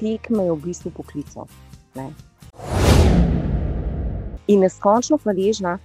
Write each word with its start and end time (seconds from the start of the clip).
tekme 0.00 0.44
je 0.44 0.52
v 0.52 0.60
bistvu 0.64 0.90
poklical. 0.94 1.48
Ne. 1.94 2.10
In 4.48 4.62
neskončno 4.64 5.18
hvaležna, 5.22 5.78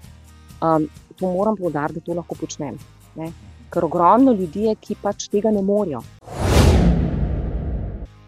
um, 0.61 0.87
to 1.19 1.31
moram 1.31 1.57
povdariti, 1.57 1.99
da 1.99 2.05
to 2.05 2.13
lahko 2.19 2.35
počnem. 2.39 2.77
Ne. 3.15 3.31
Ker 3.73 3.85
ogromno 3.85 4.31
ljudi 4.31 4.67
je, 4.69 4.75
ki 4.75 4.95
pač 5.01 5.27
tega 5.33 5.51
ne 5.51 5.61
morejo. 5.61 6.03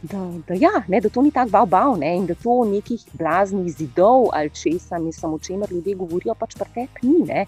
Da, 0.05 0.21
da, 0.47 0.53
ja, 0.53 0.83
ne, 0.87 0.99
da 1.01 1.09
to 1.09 1.21
ni 1.25 1.31
tako 1.33 1.65
bav, 1.65 1.95
ne, 1.97 2.11
in 2.17 2.25
da 2.29 2.35
to 2.37 2.59
nekih 2.69 3.01
blaznih 3.17 3.71
zidov 3.73 4.27
ali 4.33 4.51
česa, 4.53 4.99
mislim, 5.01 5.33
o 5.33 5.39
čemer 5.39 5.71
ljudje 5.71 5.95
govorijo, 5.95 6.35
pač 6.37 6.53
pretek 6.59 7.01
ni. 7.01 7.23
Ne. 7.25 7.45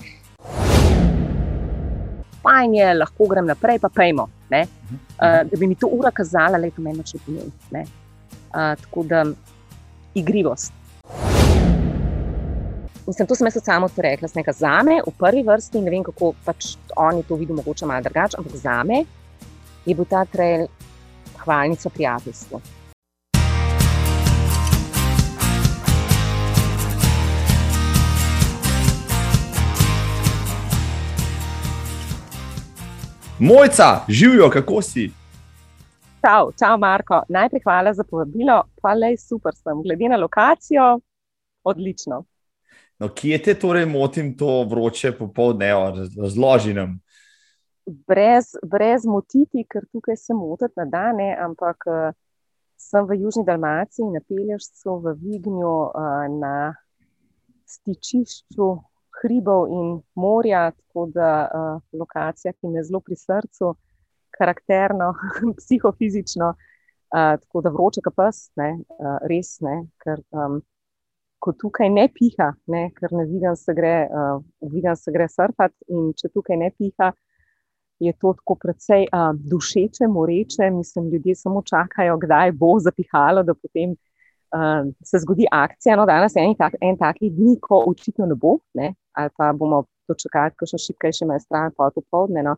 Fajn 2.41 2.73
je, 2.73 2.93
lahko 2.93 3.27
grem 3.29 3.45
naprej, 3.45 3.79
pa 3.83 3.89
pejmo. 3.93 4.29
Uh, 4.49 4.63
da 5.19 5.59
bi 5.59 5.67
mi 5.67 5.75
to 5.75 5.87
ura 5.91 6.11
kazala, 6.11 6.57
da 6.57 6.65
je 6.65 6.73
to 6.73 6.81
meni 6.81 7.05
še 7.05 7.19
pomeni. 7.25 7.51
Tako 8.57 9.03
da 9.03 9.25
igrivost. 10.13 10.73
Mislim, 13.07 13.27
to 13.27 13.35
sem 13.35 13.47
jaz 13.47 13.57
samo 13.63 13.89
to 13.89 14.01
rekla, 14.01 14.27
nekaj 14.35 14.53
za 14.53 14.83
me, 14.83 14.97
v 15.07 15.11
prvi 15.19 15.43
vrsti, 15.43 15.81
ne 15.81 15.91
vem 15.91 16.03
kako 16.03 16.33
pač 16.45 16.73
oni 16.95 17.23
to 17.23 17.35
vidijo, 17.35 17.55
mogoče 17.55 17.85
malo 17.85 18.03
drugače, 18.03 18.37
ampak 18.37 18.55
za 18.55 18.83
me 18.83 19.05
je 19.85 19.95
bil 19.95 20.05
ta 20.05 20.25
trail 20.25 20.67
hvalnica 21.37 21.89
prijateljstva. 21.89 22.59
Mojca, 33.39 34.03
živijo, 34.07 34.49
kako 34.49 34.81
si? 34.81 35.11
Čau, 36.21 36.51
čau, 36.59 36.77
Marko. 36.77 37.21
Najprej 37.29 37.61
hvala 37.63 37.93
za 37.93 38.03
povabilo, 38.03 38.63
pa 38.81 38.93
le 38.93 39.13
super 39.17 39.53
sem. 39.55 39.81
Glede 39.83 40.09
na 40.09 40.17
lokacijo, 40.17 40.99
odlično. 41.63 42.23
No, 42.99 43.09
kje 43.13 43.37
te 43.43 43.53
torej 43.53 43.85
motim 43.85 44.33
to 44.37 44.63
vroče 44.69 45.11
popoldne, 45.17 45.69
razloži 46.21 46.73
nam? 46.73 46.97
Brez, 47.85 48.55
brez 48.65 49.05
motiti, 49.05 49.63
ker 49.69 49.85
tukaj 49.91 50.17
se 50.17 50.33
motiti 50.33 50.73
na 50.81 50.85
dane, 50.89 51.29
ampak 51.39 51.85
uh, 51.85 52.09
sem 52.77 53.05
v 53.05 53.21
Južni 53.21 53.45
Dalmaciji, 53.45 54.09
na 54.11 54.19
Pelješcu, 54.27 54.97
v 55.05 55.13
Vignju, 55.21 55.75
uh, 55.93 56.25
na 56.41 56.73
stičišču 57.69 58.73
hribov 59.21 59.69
in 59.69 59.99
morja, 60.15 60.71
tako 60.71 61.05
da 61.13 61.31
uh, 61.45 61.81
lokacija, 61.93 62.57
ki 62.57 62.67
mi 62.67 62.81
je 62.81 62.89
zelo 62.89 63.05
pri 63.05 63.15
srcu, 63.15 63.75
karakterno, 64.37 65.11
psihofizično, 65.59 66.53
uh, 66.53 67.35
tako 67.41 67.61
da 67.65 67.73
vroče, 67.73 68.03
kot 68.05 68.17
pes, 68.17 68.41
ne, 68.59 68.73
uh, 68.97 69.19
res 69.29 69.57
ne. 69.65 69.81
Ker, 70.03 70.23
um, 70.35 70.59
ko 71.39 71.53
tukaj 71.53 71.89
ne 71.93 72.07
piha, 72.13 72.51
ne, 72.73 72.87
ker 72.97 73.13
na 73.13 73.27
vidim 73.29 73.55
se 73.55 73.73
gre, 73.77 73.95
uh, 74.09 74.93
se 74.97 75.13
gre 75.13 75.29
surfati, 75.29 75.77
in 75.93 76.11
če 76.17 76.31
tukaj 76.33 76.57
ne 76.57 76.71
piha, 76.73 77.11
je 77.99 78.13
to 78.13 78.33
tako 78.37 78.55
precej 78.61 79.07
uh, 79.09 79.31
dušeče, 79.33 80.07
moreče. 80.07 80.69
Mislim, 80.69 81.09
ljudje 81.09 81.35
samo 81.35 81.61
čakajo, 81.61 82.17
kdaj 82.17 82.51
bo 82.51 82.75
zapihalo, 82.79 83.43
da 83.43 83.53
potem 83.53 83.91
uh, 83.91 84.93
se 85.03 85.19
zgodi 85.19 85.47
akcija. 85.51 85.95
No, 85.95 86.05
danes 86.05 86.35
je 86.35 86.45
en, 86.45 86.55
tak, 86.55 86.75
en 86.81 86.97
takih 86.97 87.33
dni, 87.33 87.57
ko 87.61 87.83
očitno 87.87 88.25
ne 88.25 88.35
bo, 88.35 88.57
ne, 88.73 88.93
ali 89.17 89.33
pa 89.37 89.51
bomo 89.53 89.83
dočekali, 90.07 90.55
ko 90.59 90.69
še 90.69 90.79
šipkaj 90.81 91.15
še 91.17 91.25
imajo 91.25 91.43
stran, 91.43 91.73
pa 91.77 91.89
popoldne. 91.95 92.45
No. 92.45 92.55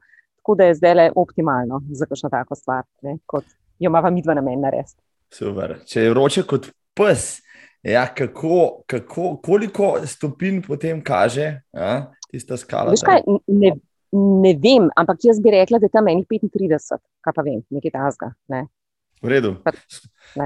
Tako 0.49 0.57
da 0.57 0.65
je 0.65 0.75
zdaj 0.75 0.93
le 0.97 1.11
optimalno 1.15 1.81
za 1.93 2.05
kakšno 2.09 2.29
tako 2.33 2.55
stvar, 2.55 2.83
ne, 3.05 3.19
kot 3.25 3.45
jo 3.79 3.89
ima 3.89 4.09
mi 4.09 4.23
dva 4.25 4.33
namen 4.33 4.63
narediti. 4.65 4.97
Super. 5.29 5.75
Če 5.85 6.07
je 6.07 6.09
vroče 6.09 6.43
kot 6.49 6.71
pes, 6.97 7.37
Ja, 7.83 8.07
kako, 8.15 8.81
kako, 8.87 9.37
koliko 9.43 9.99
stopinj 10.05 10.61
potem 10.67 11.03
kaže 11.03 11.61
ja, 11.73 12.11
tista 12.31 12.57
skala? 12.57 12.91
Kaj, 13.05 13.21
ne, 13.47 13.71
ne 14.43 14.51
vem, 14.59 14.89
ampak 14.95 15.23
jaz 15.23 15.39
bi 15.39 15.53
rekla, 15.53 15.79
da 15.79 15.87
je 15.87 15.93
tam 15.93 16.09
meni 16.09 16.25
35, 16.27 16.99
kaj 17.23 17.35
pa 17.35 17.45
vem, 17.45 17.61
nekaj 17.69 17.93
tasga. 17.95 18.33
Ne. 18.51 18.65
V 19.21 19.31
redu. 19.31 19.53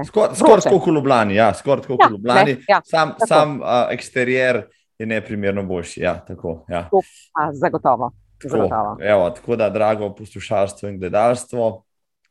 Skoraj 0.06 0.36
skor 0.38 0.62
kot 0.62 0.86
v 0.86 0.94
Ljubljani. 0.94 1.34
Ja, 1.34 1.50
skoraj 1.54 1.88
kot 1.88 1.98
ja, 1.98 2.06
v 2.06 2.14
Ljubljani. 2.14 2.56
Ja, 2.70 2.80
sam 2.86 3.16
sam 3.26 3.58
uh, 3.58 3.88
eksterijer 3.90 4.62
je 4.98 5.06
neprimerno 5.06 5.66
boljši. 5.66 6.04
Ja, 6.06 6.20
tako, 6.26 6.60
ja. 6.70 6.86
To, 6.90 7.02
a, 7.34 7.50
zagotovo. 7.52 8.12
Tako. 8.44 8.96
Evo, 9.02 9.30
tako 9.30 9.56
da, 9.56 9.70
drago 9.70 10.10
poslušalstvo 10.14 10.88
in 10.88 10.98
gledalstvo, 11.00 11.84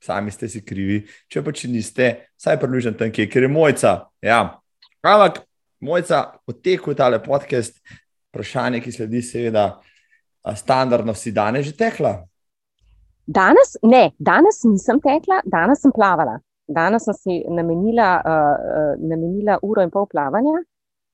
sami 0.03 0.31
ste 0.31 0.49
si 0.49 0.63
krivi. 0.65 1.01
Če 1.31 1.43
pa 1.43 1.53
če 1.55 1.69
niste, 1.71 2.09
saj 2.37 2.59
približno 2.61 2.93
tam, 2.99 3.11
kjer 3.11 3.47
je 3.47 3.51
mojca. 3.51 3.95
Ja. 4.21 4.59
Ampak, 5.01 5.43
mojca, 5.83 6.25
potekel 6.45 6.93
je 6.93 6.99
tale 6.99 7.19
podcast, 7.23 7.79
vprašanje, 8.31 8.81
ki 8.83 8.91
sledi, 8.91 9.21
seveda, 9.25 9.67
standardno, 10.55 11.15
si 11.15 11.31
danes 11.31 11.67
že 11.69 11.75
tekla? 11.77 12.17
Danes 13.23 13.77
ne, 13.83 14.09
danes 14.19 14.63
nisem 14.67 14.99
tekla, 14.99 15.39
danes 15.47 15.81
sem 15.83 15.93
plavala. 15.95 16.39
Danes 16.67 17.05
sem 17.07 17.15
si 17.15 17.39
namenila, 17.47 18.19
uh, 18.23 18.93
namenila 18.99 19.57
uro 19.63 19.83
in 19.83 19.91
pol 19.91 20.07
plavanja, 20.11 20.61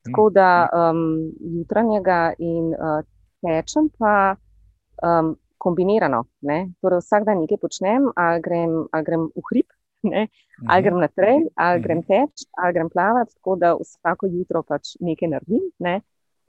tako 0.06 0.30
da 0.34 0.70
um, 0.74 1.30
jutranjega 1.58 2.34
in 2.38 2.74
uh, 2.74 3.02
tečem 3.46 3.90
pa 3.98 4.36
um, 5.04 5.36
kombinirano. 5.58 6.24
Ne? 6.42 6.70
Torej, 6.82 7.04
vsak 7.04 7.28
dan 7.28 7.42
nekaj 7.44 7.60
počnem, 7.62 8.12
ali 8.16 8.42
grem, 8.42 8.76
ali 8.92 9.08
grem 9.08 9.28
v 9.36 9.46
hrib, 9.52 9.68
Ne? 10.02 10.28
Ali 10.68 10.84
grem 10.84 11.00
na 11.00 11.08
trail, 11.08 11.50
ali 11.56 11.82
grem 11.84 12.02
teč, 12.08 12.46
ali 12.56 12.74
grem 12.74 12.90
plavati, 12.90 13.34
tako 13.36 13.56
da 13.60 13.74
vsako 13.76 14.30
jutro 14.32 14.64
pač 14.64 14.96
nekaj 15.04 15.28
naredim 15.28 15.66
ne? 15.84 16.00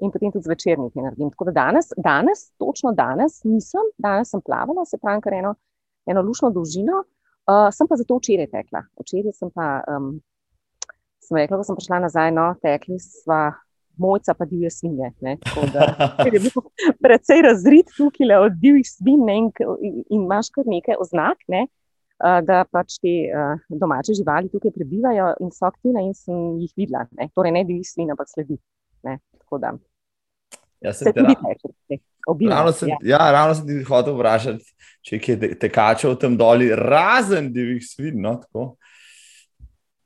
in 0.01 0.09
potem 0.11 0.33
tudi 0.33 0.47
zvečer 0.47 0.79
nekaj 0.81 1.03
naredim. 1.03 1.31
Tako 1.35 1.51
da 1.51 1.53
danes, 1.59 1.91
danes, 1.97 2.47
točno 2.59 2.93
danes 2.97 3.43
nisem, 3.45 3.91
danes 3.99 4.31
sem 4.33 4.41
plavala, 4.41 4.87
se 4.89 4.97
pravi, 4.99 5.21
kar 5.21 5.35
eno, 5.37 5.55
eno 6.09 6.23
lušno 6.25 6.49
dolžino, 6.55 7.03
uh, 7.51 7.67
sem 7.75 7.89
pa 7.91 7.99
zato 8.01 8.17
včeraj 8.17 8.49
tekla. 8.55 8.81
Včeraj 9.03 9.35
sem 9.37 9.51
pa, 9.53 9.83
um, 9.93 10.15
sem 11.21 11.43
rekla, 11.43 11.61
da 11.61 11.69
sem 11.69 11.77
prišla 11.77 12.01
nazaj, 12.07 12.33
no, 12.33 12.47
tekli 12.63 12.97
sva. 13.03 13.43
Mojca 14.01 14.35
pa 14.35 14.47
divje 14.49 14.71
svinje. 14.73 15.13
Je 16.25 16.41
bil 16.41 16.63
precej 17.03 17.43
razrit 17.45 17.93
tukaj 17.97 18.37
od 18.39 18.57
divjih 18.57 18.89
svin 18.89 19.27
ne, 19.29 19.37
in, 19.43 19.51
in, 19.83 20.01
imaš 20.23 20.49
kar 20.55 20.65
nekaj 20.67 20.97
oznak. 21.01 21.45
Ne, 21.53 21.67
da 22.21 22.65
pač 22.69 22.99
te 23.01 23.13
domače 23.69 24.17
živali 24.19 24.51
tukaj 24.53 24.73
prebivajo 24.75 25.33
in 25.41 25.53
so 25.53 25.69
aktivne, 25.69 26.05
in 26.05 26.17
sem 26.17 26.59
jih 26.61 26.73
videla. 26.77 27.07
Ne? 27.17 27.31
Torej, 27.35 27.55
ne 27.57 27.65
bi 27.65 27.81
jih 27.81 27.89
svin, 27.89 28.13
ampak 28.13 28.29
sledi. 28.29 28.59
Ja, 30.81 30.93
se 30.93 31.13
tudi 31.13 31.35
teče. 31.37 32.01
Ravno 32.51 32.73
sem, 32.73 32.89
ja. 32.89 32.97
Ja, 33.03 33.31
ravno 33.33 33.55
sem 33.55 33.67
ti 33.67 33.83
hotel 33.89 34.15
vprašati, 34.17 34.75
če 35.05 35.21
je 35.27 35.53
tekačev 35.61 36.17
tam 36.21 36.37
dolji, 36.41 36.71
razen 36.77 37.49
divjih 37.53 37.85
svin. 37.85 38.21
No, 38.21 38.37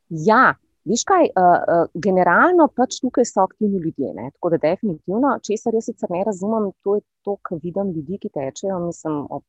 ja, 0.08 0.54
viš 0.84 1.04
kaj, 1.08 1.28
uh, 1.32 1.44
uh, 1.44 1.90
generalno 2.06 2.68
pač 2.76 3.00
tukaj 3.02 3.26
so 3.28 3.44
aktivni 3.44 3.80
ljudje. 3.80 4.12
Ne? 4.14 4.30
Tako 4.36 4.54
da, 4.54 4.60
definitivno, 4.62 5.36
česar 5.46 5.76
jaz 5.76 5.88
sicer 5.90 6.10
ne 6.12 6.24
razumem, 6.26 6.70
to 6.84 6.98
je 6.98 7.04
to, 7.24 7.36
kar 7.42 7.60
vidim 7.62 7.92
ljudi, 7.96 8.18
ki 8.22 8.32
tečejo. 8.34 8.78
Mislim, 8.86 9.24
ob 9.30 9.44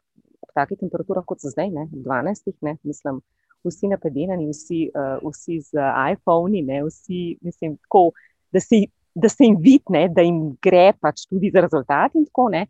takih 0.55 0.79
temperaturah, 0.79 1.25
kot 1.27 1.43
so 1.43 1.51
zdaj, 1.51 1.71
ne, 1.73 1.87
12, 1.91 2.53
ne, 2.63 2.77
mislim, 2.87 3.19
vsi 3.65 3.89
napedenani, 3.91 4.47
vsi, 4.51 4.85
uh, 4.93 5.17
vsi 5.25 5.59
z 5.71 5.89
iPhoni, 6.13 6.63
vsi, 6.87 7.21
mislim, 7.43 7.75
tako, 7.87 8.11
da, 8.53 8.61
si, 8.63 8.85
da 9.15 9.29
se 9.29 9.43
jim 9.43 9.57
vidne, 9.59 10.07
da 10.15 10.23
jim 10.23 10.55
gre 10.63 10.93
pač 11.01 11.25
tudi 11.29 11.51
za 11.53 11.65
rezultat 11.65 12.15
in 12.15 12.27
tako 12.29 12.49
ne, 12.53 12.65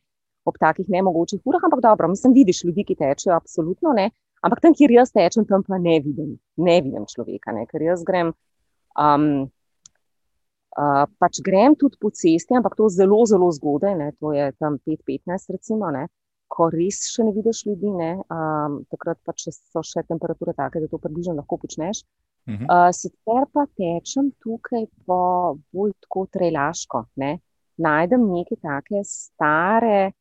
ob 0.45 0.57
takih 0.61 0.89
nemogočih 0.89 1.41
urah, 1.45 1.63
ampak 1.65 1.81
dobro, 1.83 2.09
mislim, 2.09 2.33
vidiš 2.33 2.63
ljudi, 2.63 2.85
ki 2.87 2.97
tečejo, 2.97 3.35
absolutno 3.35 3.93
ne, 3.97 4.09
ampak 4.45 4.61
tam, 4.61 4.73
kjer 4.77 4.93
jaz 4.93 5.13
tečem, 5.13 5.45
tam 5.49 5.65
pa 5.67 5.77
ne 5.81 5.99
vidim, 6.01 6.35
ne 6.57 6.79
vidim 6.85 7.05
človeka, 7.09 7.53
ne, 7.55 7.65
ker 7.69 7.85
jaz 7.85 8.05
grem. 8.07 8.33
Um, 8.95 9.51
Uh, 10.75 11.05
pač 11.23 11.39
grem 11.39 11.71
tudi 11.79 11.95
po 11.95 12.09
cesti, 12.11 12.51
ampak 12.51 12.73
to 12.75 12.89
zelo, 12.91 13.21
zelo 13.23 13.47
zgodaj, 13.55 13.93
ne, 13.95 14.09
to 14.19 14.33
je 14.35 14.49
tam 14.59 14.75
5-15, 14.83 15.53
recimo. 15.55 15.87
Ne, 15.95 16.01
ko 16.51 16.67
res 16.73 16.97
še 17.13 17.23
ne 17.23 17.31
vidiš 17.35 17.61
ljudi, 17.69 17.93
ne, 17.95 18.09
um, 18.27 18.81
takrat 18.91 19.21
pa 19.23 19.31
če 19.39 19.53
so 19.55 19.83
še 19.87 20.03
temperature 20.09 20.51
take, 20.57 20.81
da 20.83 20.91
to 20.91 20.99
približno 20.99 21.37
lahko 21.39 21.61
počneš. 21.63 22.03
Uh, 22.45 22.91
sicer 22.91 23.47
pa 23.55 23.63
tečem 23.79 24.29
tukaj 24.43 24.85
po 25.07 25.21
bolj 25.73 25.95
tako 26.05 26.27
trelaško. 26.35 27.05
Ne. 27.23 27.37
Najdem 27.81 28.27
neke 28.29 28.59
take 28.59 29.01
stare 29.07 30.11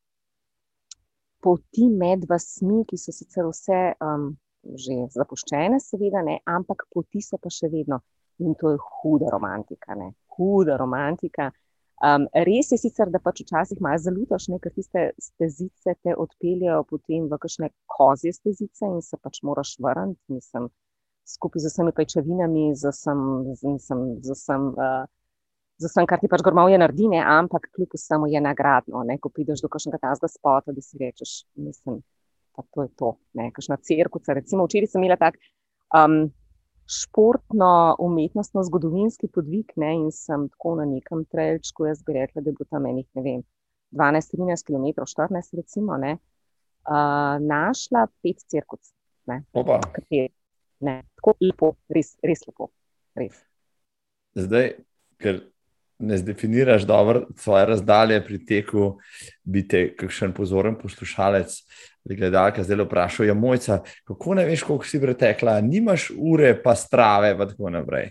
poti 1.45 1.91
med 1.91 2.25
vasmi, 2.31 2.87
ki 2.89 2.97
so 2.99 3.13
sicer 3.13 3.51
vse 3.51 3.83
um, 4.01 4.31
že 4.65 5.03
zapuščene, 5.13 5.83
seveda, 5.83 6.23
ne, 6.25 6.39
ampak 6.49 6.87
poti 6.95 7.21
so 7.21 7.43
pa 7.43 7.53
še 7.53 7.69
vedno. 7.75 8.01
In 8.43 8.55
to 8.59 8.75
je 8.75 8.79
huda 8.79 9.31
romantika, 9.31 9.95
ne. 9.95 10.13
huda 10.37 10.77
romantika. 10.77 11.53
Um, 12.03 12.27
res 12.35 12.73
je 12.75 12.79
sicer, 12.81 13.09
da 13.11 13.21
pač 13.23 13.45
včasih 13.45 13.79
malo 13.81 14.01
zalutaš, 14.03 14.49
ker 14.63 14.73
tiste 14.75 15.05
stezice 15.23 15.95
te 16.03 16.15
odpeljejo 16.19 16.83
potem 16.91 17.29
v 17.31 17.39
kakšne 17.39 17.71
kozje 17.87 18.33
stezice 18.35 18.89
in 18.91 18.99
se 19.03 19.17
pač 19.23 19.39
moraš 19.47 19.77
vrniti. 19.79 20.35
Mislim, 20.35 20.67
skupaj 21.25 21.63
z 21.63 21.71
vsemi 21.71 21.95
pajčevinami, 21.95 22.73
z 22.75 22.91
vsem, 22.91 23.21
z, 23.55 23.77
z, 23.87 24.01
z 24.27 24.37
vsem, 24.37 24.67
uh, 24.75 25.07
z 25.79 25.91
vsem 25.91 26.11
kar 26.11 26.21
ti 26.21 26.29
pač 26.31 26.43
gormovje 26.43 26.83
naredi, 26.83 27.09
ne? 27.15 27.23
ampak 27.23 27.71
kljub 27.71 27.95
vsemu 27.95 28.29
je 28.35 28.43
nagradno, 28.43 29.07
ne? 29.07 29.17
ko 29.23 29.31
prideš 29.31 29.63
do 29.65 29.71
kakšnega 29.71 30.03
tazga 30.03 30.31
spota, 30.35 30.75
da 30.75 30.83
si 30.83 30.99
rečeš, 30.99 31.45
mislim, 31.55 32.03
da 32.59 32.67
to 32.75 32.89
je 32.89 32.91
to, 32.99 33.17
ne, 33.39 33.51
kakšna 33.55 33.79
cirkusa. 33.83 34.37
Recimo 34.39 34.67
včeraj 34.67 34.93
sem 34.93 35.03
imela 35.03 35.17
tak 35.21 35.39
um, 35.95 36.27
športno, 36.87 37.97
umetnostno, 37.99 38.63
zgodovinski 38.65 39.29
podvig 39.33 39.73
ne, 39.81 39.95
in 39.95 40.11
sem 40.13 40.49
tako 40.53 40.75
na 40.81 40.87
nekem 40.89 41.25
trajčku, 41.31 41.89
jaz 41.89 42.03
bi 42.05 42.17
rekla, 42.19 42.43
da 42.43 42.51
je 42.51 42.57
bilo 42.59 42.69
tam 42.71 42.87
enih, 42.87 43.07
ne 43.15 43.25
vem, 43.25 43.43
12-13 43.95 44.67
km, 44.69 45.05
14 45.07 45.57
recimo, 45.57 45.97
ne, 45.97 46.17
uh, 46.89 47.41
našla 47.41 48.07
pet 48.23 48.45
cirkus. 48.51 48.93
Ne, 49.27 49.41
kateri, 49.95 50.29
ne, 50.85 50.99
tako 51.17 51.37
lepo, 51.41 51.73
res, 51.89 52.13
res 52.23 52.45
lepo. 52.49 52.69
Res. 53.17 53.39
Zdaj, 54.37 54.75
ker 55.23 55.39
ne 55.99 56.19
zdefiniraš 56.19 56.83
dobro 56.83 57.27
svoje 57.37 57.67
razdalje 57.67 58.21
pri 58.27 58.45
teku, 58.47 58.99
biti 59.45 59.95
kakšen 59.99 60.33
pozoren 60.33 60.79
poslušalec 60.79 61.59
ali 62.05 62.17
gledalka 62.17 62.63
zdaj 62.63 62.85
vprašal, 62.85 63.27
ja, 63.27 63.35
mojca, 63.35 63.79
kako 64.05 64.35
ne 64.35 64.45
veš, 64.45 64.63
koliko 64.63 64.85
si 64.85 65.01
pretekla, 65.01 65.61
nimaš 65.61 66.11
ure, 66.17 66.63
pa 66.63 66.75
strave, 66.75 67.33
pa 67.39 67.47
tako 67.49 67.71
naprej. 67.71 68.11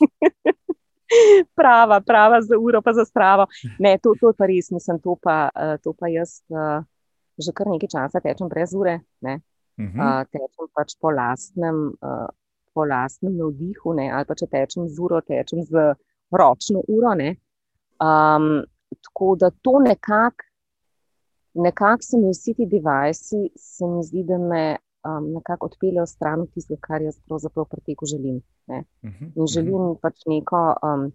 prava, 1.58 2.00
prava 2.00 2.42
za 2.42 2.58
uro, 2.58 2.82
pa 2.82 2.92
za 2.92 3.04
stravo. 3.04 3.46
Ne, 3.78 3.98
to, 4.02 4.14
to 4.20 4.32
pa 4.38 4.46
res, 4.46 4.70
mislim, 4.70 5.00
to 5.02 5.16
pa, 5.22 5.48
eh, 5.54 5.76
to 5.82 5.92
pa 5.92 6.08
jaz 6.08 6.40
uh, 6.48 6.84
že 7.36 7.52
kar 7.52 7.68
nekaj 7.68 7.90
časa 7.92 8.20
tečem 8.20 8.48
brez 8.48 8.74
ure. 8.74 9.00
Ne. 9.20 9.40
Uh 9.78 9.84
-huh. 9.84 10.20
uh, 10.20 10.22
tečem 10.30 10.66
pač 10.74 10.96
po 11.00 11.10
lastnem, 11.10 11.92
po 12.74 12.84
lastnem 12.84 13.36
navdihu, 13.36 13.92
ne, 13.92 14.10
ali 14.12 14.24
pa 14.24 14.34
če 14.34 14.46
tečem 14.46 14.88
z 14.88 14.98
uro, 15.00 15.20
tečem 15.20 15.62
z 15.62 15.94
ročno 16.30 16.82
uro. 16.88 17.12
Um, 17.96 18.64
tako 19.02 19.36
da 19.40 19.50
to 19.50 19.78
nekako 19.78 20.46
nekako 21.56 22.02
se 22.02 22.16
mi 22.18 22.30
vsi 22.30 22.54
ti 22.54 22.66
devajsi, 22.66 23.50
se 23.56 23.86
mi 23.86 24.02
zdi, 24.04 24.22
da 24.24 24.38
me 24.38 24.76
um, 25.04 25.32
nekako 25.32 25.66
odpeljejo 25.66 26.06
stran 26.06 26.40
od 26.40 26.52
tistega, 26.52 26.80
kar 26.80 27.02
jaz 27.02 27.20
pravzaprav 27.28 27.64
pri 27.64 27.80
teku 27.80 28.06
želim. 28.06 28.40
Ne? 28.66 28.84
Mhm, 29.04 29.24
In 29.36 29.46
želim 29.46 29.74
uh 29.74 29.80
mhm. 29.80 29.90
-huh. 29.90 30.00
pač 30.02 30.20
neko, 30.26 30.74
um, 30.82 31.12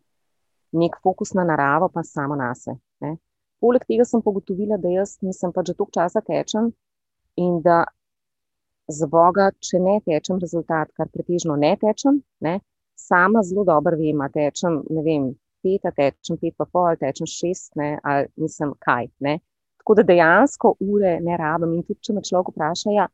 nek 0.72 0.92
fokus 1.04 1.34
na 1.34 1.44
naravo, 1.44 1.90
pa 1.94 2.04
samo 2.04 2.36
na 2.36 2.56
sebe. 2.56 3.18
Poleg 3.60 3.86
tega 3.88 4.06
sem 4.06 4.22
pogotovila, 4.22 4.78
da 4.78 4.90
jaz 4.90 5.18
nisem 5.22 5.52
pač 5.54 5.68
že 5.68 5.74
toliko 5.74 5.92
časa 5.92 6.22
tečem 6.22 6.72
in 7.36 7.62
da 7.62 7.84
za 8.88 9.08
Boga, 9.08 9.52
če 9.60 9.80
ne 9.80 10.00
tečem 10.06 10.40
rezultat, 10.40 10.90
kar 10.94 11.08
pretežno 11.14 11.56
ne 11.56 11.78
tečem, 11.78 12.24
ne, 12.40 12.60
sama 13.02 13.42
zelo 13.48 13.66
dobro 13.68 13.98
vem, 13.98 14.22
tečem, 14.34 14.82
ne 14.90 15.04
vem, 15.06 15.32
pet, 15.64 15.88
tečem 15.96 16.38
pet, 16.42 16.56
pa 16.58 16.66
pol, 16.66 16.96
tečem 17.02 17.30
šest, 17.30 17.76
ne, 17.80 17.96
ali 18.04 18.30
nisem 18.42 18.74
kaj. 18.86 19.10
Ne. 19.20 19.40
Tako 19.82 19.98
da 19.98 20.06
dejansko 20.06 20.76
ure 20.80 21.18
ne 21.26 21.38
rabim. 21.38 21.74
In 21.78 21.84
tudi, 21.86 22.00
če 22.06 22.14
me 22.14 22.22
človek 22.26 22.52
vpraša, 22.54 22.94
ja, 22.94 23.08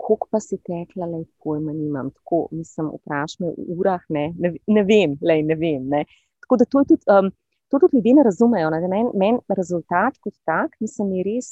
koliko 0.00 0.28
pa 0.30 0.40
si 0.40 0.58
tekla, 0.64 1.08
le 1.08 1.24
pojma 1.44 1.72
nimam. 1.72 2.10
Tako 2.10 2.48
mislim, 2.56 2.90
vprašaj 3.00 3.44
me 3.44 3.52
v 3.56 3.78
urah, 3.78 4.04
ne, 4.08 4.26
ne, 4.38 4.52
ne 4.66 4.84
vem, 4.84 5.16
le 5.22 5.40
ne 5.46 5.56
vem. 5.60 5.88
Ne. 5.88 6.04
Tako 6.44 6.60
da 6.60 6.68
to 6.68 6.84
tudi, 6.92 7.02
um, 7.16 7.30
to 7.68 7.80
tudi 7.80 7.96
ljudje 7.96 8.14
ne 8.18 8.26
razumejo. 8.28 8.70
Ne. 8.74 8.80
Men, 8.88 9.10
men 9.14 9.40
rezultat 9.56 10.18
kot 10.20 10.36
tak, 10.44 10.76
mislim, 10.80 11.12
je 11.18 11.26
res, 11.28 11.50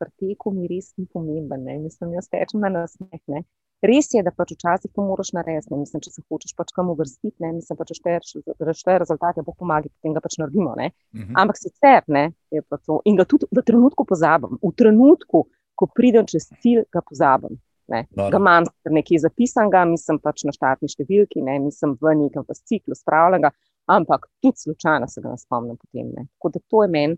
preteku 0.00 0.52
mi 0.52 0.68
res 0.72 0.92
ni 0.96 1.06
pomemben. 1.12 1.64
Ne. 1.68 1.78
Mislim, 1.84 2.12
jaz 2.16 2.28
tečem 2.32 2.64
na 2.64 2.72
nasmeh. 2.78 3.20
Ne. 3.32 3.44
Res 3.84 4.08
je, 4.14 4.22
da 4.24 4.32
pač 4.32 4.54
včasih 4.54 4.90
to 4.94 5.04
moraš 5.04 5.34
narediti. 5.36 5.68
Ne. 5.72 5.82
Mislim, 5.82 6.00
če 6.00 6.14
se 6.14 6.22
hočeš 6.24 6.54
pač 6.56 6.72
kam 6.76 6.88
uvrstiti, 6.94 7.36
ne. 7.44 7.52
mislim, 7.58 7.76
pač 7.76 7.92
šteješ 7.98 8.38
rezultate, 8.56 9.44
bo 9.44 9.52
pomagali, 9.52 9.92
potem 9.92 10.14
ga 10.16 10.22
pač 10.24 10.38
naredimo. 10.40 10.72
Uh 10.72 10.86
mhm. 10.86 11.22
-huh. 11.22 11.36
Ampak 11.42 11.60
sicer 11.60 12.02
ne, 12.08 12.32
je 12.50 12.62
pa 12.62 12.78
to. 12.78 13.00
In 13.04 13.16
ga 13.16 13.24
tudi 13.24 13.46
v 13.52 13.62
trenutku 13.62 14.04
pozabim. 14.04 14.58
V 14.62 14.72
trenutku, 14.76 15.46
ko 15.74 15.86
pridem 15.94 16.26
čez 16.26 16.48
cilj, 16.62 16.84
ga 16.92 17.00
pozabim. 17.04 17.60
Ne. 17.88 18.06
Ga 18.16 18.38
imam 18.38 18.64
nekje 18.90 19.18
zapisanega, 19.18 19.84
mislim 19.84 20.18
pač 20.18 20.42
na 20.44 20.52
štartni 20.52 20.88
številki, 20.88 21.42
ne. 21.42 21.58
nisem 21.58 21.94
v 22.00 22.14
nekem 22.14 22.44
ciklu 22.64 22.94
spravljenega, 22.94 23.50
ampak 23.86 24.26
tudi 24.42 24.58
slučajno 24.58 25.06
se 25.08 25.20
ga 25.20 25.28
ne 25.28 25.38
spomnim 25.38 25.76
potem. 25.76 26.10
Ne. 26.16 26.26
Tako 26.34 26.48
da 26.48 26.58
to 26.70 26.82
je 26.82 26.88
meni, 26.88 27.16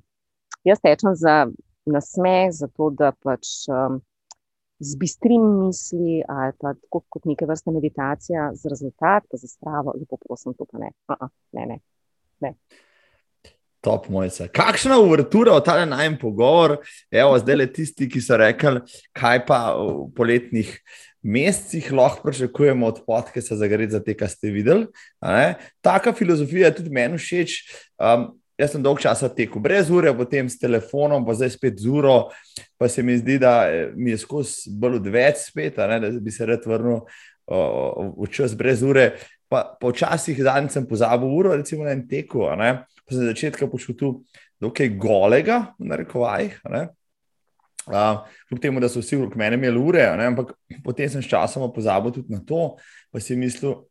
jaz 0.64 0.80
tečem 0.80 1.14
za 1.14 1.46
nasmeh, 1.86 2.52
za 2.52 2.68
to, 2.68 2.90
da 2.90 3.12
pač. 3.12 3.64
Um, 3.70 4.02
zbistrim 4.78 5.42
misli, 5.64 6.22
ali 6.28 6.52
pa 6.60 6.74
tako 6.74 7.02
kot 7.08 7.24
neke 7.24 7.46
vrste 7.46 7.70
meditacija 7.70 8.50
z 8.54 8.70
rezultat, 8.70 9.24
pa 9.30 9.36
za 9.36 9.48
stravo, 9.48 9.94
lepo 9.98 10.16
prosim, 10.16 10.54
to 10.54 10.64
pa 10.70 10.78
ne. 10.78 10.92
Uh 11.08 11.16
-uh, 11.16 11.28
ne, 11.52 11.66
ne, 11.66 11.80
ne. 12.40 12.54
Top, 13.80 14.08
mojca. 14.08 14.48
Kakšna 14.48 14.98
uvrtura 14.98 15.54
v 15.54 15.62
ta 15.62 15.84
najem 15.86 16.18
pogovor? 16.18 16.78
Evo, 17.10 17.38
zdaj 17.38 17.56
le 17.56 17.66
tisti, 17.72 18.08
ki 18.08 18.20
so 18.20 18.36
rekli, 18.36 18.80
kaj 19.14 19.46
pa 19.46 19.74
v 19.78 20.10
poletnih 20.16 20.72
mesecih 21.22 21.92
lahko 21.92 22.22
pričakujemo 22.22 22.86
od 22.86 23.04
podcasta 23.06 23.56
za 23.56 23.66
gre 23.66 23.90
za 23.90 24.02
te, 24.04 24.16
kar 24.16 24.28
ste 24.28 24.50
videli. 24.50 24.86
Taka 25.80 26.12
filozofija 26.12 26.66
je 26.66 26.74
tudi 26.74 26.90
meni 26.90 27.18
všeč. 27.18 27.54
Um, 27.98 28.37
Jaz 28.58 28.72
sem 28.74 28.82
dolgo 28.82 28.98
časa 28.98 29.28
tekel 29.30 29.62
brez 29.62 29.90
ure, 29.94 30.10
potem 30.18 30.48
s 30.50 30.58
telefonom, 30.58 31.22
pa 31.22 31.36
zdaj 31.38 31.52
spet 31.54 31.78
z 31.78 31.90
uro. 31.94 32.16
Pa 32.78 32.88
se 32.90 33.04
mi 33.06 33.14
zdi, 33.18 33.38
da 33.38 33.70
eh, 33.70 33.92
mi 33.94 34.10
je 34.10 34.18
skozi 34.18 34.72
bolj 34.74 34.98
odveč 34.98 35.44
spet, 35.46 35.78
ne, 35.78 36.00
da 36.02 36.10
bi 36.18 36.34
se 36.34 36.46
rad 36.46 36.66
vrnil 36.66 37.04
v 37.48 38.28
čas 38.30 38.56
brez 38.58 38.82
ure. 38.82 39.12
Pa 39.48 39.62
včasih 39.80 40.42
zadnjič 40.44 40.74
sem 40.74 40.88
pozabil 40.88 41.30
uro, 41.32 41.54
recimo 41.56 41.86
na 41.86 41.94
en 41.96 42.02
teku, 42.08 42.44
ne, 42.60 42.82
pa 43.06 43.14
sem 43.14 43.24
začetka 43.30 43.70
počutil 43.70 44.18
dokaj 44.60 44.90
golega, 45.00 45.60
v 45.78 45.88
narekovajih. 45.88 46.58
Kljub 47.86 48.60
temu, 48.60 48.82
da 48.82 48.90
so 48.92 49.00
vsi 49.00 49.16
v 49.16 49.30
meni 49.40 49.56
imeli 49.56 49.80
ure, 49.80 50.04
ne, 50.18 50.26
ampak 50.34 50.52
potem 50.84 51.08
sem 51.08 51.24
s 51.24 51.30
časom 51.30 51.64
pozabil 51.72 52.12
tudi 52.12 52.34
na 52.34 52.42
to, 52.44 52.74
pa 53.08 53.22
si 53.22 53.38
mislil, 53.38 53.86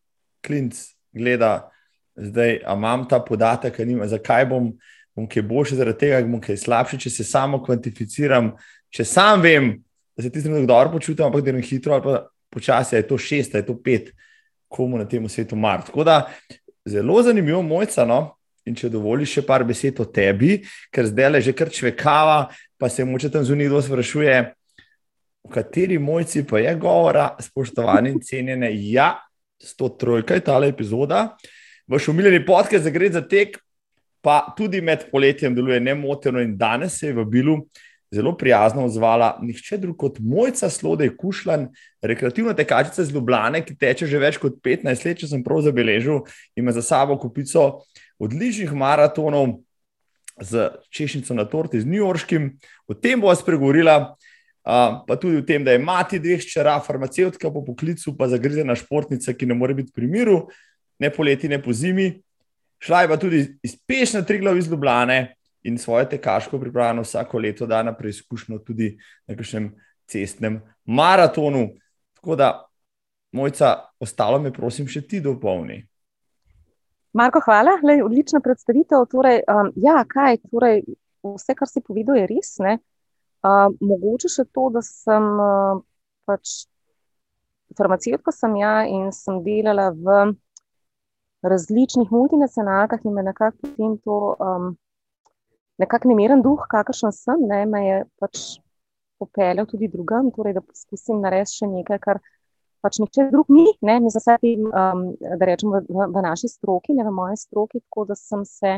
klinc 0.46 0.78
gleda 1.16 1.72
zdaj 2.18 2.60
imam 2.74 3.08
ta 3.10 3.20
podatek, 3.20 3.80
nima, 3.80 4.08
zakaj 4.08 4.46
bom, 4.46 4.72
bom 5.16 5.28
kaj 5.30 5.46
boljši, 5.46 5.76
zaradi 5.76 6.00
tega 6.06 6.22
bom 6.28 6.42
kaj 6.42 6.58
slabši, 6.58 7.00
če 7.06 7.10
se 7.10 7.26
samo 7.26 7.62
kvantificiram, 7.64 8.52
če 8.94 9.06
sam 9.06 9.42
vem, 9.42 9.76
da 10.18 10.26
se 10.26 10.32
ti 10.34 10.42
zelo 10.42 10.66
dobro 10.66 10.98
počutim, 10.98 11.26
ampak 11.26 11.46
da 11.46 11.54
je 11.54 11.62
hitro 11.62 11.94
ali 11.94 12.04
pa 12.04 12.28
počasi, 12.54 12.96
je 12.96 13.08
to 13.08 13.18
šest, 13.18 13.54
je 13.54 13.66
to 13.66 13.78
pet, 13.84 14.12
komu 14.68 14.98
na 14.98 15.06
tem 15.06 15.30
svetu 15.30 15.56
mar. 15.56 15.84
Tako 15.86 16.04
da 16.04 16.28
zelo 16.86 17.22
zanimivo, 17.24 17.62
mojca. 17.62 18.06
No? 18.06 18.34
In 18.68 18.76
če 18.76 18.90
dovoliš 18.92 19.38
še 19.38 19.44
par 19.48 19.64
besed 19.64 20.00
o 20.02 20.06
tebi, 20.06 20.58
ker 20.92 21.08
zdaj 21.08 21.30
le 21.32 21.42
že 21.42 21.54
kar 21.56 21.70
čvekava, 21.72 22.48
pa 22.78 22.90
se 22.90 23.06
mu 23.06 23.20
če 23.20 23.30
tam 23.32 23.46
zunaj 23.48 23.70
kdo 23.70 23.82
sprašuje, 23.86 24.34
v 25.48 25.54
kateri 25.54 26.00
mojci 26.02 26.44
pa 26.44 26.60
je 26.60 26.74
govora, 26.76 27.30
spoštovani 27.40 28.12
in 28.12 28.20
cenjene. 28.20 28.74
Ja, 28.92 29.14
sto 29.64 29.88
trojka 29.90 30.36
je 30.36 30.44
ta 30.44 30.60
epizoda 30.66 31.38
vaš 31.88 32.08
umiljeni 32.08 32.46
podcast, 32.46 32.84
da 32.84 32.90
gre 32.90 33.10
za 33.12 33.22
tek, 33.22 33.58
pa 34.22 34.54
tudi 34.58 34.82
med 34.82 35.08
poletjem 35.12 35.56
deluje 35.56 35.80
nemoteno 35.80 36.42
in 36.42 36.58
danes 36.58 37.00
se 37.00 37.08
je 37.08 37.14
v 37.14 37.26
Bilu 37.26 37.62
zelo 38.12 38.38
prijazno 38.38 38.86
odzvala 38.86 39.40
nihče 39.42 39.78
drug 39.78 39.98
kot 39.98 40.20
mojca 40.20 40.70
Slodej 40.70 41.12
Kušlan, 41.18 41.68
rekreativna 42.02 42.54
tekačica 42.56 43.04
z 43.04 43.14
Ljubljane, 43.14 43.62
ki 43.66 43.76
teče 43.76 44.08
že 44.08 44.20
več 44.20 44.40
kot 44.40 44.62
15 44.64 45.06
let, 45.06 45.20
če 45.20 45.28
sem 45.28 45.44
prav 45.44 45.62
zabeležil, 45.66 46.24
ima 46.56 46.72
za 46.72 46.82
sabo 46.82 47.18
kupico 47.20 47.84
odličnih 48.20 48.72
maratonov 48.74 49.60
z 50.42 50.70
češnjico 50.94 51.36
na 51.36 51.46
torti, 51.50 51.82
z 51.82 51.86
New 51.86 52.00
Yorkskim. 52.00 52.54
O 52.88 52.94
tem 52.94 53.22
bo 53.22 53.34
spregovorila. 53.36 54.16
Pa 54.68 55.16
tudi 55.16 55.40
o 55.40 55.44
tem, 55.48 55.64
da 55.64 55.72
je 55.72 55.80
mati 55.80 56.18
dveh 56.20 56.42
čera, 56.44 56.74
farmacevtka 56.84 57.48
po 57.52 57.62
poklicu, 57.64 58.12
pa 58.20 58.28
zagrizena 58.28 58.76
športnica, 58.76 59.32
ki 59.32 59.48
ne 59.48 59.56
more 59.56 59.72
biti 59.74 59.94
pri 59.96 60.10
miru, 60.12 60.42
ne 61.00 61.10
poleti, 61.14 61.50
ne 61.50 61.62
po 61.64 61.74
zimi. 61.74 62.12
Šla 62.80 63.02
je 63.02 63.08
pa 63.08 63.18
tudi 63.18 63.42
iz 63.64 63.76
Pešna 63.88 64.22
Triglav 64.22 64.58
iz 64.58 64.68
Ljubljane 64.72 65.36
in 65.64 65.78
svoje 65.78 66.10
tekaško 66.10 66.60
pripravljeno 66.60 67.02
vsako 67.02 67.40
leto 67.40 67.66
da 67.66 67.84
na 67.84 67.94
preizkušnjo 67.94 68.60
tudi 68.60 68.98
na 69.28 69.36
kakšnem 69.36 69.72
cestnem 70.08 70.62
maratonu. 70.86 71.70
Tako 72.14 72.36
da, 72.36 72.68
mojca, 73.32 73.76
ostalo 74.00 74.40
me 74.40 74.54
prosim 74.54 74.88
še 74.88 75.02
ti 75.02 75.20
dopolni. 75.22 75.82
Marko, 77.14 77.42
hvala, 77.46 77.80
Lej, 77.84 78.04
odlična 78.06 78.40
predstavitev. 78.46 79.08
Torej, 79.12 79.42
um, 79.50 79.72
ja, 79.82 80.04
kaj, 80.08 80.38
torej, 80.52 80.84
vse, 81.26 81.56
kar 81.58 81.70
si 81.70 81.82
povedal, 81.82 82.20
je 82.22 82.28
res. 82.30 82.56
Uh, 82.62 83.74
mogoče 83.82 84.30
še 84.30 84.46
to, 84.54 84.68
da 84.74 84.84
sem 84.86 85.26
uh, 85.42 85.80
pač 86.30 86.68
farmacevtka, 87.78 88.32
sem 88.32 88.56
ja 88.62 88.82
in 88.86 89.10
sem 89.16 89.42
delala 89.46 89.90
v 89.92 90.20
različnih 91.42 92.12
multinacionalkah 92.12 93.06
in 93.06 93.14
me 93.14 93.24
nekako 93.24 93.58
potem 93.62 93.98
to 94.04 94.36
um, 94.40 94.78
nekako 95.78 96.10
nemeren 96.10 96.42
duh, 96.42 96.64
kakršen 96.70 97.14
sem, 97.14 97.44
ne, 97.50 97.66
me 97.66 97.84
je 97.86 98.00
pač 98.22 98.46
popeljal 99.22 99.66
tudi 99.70 99.90
drugam, 99.94 100.32
torej 100.34 100.58
da 100.58 100.66
poskusim 100.66 101.22
narediti 101.22 101.60
še 101.60 101.70
nekaj, 101.70 102.00
kar 102.02 102.22
pač 102.86 103.00
nihče 103.02 103.30
drug 103.34 103.50
ni, 103.54 103.66
ne, 103.86 104.00
mi 104.02 104.14
za 104.14 104.22
sebi, 104.24 104.56
um, 104.58 105.04
da 105.22 105.50
rečem, 105.50 105.74
v, 105.74 105.84
v, 105.90 106.10
v 106.14 106.26
naši 106.26 106.50
stroki, 106.52 106.96
ne 106.98 107.06
v 107.06 107.14
moje 107.14 107.38
stroki, 107.42 107.82
tako 107.86 108.08
da 108.10 108.18
sem 108.18 108.46
se 108.46 108.78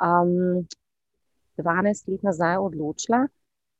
um, 0.00 0.64
12 1.60 2.12
let 2.12 2.26
nazaj 2.28 2.60
odločila, 2.60 3.24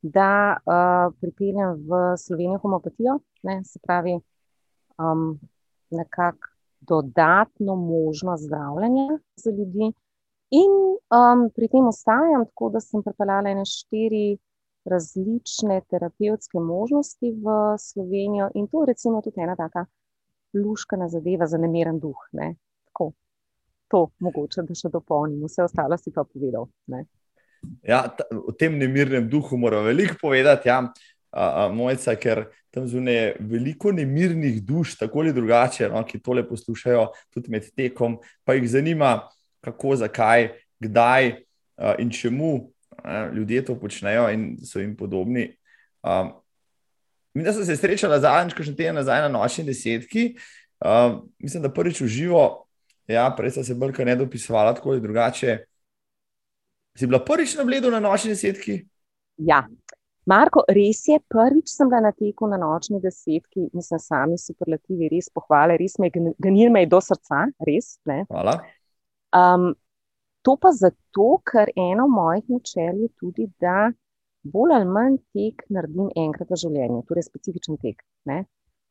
da 0.02 0.30
uh, 0.58 1.12
pripeljem 1.20 1.76
v 1.88 2.00
Slovenijo 2.20 2.60
homopatijo, 2.64 3.20
ne, 3.48 3.60
se 3.64 3.80
pravi, 3.84 4.18
um, 5.00 5.36
nekako 5.92 6.51
dodatno 6.88 7.76
možnost 7.76 8.44
zdravljenja 8.44 9.18
za 9.36 9.50
ljudi. 9.50 9.92
In 10.52 10.72
um, 11.16 11.50
pri 11.56 11.68
tem 11.68 11.86
ostajam, 11.88 12.44
tako 12.44 12.68
da 12.74 12.80
sem 12.80 13.02
pripeljala 13.02 13.50
ene 13.50 13.64
štiri 13.64 14.38
različne 14.84 15.80
terapevtske 15.90 16.58
možnosti 16.58 17.32
v 17.44 17.56
Slovenijo, 17.78 18.50
in 18.54 18.66
to 18.66 18.84
je 18.88 18.94
tudi 19.24 19.40
ena 19.40 19.56
taka 19.56 19.86
luškana 20.54 21.08
zadeva 21.08 21.46
za 21.46 21.58
nemiren 21.58 22.00
duh. 22.00 22.28
Ne? 22.32 22.54
Tako, 22.84 23.12
to 23.88 24.08
mogoče, 24.18 24.66
da 24.68 24.74
še 24.74 24.90
dopolnim, 24.92 25.44
vse 25.46 25.64
ostalo 25.64 25.96
si 25.96 26.12
pa 26.12 26.24
povedal. 26.24 26.68
Ne? 26.86 27.06
Ja, 27.86 28.02
ta, 28.08 28.26
o 28.34 28.52
tem 28.52 28.76
nemirnem 28.78 29.28
duhu 29.30 29.56
moramo 29.56 29.86
veliko 29.86 30.18
povedati. 30.20 30.68
Ja. 30.68 30.82
Mojca, 31.72 32.14
ker 32.20 32.44
tam 32.70 32.86
zunaj 32.88 33.14
je 33.14 33.36
veliko 33.40 33.92
nemirnih 33.92 34.62
duš, 34.64 34.96
tako 35.00 35.20
ali 35.20 35.32
drugače, 35.32 35.88
no, 35.88 36.02
ki 36.04 36.20
tole 36.20 36.44
poslušajo 36.48 37.06
tudi 37.32 37.50
med 37.50 37.70
tekom, 37.76 38.18
pa 38.44 38.54
jih 38.54 38.68
zanima, 38.70 39.28
kako, 39.64 39.96
zakaj, 39.96 40.50
kdaj 40.80 41.28
uh, 41.30 41.94
in 41.98 42.10
čemu 42.10 42.54
uh, 42.54 43.34
ljudje 43.34 43.64
to 43.64 43.78
počnejo 43.80 44.28
in 44.32 44.56
so 44.64 44.80
jim 44.80 44.96
podobni. 44.96 45.54
Um, 46.02 46.32
mi, 47.34 47.44
sem 47.44 47.64
se 47.64 47.76
srečala 47.76 48.20
zadnjič, 48.20 48.56
ko 48.56 48.64
še 48.66 48.76
teden 48.76 48.98
nazaj 49.00 49.24
na 49.24 49.32
nočni 49.32 49.64
desetki, 49.64 50.34
uh, 50.84 51.22
mislim, 51.38 51.62
da 51.64 51.72
prvič 51.72 52.02
v 52.02 52.10
živo, 52.12 52.46
ja, 53.08 53.30
prej 53.36 53.56
sem 53.56 53.64
se 53.64 53.76
brka 53.78 54.04
ne 54.04 54.16
dopisovala 54.16 54.74
tako 54.76 54.96
ali 54.96 55.04
drugače. 55.04 55.58
Si 56.98 57.06
bila 57.08 57.22
prvič 57.24 57.54
na 57.56 57.64
bledu 57.64 57.90
na 57.90 58.00
nočni 58.00 58.34
desetki? 58.34 58.82
Ja. 59.40 59.64
Marko, 60.26 60.62
res 60.70 61.00
je, 61.08 61.18
prvič 61.28 61.72
sem 61.72 61.88
bila 61.90 62.00
na 62.04 62.12
teku 62.14 62.46
na 62.46 62.58
nočni 62.60 63.00
desetki, 63.02 63.66
mislim, 63.74 63.98
sami 63.98 64.38
superlativi, 64.38 65.08
res 65.10 65.26
pohvale, 65.34 65.74
res 65.80 65.98
me 65.98 66.12
gnil 66.14 66.70
me 66.70 66.84
do 66.86 67.00
srca, 67.02 67.48
res. 67.66 67.96
Ne? 68.06 68.22
Hvala. 68.30 68.60
Um, 69.34 69.72
to 70.46 70.54
pa 70.62 70.70
zato, 70.76 71.40
ker 71.42 71.72
eno 71.74 72.06
mojih 72.10 72.46
načel 72.54 73.02
je 73.02 73.10
tudi, 73.18 73.48
da 73.58 73.90
bolj 74.42 74.76
ali 74.78 74.86
manj 74.86 75.18
tek 75.34 75.66
naredim 75.74 76.10
enkrat 76.18 76.50
v 76.50 76.58
življenju, 76.64 77.02
torej 77.08 77.26
specifičen 77.26 77.82
tek. 77.82 78.02
Ne? 78.30 78.44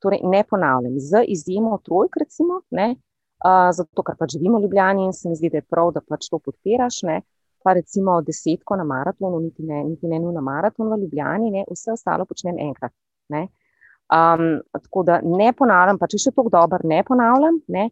Torej, 0.03 0.23
ne 0.27 0.43
ponavljam, 0.47 0.99
z 0.99 1.23
izjemo 1.31 1.77
trojk, 1.85 2.17
recimo, 2.19 2.59
uh, 2.75 3.69
zato 3.77 4.03
ker 4.03 4.19
pač 4.19 4.35
živimo 4.35 4.59
v 4.59 4.65
Ljubljani 4.65 5.07
in 5.07 5.15
se 5.15 5.29
mi 5.29 5.39
zdi, 5.39 5.51
da 5.53 5.61
je 5.61 5.67
prav, 5.69 5.93
da 5.95 6.03
pač 6.03 6.27
to 6.27 6.41
podpiraš. 6.43 7.03
Ne? 7.07 7.21
Pa 7.63 7.73
recimo 7.77 8.19
desetko 8.25 8.75
na 8.75 8.83
maratonu, 8.87 9.39
niti 9.39 9.63
ne, 9.63 9.83
niti 9.83 10.07
ne 10.07 10.19
na 10.19 10.41
maraton 10.41 10.89
v 10.91 10.99
Ljubljani, 11.03 11.51
ne, 11.51 11.65
vse 11.69 11.93
ostalo 11.93 12.25
počnem 12.25 12.59
enkrat. 12.59 12.93
Um, 14.11 14.61
tako 14.71 15.03
da 15.03 15.21
ne 15.23 15.53
ponavljam, 15.57 15.97
pa 15.97 16.07
če 16.11 16.19
še 16.19 16.33
tako 16.35 16.51
dobro 16.51 16.79
ne 16.83 17.03
ponavljam. 17.07 17.61
Ne. 17.71 17.89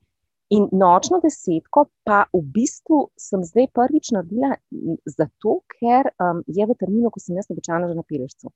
In 0.49 0.65
nočno 0.73 1.19
desetko, 1.21 1.85
pa 2.03 2.23
v 2.33 2.41
bistvu 2.55 3.03
sem 3.21 3.43
zdaj 3.45 3.69
prvič 3.77 4.09
naredila 4.15 4.55
zato, 5.05 5.59
ker 5.77 6.09
um, 6.17 6.41
je 6.47 6.65
v 6.65 6.75
terminu, 6.79 7.11
ko 7.13 7.21
sem 7.21 7.37
jaz 7.37 7.47
običajno 7.53 7.91
že 7.91 7.95
na 7.95 8.03
Pilešcu. 8.03 8.51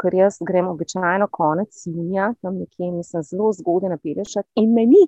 Ker 0.00 0.16
jaz 0.16 0.40
grem 0.42 0.66
običajno 0.68 1.28
konec 1.30 1.84
junija, 1.86 2.32
tam 2.42 2.58
nekje, 2.58 2.90
mislim, 2.96 3.22
zelo 3.24 3.52
zgodaj 3.54 3.94
na 3.94 4.00
Pilešček 4.02 4.48
in 4.60 4.74
meni, 4.74 5.04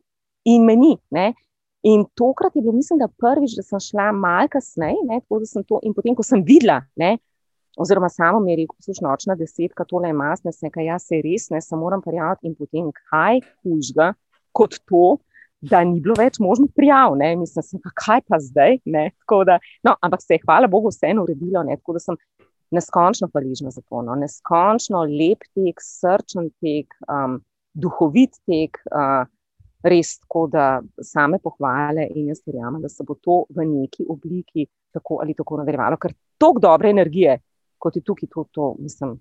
in 0.55 0.65
meni. 0.69 0.95
Ne. 1.11 1.33
In 1.83 2.05
tokrat 2.15 2.55
je 2.57 2.63
bilo, 2.63 2.73
mislim, 2.73 2.99
da 2.99 3.09
prvič, 3.09 3.57
da 3.59 3.63
sem 3.67 3.81
šla 3.81 4.13
malo 4.15 4.49
kasneje, 4.51 5.03
tako 5.11 5.41
da 5.43 5.47
sem 5.51 5.65
to. 5.67 5.81
In 5.83 5.95
potem, 5.95 6.15
ko 6.15 6.23
sem 6.23 6.45
videla, 6.47 6.81
ne, 6.97 7.17
oziroma 7.77 8.09
samo 8.13 8.41
mi 8.41 8.53
je 8.53 8.61
rekel, 8.63 8.77
poslušaj, 8.79 9.07
nočna 9.09 9.35
desetka, 9.35 9.87
tole 9.89 10.13
je 10.13 10.15
masne, 10.15 10.53
nekaj, 10.63 10.87
jaz 10.87 11.09
se 11.09 11.19
res 11.25 11.49
ne, 11.51 11.61
se 11.61 11.77
moram 11.77 12.03
prijaviti. 12.05 12.47
In 12.47 12.55
potem, 12.55 12.93
kaj 13.11 13.43
hujšga 13.65 14.13
kot 14.55 14.79
to, 14.87 15.19
da 15.63 15.83
ni 15.87 16.01
bilo 16.03 16.15
več 16.19 16.39
možnih 16.43 16.71
prijav, 16.75 17.17
ne, 17.19 17.35
mislim, 17.41 17.67
sem, 17.67 17.83
kaj 17.99 18.23
pa 18.31 18.39
zdaj. 18.43 18.79
Da, 18.87 19.59
no, 19.87 19.97
ampak 19.99 20.23
se 20.23 20.37
je, 20.37 20.43
hvala 20.47 20.71
Bogu, 20.71 20.91
vseeno 20.95 21.27
uredilo, 21.27 21.67
ne, 21.67 21.81
tako 21.83 21.99
da 21.99 22.07
sem 22.07 22.19
neskončno 22.73 23.29
hvaležna 23.33 23.75
za 23.75 23.83
to. 23.83 24.07
No, 24.07 24.15
neskončno 24.23 25.03
lep 25.11 25.43
tek, 25.55 25.83
srčen 25.83 26.51
tek, 26.63 26.95
um, 27.11 27.41
duhovit 27.75 28.39
tek. 28.47 28.79
Uh, 28.91 29.27
res 29.83 30.17
tako, 30.23 30.47
da 30.53 30.67
same 31.03 31.39
pohvale 31.43 32.07
in 32.15 32.31
jaz 32.33 32.43
verjamem, 32.47 32.81
da 32.83 32.89
se 32.89 33.05
bo 33.07 33.17
to 33.21 33.45
v 33.51 33.67
neki 33.67 34.07
obliki 34.09 34.67
tako 34.93 35.21
ali 35.23 35.35
tako 35.35 35.61
nadaljevalo. 35.63 35.99
Ker 36.01 36.15
toliko 36.39 36.63
dobre 36.63 36.91
energije, 36.91 37.39
kot 37.79 37.97
je 37.97 38.03
tukaj, 38.03 38.29
to, 38.31 38.45
to, 38.51 38.75
mislim, 38.79 39.17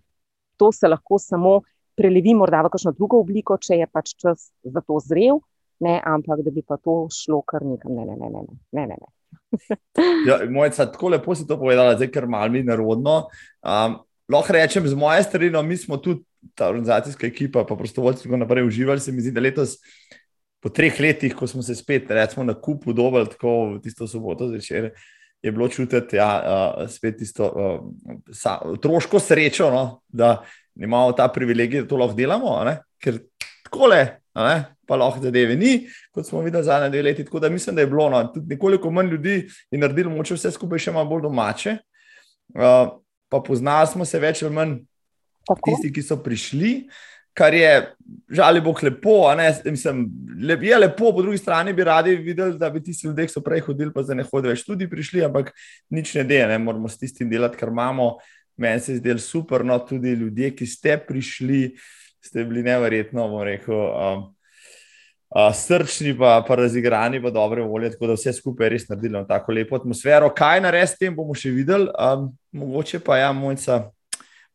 to 0.58 0.72
se 0.72 0.88
lahko 0.88 1.20
samo 1.20 1.62
prelevi 1.98 2.36
morda 2.38 2.62
v 2.66 2.74
kakšno 2.74 2.94
drugo 2.98 3.22
obliko, 3.22 3.58
če 3.62 3.82
je 3.82 3.88
pač 3.88 4.14
čas 4.20 4.52
za 4.64 4.84
to 4.86 5.00
zrel, 5.04 5.42
ne, 5.82 5.98
ampak 6.06 6.44
da 6.46 6.54
bi 6.54 6.64
pa 6.66 6.78
to 6.78 7.08
šlo 7.14 7.42
kar 7.48 7.66
nekam. 7.66 7.96
Ne, 7.98 8.06
ne, 8.06 8.16
ne, 8.18 8.30
ne, 8.30 8.46
ne, 8.72 8.86
ne. 8.88 8.98
ne. 9.02 9.10
ja, 10.28 10.40
Mojca, 10.50 10.86
tako 10.92 11.12
lepo 11.16 11.36
si 11.36 11.48
to 11.48 11.58
povedala, 11.60 11.98
zdaj 11.98 12.12
ker 12.14 12.28
malo 12.30 12.54
mi 12.54 12.64
narodno. 12.68 13.26
Um, 13.64 14.02
lahko 14.32 14.56
rečem, 14.56 14.88
z 14.88 14.98
moje 14.98 15.24
strani, 15.26 15.52
no, 15.54 15.64
mi 15.66 15.78
smo 15.78 15.98
tudi 15.98 16.24
ta 16.56 16.70
organizacijska 16.70 17.28
ekipa, 17.28 17.66
pa 17.68 17.78
prostovoljci, 17.78 18.26
ki 18.26 18.34
so 18.34 18.40
naprej 18.40 18.66
uživali, 18.68 19.02
se 19.04 19.12
mi 19.12 19.22
zdi, 19.22 19.34
da 19.36 19.44
letos 19.44 19.78
po 20.62 20.70
treh 20.70 21.00
letih, 21.00 21.34
ko 21.36 21.48
smo 21.48 21.64
se 21.66 21.76
spet 21.76 22.12
recimo, 22.12 22.46
na 22.46 22.54
kupu 22.54 22.94
dobili, 22.94 23.30
tako 23.30 23.80
tisto 23.84 24.08
soboto 24.08 24.48
zvečer, 24.48 24.92
je 25.42 25.52
bilo 25.52 25.68
čutiti 25.68 26.16
ja, 26.16 26.30
uh, 26.38 26.90
spet 26.90 27.18
tisto 27.18 27.48
uh, 27.50 28.70
otroško 28.72 29.20
srečo, 29.20 29.72
no, 29.74 30.02
da 30.08 30.44
imamo 30.76 31.12
ta 31.18 31.28
privilegij, 31.28 31.82
da 31.82 31.88
to 31.88 31.98
lahko 31.98 32.16
delamo, 32.16 32.60
ker 33.02 33.20
tako 33.66 33.90
le. 33.92 34.04
Pa 34.88 34.96
lahko 34.96 35.20
zadeve 35.24 35.56
ni, 35.56 35.88
kot 36.12 36.28
smo 36.28 36.42
videli 36.44 36.64
zadnje 36.64 36.90
dve 36.90 37.02
leti. 37.04 37.26
Tako 37.26 37.40
da 37.40 37.50
mislim, 37.50 37.76
da 37.76 37.82
je 37.82 37.88
bilo 37.88 38.10
no, 38.10 38.24
tudi 38.34 38.54
nekoliko 38.56 38.92
manj 38.92 39.10
ljudi 39.12 39.36
in 39.72 39.80
naredili 39.80 40.10
moče 40.10 40.36
vse 40.36 40.52
skupaj 40.52 40.80
še 40.80 40.94
malo 40.96 41.10
bolj 41.10 41.26
domače. 41.26 41.78
Uh, 42.56 42.94
pa 43.32 43.40
poznali 43.40 43.88
smo 43.88 44.06
se 44.06 44.20
več 44.20 44.44
ali 44.44 44.54
manj 44.56 44.78
tisti, 45.66 45.92
ki 45.96 46.04
so 46.04 46.20
prišli. 46.24 46.72
Kar 47.34 47.54
je 47.56 47.72
žal, 48.30 48.60
bo 48.62 48.74
lepo. 48.82 49.16
Mislim, 49.66 50.04
lep, 50.44 50.64
je 50.64 50.78
lepo, 50.78 51.14
po 51.16 51.22
drugi 51.22 51.38
strani 51.38 51.74
bi 51.74 51.84
radi 51.84 52.16
videli, 52.16 52.58
da 52.60 52.70
bi 52.70 52.84
ti 52.84 52.92
ljudje, 53.04 53.28
ki 53.28 53.34
so 53.34 53.42
prej 53.42 53.64
hodili, 53.68 53.94
pa 53.94 54.04
zdaj 54.04 54.20
ne 54.20 54.28
hodijo 54.28 54.52
več, 54.52 54.66
tudi 54.68 54.90
prišli, 54.90 55.24
ampak 55.26 55.54
nič 55.90 56.16
ne 56.20 56.26
deje, 56.28 56.48
ne 56.52 56.60
moramo 56.60 56.90
s 56.90 57.00
tistim 57.00 57.30
delati, 57.30 57.58
kar 57.58 57.72
imamo. 57.72 58.18
Meni 58.62 58.84
se 58.84 58.98
zdi 59.00 59.16
super, 59.20 59.66
no 59.66 59.80
tudi 59.80 60.12
ljudje, 60.14 60.52
ki 60.56 60.68
ste 60.68 60.98
prišli, 61.08 61.64
ste 62.22 62.46
bili 62.46 62.64
nevrjetno, 62.68 63.28
bom 63.32 63.44
rekel. 63.48 63.80
Um, 63.80 64.30
Uh, 65.32 65.48
srčni, 65.56 66.12
pa, 66.20 66.42
pa 66.44 66.58
razigrani, 66.60 67.22
pa 67.24 67.30
dobre 67.32 67.64
volje, 67.64 67.94
tako 67.94 68.10
da 68.10 68.16
vse 68.18 68.34
skupaj 68.36 68.68
res 68.74 68.90
naredili 68.90 69.22
tako 69.30 69.54
lepo 69.56 69.78
atmosfero. 69.80 70.28
Kaj 70.36 70.60
narediti, 70.60 70.98
tem 71.06 71.16
bomo 71.16 71.32
še 71.32 71.54
videli. 71.56 71.88
Um, 71.96 72.26
mogoče 72.52 73.00
pa 73.00 73.16
ja, 73.22 73.30
mojca, 73.32 73.78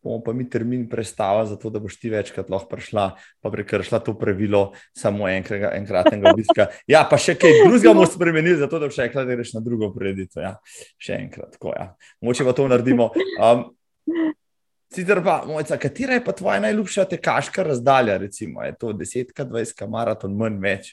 bomo 0.07 0.23
pa 0.25 0.33
mi 0.33 0.47
termin 0.51 0.87
prestavili, 0.89 1.49
zato 1.51 1.71
da 1.71 1.83
boš 1.83 1.99
ti 2.01 2.11
večkrat 2.11 2.51
lahko 2.51 2.71
prišla, 2.77 3.07
pa 3.43 3.51
prekršila 3.51 4.01
to 4.07 4.15
pravilo 4.19 4.71
samo 4.95 5.29
enkrat, 5.29 5.75
enkratnega 5.75 6.33
obiska. 6.33 6.69
Ja, 6.93 7.03
pa 7.11 7.19
še 7.19 7.35
kaj 7.35 7.65
drugega 7.65 7.93
bomo 7.93 8.07
spremenili, 8.07 8.59
zato 8.61 8.79
da 8.79 8.89
boš 8.91 9.03
rekla, 9.03 9.27
da 9.27 9.35
greš 9.35 9.57
na 9.57 9.63
drugo 9.65 9.91
preditev. 9.95 10.43
Ja. 10.45 10.55
Še 11.03 11.19
enkrat, 11.27 11.57
tako 11.59 11.75
ja. 11.75 11.91
Moče 12.23 12.47
pa 12.47 12.55
to 12.57 12.69
naredimo. 12.71 13.11
Um, 13.43 13.67
Sicer 14.95 15.19
pa, 15.25 15.41
mojca, 15.49 15.77
katera 15.83 16.15
je 16.15 16.23
pa 16.25 16.33
tvoja 16.33 16.61
najljubša 16.63 17.05
tekaška 17.11 17.65
razdalja? 17.67 18.21
Recimo, 18.23 18.63
je 18.63 18.77
to 18.79 18.93
10, 18.95 19.35
20, 19.35 19.83
maraton, 19.91 20.37
manj 20.39 20.61
več? 20.63 20.93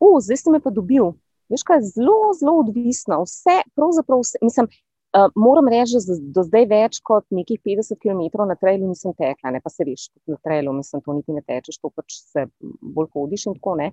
Uh, 0.00 0.16
zdaj 0.24 0.40
si 0.40 0.54
me 0.54 0.62
pa 0.64 0.72
dobil. 0.72 1.12
Veš, 1.52 1.62
kaj 1.68 1.82
je 1.82 1.90
zelo, 1.98 2.32
zelo 2.38 2.56
odvisno. 2.62 3.20
Vse, 3.28 3.60
pravzaprav, 3.76 4.24
vse, 4.24 4.40
mislim, 4.42 4.70
Uh, 5.14 5.28
moram 5.38 5.68
reči, 5.70 6.00
da 6.08 6.16
do 6.34 6.42
zdaj 6.42 6.64
več 6.66 6.98
kot 7.06 7.26
nekih 7.30 7.60
50 7.62 8.00
km 8.02 8.48
na 8.48 8.56
trailu 8.58 8.88
nisem 8.90 9.14
tekla, 9.14 9.52
ne 9.54 9.60
pa 9.62 9.70
se 9.70 9.86
veš, 9.86 10.08
na 10.26 10.34
trailu, 10.42 10.72
mislim, 10.74 11.02
to 11.06 11.14
niti 11.14 11.36
ne 11.36 11.42
tečeš, 11.46 11.78
to 11.78 11.90
pač 11.94 12.16
se 12.18 12.48
bolj 12.82 13.12
hodiš 13.14 13.46
in 13.46 13.54
tako 13.60 13.76
ne. 13.78 13.92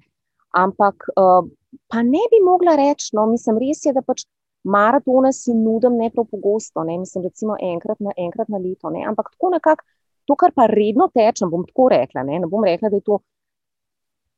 Ampak 0.57 1.05
uh, 1.13 1.45
pa 1.93 2.01
ne 2.01 2.23
bi 2.31 2.41
mogla 2.41 2.73
reči, 2.79 3.11
no, 3.13 3.27
mislim, 3.29 3.61
res 3.61 3.85
je, 3.85 3.93
da 3.93 4.01
pač 4.01 4.25
maratone 4.63 5.29
si 5.33 5.53
nudim 5.53 5.97
ne 6.01 6.09
prav 6.09 6.25
pogosto, 6.31 6.83
ne, 6.83 6.97
mislim, 7.03 7.27
recimo 7.29 7.57
enkrat 7.69 8.01
na, 8.01 8.17
enkrat 8.17 8.49
na 8.49 8.57
leto, 8.57 8.89
ne, 8.89 9.05
ampak 9.07 9.29
tako 9.35 9.53
nekako, 9.53 9.85
to, 10.25 10.37
kar 10.41 10.57
pa 10.57 10.65
redno 10.73 11.07
tečem, 11.13 11.49
bom 11.53 11.67
tako 11.69 11.91
rekla, 11.93 12.25
ne, 12.25 12.41
ne 12.41 12.49
bom 12.49 12.65
rekla, 12.65 12.89
da 12.89 12.97
je 12.97 13.05
to 13.05 13.21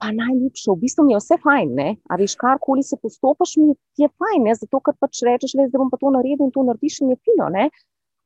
pa 0.02 0.12
najljubše, 0.12 0.72
v 0.72 0.82
bistvu 0.82 1.06
mi 1.06 1.14
je 1.14 1.22
vse 1.22 1.38
fajn. 1.44 1.74
Ne? 1.80 1.90
A 2.10 2.20
veš, 2.20 2.36
karkoli 2.40 2.84
se 2.84 2.98
postopiš, 3.02 3.58
mi 3.62 3.74
je 4.02 4.10
fajn, 4.10 4.46
ne? 4.48 4.56
zato 4.60 4.82
ker 4.84 4.98
pač 5.00 5.24
rečeš, 5.28 5.56
da 5.60 5.80
bom 5.80 5.92
pa 5.92 6.00
to 6.02 6.12
naredil 6.14 6.48
in 6.48 6.54
to 6.56 6.66
narediš 6.68 7.02
in 7.02 7.14
je 7.14 7.20
fino. 7.24 7.50
Ne? 7.54 7.70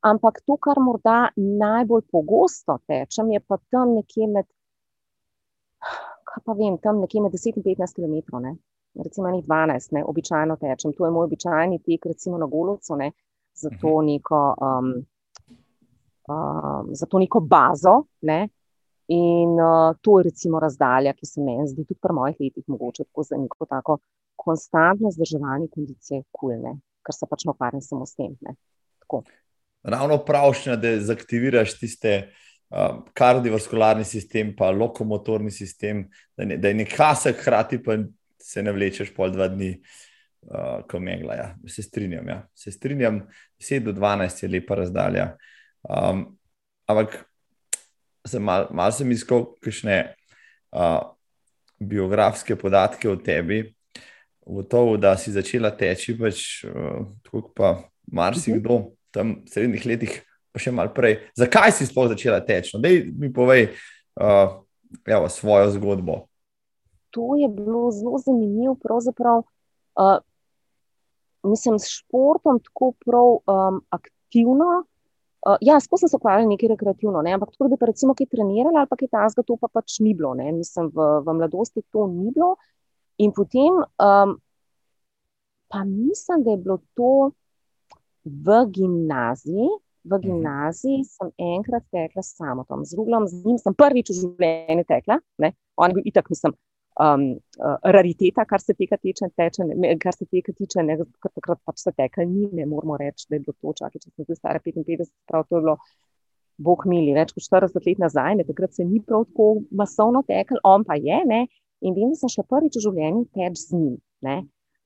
Ampak 0.07 0.41
to, 0.45 0.57
kar 0.61 0.79
morda 0.81 1.17
najbolj 1.35 2.05
pogosto 2.13 2.77
tečem, 2.87 3.33
je 3.35 3.41
pa 3.43 3.57
tam 3.73 3.97
nekje 3.97 4.29
med 4.31 4.47
kaj 6.37 6.43
pa 6.45 6.53
vem, 6.53 6.77
tam 6.77 7.01
nekje 7.01 7.21
med 7.21 7.31
10 7.31 7.57
in 7.57 7.63
15 7.63 7.95
km. 7.95 8.37
Ne? 8.41 8.55
Recimo, 9.03 9.29
ni 9.29 9.41
12, 9.41 9.93
ne, 9.93 10.03
običajno 10.05 10.57
tečem. 10.57 10.93
To 10.93 11.05
je 11.05 11.11
moj 11.11 11.25
običajni 11.25 11.79
tek, 11.85 12.05
recimo 12.05 12.37
na 12.37 12.45
Golocu, 12.45 12.95
ne, 12.95 13.11
za, 13.53 13.69
to 13.81 13.97
mhm. 13.97 14.05
neko, 14.05 14.41
um, 14.61 14.93
um, 16.29 16.93
za 16.93 17.05
to 17.05 17.19
neko 17.19 17.39
bazo. 17.39 18.03
Ne. 18.21 18.47
In 19.07 19.55
uh, 19.55 19.95
to 20.01 20.19
je 20.19 20.23
recimo 20.27 20.59
razdalja, 20.59 21.13
ki 21.15 21.25
se 21.25 21.41
meni 21.41 21.67
zdi 21.67 21.85
tudi 21.85 21.99
pri 22.03 22.13
mojih 22.13 22.39
letih 22.39 22.63
mogoče 22.67 23.05
tako 23.07 23.23
za 23.23 23.37
neko 23.39 23.65
tako 23.65 23.99
konstantno 24.35 25.11
zdrževanje 25.11 25.69
kondicije 25.71 26.25
kulne, 26.31 26.73
ker 27.05 27.15
se 27.15 27.27
pač 27.29 27.45
ukvarjam 27.47 27.81
samo 27.81 28.05
s 28.05 28.15
tem. 28.19 28.35
Ravno 29.83 30.17
pravšnja, 30.25 30.75
da 30.75 30.91
zaktiviraš 30.99 31.77
tiste 31.79 32.17
uh, 32.27 32.99
kardiovaskularni 33.15 34.03
sistem, 34.03 34.51
pa 34.57 34.73
lokomotorni 34.75 35.51
sistem, 35.55 36.09
da, 36.35 36.45
ne, 36.45 36.59
da 36.59 36.67
je 36.67 36.81
nekasek 36.83 37.39
hkrati, 37.39 37.79
pa 37.83 37.95
se 38.43 38.63
ne 38.63 38.75
vlečeš 38.75 39.13
pol 39.15 39.31
dva 39.31 39.47
dni, 39.53 39.71
uh, 40.51 40.83
ko 40.91 40.99
megla. 40.99 41.39
Ja. 41.39 41.47
Se 41.71 41.85
strinjam, 41.87 42.27
ja. 42.27 42.41
se 42.55 42.75
strinjam, 42.75 43.23
10 43.63 43.87
do 43.87 43.95
12 43.95 44.43
je 44.43 44.51
lepa 44.51 44.81
razdalja. 44.83 45.31
Um, 45.87 46.27
ampak 46.91 47.21
sem 48.27 48.43
mal, 48.43 48.67
mal 48.71 48.93
sem 48.95 49.09
iskal 49.11 49.45
kakšne 49.63 49.97
uh, 50.75 51.01
biografske 51.79 52.55
podatke 52.55 53.09
o 53.09 53.15
tebi. 53.15 53.73
Gotovo, 54.47 54.95
da 54.97 55.17
si 55.19 55.33
začela 55.35 55.73
teči, 55.75 56.15
pač, 56.19 56.63
uh, 56.69 57.03
tako 57.25 57.51
pa 57.55 57.73
marsikdo 58.11 58.73
uh 58.73 58.81
-huh. 58.81 58.95
tam 59.11 59.35
v 59.43 59.49
srednjih 59.49 59.85
letih, 59.85 60.23
pa 60.51 60.59
še 60.59 60.71
malo 60.71 60.93
prej. 60.93 61.19
Zakaj 61.35 61.71
si 61.71 61.85
sploh 61.85 62.07
začela 62.07 62.39
teči? 62.39 62.71
No, 62.73 62.79
da 62.79 62.89
mi 62.89 63.33
povej 63.33 63.75
uh, 64.15 64.63
evo, 65.05 65.29
svojo 65.29 65.71
zgodbo 65.71 66.27
to 67.17 67.35
je 67.35 67.47
bilo 67.49 67.91
zelo 67.91 68.17
zanimivo. 68.17 68.75
Pravzaprav, 68.75 69.37
uh, 69.37 70.17
mislim, 71.43 71.79
s 71.79 71.85
športom 71.89 72.59
tako 72.59 72.93
prav 73.05 73.27
um, 73.27 73.81
aktivno. 73.89 74.83
Uh, 75.47 75.55
ja, 75.63 75.77
sploh 75.79 75.99
sem 76.01 76.09
se 76.11 76.17
ukvarjala 76.19 76.49
nekaj 76.49 76.73
rekreativno, 76.73 77.21
ne? 77.23 77.31
ampak 77.37 77.53
tako, 77.53 77.67
da 77.67 77.75
bi 77.75 77.79
pa 77.79 77.87
recimo 77.87 78.11
kaj 78.19 78.27
trenirala 78.33 78.81
ali 78.81 78.89
pa 78.91 78.97
kaj 78.99 79.07
tasga, 79.13 79.45
to 79.47 79.55
pa 79.61 79.69
pač 79.71 80.01
ni 80.03 80.11
bilo. 80.17 80.33
Ne? 80.35 80.51
Mislim, 80.51 80.89
v, 80.91 81.05
v 81.23 81.35
mladosti 81.39 81.85
to 81.93 82.03
ni 82.11 82.33
bilo. 82.35 82.57
In 83.23 83.31
potem, 83.31 83.79
um, 84.03 84.35
pa 85.71 85.85
mislim, 85.87 86.43
da 86.43 86.51
je 86.51 86.63
bilo 86.65 86.81
to 86.99 87.31
v 88.27 88.57
gimnaziji. 88.75 89.69
V 90.07 90.15
mhm. 90.15 90.23
gimnaziji 90.25 91.07
sem 91.07 91.31
enkrat 91.55 91.87
tekla 91.95 92.23
s 92.23 92.35
samotom, 92.35 92.83
z 92.83 92.99
ruglom, 92.99 93.27
z 93.31 93.39
njim 93.47 93.57
sem 93.63 93.75
prvič 93.75 94.11
v 94.11 94.19
življenju 94.19 94.87
tekla. 94.87 95.21
Ne? 95.39 95.55
On 95.79 95.91
je 95.91 95.99
bil 95.99 96.11
itak, 96.11 96.27
mislim, 96.31 96.59
um, 96.99 97.27
uh, 97.59 97.77
rariteta, 97.83 98.45
kar 98.49 98.61
se 98.61 98.73
tega 98.77 98.97
tiče, 98.97 99.29
teče, 99.37 99.67
ne, 99.69 99.93
kar 100.01 100.15
se 100.15 100.25
tega 100.25 100.53
tiče, 100.57 100.83
ne, 100.85 100.97
ker 101.23 101.31
takrat 101.37 101.61
pač 101.65 101.83
se 101.83 101.93
teka 101.97 102.25
ni, 102.25 102.47
ne 102.57 102.65
moramo 102.69 102.97
reči, 102.99 103.27
da 103.29 103.37
je 103.37 103.45
bilo 103.45 103.55
to 103.61 103.73
čakaj, 103.81 104.01
če 104.03 104.11
smo 104.11 104.27
zdaj 104.27 104.39
stare 104.39 104.63
55, 104.65 105.13
prav 105.29 105.47
to 105.47 105.59
je 105.59 105.65
bilo, 105.67 105.77
bog 106.57 106.85
mili, 106.89 107.13
več 107.13 107.33
kot 107.35 107.45
40 107.45 107.85
let 107.85 108.01
nazaj, 108.01 108.39
ne, 108.39 108.45
takrat 108.47 108.73
se 108.73 108.85
ni 108.85 109.01
prav 109.05 109.27
tako 109.29 109.63
masovno 109.77 110.23
tekel, 110.27 110.61
on 110.65 110.85
pa 110.87 110.97
je, 110.97 111.21
ne, 111.29 111.45
in 111.85 111.97
vem, 111.97 112.13
da 112.13 112.21
sem 112.23 112.33
še 112.33 112.45
prvič 112.49 112.79
v 112.79 112.85
življenju 112.87 113.25
teč 113.37 113.63
z 113.67 113.77
njim, 113.77 113.97
ne, 114.25 114.37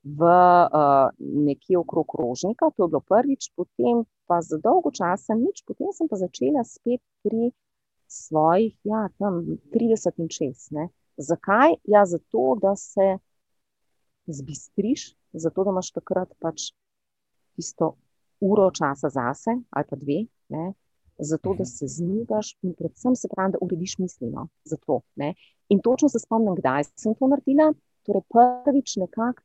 v 0.02 0.28
uh, 0.28 1.12
nekje 1.46 1.78
okrog 1.78 2.16
rožnika, 2.18 2.72
to 2.76 2.88
je 2.88 2.92
bilo 2.92 3.00
prvič, 3.06 3.52
potem 3.56 4.02
pa 4.26 4.40
za 4.42 4.58
dolgo 4.60 4.90
časa 4.90 5.36
nič, 5.38 5.62
potem 5.68 5.92
sem 5.94 6.10
pa 6.10 6.18
začela 6.18 6.64
spet 6.66 7.00
pri 7.22 7.52
svojih, 8.10 8.74
ja, 8.84 9.06
tam 9.22 9.60
30 9.72 10.18
in 10.20 10.28
6, 10.28 10.74
ne, 10.76 10.90
Zakaj? 11.22 11.76
Ja, 11.84 12.04
zato, 12.06 12.56
da 12.62 12.76
se 12.76 13.18
zbistriš, 14.26 15.12
zato, 15.32 15.64
da 15.64 15.70
imaš 15.70 15.90
takrat 15.90 16.34
pač 16.40 16.72
isto 17.56 17.94
uro 18.40 18.70
časa 18.70 19.08
zase, 19.08 19.56
ali 19.70 19.86
pa 19.88 19.96
dve, 19.96 20.24
ne? 20.48 20.72
zato, 21.18 21.54
da 21.54 21.62
mhm. 21.62 21.70
se 21.70 21.86
zmigaš 21.86 22.56
in 22.62 22.74
predvsem 22.74 23.16
se 23.16 23.28
pravi, 23.28 23.52
da 23.52 23.58
urediš 23.60 23.98
mislino. 23.98 24.48
Zato, 24.64 25.00
in 25.68 25.80
točno 25.80 26.08
se 26.08 26.18
spomnim, 26.18 26.54
kdaj 26.54 26.84
sem 26.96 27.14
to 27.14 27.26
naredila. 27.26 27.72
Torej, 28.02 28.22
prvič 28.32 28.96
nekako. 28.96 29.42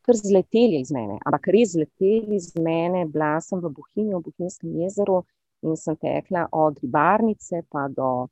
Ker 0.00 0.16
zleteli 0.16 0.80
iz 0.80 0.88
mene, 0.90 1.18
ampak 1.28 1.50
res 1.52 1.74
zleteli 1.76 2.38
iz 2.38 2.54
mene, 2.56 3.04
bila 3.06 3.36
sem 3.44 3.60
v 3.60 3.68
Bohinju, 3.68 4.18
v 4.18 4.30
Bohinjskem 4.30 4.72
jezeru 4.80 5.20
in 5.62 5.76
sem 5.76 5.96
tekla 6.00 6.46
od 6.56 6.78
ribarnice 6.80 7.60
pa 7.68 7.84
do 7.92 8.30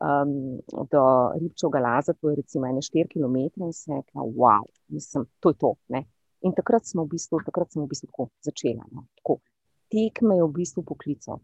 um, 0.00 0.60
do 0.90 1.02
Ribčega 1.40 1.78
laza, 1.78 2.12
to 2.12 2.30
je 2.30 2.36
recimo 2.36 2.66
4 2.66 3.08
km, 3.12 3.36
in 3.64 3.72
se 3.72 3.92
je 3.92 3.96
rekla, 3.96 4.22
wow, 4.22 4.64
mislim, 4.88 5.26
to 5.40 5.50
je 5.50 5.54
to. 5.58 5.74
Ne? 5.88 6.04
In 6.42 6.52
takrat 6.54 6.86
smo 6.86 7.04
v 7.04 7.08
bistvu, 7.08 7.40
takrat 7.44 7.72
smo 7.72 7.84
v 7.84 7.88
bistvu 7.88 8.06
tako 8.06 8.28
začeli. 8.40 8.78
No? 8.92 9.06
Tako. 9.18 9.40
Tek 9.88 10.22
me 10.22 10.36
je 10.36 10.44
v 10.44 10.52
bistvu 10.52 10.82
poklical. 10.82 11.40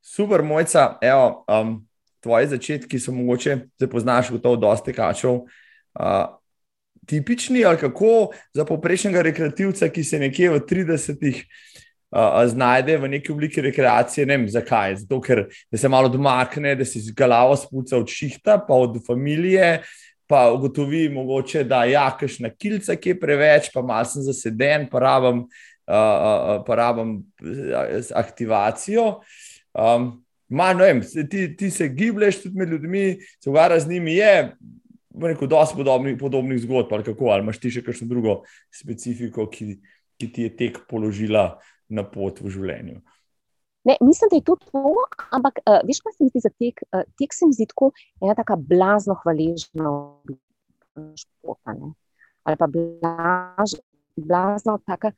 Super, 0.00 0.42
mojca, 0.42 0.98
evo, 1.02 1.44
um, 1.50 1.80
tvoje 2.22 2.46
začetki 2.48 2.98
so 2.98 3.12
mogoče, 3.12 3.56
da 3.78 3.88
poznaš 3.90 4.30
v 4.30 4.38
to 4.38 4.56
dosti 4.56 4.94
kačov. 4.94 5.42
Uh, 5.96 6.38
tipični 7.06 7.64
ali 7.64 7.78
kako 7.78 8.30
za 8.54 8.64
poprejšnjega 8.64 9.22
rekreativca, 9.22 9.88
ki 9.88 10.04
se 10.04 10.18
nekje 10.18 10.50
v 10.50 10.60
30-ih 10.60 11.42
uh, 12.10 12.42
znajde 12.48 12.98
v 12.98 13.08
neki 13.08 13.32
obliki 13.32 13.60
rekreacije. 13.60 14.26
Ne 14.26 14.36
vem, 14.36 14.48
zakaj. 14.48 14.96
Zato, 15.02 15.20
ker 15.20 15.46
se 15.74 15.88
malo 15.88 16.08
domakne, 16.08 16.74
da 16.74 16.84
se 16.84 17.00
z 17.00 17.14
glavo 17.16 17.56
spuca 17.56 17.98
od 17.98 18.10
šihta, 18.10 18.58
pa 18.68 18.74
od 18.74 19.00
familije. 19.06 19.80
Pa 20.26 20.48
ugotovi, 20.50 21.08
mogoče, 21.14 21.62
da 21.64 21.84
je 21.84 21.92
ja, 21.92 22.08
kakšna 22.18 22.50
kilca, 22.50 22.96
ki 22.98 23.12
je 23.12 23.18
preveč, 23.20 23.68
pa 23.70 23.82
malo 23.86 24.08
sem 24.10 24.24
zaseden, 24.26 24.88
pa 24.90 24.98
rabim, 24.98 25.44
uh, 25.86 26.64
pa 26.66 26.78
rabim 26.82 27.20
aktivacijo. 28.10 29.20
Um, 29.70 30.08
ma, 30.50 30.72
vem, 30.72 31.04
ti, 31.30 31.46
ti 31.56 31.70
se 31.70 31.86
giblješ 31.88 32.40
tudi 32.42 32.58
med 32.58 32.74
ljudmi, 32.74 33.04
se 33.38 33.50
ugara 33.50 33.78
z 33.80 33.88
njimi, 33.88 34.16
je 34.18 34.56
neko 35.16 35.46
dosti 35.46 35.76
podobnih, 35.76 36.16
podobnih 36.20 36.60
zgodb, 36.60 36.92
ali 36.92 37.04
kako, 37.04 37.30
ali 37.30 37.42
imaš 37.42 37.60
ti 37.60 37.70
še 37.70 37.82
kakšno 37.86 38.08
drugo 38.10 38.40
specifiko, 38.74 39.46
ki, 39.50 39.76
ki 40.20 40.32
ti 40.32 40.48
je 40.48 40.56
tek 40.56 40.82
položila 40.90 41.48
na 41.88 42.04
pot 42.04 42.40
v 42.42 42.50
življenju. 42.50 43.00
Ne, 43.86 43.94
mislim, 44.02 44.30
da 44.32 44.36
je 44.40 44.44
to 44.46 44.56
to, 44.56 44.82
ampak 45.30 45.60
uh, 45.62 45.78
veš, 45.86 46.00
kaj 46.02 46.16
se 46.16 46.24
mi 46.24 46.32
zdi 46.32 46.42
za 46.42 46.50
tek? 46.50 46.82
Uh, 46.90 47.04
tek 47.20 47.34
se 47.34 47.46
mi 47.46 47.54
zdi 47.54 47.68
tako 47.70 47.92
ena 48.18 48.34
tako 48.34 48.56
blazno 48.58 49.14
hvaležna 49.20 49.92
športa. 51.14 51.76
Ali 52.46 52.58
pa 52.58 52.66
blaž, 52.66 53.76
blazno 54.18 54.78
tako 54.86 55.12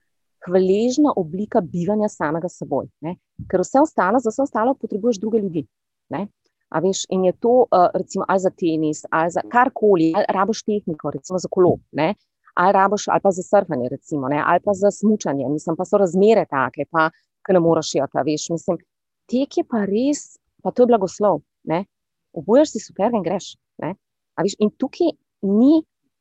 hvaležna 0.44 1.14
oblika 1.16 1.62
bivanja 1.64 2.10
samega 2.12 2.50
seboj. 2.52 2.90
Ne? 3.00 3.16
Ker 3.48 3.64
vse 3.64 3.80
ostalo, 3.80 4.20
za 4.20 4.34
vse 4.34 4.44
ostalo 4.44 4.76
potrebuješ 4.76 5.20
druge 5.22 5.40
ljudi. 5.40 5.64
Ne? 6.12 6.26
A 6.68 6.82
veš, 6.84 7.06
in 7.08 7.24
je 7.24 7.32
to, 7.40 7.64
uh, 7.64 7.88
recimo, 7.94 8.26
ali 8.28 8.44
za 8.44 8.50
tenis, 8.52 9.04
ali 9.10 9.32
za 9.32 9.40
karkoli, 9.48 10.12
ali 10.16 10.28
raboš 10.28 10.62
tehniko, 10.68 11.10
recimo 11.16 11.40
za 11.40 11.48
kolo. 11.50 11.78
Ne? 11.92 12.14
Ali 12.58 12.74
rabiš, 12.74 13.06
ali 13.08 13.22
pa 13.22 13.30
za 13.30 13.42
surfanje, 13.42 13.88
recimo, 13.88 14.28
ne, 14.28 14.42
ali 14.46 14.60
pa 14.64 14.74
za 14.74 14.90
smutanje, 14.90 15.48
mislim, 15.48 15.76
pa 15.76 15.84
so 15.84 15.98
razmere 15.98 16.44
take, 16.50 16.88
pa 16.90 17.10
ki 17.46 17.54
ne 17.54 17.60
moreš 17.62 17.94
jeti, 17.94 18.24
veš. 18.26 18.48
Mislim, 18.56 18.80
tek 19.30 19.60
je 19.60 19.64
pa 19.64 19.84
res, 19.86 20.24
pa 20.62 20.72
to 20.74 20.82
je 20.82 20.90
blagoslov. 20.90 21.40
Obuješ 22.38 22.74
si 22.74 22.82
super 22.82 23.14
in 23.14 23.22
greš. 23.24 23.54
Veš, 23.78 24.58
in 24.62 24.70
tukaj 24.78 25.14
ni 25.42 25.80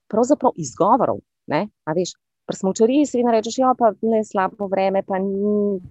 pravzaprav 0.10 0.56
izgovorov. 0.62 1.20
Ne, 1.52 1.68
veš, 1.96 2.16
Pri 2.48 2.56
smočariji 2.56 3.06
si 3.06 3.18
vedno 3.20 3.32
rečeš, 3.36 3.58
ja, 3.60 3.74
je 4.16 4.24
slabo 4.24 4.70
vreme, 4.72 5.02
pa 5.04 5.18
ni 5.20 5.82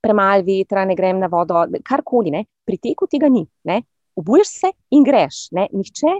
premalo 0.00 0.44
vetra, 0.46 0.84
ne 0.86 0.94
grem 0.94 1.18
na 1.18 1.26
vodo, 1.26 1.64
karkoli. 1.82 2.44
Pri 2.64 2.78
teku 2.78 3.08
tega 3.10 3.26
ni. 3.28 3.42
Ne. 3.66 3.80
Obuješ 4.14 4.52
se 4.60 4.70
in 4.94 5.02
greš. 5.02 5.48
Ne. 5.58 5.66
Nihče 5.74 6.12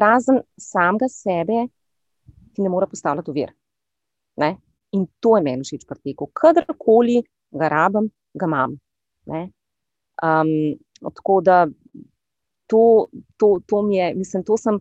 razen 0.00 0.40
samega 0.58 1.08
sebe, 1.08 1.66
ti 2.54 2.62
ne 2.62 2.68
more 2.68 2.86
postavljati 2.86 3.30
uvir. 3.30 3.52
In 4.92 5.06
to 5.20 5.36
je 5.36 5.44
meni 5.44 5.66
všeč 5.66 5.84
pri 5.88 6.00
teku. 6.00 6.30
Kadarkoli 6.32 7.20
ga 7.52 7.68
rabim, 7.68 8.08
ga 8.34 8.46
imam. 8.46 8.76
Um, 9.28 10.52
tako 11.14 11.40
da 11.44 11.66
to, 12.66 13.06
to, 13.36 13.58
to 13.66 13.82
mi 13.82 13.96
je, 13.96 14.14
mislim, 14.14 14.44
to 14.44 14.56
sem 14.56 14.80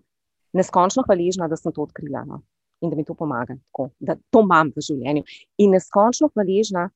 neskončno 0.53 1.03
hvaležna, 1.07 1.47
da 1.47 1.57
sem 1.59 1.73
to 1.73 1.83
odkrila 1.83 2.23
no? 2.25 2.41
in 2.81 2.89
da 2.89 2.95
mi 2.95 3.03
to 3.03 3.13
pomaga, 3.17 3.55
tako, 3.55 3.89
da 3.99 4.15
to 4.29 4.43
imam 4.45 4.71
v 4.75 4.83
življenju. 4.85 5.23
In 5.63 5.71
neskončno 5.73 6.29
hvaležna, 6.35 6.87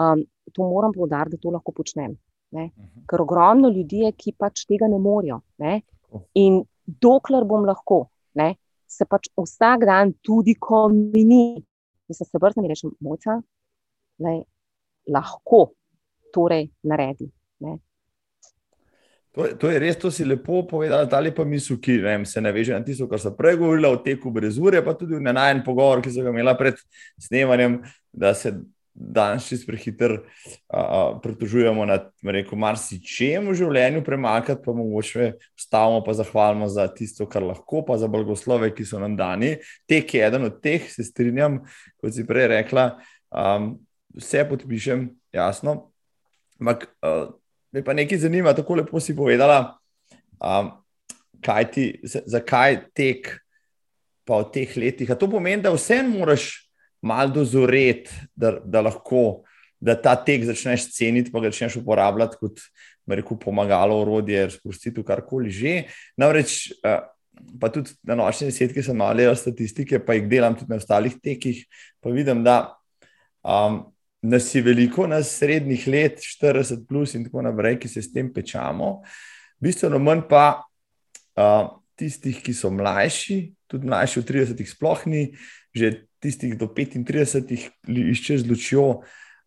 um, 0.00 0.24
to 0.54 0.64
moram 0.64 0.94
povdariti, 0.94 1.36
da 1.36 1.42
to 1.42 1.52
lahko 1.56 1.74
počnem. 1.74 2.16
Ne? 2.54 2.70
Mhm. 2.70 3.04
Ker 3.10 3.22
ogromno 3.22 3.68
ljudi 3.68 4.04
je, 4.06 4.12
ki 4.16 4.36
pač 4.38 4.64
tega 4.68 4.88
ne 4.88 5.00
morejo. 5.02 5.42
Ne? 5.60 5.80
In 6.40 6.62
dokler 6.88 7.44
bom 7.44 7.66
lahko, 7.68 8.06
ne, 8.40 8.54
se 8.88 9.04
pač 9.04 9.28
vsak 9.36 9.84
dan, 9.86 10.14
tudi 10.24 10.56
ko 10.60 10.86
mi 10.92 11.24
ni, 11.24 11.42
da 12.08 12.16
se 12.16 12.40
vrnem 12.40 12.64
in 12.64 12.72
rečem, 12.72 12.94
moca, 13.04 13.40
da 14.18 14.32
lahko 15.12 15.68
torej 16.34 16.70
naredi. 16.88 17.28
Ne. 17.64 17.76
To, 19.36 19.44
to 19.60 19.70
je 19.70 19.78
res, 19.78 19.98
to 20.00 20.10
si 20.10 20.24
lepo 20.24 20.64
povedal, 20.66 21.06
da 21.06 21.20
pa 21.34 21.44
misli, 21.44 21.76
ki 21.80 21.98
ne 21.98 22.02
vem, 22.02 22.24
se 22.26 22.40
naveže 22.40 22.72
na 22.72 22.84
tisto, 22.84 23.06
kar 23.08 23.20
so 23.20 23.34
prej 23.36 23.58
govorili 23.60 23.86
o 23.86 24.00
teku 24.02 24.32
brez 24.34 24.58
ure, 24.58 24.82
pa 24.84 24.96
tudi 24.98 25.20
na 25.20 25.32
najen 25.36 25.62
pogovor, 25.64 26.02
ki 26.02 26.10
so 26.10 26.24
ga 26.24 26.32
imeli 26.32 26.54
pred 26.58 26.80
snemanjem, 27.20 27.82
da 28.12 28.32
se 28.34 28.56
danes 28.98 29.46
čist 29.46 29.66
prehiter 29.66 30.18
pritožujemo 31.22 31.84
nad 31.86 32.10
marsičem 32.52 33.46
v 33.46 33.54
življenju, 33.56 34.02
premakati, 34.04 34.62
pa 34.64 34.74
mogoče 34.74 35.30
stavimo, 35.58 36.02
pa 36.04 36.14
zahvalimo 36.18 36.68
za 36.72 36.88
tisto, 36.90 37.28
kar 37.30 37.46
lahko, 37.46 37.84
pa 37.86 37.98
za 37.98 38.10
blagoslove, 38.10 38.72
ki 38.74 38.86
so 38.88 38.98
nam 38.98 39.16
dani. 39.16 39.56
Tek 39.88 40.14
je 40.14 40.24
eden 40.26 40.48
od 40.50 40.58
teh, 40.64 40.90
se 40.90 41.06
strinjam, 41.06 41.60
kot 42.02 42.16
si 42.16 42.26
prej 42.26 42.50
rekla, 42.56 42.90
um, 43.30 43.76
vse 44.18 44.44
podpišem, 44.50 45.08
jasno. 45.36 45.78
Ampak 46.58 46.88
uh, 46.98 47.30
me 47.72 47.84
pa 47.86 47.94
nekaj 47.94 48.24
zanima, 48.26 48.56
tako 48.56 48.80
lepo 48.82 49.00
si 49.00 49.14
povedala, 49.16 49.78
um, 50.42 50.74
ti, 51.70 51.92
zakaj 52.02 52.82
tek 52.98 53.36
pa 54.26 54.42
v 54.42 54.50
teh 54.52 54.74
letih. 54.76 55.08
A 55.08 55.16
to 55.16 55.30
pomeni, 55.30 55.62
da 55.62 55.72
vseeno 55.72 56.18
moraš 56.18 56.67
malo 57.02 57.30
dozoreti, 57.40 58.10
da, 58.36 58.58
da 58.64 58.80
lahko 58.80 59.42
da 59.80 59.94
ta 59.94 60.16
tek 60.16 60.44
začneš 60.44 60.88
ceniti, 60.94 61.32
pa 61.32 61.40
ga 61.40 61.52
začneš 61.52 61.78
uporabljati 61.82 62.38
kot 62.40 62.62
rekel, 63.08 63.38
pomagalo, 63.40 64.00
orodje, 64.02 64.48
sprostitev, 64.58 65.04
karkoli 65.06 65.52
že. 65.54 65.74
Namreč, 66.18 66.72
pa 67.60 67.70
tudi 67.72 67.94
na 68.06 68.18
nočni 68.18 68.50
desetki 68.50 68.82
sem 68.82 68.98
malo 68.98 69.16
delal 69.16 69.38
statistike, 69.38 70.02
pa 70.04 70.18
jih 70.18 70.26
delam 70.28 70.58
tudi 70.58 70.74
na 70.74 70.80
ostalih 70.82 71.14
tekih, 71.22 71.62
pa 72.02 72.12
vidim, 72.12 72.42
da 72.44 72.74
um, 73.46 73.84
nas 74.22 74.50
je 74.54 74.62
veliko, 74.66 75.06
nas 75.06 75.30
srednjih 75.38 75.86
let, 75.88 76.20
40 76.42 76.84
plus 76.88 77.14
in 77.14 77.28
tako 77.28 77.46
naprej, 77.46 77.78
ki 77.78 77.88
se 77.88 78.02
s 78.02 78.12
tem 78.12 78.32
pečamo. 78.34 78.98
Bistveno 79.62 80.02
manj 80.02 80.26
pa 80.28 80.44
uh, 81.38 81.70
tistih, 81.98 82.42
ki 82.42 82.52
so 82.54 82.70
mlajši, 82.74 83.38
tudi 83.70 83.88
mlajši 83.88 84.20
od 84.20 84.28
30, 84.34 84.66
sploh 84.74 85.06
ni, 85.06 85.24
že 85.74 86.07
tistih 86.20 86.56
do 86.58 86.66
35 86.66 87.70
išče 87.86 88.38
z 88.38 88.48
lučjo. 88.48 89.00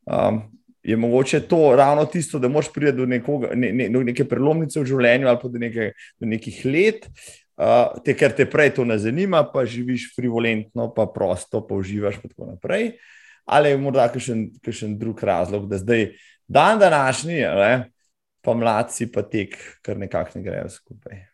Um, 0.06 0.42
je 0.84 0.98
mogoče 0.98 1.40
to 1.46 1.76
ravno 1.78 2.06
tisto, 2.06 2.40
da 2.40 2.50
moš 2.50 2.72
priti 2.74 2.98
do, 2.98 3.06
nekoga, 3.06 3.52
ne, 3.56 3.72
ne, 3.72 3.90
do 3.90 4.02
neke 4.04 4.26
prelomnice 4.26 4.82
v 4.82 4.88
življenju 4.90 5.30
ali 5.30 5.52
do, 5.54 5.62
neke, 5.62 5.92
do 6.20 6.30
nekih 6.30 6.58
let, 6.66 7.06
uh, 7.62 8.02
te, 8.02 8.16
ker 8.18 8.34
te 8.34 8.48
prej 8.50 8.74
to 8.80 8.86
ne 8.86 8.98
zanima, 8.98 9.44
pa 9.54 9.66
živiš 9.66 10.10
frivolentno, 10.16 10.90
pa 10.96 11.06
prosto, 11.14 11.62
pa 11.68 11.78
uživaš 11.78 12.18
in 12.24 12.34
tako 12.34 12.50
naprej. 12.50 12.96
Ali 13.46 13.70
je 13.70 13.78
morda 13.82 14.08
kakšen 14.10 14.98
drug 14.98 15.22
razlog, 15.24 15.70
da 15.70 15.78
zdaj, 15.82 16.12
dan 16.48 16.80
današnji, 16.82 17.42
ne, 17.62 17.74
pa 18.42 18.54
mladci, 18.58 19.12
pa 19.12 19.22
tek, 19.22 19.58
kar 19.86 19.98
nekako 20.02 20.40
ne 20.40 20.46
grejo 20.50 20.70
skupaj. 20.70 21.28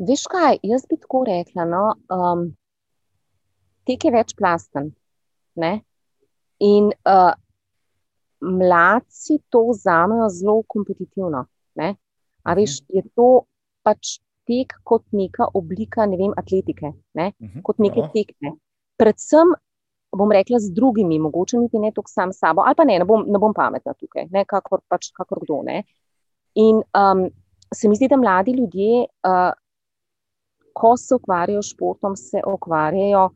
Veš 0.00 0.24
kaj, 0.32 0.58
jaz 0.62 0.86
bi 0.88 0.96
tako 0.96 1.24
rekla. 1.28 1.66
No, 1.68 1.82
um, 2.08 2.46
tek 3.90 4.06
je 4.06 4.14
večplasten. 4.14 4.90
Ne? 5.58 5.72
In 6.62 6.90
uh, 6.92 7.32
mladci 8.40 9.40
to 9.50 9.66
vzamejo 9.70 10.28
zelo 10.30 10.62
kompetitivno. 10.68 11.44
Ne? 11.74 11.94
A 12.42 12.54
veš, 12.54 12.80
mhm. 12.82 12.96
je 12.96 13.02
to 13.16 13.28
pač 13.82 14.18
tek 14.48 14.74
kot 14.84 15.04
neka 15.12 15.50
oblika 15.54 16.06
ne 16.06 16.18
vem, 16.18 16.32
atletike, 16.36 16.92
ne? 17.14 17.32
Mhm. 17.38 17.64
kot 17.66 17.78
neke 17.78 18.06
no. 18.06 18.10
tekme. 18.14 18.54
Predvsem 19.00 19.52
bom 20.16 20.32
rekla 20.34 20.58
z 20.58 20.72
drugimi, 20.74 21.20
mogoče 21.22 21.58
niti 21.60 21.78
ne 21.78 21.92
toliko 21.94 22.10
sam 22.10 22.32
s 22.32 22.42
sabo, 22.42 22.64
ali 22.66 22.74
pa 22.74 22.84
ne, 22.84 22.98
ne 22.98 23.06
bom, 23.06 23.22
ne 23.26 23.38
bom 23.38 23.54
pametna 23.54 23.94
tukaj, 23.94 24.26
ne? 24.34 24.44
kakor 24.44 24.82
pač 24.90 25.12
kakor 25.14 25.38
kdo. 25.44 25.60
Ne? 25.68 25.84
In 26.58 26.80
um, 26.82 27.28
se 27.70 27.88
mi 27.88 27.94
zdi, 27.94 28.08
da 28.10 28.18
mladi 28.18 28.56
ljudje, 28.58 29.04
uh, 29.06 29.52
ko 30.74 30.96
se 30.98 31.14
ukvarjajo 31.14 31.62
s 31.62 31.74
športom, 31.76 32.16
se 32.18 32.42
ukvarjajo 32.46 33.28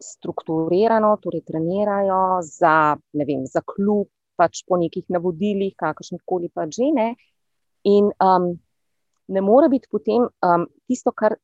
strukturirano, 0.00 1.16
torej 1.22 1.44
trenirajo 1.46 2.40
za, 2.46 2.96
vem, 3.12 3.44
za 3.46 3.62
klub, 3.66 4.08
pač 4.40 4.64
po 4.68 4.78
nekih 4.80 5.04
navodilih, 5.12 5.74
kakršnih 5.76 6.22
koli 6.24 6.48
pač 6.52 6.80
že 6.80 6.88
ne. 6.96 7.08
In 7.88 8.10
um, 8.20 8.50
ne 9.28 9.40
more 9.44 9.68
biti 9.72 9.88
potem 9.90 10.26
um, 10.26 10.66
tisto, 10.88 11.12
kar 11.12 11.36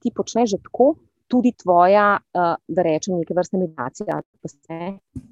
ti 0.00 0.12
počneš 0.16 0.56
že 0.56 0.62
tako, 0.64 0.94
tudi 1.30 1.52
tvoja, 1.54 2.18
uh, 2.18 2.56
da 2.58 2.82
rečem, 2.82 3.20
neke 3.20 3.36
vrste 3.36 3.60
meditacija. 3.60 4.18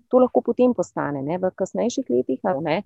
To 0.09 0.21
lahko 0.23 0.45
potem 0.47 0.77
postane 0.77 1.25
ne, 1.27 1.41
v 1.43 1.51
kasnejših 1.57 2.07
letih. 2.13 2.45
Ne, 2.63 2.83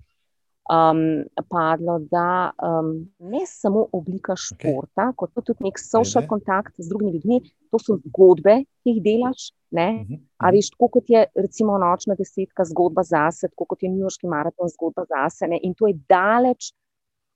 um, 0.69 1.23
padlo, 1.49 1.99
da 2.11 2.51
um, 2.63 3.11
ne 3.19 3.45
samo 3.45 3.87
oblika 3.91 4.35
športa, 4.35 5.11
okay. 5.11 5.15
kot 5.15 5.45
tudi 5.45 5.67
nek 5.67 5.79
social 5.79 6.27
kontakt 6.27 6.73
z 6.77 6.89
drugimi 6.89 7.17
ljudmi, 7.17 7.41
to 7.71 7.79
so 7.79 7.97
zgodbe, 8.07 8.63
ki 8.83 8.95
jih 8.95 9.03
delaš. 9.03 9.51
Uh 9.73 10.07
-huh. 10.07 10.19
A 10.37 10.47
mhm. 10.47 10.55
veš, 10.55 10.69
tako 10.69 10.87
kot 10.87 11.09
je 11.09 11.25
recimo 11.35 11.77
nočna 11.77 12.15
desetka 12.15 12.65
zgodba 12.65 13.03
zase, 13.03 13.47
tako 13.47 13.65
kot 13.65 13.83
je 13.83 13.89
New 13.89 13.99
Yorkski 13.99 14.27
maraton 14.27 14.69
zgodba 14.69 15.05
zase. 15.09 15.47
Ne? 15.47 15.59
In 15.63 15.73
to 15.73 15.87
je 15.87 15.99
daleč 16.09 16.73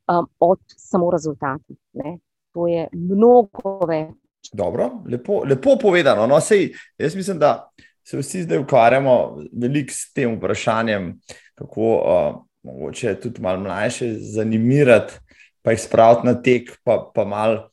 um, 0.08 0.28
od 0.40 0.60
samo 0.68 1.12
rezultata. 1.12 1.74
Ne? 1.94 2.18
To 2.54 2.68
je 2.68 2.88
mnogo 2.94 3.80
več. 3.88 4.16
Dobro, 4.54 5.04
lepo, 5.10 5.44
lepo 5.46 5.78
povedano. 5.82 6.28
No, 6.28 6.40
sej, 6.40 6.72
jaz 6.98 7.16
mislim, 7.16 7.40
da 7.40 7.70
se 8.04 8.18
vsi 8.18 8.44
zdaj 8.44 8.58
ukvarjamo 8.58 9.38
veliko 9.52 9.92
s 9.92 10.14
tem 10.14 10.38
vprašanjem, 10.38 11.20
kako 11.56 11.82
uh, 11.82 12.36
mogoče 12.64 13.20
tudi 13.20 13.42
malo 13.42 13.60
mlajše 13.60 14.14
zanimirati, 14.20 15.14
pa 15.62 15.72
jih 15.72 15.82
spraviti 15.82 16.28
na 16.28 16.34
tek, 16.42 16.72
pa, 16.84 17.12
pa 17.16 17.26
malo 17.26 17.70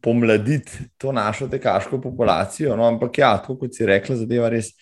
pomladiti 0.00 0.72
to 0.98 1.12
našo 1.12 1.48
tekaško 1.48 2.00
populacijo. 2.00 2.76
No, 2.76 2.86
ampak 2.88 3.18
ja, 3.18 3.34
tako 3.38 3.58
kot 3.64 3.74
si 3.76 3.86
rekla, 3.86 4.16
zadeva 4.16 4.48
res 4.48 4.72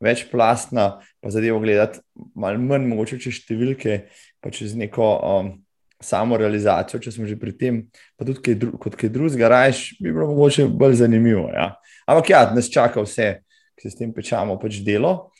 večplastna, 0.00 1.00
pa 1.20 1.30
zadevo 1.30 1.60
gledati 1.60 1.98
malo 2.34 2.58
manj, 2.58 2.86
mogoče 2.86 3.18
čez 3.22 3.42
številke, 3.42 4.04
pa 4.40 4.54
čez 4.54 4.76
neko. 4.78 5.14
Um, 5.22 5.56
Samo 5.98 6.36
realizacijo, 6.38 7.00
če 7.02 7.10
smo 7.10 7.24
že 7.26 7.34
pri 7.34 7.50
tem, 7.58 7.78
pa 8.14 8.22
tudi 8.22 8.38
kaj 8.38 8.54
dru 8.54 8.76
kot 8.78 8.94
kaj 8.94 9.10
drugega, 9.10 9.48
rajš, 9.50 9.80
bi 9.98 10.12
bilo 10.14 10.28
mogoče 10.30 10.68
bolj 10.70 11.00
zanimivo. 11.00 11.48
Ja. 11.50 11.72
Ampak 12.06 12.30
ja, 12.30 12.42
nas 12.54 12.68
čaka 12.70 13.02
vse, 13.02 13.26
ki 13.74 13.82
se 13.82 13.90
s 13.90 13.98
tem 13.98 14.12
pečamo, 14.14 14.54
pač 14.62 14.78
delo. 14.86 15.32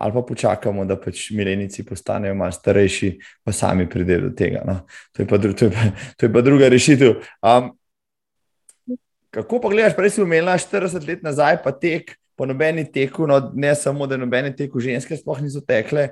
Ali 0.00 0.16
pa 0.16 0.24
počakamo, 0.26 0.82
da 0.88 0.96
pač 0.98 1.28
milenici 1.30 1.84
postanejo 1.86 2.34
malo 2.34 2.50
starejši, 2.50 3.12
pa 3.44 3.54
sami 3.54 3.86
pridejo 3.86 4.26
do 4.26 4.32
tega. 4.34 4.64
No. 4.66 4.80
To, 5.14 5.22
je 5.22 5.28
pa, 5.28 5.38
to, 5.38 5.52
je 5.52 5.70
pa, 5.70 5.86
to 6.18 6.26
je 6.26 6.32
pa 6.32 6.42
druga 6.42 6.70
rešitev. 6.72 7.20
Um, 7.44 7.70
kako 9.30 9.60
pa 9.60 9.70
gledaš, 9.72 9.96
prej 9.96 10.16
si 10.16 10.22
umela 10.22 10.58
40 10.58 11.06
let 11.08 11.22
nazaj, 11.22 11.62
pa 11.64 11.72
tek 11.72 12.16
po 12.36 12.46
nobeni 12.46 12.86
teku, 12.92 13.26
no, 13.28 13.38
ne 13.54 13.74
samo 13.76 14.06
da 14.06 14.16
nobeni 14.16 14.54
teku 14.56 14.80
ženske 14.80 15.16
sploh 15.16 15.42
niso 15.44 15.60
tekle, 15.60 16.08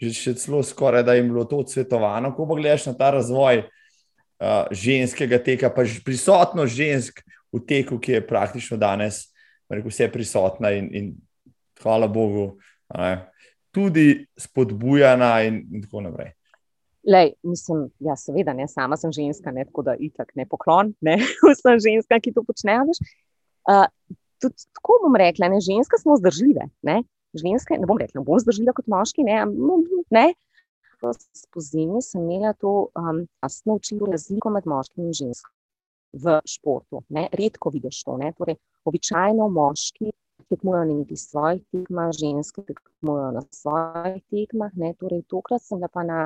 že 0.00 0.12
še 0.16 0.34
celo 0.40 0.62
skoraj 0.64 1.04
da 1.04 1.14
jim 1.16 1.30
bilo 1.32 1.46
to 1.48 1.60
odsvetovano. 1.64 2.34
Kako 2.34 2.48
pa 2.50 2.58
gledaš 2.60 2.86
na 2.90 2.94
ta 2.96 3.10
razvoj 3.16 3.62
uh, 3.64 4.68
ženskega 4.70 5.40
teka, 5.44 5.72
pa 5.72 5.84
prisotnost 6.04 6.76
žensk 6.76 7.22
v 7.52 7.62
teku, 7.66 7.98
ki 8.00 8.18
je 8.18 8.26
praktično 8.26 8.78
danes, 8.80 9.26
rekel, 9.72 9.90
vse 9.92 10.10
prisotna 10.12 10.72
in, 10.76 10.90
in 10.92 11.10
hvala 11.82 12.08
Bogu 12.08 12.58
tudi 13.70 14.26
spodbujana, 14.38 15.42
in, 15.46 15.62
in 15.72 15.82
tako 15.82 16.04
naprej. 16.04 16.32
Lej, 17.08 17.32
mislim, 17.42 17.86
ja, 18.04 18.16
seveda, 18.16 18.52
ne, 18.52 18.66
sama 18.68 18.96
sem 19.00 19.12
ženska, 19.12 19.52
ne, 19.56 19.64
tako 19.64 19.82
da 19.86 19.94
itak 19.96 20.34
ne 20.36 20.44
poklon, 20.48 20.92
ne, 21.00 21.16
vsem 21.48 21.80
ženskam, 21.80 22.20
ki 22.20 22.34
to 22.36 22.44
počnejo. 22.44 22.92
Uh, 23.70 23.86
tudi 24.40 24.68
tako 24.76 24.98
bom 25.06 25.16
rekla, 25.16 25.48
ne, 25.48 25.62
ženske 25.64 26.00
smo 26.02 26.18
zdržljive. 26.20 26.68
Ne, 26.86 27.00
ženske, 27.40 27.78
ne 27.80 27.88
bom 27.88 28.00
rekla, 28.00 28.24
bom 28.26 28.40
zdržljiva 28.42 28.76
kot 28.76 28.90
moški. 28.90 29.24
Ne, 29.24 29.42
ne. 30.12 30.26
Spozimi 31.32 32.02
sem 32.04 32.26
imela 32.26 32.52
to 32.60 32.90
um, 32.92 33.22
jasno 33.40 33.78
učilo 33.80 34.10
razliko 34.10 34.50
med 34.52 34.66
moškim 34.68 35.06
in 35.08 35.14
ženskim 35.16 35.54
v 36.12 36.40
športu. 36.44 37.00
Ne. 37.08 37.28
Redko 37.32 37.70
vidiš 37.72 38.02
to. 38.04 38.16
Ne. 38.20 38.32
Torej, 38.36 38.58
običajno 38.84 39.48
moški 39.48 40.12
tekmujejo 40.50 40.84
na 40.84 40.94
nekih 40.98 41.20
svojih 41.20 41.62
tekmah, 41.72 42.10
ženske 42.16 42.64
tekmujejo 42.66 43.30
na 43.38 43.42
svojih 43.54 44.22
tekmah. 44.32 44.76
Ne. 44.76 44.92
Torej, 45.00 45.22
tokrat 45.30 45.64
sem 45.64 45.80
pa 45.92 46.04
na, 46.04 46.20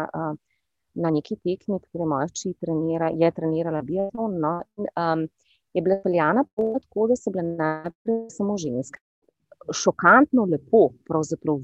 na 0.95 1.11
neki 1.11 1.37
tekmi, 1.37 1.81
kjer 1.91 2.07
moja 2.09 2.29
hči 2.31 2.55
trenira, 2.61 3.11
je 3.15 3.31
trenirala 3.35 3.83
biatlon. 3.83 4.39
No, 4.41 4.55
in, 4.79 4.89
um, 4.95 5.27
je 5.75 5.83
bila 5.83 5.99
peljana 6.05 6.45
tako, 6.55 7.09
da 7.11 7.17
so 7.19 7.33
bile 7.35 7.45
najprej 7.59 8.29
samo 8.31 8.57
ženske. 8.59 9.01
Šokantno 9.73 10.45
lepo 10.51 10.91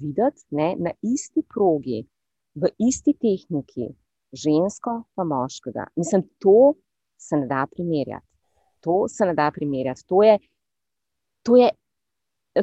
videti 0.00 0.46
ne, 0.50 0.74
na 0.78 0.90
isti 1.02 1.42
progi, 1.54 2.06
v 2.54 2.70
isti 2.78 3.14
tehniki, 3.14 3.90
žensko 4.32 5.02
pa 5.14 5.24
moškega. 5.24 5.86
Mislim, 5.96 6.22
to 6.38 6.74
se 7.18 7.36
ne 7.36 7.46
da 7.46 7.66
primerjati. 7.70 8.26
To 8.80 9.04
se 9.08 9.26
ne 9.26 9.34
da 9.34 9.50
primerjati. 9.54 10.06
To 10.06 10.22
je, 10.22 10.38
to 11.42 11.56
je 11.56 11.70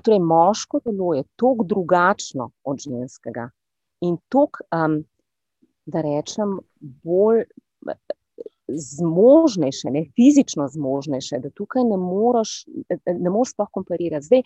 torej 0.03 0.19
moško 0.19 0.79
telo 0.79 1.13
je 1.13 1.23
tako 1.35 1.63
drugačno 1.63 2.49
od 2.63 2.77
ženskega 2.79 3.49
in 4.01 4.17
tako, 4.29 4.63
um, 4.75 5.03
da 5.87 6.03
rečem, 6.03 6.57
bolj 7.03 7.45
zmožnejše, 8.67 9.91
ne, 9.91 10.05
fizično 10.15 10.67
zmožnejše, 10.67 11.39
da 11.39 11.49
tukaj 11.49 11.83
ne 11.87 11.97
moreš, 11.97 12.65
ne 13.05 13.29
moreš 13.29 13.53
sploh 13.55 13.69
komparirati. 13.71 14.25
Zdaj, 14.25 14.41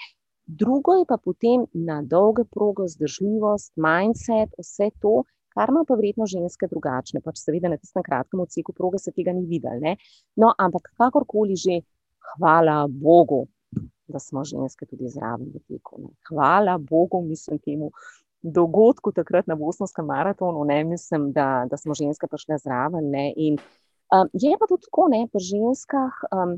drugo 0.45 0.93
je 0.99 1.05
pa 1.09 1.17
potem 1.17 1.65
na 1.73 2.01
dolge 2.01 2.45
proge, 2.45 2.87
zdržljivost, 2.87 3.73
mindset, 3.75 4.53
vse 4.59 4.91
to, 5.01 5.23
kar 5.53 5.69
ima 5.69 5.83
pa 5.87 5.97
vredno 5.97 6.27
ženske 6.29 6.69
drugačne. 6.69 7.21
Pač 7.25 7.41
seveda 7.41 7.71
na 7.71 7.79
tistem 7.81 8.05
kratkem 8.05 8.39
odseku 8.45 8.73
proge 8.77 9.01
se 9.01 9.11
tega 9.11 9.33
ni 9.33 9.45
videl. 9.49 9.81
No, 10.35 10.53
ampak 10.57 10.93
kakorkoli 10.97 11.57
že, 11.57 11.81
hvala 12.35 12.85
Bogu, 12.87 13.47
da 14.07 14.19
smo 14.19 14.43
ženske 14.45 14.85
tudi 14.85 15.09
zraven 15.09 15.49
v 15.55 15.63
teku. 15.67 16.01
Ne. 16.03 16.13
Hvala 16.29 16.77
Bogu, 16.77 17.21
mislim 17.25 17.59
temu. 17.59 17.91
Dogodku 18.41 19.11
takrat 19.13 19.47
na 19.47 19.55
Bosnovskem 19.55 20.05
maratonu, 20.05 20.63
ne 20.65 20.83
mislim, 20.83 21.29
da, 21.35 21.65
da 21.69 21.77
smo 21.77 21.93
ženske 21.93 22.27
prišle 22.27 22.57
zraven. 22.63 23.09
Ne, 23.13 23.29
in, 23.37 23.59
Um, 24.11 24.27
je 24.33 24.57
pa 24.59 24.67
tudi 24.67 24.83
tako, 24.83 25.07
da 25.07 25.23
pri 25.31 25.39
ženskah, 25.39 26.15
um, 26.35 26.57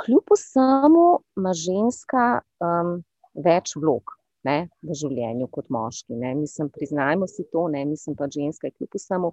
kljub 0.00 0.32
vsemu, 0.32 1.06
ima 1.36 1.52
ženska 1.52 2.40
um, 2.40 3.02
več 3.34 3.74
vlog 3.76 4.14
ne, 4.48 4.56
v 4.82 4.96
življenju 4.96 5.50
kot 5.52 5.68
moški. 5.68 6.16
Ne. 6.16 6.32
Mislim, 6.40 6.70
priznajmo 6.72 7.28
si 7.28 7.44
to, 7.52 7.66
ne 7.68 7.84
mislim 7.84 8.16
pa, 8.16 8.30
ženska 8.32 8.70
je 8.70 8.76
kljub 8.78 8.96
vsemu. 8.96 9.32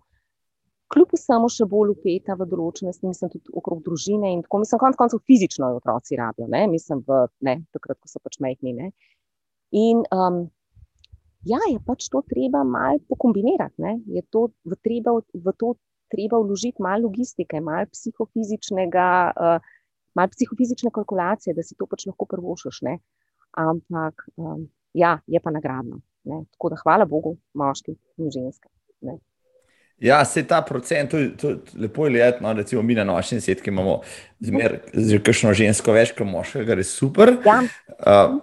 Kljub 0.91 1.15
vsemu 1.15 1.47
še 1.53 1.69
bolj 1.69 1.93
upeta 1.93 2.35
v 2.35 2.49
določenosti, 2.49 3.07
mislim 3.07 3.31
tudi 3.31 3.55
okrog 3.61 3.79
družine 3.85 4.33
in 4.35 4.43
tako, 4.43 4.59
mislim, 4.65 4.83
konec 4.83 4.99
koncev 4.99 5.23
fizično 5.29 5.71
otroci 5.77 6.19
rabijo, 6.19 6.49
ne, 6.51 6.65
mislim, 6.67 7.03
v, 7.07 7.23
ne, 7.45 7.59
takrat, 7.71 7.99
ko 8.01 8.11
so 8.11 8.19
pač 8.25 8.41
majhni. 8.43 8.75
Ne. 8.75 8.91
In 9.71 10.03
um, 10.11 10.47
ja, 11.47 11.60
je 11.71 11.80
pač 11.86 12.10
to 12.12 12.23
treba 12.28 12.63
malo 12.63 12.99
pokombinirati, 13.08 13.78
ne, 13.78 13.99
je 14.08 14.23
to 14.32 14.49
v, 14.65 14.75
treba 14.84 15.19
v 15.19 15.54
to 15.58 15.75
treba 16.10 16.39
vložiti 16.41 16.82
malo 16.82 17.08
logistike, 17.08 17.62
malo 17.62 17.86
psihofizičnega, 17.93 19.08
uh, 19.38 19.71
malo 20.15 20.30
psihofizične 20.34 20.91
kalkulacije, 20.93 21.54
da 21.54 21.63
si 21.63 21.78
to 21.78 21.86
pač 21.86 22.08
lahko 22.10 22.25
prvošiš. 22.25 22.82
Ne? 22.89 22.97
Ampak 23.58 24.25
um, 24.36 24.67
ja, 24.93 25.19
je 25.28 25.39
pa 25.39 25.54
nagradno. 25.54 26.02
Ne? 26.23 26.43
Tako 26.56 26.73
da 26.73 26.82
hvala 26.84 27.06
Bogu, 27.06 27.38
moški 27.54 27.95
in 28.17 28.32
ženske. 28.34 28.69
Ne? 29.06 29.19
Ja, 29.99 30.23
se 30.25 30.45
ta 30.47 30.62
procent, 30.63 31.12
to, 31.12 31.19
to, 31.38 31.58
lepo 31.75 32.06
je 32.08 32.13
leto, 32.13 32.39
no, 32.43 32.54
recimo 32.56 32.82
mi 32.82 32.95
na 32.95 33.04
nočni 33.04 33.41
setki 33.43 33.69
imamo 33.69 33.97
zmeraj 34.39 34.80
že 34.93 35.19
kakšno 35.19 35.52
žensko 35.54 35.91
več, 35.91 36.13
kot 36.15 36.28
moškega, 36.28 36.78
je 36.80 36.86
super. 36.88 37.34
Ja. 37.45 37.58
Uh, 37.99 38.39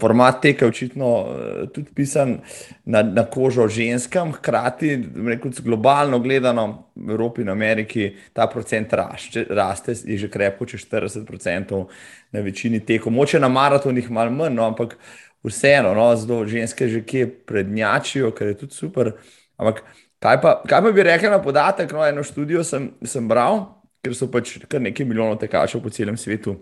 format 0.00 0.42
teka 0.42 0.64
je 0.64 0.68
očitno 0.68 1.26
eh, 1.26 1.66
tudi 1.74 1.90
pisan 1.94 2.38
na, 2.84 3.02
na 3.02 3.24
kožo 3.24 3.68
ženskam, 3.68 4.32
hkrati, 4.32 4.98
rekel, 5.26 5.52
globalno 5.64 6.18
gledano, 6.18 6.84
v 6.94 7.10
Evropi 7.10 7.42
in 7.42 7.48
Ameriki 7.48 8.10
ta 8.32 8.46
procent 8.46 8.92
raste, 8.92 9.46
raste 9.50 9.94
je 10.04 10.18
že 10.18 10.30
krepko 10.30 10.66
čez 10.66 10.86
40% 10.86 11.84
na 12.32 12.40
večini 12.40 12.80
tekov. 12.80 13.12
Moče 13.12 13.40
na 13.40 13.48
maratonih 13.48 14.10
malo 14.10 14.30
manj, 14.30 14.54
no, 14.54 14.66
ampak 14.66 14.96
vseeno, 15.44 15.94
no, 15.94 16.10
zelo 16.16 16.46
ženske 16.46 16.88
že 16.88 17.02
kje 17.04 17.26
prednjačijo, 17.46 18.30
kar 18.30 18.48
je 18.48 18.58
tudi 18.58 18.74
super. 18.74 19.12
Ampak 19.56 19.82
kaj 20.18 20.40
pa, 20.40 20.54
kaj 20.68 20.82
pa 20.82 20.92
bi 20.92 21.02
rekel 21.02 21.30
na 21.30 21.42
podatek? 21.42 21.92
No, 21.92 22.06
eno 22.06 22.22
študijo 22.22 22.64
sem, 22.64 22.90
sem 23.02 23.28
bral, 23.28 23.64
ker 24.02 24.14
so 24.14 24.30
pač 24.30 24.58
kar 24.68 24.82
nekaj 24.82 25.06
milijonov 25.06 25.38
tekačev 25.42 25.82
po 25.82 25.90
celem 25.90 26.16
svetu, 26.16 26.56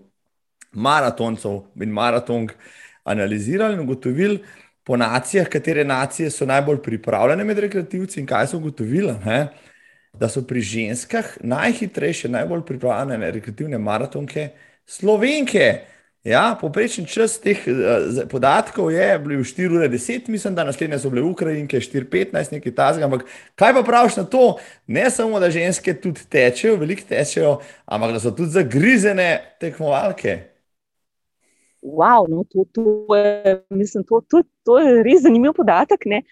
maratoncev 0.73 1.63
in 1.81 1.93
maratonk 1.93 2.53
analizirali 3.07 3.75
in 3.75 3.81
ugotovili 3.81 4.41
po 4.85 4.97
nacijah, 4.97 5.49
katere 5.49 5.85
nacije 5.85 6.31
so 6.31 6.47
najbolj 6.47 6.79
pripravljene 6.83 7.45
med 7.45 7.59
rekreativci 7.59 8.21
in 8.21 8.27
kaj 8.27 8.47
so 8.47 8.57
ugotovili. 8.57 9.15
Ne? 9.25 9.49
Da 10.13 10.29
so 10.29 10.43
pri 10.47 10.61
ženskah 10.61 11.37
najhitrejše, 11.41 12.29
najbolj 12.29 12.63
pripravljene 12.67 13.31
rekreativne 13.31 13.79
maratonke 13.79 14.49
slovenke. 14.87 15.81
Ja, 16.27 16.57
Poprečen 16.61 17.07
čas 17.07 17.37
teh 17.39 17.61
uh, 17.71 18.25
podatkov 18.31 18.91
je 18.91 19.19
bil 19.19 19.45
4 19.47 19.77
ure 19.77 19.89
10, 19.89 20.29
mislim, 20.29 20.55
da 20.55 20.65
naslednje 20.65 20.99
so 20.99 21.11
bile 21.11 21.23
Ukrajinke 21.23 21.79
4-15, 21.81 22.53
nekaj 22.53 22.75
tasga. 22.75 23.05
Ampak 23.05 23.27
kaj 23.55 23.75
pa 23.75 23.83
praviš 23.83 24.17
na 24.17 24.25
to? 24.25 24.57
Ne 24.87 25.11
samo, 25.11 25.41
da 25.41 25.51
ženske 25.51 25.95
tudi 25.95 26.27
tečejo, 26.31 26.81
veliko 26.83 27.07
tečejo, 27.09 27.61
ampak 27.87 28.13
da 28.13 28.21
so 28.21 28.31
tudi 28.31 28.51
zagrizene 28.59 29.31
tekmovalke 29.61 30.56
wow, 31.87 32.27
no, 32.29 32.45
to, 32.51 32.65
to, 32.73 33.17
je, 33.17 33.57
mislim, 33.71 34.05
to, 34.05 34.21
to, 34.31 34.43
to 34.65 34.79
je 34.79 35.03
res 35.07 35.23
zanimiv 35.23 35.55
podatek. 35.57 36.07
Ne? 36.07 36.23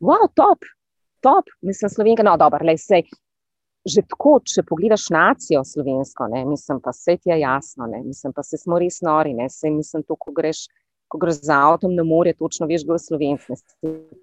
Wow, 0.00 0.26
top, 0.34 0.66
top, 1.22 1.50
mislim, 1.62 1.90
slovenka, 1.90 2.26
no, 2.26 2.36
dobro, 2.40 2.66
le 2.66 2.76
vse. 2.78 3.04
Že 3.84 4.00
tako, 4.08 4.38
če 4.48 4.62
pogledaš 4.64 5.10
nacijo 5.12 5.60
slovensko, 5.68 6.30
ne, 6.32 6.46
mislim, 6.48 6.78
pa 6.80 6.94
vse 6.94 7.18
ti 7.20 7.28
je 7.28 7.36
jasno, 7.42 7.84
ne, 7.86 7.98
mislim, 8.00 8.32
pa 8.32 8.40
se 8.42 8.56
smo 8.56 8.78
res 8.80 9.02
nori, 9.04 9.34
ne, 9.36 9.50
se, 9.52 9.68
mislim, 9.70 10.06
to, 10.08 10.16
ko 10.16 10.32
greš 10.32 10.62
ko 11.08 11.20
greš 11.22 11.42
z 11.46 11.52
avtom 11.54 11.94
na 11.94 12.04
morje, 12.06 12.34
točno 12.38 12.66
veš, 12.66 12.84
kdo 12.84 12.96
je 12.96 13.02
slovenski. 13.04 13.56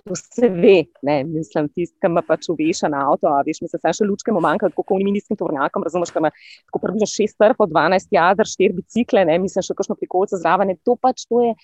To 0.08 0.18
se 0.18 0.50
ve, 0.50 0.84
ne? 1.02 1.22
mislim, 1.24 1.70
tisti, 1.70 1.96
ki 2.02 2.10
ima 2.10 2.24
pač 2.28 2.50
uveša 2.52 2.90
na 2.92 3.04
avto, 3.12 3.30
a 3.32 3.44
veš, 3.48 3.62
mislim, 3.64 3.80
se 3.80 3.94
še 4.02 4.08
lučke 4.08 4.34
manjka, 4.36 4.72
kot 4.76 4.96
oni 4.96 5.08
ministrim 5.08 5.40
tovrnjakom, 5.40 5.86
razumeš, 5.88 6.14
kam 6.16 6.28
tako 6.32 6.82
približno 6.84 7.10
šest 7.10 7.38
trfov, 7.40 7.70
dvanajst 7.72 8.12
jadr, 8.12 8.50
štiri 8.50 8.78
bicikle, 8.82 9.26
ne? 9.30 9.38
mislim, 9.46 9.66
še 9.66 9.78
kakšno 9.78 9.98
prikolce 10.00 10.42
zraven, 10.42 10.74
to 10.84 10.98
pač 11.00 11.28
to 11.30 11.46
je 11.46 11.56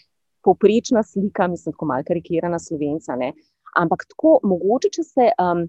poprečna 0.45 1.03
slika, 1.03 1.49
mislim, 1.51 1.75
tako 1.75 1.89
malce 1.91 2.11
karikirana 2.11 2.61
slovenca, 2.61 3.17
ne? 3.19 3.33
ampak 3.77 4.07
tako, 4.09 4.37
mogoče, 4.47 4.93
če 4.95 5.03
se 5.05 5.31
um, 5.37 5.67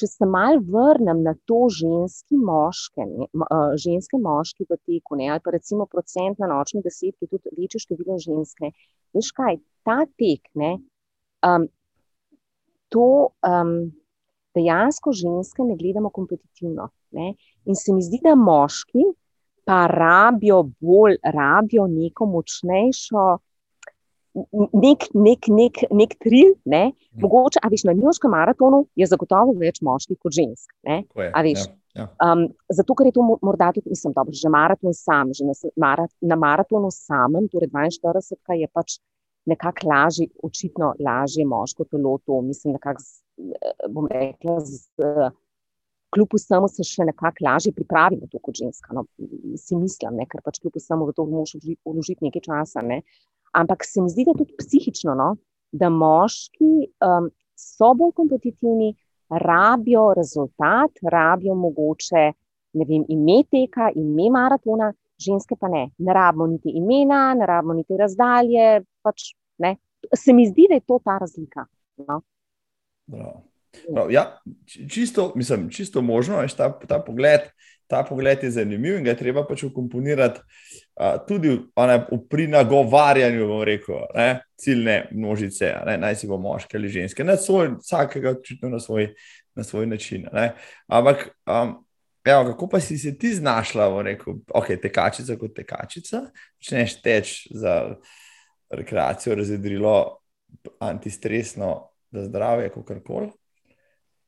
če 0.00 0.08
se 0.08 0.26
malo 0.26 0.62
vrnem 0.64 1.20
na 1.26 1.34
to 1.48 1.66
ženski 1.76 2.38
moške, 2.40 3.04
ne, 3.04 3.28
ženske 3.80 4.20
moški 4.20 4.64
v 4.64 4.78
teku, 4.78 5.18
ne, 5.20 5.28
ali 5.34 5.44
pa 5.44 5.52
recimo 5.54 5.86
procent 5.90 6.40
na 6.40 6.48
nočni 6.50 6.80
desetki, 6.84 7.28
tudi 7.28 7.52
večje 7.58 7.84
število 7.84 8.16
ženske. 8.22 8.72
Veš 9.16 9.32
kaj, 9.36 9.60
ta 9.84 10.00
tek, 10.20 10.48
ne, 10.56 10.76
um, 11.46 11.68
to 12.90 13.06
um, 13.46 13.74
dejansko 14.56 15.12
ženske 15.12 15.66
ne 15.66 15.76
gledamo 15.76 16.10
kompetitivno. 16.10 16.88
Ne, 17.10 17.34
in 17.66 17.74
se 17.74 17.92
mi 17.92 18.02
zdi, 18.06 18.20
da 18.22 18.36
moški 18.38 19.08
pa 19.66 19.84
rabijo 19.90 20.62
bolj, 20.80 21.18
rabijo 21.26 21.88
neko 21.90 22.26
močnejšo 22.30 23.24
nek, 24.34 25.06
nek, 25.14 25.48
nek, 25.48 25.82
nek 25.90 26.16
tril. 26.22 26.54
Ne? 26.64 26.90
Mhm. 26.90 27.22
Mogoče, 27.24 27.60
a 27.62 27.70
veš, 27.72 27.84
na 27.88 27.94
Njoškem 27.96 28.30
maratonu 28.30 28.84
je 28.98 29.06
zagotovo 29.06 29.54
več 29.58 29.82
moških 29.82 30.18
kot 30.18 30.36
žensk. 30.36 30.72
Je, 30.86 31.02
veš, 31.16 31.66
ja, 31.66 32.02
ja. 32.02 32.08
Um, 32.22 32.48
zato, 32.70 32.94
ker 32.98 33.10
je 33.10 33.16
to 33.18 33.26
morda 33.42 33.72
tudi, 33.76 33.90
mislim, 33.90 34.14
dobro, 34.16 34.34
že 34.36 34.52
maraton 34.52 34.94
sam, 34.94 35.34
že 35.34 35.46
na, 35.48 35.56
marat, 35.76 36.12
na 36.22 36.38
maratonu 36.38 36.92
samem, 36.94 37.48
torej 37.50 37.72
42, 37.74 38.60
je 38.62 38.70
pač 38.70 39.00
nekako 39.50 39.88
lažje, 39.88 40.28
očitno 40.44 40.94
lažje 41.00 41.46
moško 41.48 41.88
telo. 41.90 42.18
To 42.26 42.40
mislim, 42.46 42.76
nekako, 42.78 43.02
bom 43.90 44.06
rekla, 44.10 44.60
z, 44.60 45.32
kljub 46.14 46.34
vsemu 46.34 46.68
se 46.68 46.84
še 46.86 47.06
nekako 47.08 47.46
lažje 47.46 47.72
pripravi 47.74 48.20
na 48.20 48.28
to 48.30 48.40
kot 48.42 48.58
ženska. 48.58 48.94
No, 48.96 49.06
si 49.58 49.78
mislim, 49.78 50.18
ne, 50.20 50.26
ker 50.30 50.42
pač 50.44 50.60
kljub 50.62 50.78
vsemu 50.78 51.08
v 51.08 51.16
to 51.16 51.26
moraš 51.30 51.56
vložiti 51.86 52.26
nekaj 52.26 52.46
časa. 52.46 52.84
Ne. 52.86 53.00
Ampak 53.52 53.84
se 53.84 54.02
mi 54.02 54.10
zdi, 54.10 54.24
da 54.28 54.34
tudi 54.38 54.54
psihično, 54.58 55.14
no, 55.14 55.34
da 55.72 55.88
moški 55.90 56.90
um, 57.02 57.30
so 57.58 57.94
bolj 57.94 58.12
kompetitivni, 58.16 58.94
rabijo 59.30 60.10
rezultat, 60.16 61.02
rabijo 61.02 61.54
mogoče 61.54 62.30
vem, 62.74 63.04
ime 63.08 63.42
teka, 63.50 63.90
ime 63.94 64.30
maratona, 64.30 64.92
ženske 65.18 65.56
pa 65.60 65.68
ne. 65.68 65.88
Ne 65.98 66.14
rabimo 66.14 66.46
niti 66.46 66.72
imena, 66.74 67.34
ne 67.34 67.46
rabimo 67.46 67.74
niti 67.74 67.96
razdalje. 67.98 68.82
Pač, 69.02 69.32
se 70.16 70.32
mi 70.32 70.46
zdi, 70.48 70.66
da 70.68 70.78
je 70.78 70.86
to 70.86 71.00
ta 71.04 71.18
razlika. 71.20 71.66
No. 72.06 72.20
Prav, 73.06 74.10
ja, 74.10 74.24
čisto, 74.66 75.32
mislim, 75.36 75.68
čisto 75.70 76.02
možno 76.02 76.40
je 76.42 76.48
ta, 76.56 76.72
ta 76.88 77.02
pogled. 77.06 77.50
Ta 77.90 78.04
pogled 78.06 78.42
je 78.42 78.50
zanimiv 78.54 78.98
in 78.98 79.04
ga 79.04 79.10
je 79.10 79.18
treba 79.18 79.42
pač 79.46 79.64
ukomponirati 79.66 80.40
uh, 80.40 81.16
tudi 81.26 81.56
pri 82.30 82.46
nagovarjanju, 82.46 83.46
bomo 83.48 83.64
rekel, 83.66 84.04
ne, 84.14 84.28
ciljne 84.60 84.96
množice, 85.10 85.72
ne, 85.86 85.96
naj 85.98 86.20
si 86.20 86.30
bo 86.30 86.38
moški 86.38 86.78
ali 86.78 86.88
ženske, 86.88 87.26
na 87.26 87.36
svoj, 87.36 87.74
vsakega 87.80 88.36
očitno 88.38 88.70
na 88.70 88.80
svoj, 88.80 89.10
na 89.58 89.66
svoj 89.66 89.90
način. 89.90 90.28
Ne. 90.32 90.52
Ampak, 90.86 91.28
um, 91.46 91.74
evo, 92.24 92.44
kako 92.52 92.68
pa 92.68 92.80
si 92.80 92.98
se 92.98 93.16
ti 93.18 93.34
znašla, 93.34 93.90
rekel, 94.06 94.38
ok, 94.54 94.72
tekačica 94.82 95.36
kot 95.40 95.56
tekačica, 95.56 96.22
začneš 96.60 96.96
teč 97.02 97.34
za 97.50 97.96
rekreacijo, 98.70 99.34
razvedrilo, 99.34 100.20
antistresno, 100.78 101.90
za 102.10 102.24
zdravje, 102.24 102.68
kako 102.68 103.00
koli. 103.06 103.30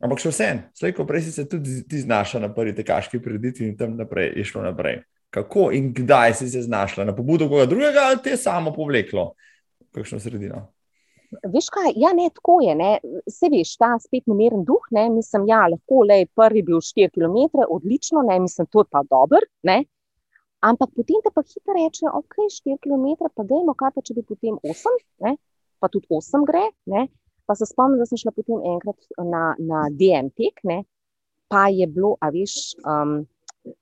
Ampak 0.02 0.18
še 0.18 0.32
vsem, 0.32 0.64
slej 0.74 0.96
ko 0.96 1.06
prej 1.06 1.28
si 1.28 1.32
se 1.32 1.46
tudi 1.48 1.80
ti 1.88 2.02
znašla 2.02 2.42
na 2.42 2.50
prvi 2.54 2.74
tekaški 2.74 3.22
preditvi 3.22 3.68
in 3.70 3.76
tam 3.78 3.96
naprej 3.96 4.32
je 4.36 4.44
šlo 4.50 4.64
naprej. 4.66 5.02
Kako 5.32 5.70
in 5.72 5.92
kdaj 5.94 6.34
si 6.42 6.50
se 6.50 6.64
znašla? 6.66 7.06
Na 7.08 7.14
pobudo 7.16 7.48
koga 7.48 7.66
drugega 7.70 8.10
ali 8.10 8.20
te 8.24 8.36
samo 8.36 8.74
povleklo? 8.74 9.30
Kakšno 9.94 10.18
sredino? 10.20 10.66
veš 11.54 11.68
kaj, 11.72 11.92
ja, 11.96 12.12
ne, 12.12 12.28
tako 12.34 12.58
je. 12.62 12.74
Ne. 12.76 12.90
Se 13.30 13.48
veš, 13.52 13.76
ta 13.80 13.94
spet 14.02 14.26
nemeren 14.30 14.64
duh, 14.68 14.84
ne, 14.90 15.08
mislim, 15.10 15.46
ja, 15.48 15.64
lahko 15.72 16.04
le 16.08 16.24
prvi 16.36 16.62
bil 16.66 16.82
4 16.84 17.12
km, 17.14 17.64
odlično, 17.68 18.22
ne, 18.28 18.38
mislim, 18.46 18.68
to 18.70 18.84
je 18.84 18.90
pa 18.90 19.02
dober. 19.08 19.46
Ne. 19.68 19.82
Ampak 20.62 20.92
potem 20.94 21.22
te 21.24 21.32
pa 21.34 21.42
hitro 21.42 21.74
reče, 21.78 22.06
ok, 22.12 22.36
4 22.58 22.78
km, 22.84 23.30
pa 23.34 23.46
dajmo, 23.48 23.74
kaj 23.78 23.94
pa 23.96 24.04
če 24.04 24.18
bi 24.18 24.26
potem 24.26 24.58
8, 24.62 25.00
ne, 25.26 25.36
pa 25.80 25.90
tudi 25.92 26.06
8 26.10 26.46
gre. 26.48 26.68
Ne. 26.92 27.08
Pa 27.46 27.56
se 27.58 27.66
spomnim, 27.66 27.98
da 27.98 28.06
sem 28.06 28.20
šla 28.20 28.32
potem 28.34 28.62
enkrat 28.74 28.98
na, 29.18 29.54
na 29.58 29.86
DMT, 29.90 30.52
ne, 30.68 30.82
pa 31.50 31.66
je 31.68 31.86
bilo, 31.90 32.14
a 32.22 32.30
veš, 32.32 32.74
um, 32.86 33.22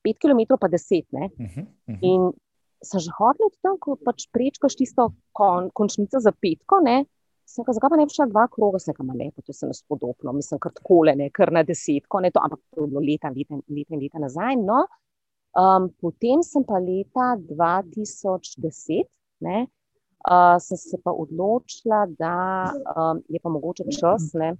5 0.06 0.20
km, 0.22 0.56
pa 0.60 0.68
10. 0.68 1.04
Uh 1.12 1.20
-huh, 1.20 1.36
uh 1.38 1.56
-huh. 1.60 1.98
In 2.02 2.32
sem 2.82 3.00
že 3.00 3.10
hodila 3.18 3.50
tam, 3.62 3.76
ko 3.78 3.96
pač 3.96 4.28
prečkaš 4.32 4.76
tisto 4.76 5.12
kon, 5.32 5.70
končnico 5.72 6.20
za 6.20 6.32
petko. 6.32 6.80
Ne, 6.82 7.04
Sem 7.50 7.64
rekel, 7.64 7.74
zakaj 7.74 7.90
pa 7.90 7.98
ne 7.98 8.06
bi 8.06 8.14
šla 8.14 8.26
dva 8.30 8.44
kroga, 8.46 8.78
sem 8.78 8.94
rekel, 8.94 9.08
lepo, 9.18 9.42
to 9.42 9.52
se 9.52 9.66
mi 9.66 9.74
spodobno, 9.74 10.32
mislim, 10.36 10.60
kar 10.62 10.72
tako 10.76 11.00
le, 11.08 11.30
kar 11.34 11.50
na 11.50 11.64
desetko, 11.66 12.20
ne 12.22 12.30
to, 12.30 12.42
ampak 12.46 12.60
to 12.70 12.84
je 12.84 12.90
bilo 12.92 13.02
leta, 13.02 13.32
leta, 13.34 13.58
leta, 13.66 13.98
leta 13.98 14.22
nazaj. 14.22 14.58
No, 14.62 14.84
um, 15.58 15.88
potem 15.98 16.44
sem 16.46 16.66
pa 16.68 16.78
leta 16.78 17.32
2010, 17.48 19.08
ne, 19.46 19.64
uh, 20.26 20.56
sem 20.58 20.76
se 20.76 20.98
pa 21.04 21.12
odločila, 21.12 22.06
da 22.18 22.72
um, 22.96 23.22
je 23.28 23.40
pa 23.42 23.48
mogoče 23.48 23.84
čas, 24.00 24.32
ne, 24.34 24.52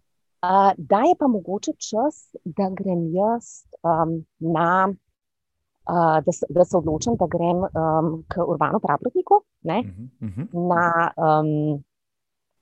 uh, 0.42 0.73
da 0.77 1.05
je 1.09 1.14
pa 1.18 1.29
mogoče 1.29 1.73
čas, 1.79 2.35
da 2.44 2.70
grem 2.70 3.11
jaz 3.14 3.66
um, 3.83 4.25
na. 4.38 4.92
Uh, 5.90 6.20
da, 6.23 6.33
se, 6.33 6.46
da 6.49 6.64
se 6.64 6.77
odločim, 6.77 7.16
da 7.18 7.27
grem 7.27 7.64
um, 7.64 8.11
k 8.29 8.44
urbano 8.46 8.79
pravniku, 8.79 9.35
uh 9.35 9.73
-huh, 9.73 10.09
uh 10.20 10.29
-huh. 10.29 10.68
na 10.68 11.11
um, 11.16 11.83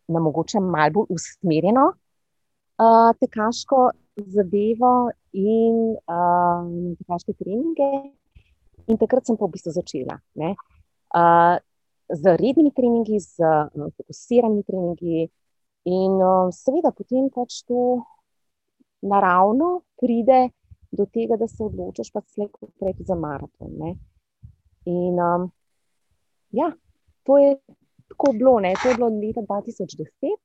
na 0.08 0.20
mogoče 0.20 0.61
malo 0.61 0.90
bolj 0.90 1.06
usmerjeno 1.11 1.87
uh, 1.92 3.11
tekaško 3.20 3.90
zadevo 4.16 5.11
in 5.32 5.76
uh, 6.16 6.96
tekaške 6.98 7.32
treninge. 7.32 7.90
In 8.88 8.96
takrat 8.96 9.26
sem 9.26 9.37
pa 9.37 9.44
v 9.44 9.52
bistvu 9.52 9.74
začela 9.76 10.16
uh, 10.16 11.56
z 12.08 12.36
rednimi 12.36 12.72
treningi, 12.72 13.20
z 13.20 13.38
uh, 13.44 13.90
fokusiranimi 13.96 14.62
treningi, 14.64 15.28
in 15.88 16.20
uh, 16.20 16.48
seveda 16.52 16.92
potem 16.92 17.28
pač 17.32 17.62
to 17.68 18.04
naravno 19.00 19.82
pride 20.00 20.48
do 20.90 21.06
tega, 21.06 21.36
da 21.36 21.48
se 21.48 21.62
odločiš 21.64 22.10
pa 22.12 22.20
slejko 22.24 22.70
prej 22.80 22.94
za 23.06 23.14
maraton. 23.14 23.72
Ne? 23.78 23.94
In 24.88 25.20
um, 25.20 25.50
ja, 26.50 26.72
to 27.24 27.38
je 27.38 27.56
tako 28.08 28.32
bilo. 28.32 28.60
Ne? 28.60 28.74
To 28.82 28.88
je 28.88 28.96
bilo 28.96 29.08
leta 29.08 29.40
2010 29.40 30.36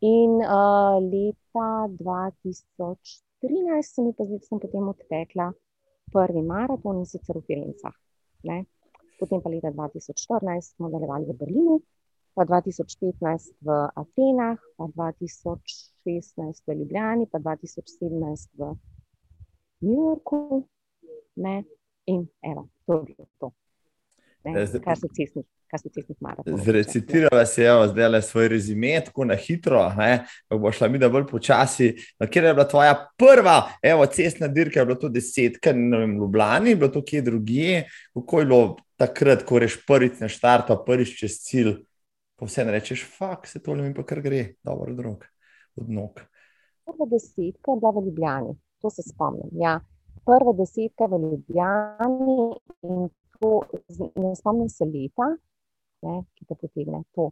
in 0.00 0.40
uh, 0.40 0.96
leta 1.04 1.88
2013 2.00 3.82
sem 3.82 4.06
jih 4.06 4.16
pozneje 4.16 4.62
potem 4.62 4.88
odtekla 4.88 5.52
prvi 6.12 6.42
maraton 6.42 7.02
in 7.02 7.06
sicer 7.06 7.38
v 7.38 7.44
Firencah. 7.46 7.94
Potem 9.22 9.38
pa 9.38 9.50
leta 9.54 9.70
2014 9.70 10.74
smo 10.74 10.88
nadaljevali 10.90 11.30
v 11.30 11.34
Berlinu, 11.38 11.78
pa 12.34 12.42
2015 12.42 13.54
v 13.62 13.70
Atenah, 13.94 14.58
pa 14.74 14.90
2016 14.90 16.66
v 16.66 16.74
Ljubljani, 16.80 17.30
pa 17.30 17.38
2017 17.38 18.50
v 18.58 18.74
New 19.86 19.94
Yorku. 19.94 20.66
Ne? 21.38 21.62
In 22.10 22.26
evo, 22.42 22.66
to 22.82 22.98
je 22.98 23.14
bilo 23.14 23.26
to, 23.38 23.54
ne? 24.42 24.66
kar 24.82 24.98
se 24.98 25.06
cestnih 25.14 25.46
kar 25.72 25.80
se 25.80 25.88
tiče 25.88 26.14
maratona. 26.20 26.56
Zrecitirala 26.64 27.46
si 27.48 27.62
je 27.62 27.72
zdaj 27.88 28.08
le 28.08 28.22
svoj 28.22 28.48
rezime, 28.52 28.92
tako 29.04 29.24
na 29.24 29.36
hitro, 29.40 29.80
pa 30.48 30.56
bo 30.56 30.72
šla 30.72 30.88
mi 30.88 30.98
da 31.00 31.08
bolj 31.08 31.24
počasi. 31.30 31.94
Kjer 32.30 32.44
je 32.44 32.54
bila 32.54 32.66
tvoja 32.68 32.92
prva, 33.18 33.56
evo, 33.82 34.06
cestna 34.06 34.48
dirka, 34.52 34.80
je 34.80 34.86
bilo 34.86 34.98
to 35.00 35.08
desetka, 35.08 35.72
ne 35.72 36.02
vem, 36.02 36.16
Ljubljani, 36.20 36.74
je 36.74 36.76
bilo 36.76 36.90
to 36.92 37.00
kje 37.04 37.22
drugje. 37.22 37.86
Kako 38.14 38.40
je 38.40 38.46
bilo 38.46 38.76
takrat, 39.00 39.46
ko 39.48 39.62
reš 39.62 39.78
prvič 39.86 40.20
na 40.20 40.28
štart, 40.28 40.68
pa 40.68 40.76
prvič 40.86 41.14
čez 41.22 41.38
cilj, 41.46 41.72
pa 42.36 42.46
vse 42.50 42.66
rečeš, 42.68 43.06
fuk, 43.16 43.48
se 43.48 43.62
tole 43.62 43.86
mi 43.86 43.94
pa 43.96 44.04
kar 44.04 44.20
gre, 44.20 44.42
dobro, 44.64 44.92
drug, 44.94 45.24
od 45.80 45.88
nog. 45.88 46.20
Prva 46.84 47.08
desetka 47.08 47.72
je 47.72 47.80
bila 47.80 47.94
v 47.96 48.04
Ljubljani, 48.10 48.52
to 48.84 48.90
se 48.92 49.06
spomnim. 49.08 49.48
Ja. 49.62 49.78
Prva 50.28 50.52
desetka 50.58 51.08
v 51.08 51.22
Ljubljani 51.22 52.36
in 52.84 53.08
to, 53.40 53.62
ne 54.20 54.36
spomnim 54.36 54.68
se 54.68 54.84
leta, 54.84 55.32
ne, 56.02 56.22
ki 56.34 56.48
te 56.48 56.58
potegne. 56.58 57.02
To. 57.16 57.30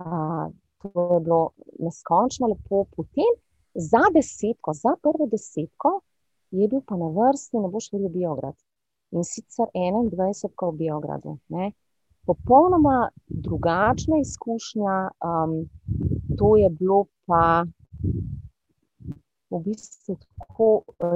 Uh, 0.00 0.50
to 0.82 1.14
je 1.14 1.20
bilo 1.20 1.50
neskončno 1.78 2.48
lepo. 2.52 2.84
Potem 2.96 3.36
za 3.74 4.02
desetko, 4.14 4.74
za 4.74 4.96
prvo 5.02 5.28
desetko, 5.30 6.00
je 6.50 6.68
bil 6.68 6.82
pa 6.86 6.96
na 6.96 7.08
vrsti, 7.08 7.58
ne 7.58 7.68
boš 7.68 7.92
videl 7.92 8.08
Biograd. 8.12 8.56
In 9.12 9.24
sicer 9.24 9.68
21, 9.74 10.72
v 10.72 10.76
Biogradu. 10.76 11.38
Ne. 11.48 11.72
Popolnoma 12.26 13.08
drugačna 13.26 14.20
izkušnja, 14.20 14.96
um, 15.26 15.56
to 16.38 16.56
je 16.56 16.70
bilo 16.70 17.04
pa 17.26 17.64
v 19.50 19.60
bistvu 19.64 20.16
tako 20.38 20.68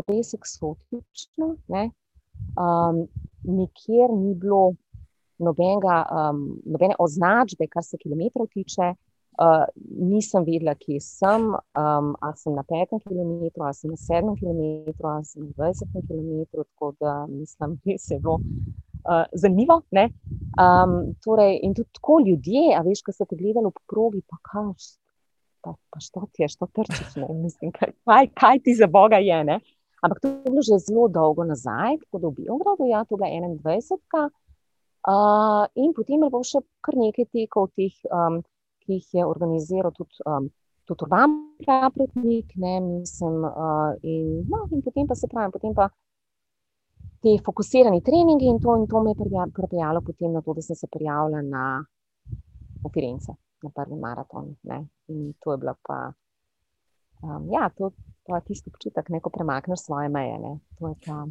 res 0.09 0.35
eksotično. 0.35 1.57
Ne. 1.69 1.91
Um, 2.57 3.07
nikjer 3.45 4.13
ni 4.13 4.35
bilo 4.35 4.75
nobenega, 5.39 6.05
um, 6.11 6.47
nobene 6.65 6.97
označbe, 6.99 7.69
kar 7.71 7.85
se 7.85 7.99
kilometrov 7.99 8.49
tiče. 8.53 8.95
Uh, 9.37 9.67
nisem 10.01 10.47
vedela, 10.47 10.73
kje 10.81 10.97
sem, 11.05 11.51
um, 11.53 12.15
ali 12.25 12.39
sem 12.41 12.55
na 12.57 12.63
petem 12.65 13.03
kilometru, 13.05 13.67
ali 13.69 13.77
sem 13.77 13.91
na 13.93 13.99
sedmem 14.01 14.37
kilometru, 14.41 15.09
ali 15.11 15.29
sem 15.29 15.43
na 15.45 15.51
dvajsetem 15.59 16.07
kilometru. 16.09 16.65
Tako 16.65 16.93
da 17.01 17.17
mislim, 17.29 17.77
da 17.85 17.93
je 18.15 18.21
bilo 18.21 18.39
uh, 18.41 19.27
zanimivo. 19.33 19.83
Um, 19.93 20.97
torej, 21.25 21.59
in 21.63 21.75
tudi 21.75 21.89
tako 21.93 22.21
ljudje, 22.27 22.73
a 22.79 22.81
veš, 22.87 23.05
ko 23.05 23.13
so 23.13 23.29
te 23.29 23.37
gledali 23.37 23.73
po 23.75 23.85
progi, 23.93 24.23
pa 24.25 24.41
kaj, 24.41 24.73
pa, 25.61 25.75
pa 25.91 26.01
što 26.01 26.25
ti 26.33 26.43
je, 26.43 26.49
što 26.49 26.67
trčiš, 26.73 27.17
ne? 27.21 27.29
mislim, 27.35 27.77
kaj, 27.77 27.93
kaj, 28.05 28.29
kaj 28.41 28.63
ti 28.65 28.75
za 28.75 28.87
Boga 28.87 29.21
je. 29.21 29.45
Ne? 29.45 29.61
Ampak 30.01 30.21
to 30.21 30.29
je 30.29 30.41
bilo 30.45 30.63
že 30.63 30.79
zelo 30.79 31.09
dolgo 31.09 31.45
nazaj, 31.45 31.99
tako 32.05 32.19
da 32.19 32.29
v 32.29 32.37
Biogradu, 32.41 32.89
ja, 32.89 33.05
to 33.05 33.17
je 33.21 33.41
21. 33.61 34.31
Uh, 35.07 35.67
in 35.79 35.93
potem 35.95 36.19
je 36.19 36.31
bilo 36.33 36.43
še 36.43 36.65
kar 36.83 36.97
nekaj 36.99 37.29
tekov, 37.31 37.69
teh, 37.79 37.95
um, 38.11 38.41
ki 38.83 38.99
jih 38.99 39.21
je 39.21 39.27
organiziral 39.27 39.95
tudi, 39.95 40.19
um, 40.27 40.49
tudi 40.83 41.07
Urban 41.07 41.37
Pravetnik, 41.63 42.51
ne 42.59 42.81
mislim. 42.83 43.47
Uh, 43.47 43.95
in, 44.03 44.43
no, 44.51 44.65
in 44.75 44.83
potem 44.83 45.07
pa 45.07 45.15
se 45.15 45.31
pravi, 45.31 45.55
potem 45.55 45.79
pa 45.79 45.87
ti 47.23 47.37
fokusirani 47.39 48.03
treningi 48.03 48.51
in 48.51 48.59
to, 48.59 48.75
in 48.75 48.91
to 48.91 49.05
me 49.07 49.15
je 49.15 49.47
pripeljalo 49.55 50.03
potem 50.03 50.35
na 50.35 50.43
to, 50.43 50.59
da 50.59 50.67
sem 50.67 50.83
se 50.83 50.91
prijavila 50.91 51.47
na 51.47 51.65
Firence, 52.91 53.33
na 53.63 53.71
prvi 53.71 54.03
maraton. 54.03 54.57
Ne. 54.67 54.83
In 55.15 55.35
to 55.39 55.55
je 55.55 55.59
bilo 55.63 55.79
pa, 55.87 56.13
um, 57.23 57.47
ja, 57.55 57.71
to 57.79 57.95
je 58.27 58.43
tisti 58.51 58.75
občutek, 58.75 59.07
ko 59.23 59.31
premakneš 59.31 59.87
svoje 59.87 60.11
meje. 60.11 60.39
Ne. 60.39 60.59
To 60.81 60.91
je 60.91 60.99
pa 61.07 61.27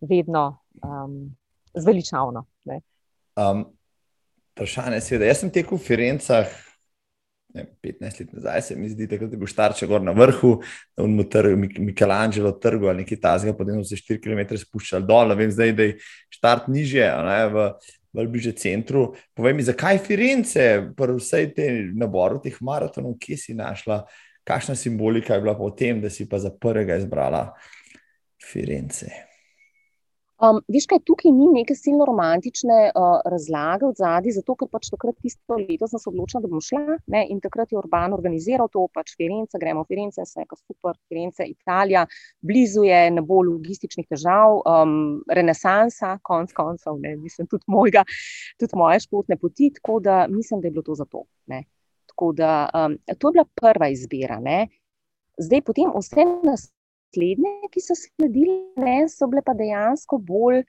vedno. 0.00 0.54
Um, 0.80 1.36
zveličavno. 1.76 2.44
Um, 3.36 3.66
vprašanje 4.54 5.00
je, 5.10 5.18
da 5.18 5.28
jaz 5.28 5.42
sem 5.44 5.52
tekel 5.52 5.78
v 5.78 5.84
Firencah. 5.84 6.62
15 7.56 8.20
let 8.20 8.32
nazaj 8.32 8.62
se 8.62 8.76
mi 8.76 8.88
zdi, 8.88 9.06
da 9.06 9.16
je 9.16 9.36
bil 9.36 9.48
Štarče 9.48 9.86
gor 9.86 10.02
na 10.02 10.12
vrhu, 10.12 10.58
v 10.96 11.24
trgu, 11.30 11.56
Michelangelo 11.78 12.52
trgu 12.52 12.90
ali 12.90 13.04
nekaj 13.04 13.20
tasga, 13.20 13.54
potem 13.56 13.80
so 13.80 13.96
se 13.96 13.96
4 13.96 14.20
km 14.20 14.58
spuščali 14.60 15.06
dol, 15.08 15.32
vem 15.36 15.50
zdaj, 15.50 15.72
da 15.72 15.86
je 15.86 15.94
štart 16.36 16.68
nižje, 16.68 17.06
ne, 17.24 17.38
v 17.54 17.66
bolj 18.16 18.28
bliže 18.32 18.52
centru. 18.60 19.06
Povej 19.36 19.56
mi, 19.56 19.64
zakaj 19.64 20.00
Firence, 20.04 20.66
pri 20.96 21.16
vsej 21.16 21.52
tej 21.56 21.70
naboru 21.96 22.40
teh 22.44 22.56
maratonov, 22.60 23.16
kje 23.20 23.40
si 23.40 23.56
našla, 23.56 24.02
kakšna 24.44 24.76
simbolika 24.76 25.36
je 25.36 25.44
bila 25.44 25.56
po 25.56 25.70
tem, 25.70 26.00
da 26.00 26.12
si 26.12 26.28
pa 26.28 26.40
za 26.40 26.52
prvega 26.52 27.00
izbrala 27.00 27.50
Firence? 28.40 29.25
Um, 30.36 30.58
Viš, 30.68 30.84
kaj 30.90 30.98
tukaj 31.08 31.30
ni 31.32 31.46
neke 31.48 31.72
silno 31.74 32.04
romantične 32.04 32.90
uh, 32.90 33.04
razlage 33.24 33.86
od 33.88 33.96
zadaj, 33.96 34.34
zato 34.36 34.52
ker 34.60 34.68
pač 34.68 34.90
takrat 34.92 35.16
tisto 35.24 35.56
leto 35.56 35.88
sem 35.88 36.02
se 36.02 36.10
odločila, 36.10 36.42
da 36.44 36.50
bom 36.52 36.60
šla 36.60 36.98
ne, 37.14 37.22
in 37.32 37.40
takrat 37.40 37.72
je 37.72 37.78
Urban 37.80 38.12
organiziral 38.12 38.68
to, 38.68 38.84
pač 38.92 39.14
Firence, 39.16 39.56
gremo 39.56 39.86
v 39.86 39.94
Firence, 39.94 40.20
vse 40.20 40.44
je 40.44 40.58
super, 40.60 40.98
Firence, 41.08 41.46
Italija, 41.48 42.04
blizu 42.44 42.84
je, 42.84 43.00
ne 43.16 43.24
bo 43.24 43.40
logističnih 43.48 44.10
težav, 44.12 44.60
um, 44.60 45.24
renesansa, 45.32 46.18
konc 46.20 46.52
koncev, 46.52 47.00
ne, 47.00 47.16
mislim, 47.16 47.48
tudi, 47.48 47.64
mojega, 47.72 48.04
tudi 48.60 48.76
moje 48.76 49.06
športne 49.08 49.40
poti, 49.40 49.72
tako 49.80 50.02
da 50.04 50.26
mislim, 50.28 50.60
da 50.60 50.68
je 50.68 50.76
bilo 50.76 50.84
to 50.84 51.00
za 51.00 51.08
to. 51.08 51.24
Ne. 51.48 51.64
Tako 52.12 52.34
da 52.36 52.68
um, 52.76 53.00
to 53.16 53.32
je 53.32 53.40
bila 53.40 53.48
prva 53.56 53.88
izbira. 53.88 54.36
Ne. 54.40 54.66
Zdaj, 55.40 55.64
potem 55.64 55.96
vse 55.96 56.28
nas 56.44 56.68
naslednje, 57.16 57.68
ki 57.70 57.80
so 57.80 57.94
sledile, 57.94 58.72
ne, 58.76 59.08
so 59.08 59.26
bile 59.26 59.42
pa 59.42 59.54
dejansko 59.54 60.18
bolj, 60.18 60.62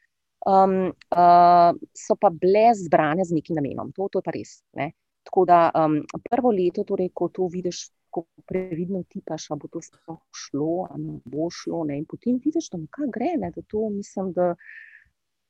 um, 0.47 0.93
uh, 1.11 1.75
so 1.93 2.15
pa 2.15 2.29
bile 2.29 2.73
zbrane 2.75 3.25
z 3.25 3.33
nekim 3.33 3.55
namenom. 3.55 3.91
To, 3.93 4.07
to 4.09 4.19
je 4.19 4.23
pa 4.23 4.31
res. 4.31 4.63
Ne. 4.73 4.93
Tako 5.23 5.45
da 5.45 5.71
um, 5.75 6.01
prvo 6.29 6.51
leto, 6.51 6.83
torej, 6.83 7.11
ko 7.13 7.29
to 7.29 7.47
vidiš, 7.51 7.89
ko 8.09 8.25
previdno 8.47 9.03
tipaš, 9.09 9.51
a 9.51 9.57
bo 9.59 9.67
to 9.67 9.81
šlo, 10.31 10.87
a 10.89 10.97
ne 10.97 11.19
bo 11.25 11.49
šlo, 11.51 11.83
ne? 11.85 11.99
in 11.99 12.05
potem 12.05 12.39
vidiš, 12.39 12.71
da 12.71 12.79
nekaj 12.79 13.09
gre, 13.11 13.33
ne? 13.37 13.51
da 13.51 13.61
to 13.61 13.89
mislim, 13.89 14.33
da. 14.33 14.55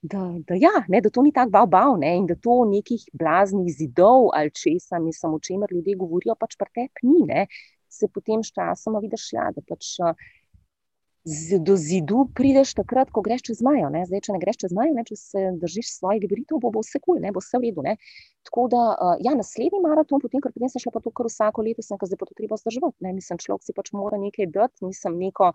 Da, 0.07 0.21
da, 0.45 0.53
ja, 0.53 0.83
ne, 0.93 0.99
da 1.01 1.09
to 1.09 1.23
ni 1.25 1.31
tako 1.33 1.65
bav, 1.67 1.95
ne, 1.97 2.11
in 2.19 2.27
da 2.29 2.35
to 2.37 2.59
nekih 2.69 3.01
blaznih 3.17 3.65
zidov 3.73 4.27
ali 4.37 4.53
česa, 4.53 4.99
mislim, 5.01 5.33
o 5.33 5.39
čemer 5.41 5.73
ljudje 5.73 5.95
govorijo, 5.97 6.35
pač 6.37 6.53
pa 6.55 6.67
te 6.69 6.85
ni. 7.01 7.23
Ne, 7.25 7.47
se 7.89 8.07
potem 8.07 8.43
s 8.43 8.53
časom 8.53 8.99
vidiš, 9.01 9.25
ja, 9.33 9.49
da 9.55 9.63
pač 9.65 9.89
z, 11.27 11.59
do 11.59 11.75
zidu 11.75 12.25
prideš 12.35 12.71
takrat, 12.77 13.11
ko 13.11 13.21
greš 13.25 13.43
čez 13.49 13.61
majo. 13.65 13.89
Ne? 13.91 14.05
Zdaj, 14.07 14.23
če 14.27 14.35
ne 14.35 14.39
greš 14.39 14.61
čez 14.63 14.75
majo, 14.75 14.93
ne? 14.95 15.03
če 15.07 15.17
se 15.19 15.43
držiš 15.59 15.89
svojih 15.97 16.21
gabaritov, 16.23 16.61
bo, 16.63 16.71
bo 16.71 16.83
vse 16.85 17.01
kul, 17.03 17.17
cool, 17.19 17.33
bo 17.35 17.43
vse 17.43 17.59
v 17.59 17.67
redu. 17.67 17.83
Ne? 17.83 17.97
Tako 18.47 18.67
da, 18.71 18.83
uh, 18.95 19.19
ja, 19.23 19.33
naslednji 19.35 19.81
maraton, 19.83 20.23
potem, 20.23 20.43
ker 20.43 20.55
potem 20.55 20.71
se 20.71 20.79
šla 20.83 20.93
pa 20.95 21.03
to 21.03 21.11
kar 21.11 21.27
vsako 21.27 21.65
leto, 21.67 21.83
sem 21.83 21.99
zdaj 21.99 22.21
pa 22.21 22.29
to 22.29 22.37
treba 22.37 22.59
zdržati. 22.61 23.11
Mislim, 23.11 23.41
človek 23.43 23.67
si 23.67 23.75
pač 23.75 23.91
mora 23.97 24.19
nekaj 24.21 24.47
dati, 24.53 24.87
nisem 24.87 25.19
neko. 25.19 25.51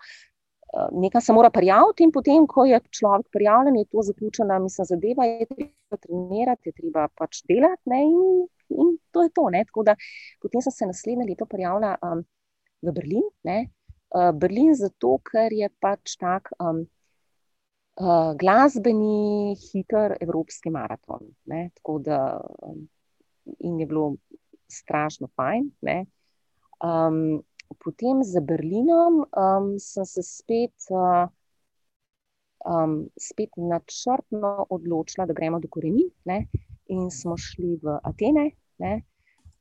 Nekaj 0.72 1.20
se 1.20 1.34
mora 1.36 1.50
prijaviti, 1.52 2.06
in 2.06 2.12
potem, 2.12 2.46
ko 2.48 2.64
je 2.64 2.78
človek 2.96 3.26
prijavljen, 3.34 3.74
je 3.76 3.88
to 3.92 4.04
zaključena, 4.06 4.56
mislim, 4.64 4.86
zadeva 4.88 5.26
je 5.28 5.44
treba 5.50 5.98
trenirati, 6.00 6.70
je 6.70 6.76
treba 6.78 7.02
pač 7.12 7.42
delati, 7.44 7.82
ne, 7.92 7.98
in, 8.08 8.22
in 8.72 8.94
to 9.12 9.26
je 9.26 9.28
to. 9.36 9.50
Da, 9.84 9.96
potem 10.40 10.64
sem 10.64 10.72
se 10.72 10.88
naslednje 10.88 11.28
leto 11.28 11.44
prijavila 11.44 11.92
um, 12.00 12.24
v 12.80 12.94
Berlin, 12.96 13.28
ne, 13.44 13.58
Berlin, 14.12 14.74
zato 14.76 15.16
ker 15.24 15.52
je 15.56 15.68
pač 15.80 16.16
tak 16.20 16.50
um, 16.60 16.82
uh, 18.00 18.32
glasbeni, 18.38 19.54
hiter 19.56 20.16
evropski 20.20 20.70
maraton. 20.70 21.30
Ne? 21.48 21.70
Tako 21.80 21.98
da 21.98 22.18
um, 22.62 22.88
je 23.80 23.86
bilo 23.86 24.16
strašno 24.68 25.28
fajn. 25.36 25.70
Um, 26.82 27.40
potem 27.80 28.24
za 28.24 28.40
Berlinom 28.40 29.24
um, 29.24 29.78
sem 29.78 30.04
se 30.04 30.22
spet. 30.22 30.76
Uh, 30.90 31.30
Um, 32.62 33.08
spet 33.18 33.56
načrtno 33.58 34.66
odločila, 34.70 35.26
da 35.26 35.34
gremo 35.34 35.58
do 35.58 35.66
korenin, 35.66 36.12
ne, 36.24 36.44
in 36.94 37.08
smo 37.10 37.34
šli 37.34 37.72
v 37.82 37.96
Atene, 38.06 38.44
ne, 38.78 38.92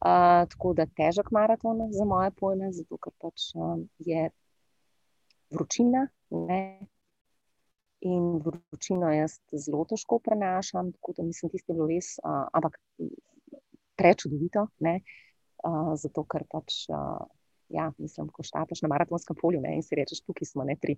uh, 0.06 0.46
tako 0.52 0.76
da 0.78 0.86
težek 0.86 1.32
maraton 1.34 1.82
za 1.90 2.06
moje 2.06 2.30
pojme, 2.38 2.70
zato 2.78 3.00
ker 3.02 3.14
pač 3.18 3.48
um, 3.58 3.88
je 4.06 4.30
vročina. 5.52 6.08
Ne? 6.30 6.62
In 8.02 8.40
vročino 8.42 9.12
jaz 9.14 9.38
zelo 9.54 9.84
težko 9.86 10.18
prenašam, 10.24 10.92
tako 10.96 11.14
da 11.18 11.24
mislim, 11.24 11.52
da 11.52 11.60
je 11.60 11.74
bilo 11.74 11.88
res, 11.90 12.16
uh, 12.24 12.48
ampak 12.54 12.80
prečudovito. 14.00 14.66
Uh, 14.82 15.92
zato, 16.02 16.24
ker 16.26 16.48
pač, 16.50 16.88
uh, 16.90 17.22
ja, 17.70 17.92
mislim, 18.02 18.32
ko 18.34 18.44
štapaš 18.44 18.82
na 18.82 18.90
maratonskem 18.90 19.38
polju 19.38 19.62
ne? 19.62 19.76
in 19.78 19.86
si 19.86 20.00
rečeš, 20.00 20.24
tukaj 20.26 20.50
smo 20.50 20.66
ne, 20.66 20.74
pri, 20.82 20.98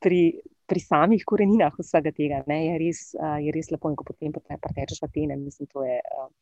pri, 0.00 0.22
pri 0.64 0.80
samih 0.80 1.26
koreninah 1.28 1.76
vsega 1.76 2.14
tega, 2.16 2.40
ne? 2.48 2.62
je 2.70 2.80
res, 2.80 3.04
uh, 3.18 3.36
je 3.42 3.52
res 3.52 3.68
lepo. 3.74 3.92
In 3.92 3.98
ko 4.00 4.08
potem 4.08 4.32
pretečeš 4.32 5.02
v 5.02 5.10
Atene, 5.10 5.36
mislim, 5.42 5.68
to 5.68 5.84
je. 5.84 6.00
Uh, 6.16 6.32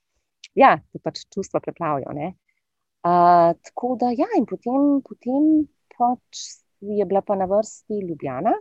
ja, 0.55 0.77
te 0.93 1.03
pač 1.03 1.25
čustva 1.35 1.59
preplavijo. 1.65 2.15
Uh, 2.15 3.57
tako 3.67 3.97
da, 3.99 4.15
ja, 4.15 4.29
in 4.39 4.47
potem, 4.47 5.01
potem 5.03 5.67
pač 5.97 6.47
je 6.81 7.05
bila 7.05 7.21
pa 7.21 7.37
na 7.37 7.45
vrsti 7.45 8.01
Ljubljana 8.09 8.53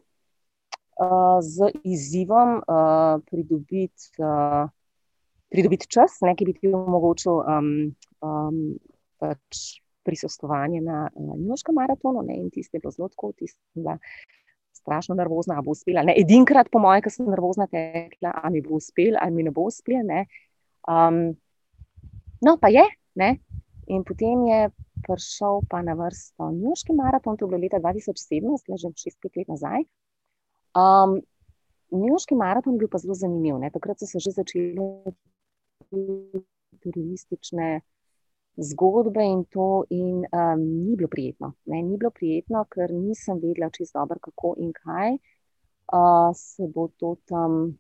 uh, 0.99 1.39
z 1.41 1.71
izzivom 1.83 2.57
uh, 2.57 3.21
pridobiti 3.31 4.11
uh, 4.19 4.69
pridobit 5.49 5.87
čas, 5.89 6.19
ne, 6.21 6.35
ki 6.37 6.45
bi 6.45 6.53
ti 6.53 6.71
omogočil 6.73 7.41
um, 7.41 7.69
um, 8.21 8.59
pač 9.21 9.79
prisostovanje 10.05 10.81
na 10.81 11.07
uh, 11.13 11.37
Njuškem 11.37 11.75
maratonu. 11.75 12.23
Ne, 12.27 12.37
in 12.37 12.51
tiste 12.53 12.77
je 12.77 12.83
bilo 12.83 12.93
zelo 12.93 13.09
tako, 13.09 13.31
tiste 13.37 13.59
je 13.73 13.81
bila 13.81 13.97
strašno 14.77 15.15
nervozna, 15.15 15.57
ali 15.57 15.65
bo 15.65 15.75
uspela. 15.75 16.03
Ne, 16.05 16.15
edinkrat, 16.17 16.69
po 16.71 16.79
mojem, 16.79 17.03
ker 17.05 17.13
sem 17.13 17.29
nervozna 17.29 17.67
tekla, 17.67 18.33
ali 18.43 18.57
mi 18.57 18.65
bo 18.65 18.77
uspel, 18.77 19.17
ali 19.19 19.35
mi 19.35 19.47
ne 19.47 19.53
bo 19.55 19.67
uspel. 19.69 20.05
Um, 20.87 21.19
no, 22.45 22.55
pa 22.61 22.71
je. 22.73 22.85
Ne, 23.19 23.33
in 23.89 24.03
potem 24.05 24.45
je 24.47 24.69
prišel 25.05 25.61
pa 25.69 25.81
na 25.81 25.93
vrsto 25.97 26.51
Njuški 26.51 26.93
maraton, 26.93 27.37
to 27.37 27.45
je 27.45 27.49
bilo 27.49 27.61
leta 27.61 27.79
2017, 27.81 28.69
le 28.69 28.77
že 28.77 28.91
šest 28.95 29.25
let 29.25 29.47
nazaj. 29.47 29.85
Um, 30.77 31.19
Njuški 31.91 32.35
maraton 32.35 32.73
je 32.73 32.79
bil 32.79 32.91
pa 32.91 33.01
zelo 33.01 33.13
zanimiv. 33.13 33.57
Ne? 33.57 33.71
Takrat 33.73 33.99
so 33.99 34.05
se 34.05 34.19
že 34.19 34.31
začele 34.31 35.13
turistične 36.79 37.81
zgodbe 38.57 39.23
in 39.23 39.43
to, 39.49 39.85
in 39.89 40.25
um, 40.29 40.61
ni 40.85 40.95
bilo 40.95 41.09
prijetno. 41.09 41.53
Ne? 41.65 41.81
Ni 41.81 41.97
bilo 41.97 42.11
prijetno, 42.11 42.65
ker 42.69 42.93
nisem 42.93 43.39
vedela 43.41 43.69
čisto 43.69 43.99
dobro, 43.99 44.19
kako 44.21 44.55
in 44.59 44.73
kaj 44.73 45.17
uh, 45.17 46.29
se 46.35 46.67
bo 46.67 46.87
to 46.97 47.15
tam 47.25 47.79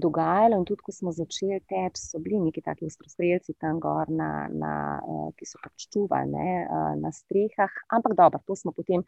dogajalo. 0.00 0.58
In 0.58 0.66
tudi, 0.68 0.84
ko 0.86 0.94
smo 0.94 1.12
začeli 1.14 1.60
teči, 1.68 2.02
so 2.02 2.20
bili 2.22 2.40
neki 2.42 2.62
taki 2.64 2.86
ostrostrelci 2.88 3.56
tam 3.60 3.80
gor, 3.82 4.10
na, 4.10 4.48
na, 4.52 4.74
uh, 5.02 5.28
ki 5.36 5.48
so 5.48 5.60
pač 5.62 5.88
čuvali 5.92 6.32
ne, 6.32 6.50
uh, 6.64 6.92
na 7.00 7.12
strehah. 7.14 7.72
Ampak 7.94 8.16
dobro, 8.18 8.40
to 8.46 8.56
smo 8.58 8.74
potem 8.76 9.04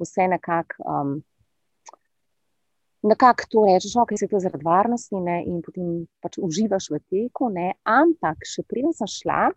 vse 0.00 0.28
nekako. 0.30 0.82
Um, 0.84 1.14
Nekako 3.04 3.44
to 3.52 3.62
rečeš, 3.68 3.98
ok, 4.00 4.14
se 4.16 4.24
to 4.32 4.38
zaradi 4.40 4.64
varnosti 4.64 5.18
ne, 5.20 5.42
in 5.44 5.58
potem 5.60 6.06
pač 6.24 6.38
uživaš 6.40 6.86
v 6.88 7.02
teku. 7.04 7.50
Ne, 7.52 7.74
ampak 7.84 8.46
še 8.48 8.64
preden 8.64 8.96
sem 8.96 9.10
šla 9.12 9.50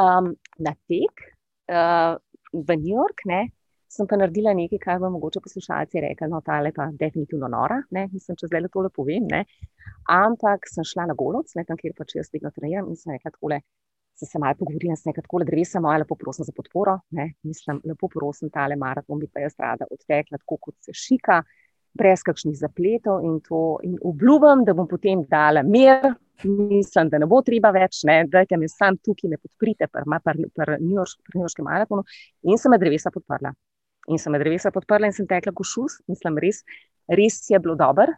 um, 0.00 0.30
na 0.56 0.72
tek 0.88 1.26
uh, 1.68 2.16
v 2.56 2.78
New 2.80 2.94
York, 2.96 3.26
ne, 3.28 3.42
sem 3.88 4.06
pa 4.06 4.18
naredila 4.20 4.52
nekaj, 4.56 4.80
kar 4.82 5.00
bo 5.00 5.10
mogoče 5.14 5.40
poslušalci 5.44 6.02
rekli, 6.04 6.28
no, 6.28 6.40
ta 6.44 6.60
je 6.60 6.72
pa 6.76 6.90
definitivno 7.00 7.48
nora, 7.48 7.80
ne, 7.96 8.06
mislim, 8.12 8.36
če 8.36 8.50
zdaj 8.50 8.64
le 8.64 8.70
tole 8.72 8.90
povem. 8.94 9.28
Ne. 9.32 9.44
Ampak 10.12 10.68
sem 10.68 10.84
šla 10.84 11.08
na 11.08 11.16
Goloc, 11.18 11.54
ne, 11.56 11.64
tam, 11.68 11.80
kjer 11.80 11.94
pač 11.96 12.18
jaz 12.18 12.32
vedno 12.34 12.52
treniram 12.54 12.90
in 12.92 12.98
sem 13.00 13.16
rekla 13.16 13.32
takole. 13.32 13.62
Se 14.18 14.26
sem 14.26 14.42
malo 14.42 14.58
pogovorila, 14.58 14.96
sem 14.98 15.12
rekla, 15.12 15.24
tako 15.24 15.40
drevesa 15.46 15.80
moja, 15.80 16.02
lepo 16.02 16.18
prosim 16.18 16.44
za 16.44 16.52
podporo. 16.52 16.98
Ne? 17.14 17.30
Mislim, 17.46 17.78
lepo 17.86 18.10
prosim, 18.12 18.50
tale 18.50 18.76
maraton 18.76 19.20
bi 19.22 19.28
pa 19.30 19.44
jaz 19.44 19.54
rada 19.62 19.86
odtekla, 19.88 20.40
tako 20.42 20.58
kot 20.66 20.76
se 20.84 20.92
šika, 20.92 21.38
brez 21.98 22.24
kakšnih 22.26 22.56
zapletov 22.58 23.22
in 23.24 23.38
to. 23.46 23.78
In 23.86 23.94
obljubim, 24.10 24.66
da 24.66 24.74
bom 24.74 24.90
potem 24.90 25.22
dala 25.30 25.62
mir, 25.62 26.10
mislim, 26.42 27.14
da 27.14 27.22
ne 27.22 27.30
bo 27.30 27.40
treba 27.46 27.70
več, 27.74 28.02
ne, 28.10 28.24
dajte 28.28 28.58
mi 28.58 28.68
sam 28.68 28.98
tukaj, 28.98 29.30
me 29.30 29.38
podprite, 29.38 29.86
pri 29.86 30.04
New 30.82 30.98
Yorkskem 30.98 31.70
maratonu. 31.70 32.02
In 32.50 32.58
sem 32.58 32.74
drevesa 32.74 33.14
podprla 33.14 33.54
in 34.08 34.20
sem 34.20 34.36
drevesa 34.40 34.72
podprla 34.74 35.10
in 35.10 35.16
sem 35.16 35.28
tekla 35.28 35.52
košus, 35.56 36.00
mislim, 36.08 36.40
res, 36.42 36.62
res 37.08 37.42
je 37.50 37.60
bilo 37.62 37.76
dobro. 37.78 38.16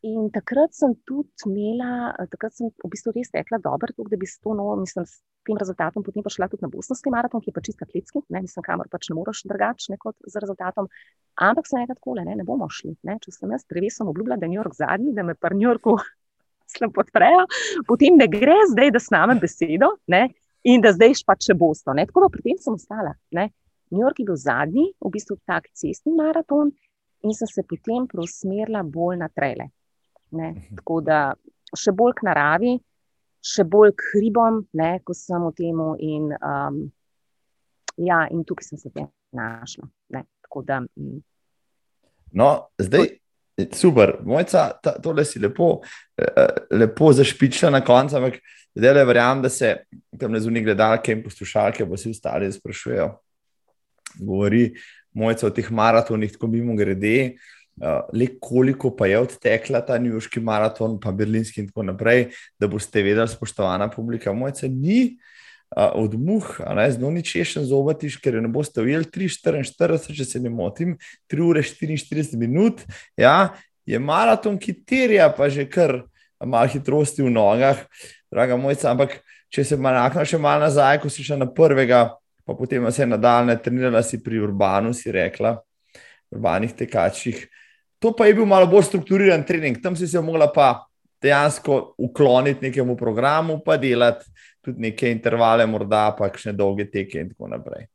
In 0.00 0.30
takrat 0.32 0.72
sem 0.72 0.94
tudi 1.04 1.28
imela, 1.44 2.14
takrat 2.32 2.54
sem 2.56 2.70
v 2.72 2.88
bistvu 2.88 3.12
res 3.12 3.28
tekla 3.34 3.58
dobro, 3.60 3.92
da 4.08 4.16
bi 4.16 4.26
s 4.26 4.38
to 4.40 4.54
novo, 4.56 4.78
mislim, 4.80 5.04
s 5.04 5.20
tem 5.44 5.58
rezultatom 5.60 6.04
potem 6.04 6.24
pa 6.24 6.32
šla 6.32 6.48
tudi 6.48 6.64
na 6.64 6.70
Bostonski 6.72 7.12
maraton, 7.12 7.42
ki 7.44 7.50
je 7.50 7.56
pač 7.56 7.68
čisto 7.68 7.88
kletski, 7.88 8.22
ne, 8.32 8.40
mislim, 8.44 8.64
kamor 8.64 8.88
pač 8.92 9.10
ne 9.10 9.18
moreš 9.18 9.44
drugačne 9.48 9.98
kot 10.00 10.16
z 10.24 10.40
rezultatom. 10.40 10.88
Ampak 11.36 11.68
sem 11.68 11.82
rekla 11.82 11.98
tako, 11.98 12.16
ne, 12.16 12.36
ne 12.36 12.48
bomo 12.48 12.68
šli. 12.72 12.94
Ne, 13.08 13.18
če 13.20 13.34
sem 13.36 13.52
jaz 13.52 13.66
drevesom 13.68 14.08
obljubila, 14.08 14.40
da 14.40 14.48
je 14.48 14.54
New 14.54 14.60
York 14.60 14.76
zadnji, 14.78 15.12
da 15.16 15.24
me 15.26 15.36
pri 15.36 15.56
New 15.56 15.68
Yorku 15.68 15.98
slabo 16.72 16.96
podprejo, 17.00 17.44
potem 17.88 18.16
ne 18.16 18.28
gre 18.30 18.56
zdaj, 18.72 18.94
da 18.96 19.04
snamem 19.04 19.40
besedo 19.42 19.94
ne, 20.08 20.30
in 20.64 20.80
da 20.80 20.94
zdaj 20.96 21.20
pa 21.28 21.36
še 21.36 21.56
bosto. 21.60 21.92
Ne, 21.92 22.08
tako 22.08 22.24
da 22.24 22.32
pri 22.32 22.48
tem 22.48 22.60
sem 22.60 22.76
ostala. 22.76 23.16
Ne. 23.36 23.50
New 23.90 24.04
York 24.04 24.20
je 24.22 24.26
bil 24.28 24.38
zadnji, 24.38 24.92
v 25.00 25.10
bistvu 25.10 25.36
tak 25.46 25.68
cestni 25.74 26.14
maraton, 26.14 26.70
in 27.26 27.34
sem 27.34 27.48
se 27.50 27.64
potem 27.66 28.06
preusmerila 28.08 28.82
bolj 28.82 29.18
na 29.20 29.28
trele. 29.28 29.70
Ne? 30.30 30.52
Mhm. 30.52 30.76
Tako 30.80 31.00
da 31.04 31.20
še 31.76 31.92
bolj 31.96 32.16
k 32.20 32.26
naravi, 32.28 32.76
še 33.40 33.64
bolj 33.64 33.94
k 33.96 34.12
hribom, 34.14 34.64
ne, 34.76 34.92
ko 35.04 35.16
sem 35.16 35.42
v 35.46 35.52
tem. 35.56 35.80
In, 36.06 36.28
um, 36.36 36.82
ja, 38.00 38.26
in 38.30 38.44
tukaj 38.44 38.70
sem 38.70 38.80
se 38.80 38.92
znašla. 39.32 39.88
Da, 40.10 40.82
um, 40.96 41.16
no, 42.32 42.52
zdaj. 42.78 43.16
Super, 43.76 44.14
mojca, 44.24 44.70
tole 45.04 45.20
si 45.28 45.36
lepo, 45.36 45.82
eh, 46.16 46.46
lepo 46.72 47.10
zašpičila 47.12 47.68
na 47.74 47.82
koncu, 47.84 48.16
ampak 48.16 48.38
zdaj 48.72 48.94
le 48.96 49.02
verjamem, 49.04 49.42
da 49.42 49.50
se 49.52 49.74
tam 50.16 50.32
ne 50.32 50.40
zunaj 50.40 50.64
gledalke 50.64 51.12
in 51.12 51.20
poslušalke, 51.20 51.84
pa 51.84 51.98
vsi 51.98 52.14
ostali 52.14 52.48
sprašujejo, 52.52 53.10
govori 54.18 54.72
mojca 55.14 55.46
o 55.46 55.54
teh 55.54 55.70
maratonih, 55.70 56.32
tako 56.32 56.50
mimo 56.50 56.76
grede. 56.78 57.36
Uh, 57.80 58.02
le 58.12 58.26
koliko 58.40 58.90
pa 58.96 59.06
je 59.08 59.18
odtekla 59.22 59.80
ta 59.86 59.96
Newyorški 59.96 60.42
maraton, 60.44 60.98
pa 61.00 61.14
berlinski 61.16 61.62
in 61.62 61.70
tako 61.70 61.86
naprej, 61.88 62.26
da 62.60 62.68
boste 62.68 63.00
vedeli, 63.02 63.28
spoštovana 63.30 63.86
publika, 63.88 64.34
mojca 64.36 64.68
ni 64.68 65.16
uh, 65.76 65.88
od 65.96 66.18
muh, 66.20 66.50
zelo 66.92 67.10
ni 67.10 67.22
češen 67.24 67.64
zobatiš, 67.64 68.18
ker 68.20 68.36
ne 68.42 68.50
boste 68.52 68.84
ujeli 68.84 69.08
3,44, 69.08 70.12
če 70.12 70.28
se 70.28 70.42
ne 70.44 70.52
motim, 70.52 70.98
3 71.32 71.46
ure 71.46 71.62
44 71.64 72.36
minut. 72.36 72.84
Ja, 73.16 73.54
je 73.88 73.98
maraton, 73.98 74.58
ki 74.60 74.76
terja 74.84 75.30
pa 75.32 75.48
že 75.48 75.64
kar 75.64 76.02
malo 76.44 76.68
hitrosti 76.68 77.22
v 77.22 77.32
nogah. 77.32 77.80
draga 78.30 78.56
mojca. 78.56 78.90
Ampak, 78.92 79.18
če 79.50 79.64
se 79.66 79.76
manjkamo 79.76 80.24
še 80.26 80.38
malo 80.38 80.62
nazaj, 80.62 81.00
ko 81.02 81.10
si 81.10 81.24
šla 81.26 81.40
na 81.42 81.48
prvega, 81.50 82.14
pa 82.44 82.54
potem 82.54 82.90
se 82.92 83.02
je 83.02 83.06
nadaljne 83.06 83.56
trenirala 83.62 84.02
si 84.02 84.22
pri 84.22 84.40
urbanu, 84.40 84.94
si 84.94 85.12
rekla, 85.12 85.56
urbanih 86.30 86.72
tekačih. 86.72 87.46
To 87.98 88.12
pa 88.16 88.26
je 88.26 88.34
bil 88.34 88.46
malo 88.48 88.66
bolj 88.66 88.88
strukturiran 88.88 89.44
trening, 89.46 89.82
tam 89.82 89.96
si 89.96 90.08
se 90.08 90.20
mogla 90.20 90.48
pa 90.52 90.86
dejansko 91.22 91.94
ukloniti 91.98 92.68
nekemu 92.68 92.96
programu, 92.96 93.60
pa 93.64 93.76
delati 93.76 94.24
tudi 94.60 94.80
neke 94.80 95.10
intervale, 95.10 95.66
morda 95.66 96.10
pa 96.18 96.28
kakšne 96.28 96.52
dolge 96.56 96.88
teke 96.90 97.20
in 97.20 97.28
tako 97.32 97.48
naprej. 97.48 97.86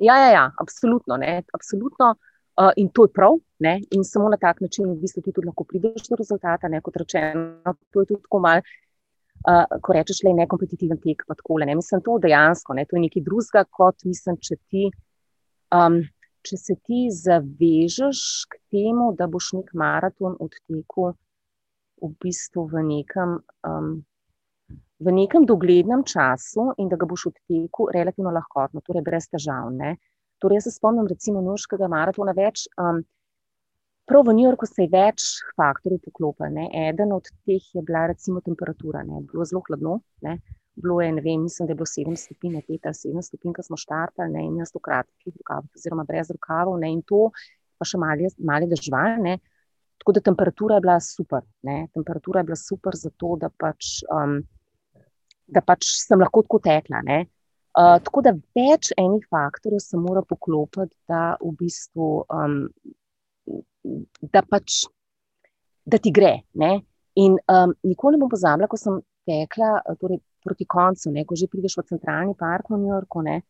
Ja, 0.00 0.16
ja, 0.16 0.30
ja 0.32 0.50
absolutno. 0.60 1.18
absolutno. 1.52 2.16
Uh, 2.60 2.72
in 2.76 2.88
to 2.88 3.04
je 3.04 3.12
prav, 3.14 3.38
ne? 3.58 3.80
in 3.90 4.04
samo 4.04 4.28
na 4.28 4.36
tak 4.36 4.60
način, 4.60 4.84
v 4.84 5.00
bistvu, 5.00 5.22
ti 5.22 5.32
tudi 5.32 5.46
lahko 5.46 5.64
prideš 5.64 6.08
do 6.08 6.16
rezultata. 6.16 6.68
Ne? 6.68 6.80
Kot 6.80 6.96
rečeno, 6.96 7.74
to 7.90 8.00
je 8.00 8.06
tudi 8.06 8.22
tako 8.22 8.40
malo, 8.40 8.60
uh, 9.48 9.80
ko 9.82 9.94
rečeš, 9.96 10.22
le 10.26 10.34
nekompetitiven 10.36 11.00
tek. 11.02 11.24
Ne? 11.64 11.74
Mislim, 11.74 12.02
to 12.04 12.18
dejansko 12.22 12.74
ne? 12.74 12.86
to 12.86 12.96
je 12.96 13.06
nekaj 13.06 13.24
drugega, 13.26 13.64
kot 13.70 14.04
mislim, 14.04 14.36
če, 14.42 14.56
ti, 14.68 14.90
um, 15.74 16.00
če 16.46 16.60
se 16.60 16.76
ti 16.84 17.08
zavežeš 17.14 18.20
k 18.50 18.60
temu, 18.74 19.12
da 19.16 19.28
boš 19.30 19.54
nek 19.58 19.72
maraton 19.74 20.36
odtekel 20.40 21.14
v 22.00 22.14
bistvu 22.20 22.68
v 22.70 22.86
nekem. 22.94 23.40
Um, 23.66 23.98
V 25.00 25.08
nekem 25.16 25.46
doglednem 25.48 26.02
času, 26.04 26.74
in 26.76 26.90
da 26.92 26.98
ga 27.00 27.06
boš 27.08 27.30
odtekel 27.30 27.88
relativno 27.88 28.34
lahkotno, 28.36 28.82
torej 28.84 29.00
brez 29.00 29.30
težav. 29.32 29.70
Torej, 30.36 30.58
jaz 30.60 30.66
se 30.68 30.72
spomnim, 30.74 31.06
recimo, 31.08 31.40
Norškega 31.40 31.88
maratona 31.88 32.34
več. 32.36 32.66
Um, 32.76 33.00
prav 34.10 34.26
v 34.26 34.34
New 34.34 34.46
Yorku 34.48 34.66
se 34.66 34.82
je 34.82 34.90
več 34.90 35.26
faktorjev 35.54 36.00
poklopil. 36.08 36.56
Eden 36.74 37.12
od 37.14 37.28
teh 37.46 37.62
je 37.74 37.82
bila 37.86 38.08
recimo 38.10 38.42
temperatura. 38.42 39.04
Ne. 39.06 39.22
Bilo 39.22 39.44
je 39.44 39.52
zelo 39.52 39.62
hladno, 39.68 40.00
ne. 40.26 40.40
bilo 40.80 41.00
je, 41.00 41.12
ne 41.12 41.22
vem, 41.22 41.42
mislim, 41.42 41.66
da 41.66 41.74
je 41.74 41.78
bilo 41.78 41.86
7 41.86 42.16
stopinj, 42.16 42.58
5 42.68 42.88
ali 42.88 42.98
7 42.98 43.22
stopinj, 43.22 43.54
ko 43.54 43.62
smo 43.62 43.76
štartali, 43.76 44.32
ne, 44.32 44.44
in 44.48 44.60
jaz 44.62 44.72
to 44.72 44.80
kratkih 44.80 45.34
rokavih, 45.36 45.70
oziroma 45.76 46.06
brez 46.08 46.30
rokavov, 46.32 46.78
ne, 46.80 46.92
in 46.94 47.02
to 47.06 47.26
pa 47.78 47.86
še 47.86 48.00
mali, 48.00 48.30
mali 48.38 48.68
državaj. 48.70 49.36
Tako 50.00 50.14
da 50.16 50.22
temperatura 50.24 50.78
je 50.78 50.84
bila 50.86 50.96
super. 51.04 51.44
Ne. 51.68 51.82
Temperatura 51.94 52.40
je 52.40 52.48
bila 52.48 52.56
super 52.56 52.96
zato, 52.96 53.34
da 53.40 53.50
pač, 53.52 54.00
um, 54.08 54.38
da 55.46 55.60
pač 55.60 55.90
sem 56.00 56.22
lahko 56.22 56.42
tako 56.46 56.62
tekla. 56.64 57.02
Ne. 57.04 57.18
Uh, 57.70 57.98
tako 58.02 58.24
da 58.26 58.32
več 58.56 58.90
enih 58.98 59.26
faktorjev 59.30 59.82
se 59.84 60.00
mora 60.00 60.24
poklopiti, 60.26 60.96
da, 61.08 61.36
v 61.44 61.52
bistvu, 61.60 62.08
um, 62.26 62.56
da, 64.20 64.42
pač, 64.42 64.84
da 65.84 65.98
ti 65.98 66.12
gre. 66.12 66.40
Ne? 66.54 66.80
In 67.20 67.36
um, 67.50 67.74
nikoli 67.86 68.16
ne 68.16 68.22
bom 68.22 68.30
pozabila, 68.32 68.68
ko 68.70 68.78
sem 68.78 69.00
tekla 69.28 69.80
torej 70.00 70.20
proti 70.44 70.66
koncu, 70.66 71.10
ne? 71.14 71.24
ko 71.28 71.36
že 71.36 71.50
prideš 71.50 71.78
v 71.80 71.86
centralni 71.94 72.36
park 72.38 72.70
v 72.70 72.78
New 72.78 72.92
Yorku. 72.92 73.22
Ne? 73.26 73.40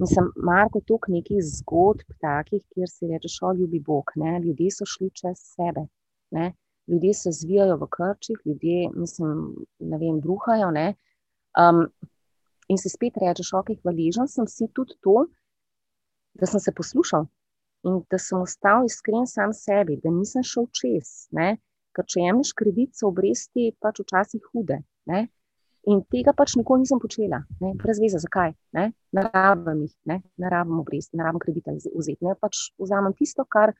Mislim, 0.00 0.30
Marko, 0.36 0.82
tukaj 0.86 1.14
nekaj 1.14 1.42
zgodb, 1.60 2.06
takih, 2.22 2.62
kjer 2.72 2.88
si 2.90 3.10
rečeš, 3.10 3.40
o 3.44 3.52
ljubi 3.56 3.80
Bog, 3.84 4.12
ne? 4.16 4.38
ljudje 4.44 4.70
so 4.78 4.88
šli 4.88 5.10
čez 5.14 5.42
sebe. 5.56 5.86
Ne? 6.34 6.52
Ljudje 6.90 7.14
se 7.14 7.32
zvijajo 7.34 7.76
v 7.78 7.90
krčih, 7.90 8.38
ljudje, 8.44 8.90
mislim, 8.96 9.66
ne 9.78 9.98
vem, 9.98 10.20
bruhajo. 10.20 10.70
Ne? 10.74 10.94
Um, 11.58 11.84
in 12.70 12.78
si 12.78 12.90
spet 12.90 13.18
rečeš, 13.20 13.52
ok, 13.58 13.74
hvaležen 13.82 14.30
sem 14.30 14.46
si 14.48 14.70
tudi 14.74 14.96
to, 15.02 15.26
da 16.38 16.46
sem 16.46 16.62
se 16.62 16.72
poslušal 16.72 17.26
in 17.86 18.00
da 18.10 18.18
sem 18.18 18.40
ostal 18.40 18.86
iskren 18.88 19.26
sam 19.26 19.52
sebi, 19.56 19.98
da 20.02 20.12
nisem 20.12 20.44
šel 20.46 20.68
čez. 20.76 21.28
Ne? 21.36 21.56
Ker 21.96 22.06
če 22.06 22.24
jemliš 22.26 22.54
kredit, 22.56 22.94
so 22.96 23.08
obresti 23.10 23.70
pač 23.82 24.02
včasih 24.04 24.42
hude. 24.52 24.80
Ne? 25.10 25.26
In 25.88 26.02
tega 26.12 26.34
pač 26.36 26.54
nikoli 26.60 26.84
nisem 26.84 27.00
počela, 27.00 27.40
ne? 27.62 27.72
brez 27.80 28.00
veze, 28.02 28.20
zakaj. 28.20 28.52
Ne, 28.76 28.90
ne 29.16 29.22
rabim 29.26 29.86
jih, 29.86 29.94
ne, 30.10 30.18
ne 30.36 30.50
rabim 30.52 30.82
obresti, 30.82 31.16
ne 31.16 31.24
rabim 31.24 31.40
kredita 31.40 31.72
vzeti. 31.72 32.20
Ne 32.26 32.36
pač 32.36 32.66
vzamem 32.78 33.16
tisto, 33.16 33.46
kar 33.48 33.72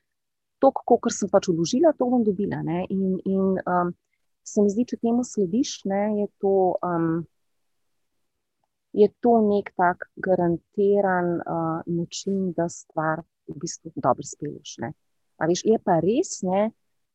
to, 0.61 0.73
kar 0.73 1.13
sem 1.13 1.29
pač 1.33 1.51
uložila, 1.53 1.93
to 1.99 2.09
bom 2.09 2.25
dobila. 2.25 2.63
Ne? 2.65 2.87
In, 2.89 3.19
in 3.29 3.61
um, 3.61 3.93
se 4.49 4.65
mi 4.65 4.73
zdi, 4.73 4.87
če 4.89 5.01
temu 5.05 5.27
slediš, 5.27 5.83
ne, 5.93 6.03
je 6.23 6.31
to. 6.41 6.57
Um, 6.85 7.29
je 8.91 9.07
to 9.23 9.37
nek 9.45 9.69
tak 9.79 10.09
garantiran 10.19 11.37
uh, 11.39 11.83
način, 11.87 12.51
da 12.57 12.67
stvar 12.69 13.23
v 13.51 13.61
bistvu 13.65 13.93
dobro 13.97 14.27
speleš. 14.27 14.77
Veš, 15.41 15.65
je 15.65 15.79
pa 15.85 15.99
res, 16.05 16.41
ne, 16.47 16.71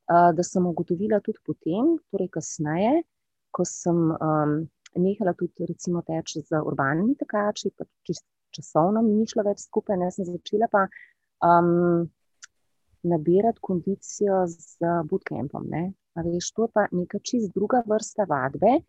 da 0.08 0.46
sem 0.46 0.66
ugotovila 0.66 1.22
tudi 1.26 1.42
potem, 1.46 1.96
torej 2.12 2.30
kasneje, 2.34 3.04
ko 3.56 3.66
sem 3.66 4.12
um, 4.14 4.56
nehala 5.00 5.34
tudi 5.38 5.68
recimo 5.70 6.04
teči 6.06 6.44
z 6.44 6.62
urbanimi 6.62 7.16
tekači, 7.20 7.72
pa 7.78 7.88
časovno 8.56 9.02
ni 9.06 9.26
šlo 9.30 9.46
več 9.48 9.66
skupaj, 9.66 9.98
ne 10.00 10.10
sem 10.12 10.28
začela 10.28 10.68
pa 10.72 10.86
um, 11.46 12.06
nabirati 13.06 13.62
kondicijo 13.62 14.44
z 14.50 14.98
bootcampom. 15.10 15.72
Veš, 16.16 16.52
to 16.56 16.68
je 16.68 16.74
pa 16.74 16.90
neka 16.92 17.22
čist 17.24 17.54
druga 17.56 17.84
vrsta 17.88 18.28
vadbe, 18.30 18.80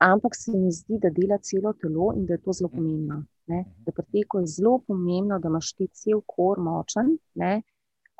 Ampak 0.00 0.34
se 0.34 0.52
mi 0.56 0.72
zdi, 0.72 0.98
da 0.98 1.10
dela 1.10 1.36
celo 1.38 1.72
telo 1.72 2.12
in 2.16 2.24
da 2.26 2.32
je 2.34 2.40
to 2.40 2.52
zelo 2.52 2.68
pomembno. 2.68 3.24
Ne? 3.50 3.64
Da 3.86 3.92
pri 3.96 4.06
teku 4.14 4.40
je 4.40 4.52
zelo 4.54 4.78
pomembno, 4.86 5.38
da 5.42 5.50
imaš 5.50 5.72
ti 5.78 5.88
cel 5.96 6.22
kor 6.26 6.60
močen, 6.62 7.16
ne? 7.34 7.52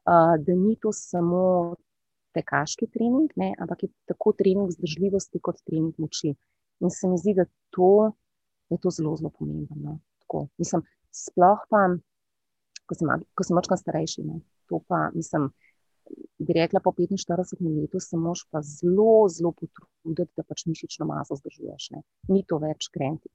uh, 0.06 0.34
da 0.42 0.56
ni 0.58 0.76
to 0.82 0.92
samo 0.96 1.42
tekaški 2.34 2.88
trening, 2.94 3.32
ne? 3.36 3.52
ampak 3.58 3.84
je 3.86 3.90
tako 4.10 4.34
trening 4.38 4.70
vzdržljivosti 4.70 5.42
kot 5.42 5.62
trening 5.66 5.94
moči. 5.98 6.34
In 6.80 6.90
se 6.90 7.08
mi 7.08 7.18
zdi, 7.20 7.34
da, 7.36 7.46
to, 7.74 8.10
da 8.68 8.78
je 8.78 8.82
to 8.82 8.92
zelo, 8.94 9.16
zelo 9.20 9.30
pomembno. 9.36 9.76
No? 9.76 10.46
Mislim, 10.58 10.82
sploh 11.14 11.66
pa, 11.70 11.88
ko 12.86 12.96
sem, 12.96 13.10
ko 13.34 13.46
sem 13.46 13.58
močkaj 13.58 13.82
starejši, 13.82 14.26
ne? 14.26 14.40
to 14.70 14.78
pa 14.86 15.08
mislim 15.14 15.50
bi 16.38 16.52
rekla, 16.52 16.80
po 16.80 16.90
45 16.90 17.60
minutah 17.60 18.02
se 18.02 18.16
moš 18.16 18.46
pa 18.50 18.62
zelo, 18.62 19.28
zelo 19.28 19.52
potruditi, 19.52 20.32
da 20.36 20.42
pač 20.42 20.66
mišično 20.66 21.06
maso 21.06 21.36
zdržuješ. 21.38 21.90
Ne. 21.94 22.02
Ni 22.28 22.44
to 22.48 22.58
več 22.62 22.88
krenti. 22.94 23.30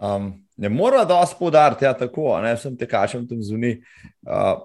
Um, 0.00 0.32
ne 0.56 0.68
mora 0.68 1.04
da 1.04 1.20
vas 1.20 1.34
podariti, 1.38 1.84
ja, 1.84 1.92
tako, 1.92 2.32
ne 2.40 2.56
sem 2.56 2.76
tekačem 2.76 3.26
tam 3.28 3.42
zunaj, 3.44 3.78
uh, 4.24 4.62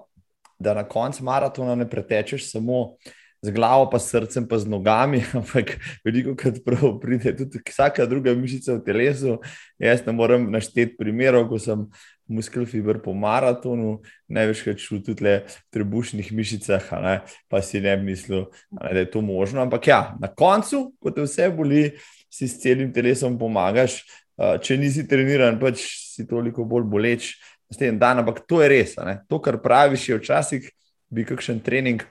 da 0.58 0.74
na 0.74 0.84
koncu 0.88 1.24
maratona 1.24 1.74
ne 1.76 1.84
pretečeš 1.88 2.50
samo 2.50 2.96
z 3.42 3.52
glavo, 3.52 3.90
pa 3.90 3.98
s 3.98 4.10
srcem, 4.10 4.48
pa 4.48 4.58
z 4.58 4.66
nogami, 4.66 5.20
ampak 5.38 5.76
veliko 6.04 6.34
krat 6.34 6.58
pride 7.00 7.36
tudi 7.36 7.60
vsaka 7.60 8.06
druga 8.08 8.34
mišica 8.34 8.78
v 8.78 8.84
telesu. 8.86 9.38
Jaz 9.78 10.06
ne 10.06 10.16
morem 10.16 10.48
našteti 10.50 10.96
primerov, 10.96 11.50
ko 11.52 11.60
sem 11.60 11.86
muskelfiber 12.26 12.98
po 13.04 13.14
maratonu, 13.14 14.00
največkrat 14.32 14.80
čutil 14.82 15.14
tudi 15.14 15.36
v 15.44 15.56
trebušnih 15.70 16.32
mišicah, 16.32 16.90
ne, 17.04 17.16
pa 17.46 17.62
si 17.62 17.78
ne 17.80 17.94
mislil, 18.00 18.48
ne, 18.72 18.88
da 18.90 19.04
je 19.04 19.10
to 19.12 19.22
možno. 19.22 19.62
Ampak 19.62 19.86
ja, 19.86 20.00
na 20.18 20.32
koncu, 20.32 20.90
ko 20.98 21.12
te 21.14 21.22
vse 21.22 21.52
boli, 21.54 21.92
si 22.32 22.48
s 22.48 22.58
celim 22.60 22.90
telesom 22.92 23.38
pomagaš. 23.38 24.02
Uh, 24.36 24.56
če 24.60 24.76
nisi 24.76 25.06
treniran, 25.08 25.56
pač 25.60 25.80
si 26.12 26.26
toliko 26.28 26.66
bolj 26.68 26.84
boleč 26.92 27.30
na 27.72 27.78
ten 27.78 27.98
dan. 27.98 28.20
Ampak 28.20 28.42
to 28.44 28.60
je 28.60 28.68
res. 28.68 28.96
To, 29.30 29.40
kar 29.40 29.60
praviš, 29.64 30.10
je 30.10 30.18
včasih 30.20 30.68
bi 31.08 31.24
kakšen 31.24 31.62
trening 31.64 32.02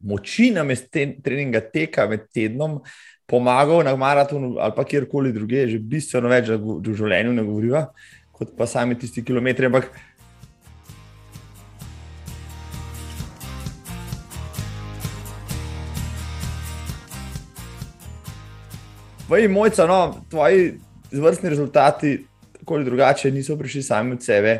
moči 0.00 0.50
na 0.54 0.64
mestu 0.64 1.06
treninga 1.22 1.60
teka 1.60 2.06
med 2.08 2.28
tednom. 2.34 2.80
Pomagal 3.26 3.82
na 3.82 3.96
maratonu 3.98 4.54
ali 4.62 4.72
pa 4.76 4.84
kjerkoli 4.84 5.32
drugje, 5.34 5.66
že 5.68 5.78
bistveno 5.82 6.30
več, 6.30 6.52
v 6.54 6.94
življenju 6.94 7.32
ne 7.34 7.42
govoriva, 7.42 7.88
kot 8.30 8.54
pa 8.54 8.68
sami 8.70 8.94
tisti 8.94 9.24
kilometri. 9.26 9.66
Ampak 9.66 9.90
Tvoji 19.26 19.48
mojci, 19.50 19.82
no, 19.90 20.22
tvoji 20.30 20.76
zvrstni 21.16 21.50
rezultati, 21.50 22.26
tako 22.58 22.74
ali 22.74 22.84
drugače, 22.84 23.30
niso 23.30 23.56
prišli 23.56 23.82
sami 23.82 24.12
od 24.12 24.22
sebe. 24.24 24.58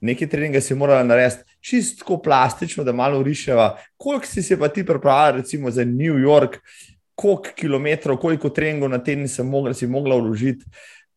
Nekaj 0.00 0.28
treninga 0.28 0.60
si 0.60 0.74
morala 0.74 1.02
narediti 1.02 1.56
čisto 1.60 2.20
plastično, 2.22 2.84
da 2.84 2.92
malo 2.92 3.22
riševa. 3.22 3.76
Koliko 3.96 4.26
si 4.26 4.42
se 4.42 4.58
pa 4.58 4.68
ti 4.68 4.86
pripravljala, 4.86 5.40
recimo 5.42 5.70
za 5.70 5.84
New 5.84 6.18
York, 6.22 6.60
koliko 7.14 7.50
kilometrov, 7.56 8.16
koliko 8.16 8.48
treningov 8.48 8.90
na 8.90 8.98
teden 8.98 9.28
si 9.28 9.42
mogla, 9.42 9.74
si 9.74 9.86
mogla 9.86 10.16
vložiti 10.16 10.64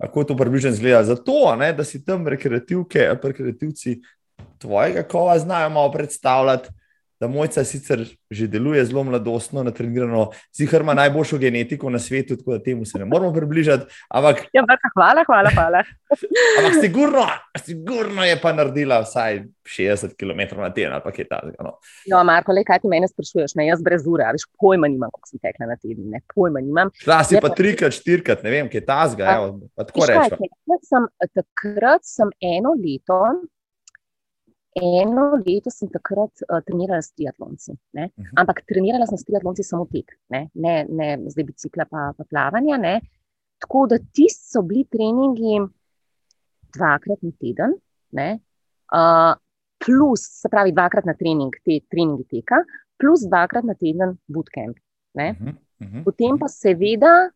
kako 0.02 0.24
to 0.24 0.38
približno 0.38 0.70
izgleda. 0.70 1.04
Zato, 1.04 1.56
ne, 1.56 1.74
da 1.74 1.84
si 1.84 2.06
tam 2.06 2.28
rekreativke, 2.28 3.10
rekreativci 3.24 4.00
tvojega 4.58 5.04
kova 5.04 5.40
znajo 5.40 5.70
malo 5.70 5.92
predstavljati, 5.92 6.70
da 7.22 7.28
mojca 7.28 7.64
sicer 7.64 8.06
že 8.30 8.48
deluje 8.48 8.86
zelo 8.86 9.04
mladostno, 9.04 9.64
natrenirano, 9.64 10.30
zihar 10.58 10.82
ima 10.82 10.94
najboljšo 10.94 11.38
genetiko 11.38 11.90
na 11.90 12.00
svetu, 12.00 12.38
tako 12.38 12.52
da 12.52 12.64
temu 12.64 12.86
se 12.86 13.00
ne 13.00 13.06
moramo 13.06 13.34
približati. 13.34 13.86
Ampak, 14.10 14.42
ja, 14.54 14.64
hvala, 14.96 15.24
hvala. 15.28 15.50
hvala. 15.56 15.84
ampak 16.58 16.82
sigurno, 16.82 17.26
sigurno 17.66 18.26
je 18.26 18.40
pa 18.42 18.54
naredila 18.54 19.02
vsaj 19.02 19.44
60 19.78 20.16
km 20.18 20.62
na 20.62 20.74
teden 20.74 20.94
ali 20.94 21.02
kaj 21.02 21.28
takega. 21.28 21.64
No. 21.64 21.78
no, 22.10 22.24
Marko, 22.24 22.56
le 22.58 22.66
kaj 22.66 22.82
ti 22.82 22.90
mene 22.90 23.08
sprašuješ, 23.08 23.56
ne? 23.56 23.68
jaz 23.68 23.86
brez 23.86 24.08
ure, 24.08 24.26
veš, 24.34 24.48
pojma 24.60 24.90
nimam, 24.90 25.14
kako 25.14 25.36
sem 25.36 25.46
tekla 25.46 25.70
na 25.76 25.78
teden, 25.78 26.10
ne 26.10 26.24
pojma 26.34 26.66
nimam. 26.66 26.90
Šla 27.04 27.22
si 27.24 27.38
pa 27.42 27.54
trikrat, 27.54 27.94
štirikrat, 28.02 28.42
ne 28.44 28.58
vem, 28.58 28.72
kaj 28.72 28.82
je 28.82 28.86
ta 28.86 29.02
zga, 29.14 29.40
tako 29.78 30.10
rečem. 30.10 30.42
Takrat 31.38 32.08
sem 32.08 32.34
eno 32.42 32.74
leto 32.82 33.22
eno 34.76 35.36
leto 35.46 35.70
sem 35.70 35.90
takrat 35.92 36.44
uh, 36.48 36.62
trenirala 36.64 37.02
s 37.02 37.12
triatlonci. 37.12 37.72
Uh 37.72 37.78
mhm. 38.02 38.10
-huh. 38.18 38.34
Ampak 38.36 38.64
trenirala 38.66 39.06
sem 39.06 39.18
s 39.18 39.26
triatlonci 39.26 39.64
samo 39.64 39.86
tek, 39.86 40.18
ne, 40.30 40.50
ne, 40.54 40.86
ne 40.90 41.18
zdaj 41.30 41.44
bicikla, 41.44 41.86
pa, 41.86 42.14
pa 42.18 42.24
plavanja. 42.24 42.78
Ne. 42.78 43.02
Tako 43.60 43.88
da 43.88 43.98
ti 43.98 44.28
so 44.30 44.62
bili 44.62 44.86
treningi 44.86 45.60
dvakrat 46.76 47.22
na 47.22 47.32
teden, 47.40 47.76
ne, 48.12 48.40
uh, 48.96 49.34
plus, 49.86 50.22
se 50.42 50.50
pravi, 50.50 50.72
dvakrat 50.72 51.06
na 51.06 51.14
trening, 51.14 51.54
te 51.66 51.80
treningi 51.90 52.24
teka, 52.30 52.64
plus 52.98 53.26
dvakrat 53.28 53.64
na 53.64 53.74
teden 53.74 54.18
bootcamp. 54.28 54.78
Uh 55.14 55.22
-huh. 55.22 55.56
Uh 55.80 55.88
-huh. 55.88 56.04
Potem 56.04 56.40
pa 56.40 56.48
seveda 56.48 57.32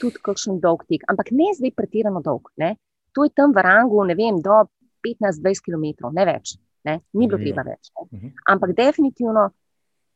tudi 0.00 0.18
kakšen 0.22 0.60
dolg 0.60 0.84
tek, 0.88 1.02
ampak 1.08 1.30
ne 1.30 1.54
zdaj 1.56 1.72
pretirano 1.76 2.20
dolg. 2.20 2.50
Ne. 2.56 2.76
To 3.12 3.24
je 3.24 3.30
tam 3.34 3.52
v 3.52 3.62
rangu, 3.62 4.04
ne 4.04 4.14
vem, 4.14 4.42
do 4.42 4.68
15-20 5.16 5.64
km, 5.66 6.12
ne 6.14 6.28
več, 6.28 6.56
ne? 6.88 6.98
ni 7.14 7.26
bilo 7.26 7.40
treba 7.40 7.64
več. 7.66 7.90
Ne? 7.96 8.06
Mhm. 8.12 8.36
Ampak 8.54 8.76
definitivno 8.76 9.48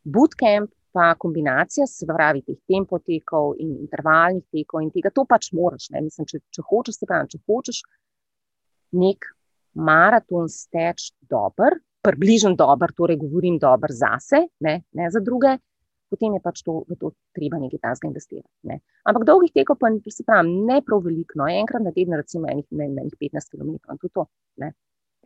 bootcamp, 0.03 0.73
pa 0.93 1.15
kombinacija, 1.17 1.87
se 1.89 2.05
pravi, 2.05 2.43
teh 2.45 2.59
tempotekov 2.69 3.55
in 3.65 3.79
intervalnih 3.81 4.45
tekov 4.53 4.83
in 4.85 4.91
tega, 4.93 5.09
to 5.09 5.25
pač 5.25 5.49
moraš. 5.57 5.89
Mislim, 5.95 6.29
če, 6.29 6.43
če 6.53 6.65
hočeš, 6.69 6.99
se 7.01 7.09
pravi, 7.09 7.31
če 7.33 7.41
hočeš 7.49 7.79
nek 9.01 9.31
maraton 9.73 10.51
steči 10.53 11.15
dober, 11.31 11.79
približno 12.05 12.53
dober, 12.59 12.93
torej 12.93 13.17
govorim 13.23 13.57
dober 13.63 13.95
zase, 13.95 14.45
ne, 14.61 14.83
ne 14.93 15.09
za 15.11 15.23
druge. 15.25 15.57
Potem 16.13 16.35
je 16.37 16.41
pač 16.45 16.61
to, 16.67 16.83
v 16.85 16.97
to 17.01 17.15
treba 17.33 17.57
nekaj 17.57 17.81
tasga 17.81 18.09
investirati. 18.11 18.51
Ne. 18.69 18.83
Ampak 19.09 19.25
dolgih 19.25 19.53
tekov 19.55 19.79
pa 19.81 19.89
se 20.13 20.25
pravi, 20.29 20.53
ne 20.69 20.83
prav 20.85 21.01
veliko, 21.07 21.41
no, 21.41 21.49
enkrat 21.49 21.81
na 21.81 21.93
teden, 21.95 22.19
recimo, 22.21 22.51
enih, 22.53 22.67
ne, 22.77 22.89
ne, 22.93 23.09
15 23.17 23.55
km. 23.55 23.79
To 23.89 24.05
je 24.05 24.13
to. 24.13 24.27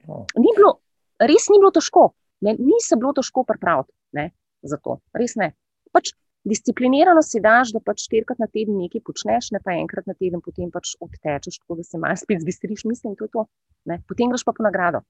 Oh. 0.07 0.23
Ni 0.39 0.53
bilo, 0.55 0.77
res 1.19 1.49
ni 1.51 1.59
bilo 1.59 1.73
težko, 1.75 2.13
ne, 2.47 2.55
ni 2.61 2.79
se 2.85 2.99
bilo 3.01 3.11
težko 3.17 3.43
pripraviti 3.49 3.91
ne, 4.15 4.31
za 4.63 4.79
to. 4.79 5.01
Res 5.17 5.35
ne. 5.41 5.51
Pač 5.95 6.13
disciplinirano 6.47 7.23
si 7.27 7.43
daš, 7.43 7.73
da 7.75 7.83
pač 7.83 8.05
štirikrat 8.07 8.39
na 8.39 8.47
teden 8.47 8.79
nekaj 8.79 9.03
počneš, 9.07 9.51
ne 9.57 9.61
pa 9.65 9.75
enkrat 9.75 10.07
na 10.07 10.15
teden, 10.15 10.43
potem 10.45 10.71
pač 10.71 10.95
odtečeš, 11.03 11.59
tako 11.63 11.81
da 11.81 11.87
se 11.87 11.99
malo 11.99 12.19
spet 12.21 12.45
zbistriš, 12.45 12.87
mislim, 12.87 13.17
to 13.19 13.27
je 13.27 13.35
to. 13.35 13.47
Ne. 13.91 13.99
Potem 14.07 14.31
greš 14.31 14.47
pa 14.47 14.55
po 14.55 14.67
nagrado 14.67 15.03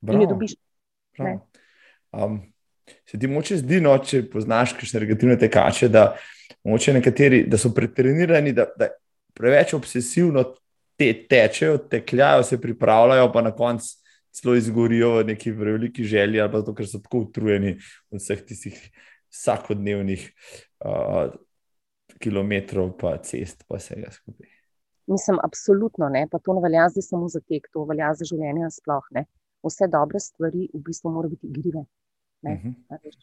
Bravo. 0.00 0.16
in 0.16 0.24
jo 0.24 0.32
dobiš. 0.34 0.56
Um, 2.10 2.40
se 3.08 3.18
ti 3.18 3.28
moče 3.28 3.60
zdi, 3.60 3.80
no, 3.80 3.96
če 3.98 4.24
poznaš 4.30 4.74
kakšne 4.78 5.04
negativne 5.04 5.36
tekače, 5.38 5.88
da, 5.88 6.04
nekateri, 6.64 7.44
da 7.48 7.58
so 7.58 7.72
pretrenirani, 7.74 8.52
da, 8.52 8.66
da 8.78 8.90
preveč 9.34 9.74
obsesivno 9.74 10.44
te 11.00 11.12
tečejo, 11.28 11.78
tekljajo, 11.90 12.42
se 12.44 12.60
pripravljajo, 12.60 13.32
pa 13.32 13.42
na 13.42 13.54
koncu 13.56 13.96
celo 14.32 14.54
izgorijo 14.54 15.14
v 15.18 15.24
neki 15.32 15.50
veliki 15.50 16.04
želji, 16.04 16.40
ali 16.40 16.52
pa 16.52 16.60
zato, 16.60 16.74
ker 16.74 16.86
so 16.86 17.00
tako 17.02 17.24
utrujeni 17.26 17.76
od 18.10 18.20
vseh 18.20 18.42
tistih 18.46 18.78
vsakodnevnih 19.30 20.26
uh, 20.84 21.32
kilometrov, 22.20 22.92
pa 22.98 23.16
cest, 23.24 23.64
pa 23.68 23.78
vsega 23.78 24.10
skupaj. 24.14 24.48
Mislim, 25.10 25.38
absolutno 25.42 26.08
ne, 26.08 26.26
pa 26.30 26.38
to 26.38 26.54
ne 26.54 26.62
velja 26.62 26.88
zdaj 26.88 27.02
samo 27.02 27.28
za 27.28 27.40
tek, 27.40 27.66
to 27.72 27.84
velja 27.84 28.12
za 28.14 28.26
življenje 28.28 28.70
sploh. 28.76 29.06
Ne. 29.16 29.24
Vse 29.66 29.88
dobre 29.90 30.20
stvari 30.22 30.68
v 30.72 30.82
bistvu 30.86 31.10
morajo 31.14 31.34
biti 31.34 31.50
igrive. 31.50 31.84
Ne, 32.42 32.54
uh 32.54 32.58
mhm. 32.58 32.74
-huh. 32.88 33.16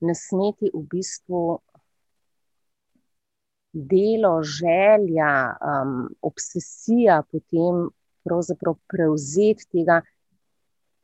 ne 0.00 0.14
smeti 0.14 0.70
v 0.74 0.82
bistvu 0.90 1.60
delo, 3.72 4.42
želja, 4.42 5.56
um, 5.60 6.08
obsesija 6.22 7.22
potem 7.32 7.88
pravzaprav 8.24 8.74
prevzeti 8.88 9.66
tega 9.72 10.00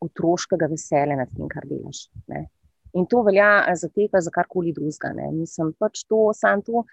otroškega 0.00 0.66
veselja 0.66 1.16
nad 1.16 1.28
tem, 1.36 1.48
kar 1.48 1.64
delaš. 1.68 2.08
Ne. 2.26 2.46
In 2.96 3.06
to 3.06 3.22
velja 3.22 3.74
za 3.74 3.88
tega, 3.88 4.20
za 4.20 4.30
karkoli 4.30 4.72
drugega. 4.72 5.12
Mislim, 5.32 5.72
pač 5.78 6.04
to, 6.08 6.30
sam 6.34 6.62
to, 6.62 6.84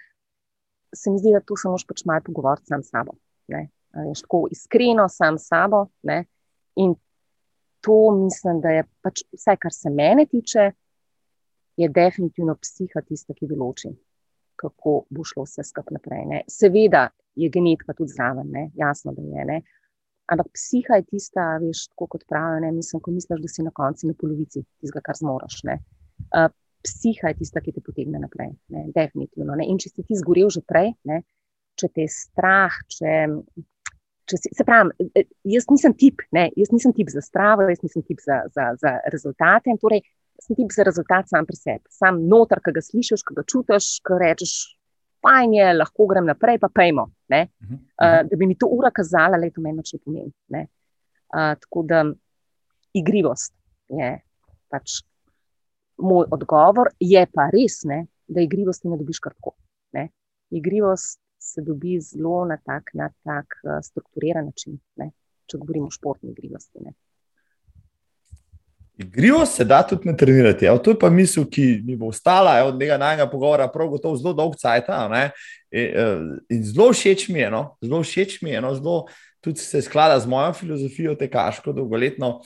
se 0.96 1.12
mi 1.12 1.20
zdi, 1.20 1.34
da 1.34 1.42
to 1.42 1.58
se 1.58 1.70
moš 1.70 1.86
pač 1.88 2.06
malo 2.06 2.24
pogovoriti 2.26 2.72
sam 2.72 2.84
s 2.84 2.92
sabo. 2.92 3.16
Veš, 3.48 4.24
tako 4.26 4.48
iskreno 4.52 5.08
sam 5.10 5.38
s 5.38 5.48
sabo. 5.48 5.86
Ne. 6.04 6.24
In 6.76 6.96
to 7.84 8.00
mislim, 8.16 8.62
da 8.64 8.70
je 8.70 8.86
pač 9.04 9.26
vse, 9.36 9.58
kar 9.60 9.74
se 9.76 9.92
mene 9.92 10.26
tiče, 10.32 10.72
je 11.78 11.90
definitivno 11.90 12.56
psiha 12.62 13.02
tista, 13.08 13.34
ki 13.36 13.50
določi, 13.50 13.92
kako 14.60 15.04
bo 15.10 15.26
šlo 15.28 15.44
vse 15.48 15.66
skupaj 15.68 15.98
naprej. 15.98 16.26
Ne. 16.30 16.42
Seveda 16.48 17.08
je 17.36 17.50
genetika 17.52 17.96
tudi 17.98 18.14
zraven, 18.14 18.52
ne. 18.54 18.68
jasno, 18.80 19.12
da 19.18 19.26
je. 19.26 19.46
Ne. 19.50 19.62
Ampak 20.32 20.54
psiha 20.56 21.02
je 21.02 21.08
tista, 21.10 21.48
veš, 21.60 21.88
tako 21.92 22.08
kot 22.16 22.28
pravijo, 22.30 22.62
ne 22.64 22.72
mislim, 22.72 23.02
ko 23.04 23.12
misliš, 23.12 23.42
da 23.44 23.52
si 23.52 23.66
na 23.66 23.74
koncu 23.76 24.08
na 24.08 24.16
polovici 24.20 24.64
tistega, 24.64 25.02
kar 25.04 25.20
zmoraš. 25.20 25.60
Uh, 25.68 26.48
psiha 26.86 27.34
je 27.34 27.40
tista, 27.42 27.62
ki 27.64 27.74
te 27.76 27.84
potegne 27.84 28.22
naprej, 28.22 28.54
ne? 28.72 28.86
definitivno. 28.96 29.58
Ne? 29.60 29.68
In 29.68 29.82
če 29.82 29.92
si 29.92 30.06
ti 30.08 30.20
zgorel 30.20 30.54
že 30.54 30.64
prej, 30.68 30.94
ne? 31.10 31.24
če 31.80 31.90
te 31.90 32.06
je 32.06 32.14
strah, 32.14 32.76
če 32.96 33.18
si, 34.30 34.50
se 34.56 34.64
pravi, 34.64 35.10
e, 35.16 35.26
jaz 35.54 35.68
nisem 35.72 35.94
tip, 36.00 36.22
ne? 36.32 36.50
jaz 36.60 36.72
nisem 36.72 36.94
tip 36.96 37.12
za 37.12 37.22
stravo, 37.22 37.68
jaz 37.70 37.82
nisem 37.84 38.04
tip 38.08 38.22
za, 38.24 38.44
za, 38.56 38.70
za 38.82 38.98
rezultate. 39.14 39.76
Torej, 39.82 40.04
sem 40.42 40.58
tip 40.58 40.72
za 40.76 40.86
rezultat 40.88 41.30
sam 41.30 41.48
pri 41.48 41.60
sebi, 41.60 41.84
sam 41.92 42.24
noter, 42.30 42.62
ki 42.64 42.74
ga 42.76 42.84
slišiš, 42.84 43.24
ki 43.28 43.38
ga 43.38 43.46
čutiš, 43.48 43.90
ki 44.06 44.20
rečeš, 44.22 44.54
fajn 45.24 45.56
je, 45.58 45.70
lahko 45.78 46.08
grem 46.12 46.28
naprej, 46.28 46.60
pa 46.60 46.70
pejmo. 46.70 47.04
Uh 47.04 47.38
-huh. 47.38 47.74
uh, 47.74 48.20
da 48.30 48.38
bi 48.38 48.48
mi 48.48 48.58
to 48.58 48.68
ura 48.68 48.92
kazala, 48.92 49.38
je 49.38 49.52
to 49.52 49.62
meni 49.62 49.78
več 49.78 49.94
ne 49.94 50.00
pomeni. 50.00 50.34
Uh, 51.34 51.56
tako 51.60 51.84
da 51.84 52.06
igrivost 52.94 53.54
je 53.90 54.20
pač 54.70 55.02
moj 55.98 56.26
odgovor, 56.32 56.90
je 57.00 57.26
pa 57.34 57.50
res, 57.54 57.84
ne, 57.84 58.06
da 58.28 58.42
igrivosti 58.42 58.88
ne 58.88 58.98
dobiš 58.98 59.20
kar 59.20 59.34
tako. 59.34 59.56
Ne? 59.94 60.10
Igrivost 60.52 61.23
se 61.44 61.62
dobi 61.62 62.00
zelo 62.02 62.46
na 62.46 62.58
tak, 62.58 62.94
na 62.94 63.10
tak 63.24 63.46
uh, 63.64 63.80
strukturiran 63.84 64.46
način, 64.46 64.80
ne? 64.96 65.12
če 65.46 65.60
govorimo 65.60 65.90
o 65.92 65.92
športni 65.92 66.32
igrivosti. 66.32 66.80
Ne? 66.86 66.94
Igrivo 68.98 69.46
se 69.46 69.66
da 69.66 69.82
tudi 69.88 70.08
ne 70.08 70.16
trenirati. 70.18 70.66
Evo, 70.66 70.78
to 70.78 70.94
je 70.94 71.00
pa 71.00 71.10
misel, 71.10 71.46
ki 71.50 71.82
mi 71.84 71.98
bo 72.00 72.12
ostala 72.14 72.60
evo, 72.60 72.70
od 72.72 72.80
tega 72.80 72.98
najmanjega 72.98 73.30
pogovora, 73.32 73.68
prav 73.74 73.90
gotovo 73.92 74.18
zelo 74.18 74.34
dolg 74.38 74.56
cajt. 74.62 74.90
In, 74.90 75.16
e, 75.72 76.16
in 76.54 76.64
zelo 76.64 76.92
všeč 76.94 77.28
mi 77.34 77.42
je, 77.42 77.52
no? 77.52 77.64
zelo 77.84 78.04
všeč 78.06 78.40
mi 78.46 78.54
je, 78.54 78.62
no? 78.62 78.74
zelo 78.78 78.98
tudi 79.44 79.60
se 79.60 79.82
sklada 79.82 80.20
z 80.20 80.30
mojo 80.30 80.54
filozofijo, 80.54 81.18
te 81.20 81.28
kaško, 81.30 81.74
dolgoletno. 81.74 82.38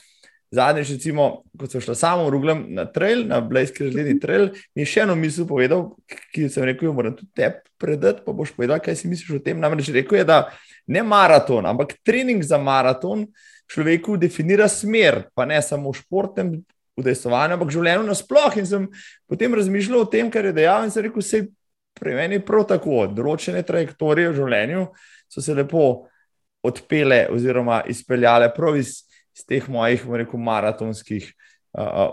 Zadnjič, 0.51 0.93
recimo, 0.95 1.43
ko 1.59 1.67
sem 1.67 1.83
šla 1.83 1.95
samo 1.95 2.27
v 2.27 2.31
Ruglem 2.31 2.59
na 2.75 2.85
trail, 2.87 3.25
na 3.27 3.41
Blejski 3.43 3.83
razgledni 3.83 4.15
trail, 4.19 4.47
mi 4.75 4.85
je 4.85 4.91
še 4.93 5.03
eno 5.03 5.15
misel 5.19 5.47
povedal, 5.47 5.89
ki 6.31 6.47
sem 6.51 6.63
rekel, 6.69 6.93
moram 6.95 7.17
tudi 7.17 7.33
te 7.35 7.49
predati, 7.81 8.23
pa 8.23 8.31
boš 8.31 8.53
povedal, 8.55 8.79
kaj 8.83 8.95
si 8.95 9.11
misliš 9.11 9.39
o 9.39 9.43
tem. 9.43 9.59
Namreč 9.59 9.91
rekel 9.91 10.21
je, 10.21 10.27
da 10.29 10.39
ne 10.87 11.03
maraton, 11.03 11.67
ampak 11.67 11.97
trening 12.07 12.43
za 12.47 12.59
maraton 12.61 13.27
človeku 13.67 14.15
definira 14.17 14.69
smer, 14.71 15.25
pa 15.35 15.43
ne 15.45 15.59
samo 15.61 15.91
v 15.91 15.99
športnem 15.99 16.55
udejstvovanju, 16.97 17.57
ampak 17.57 17.73
življenju 17.75 18.07
nasplošno. 18.07 18.63
In 18.63 18.69
sem 18.69 18.87
potem 19.29 19.53
razmišljal 19.53 20.05
o 20.05 20.09
tem, 20.11 20.31
kar 20.31 20.47
je 20.47 20.55
dejal, 20.55 20.87
in 20.87 20.93
se 20.93 21.03
rekel, 21.03 21.21
vse 21.21 21.43
pri 21.97 22.15
meni 22.15 22.39
je 22.39 22.45
prav 22.45 22.67
tako. 22.71 23.05
Določene 23.11 23.65
trajektorije 23.67 24.31
v 24.31 24.37
življenju 24.39 24.85
so 25.27 25.43
se 25.43 25.55
lepo 25.57 26.07
odpele 26.65 27.25
oziroma 27.33 27.81
izpeljale 27.89 28.49
prav 28.55 28.77
iz, 28.79 29.06
iz 29.37 29.45
teh 29.45 29.69
mojih, 29.69 30.03
rekel, 30.23 30.41
maratonskih 30.41 31.29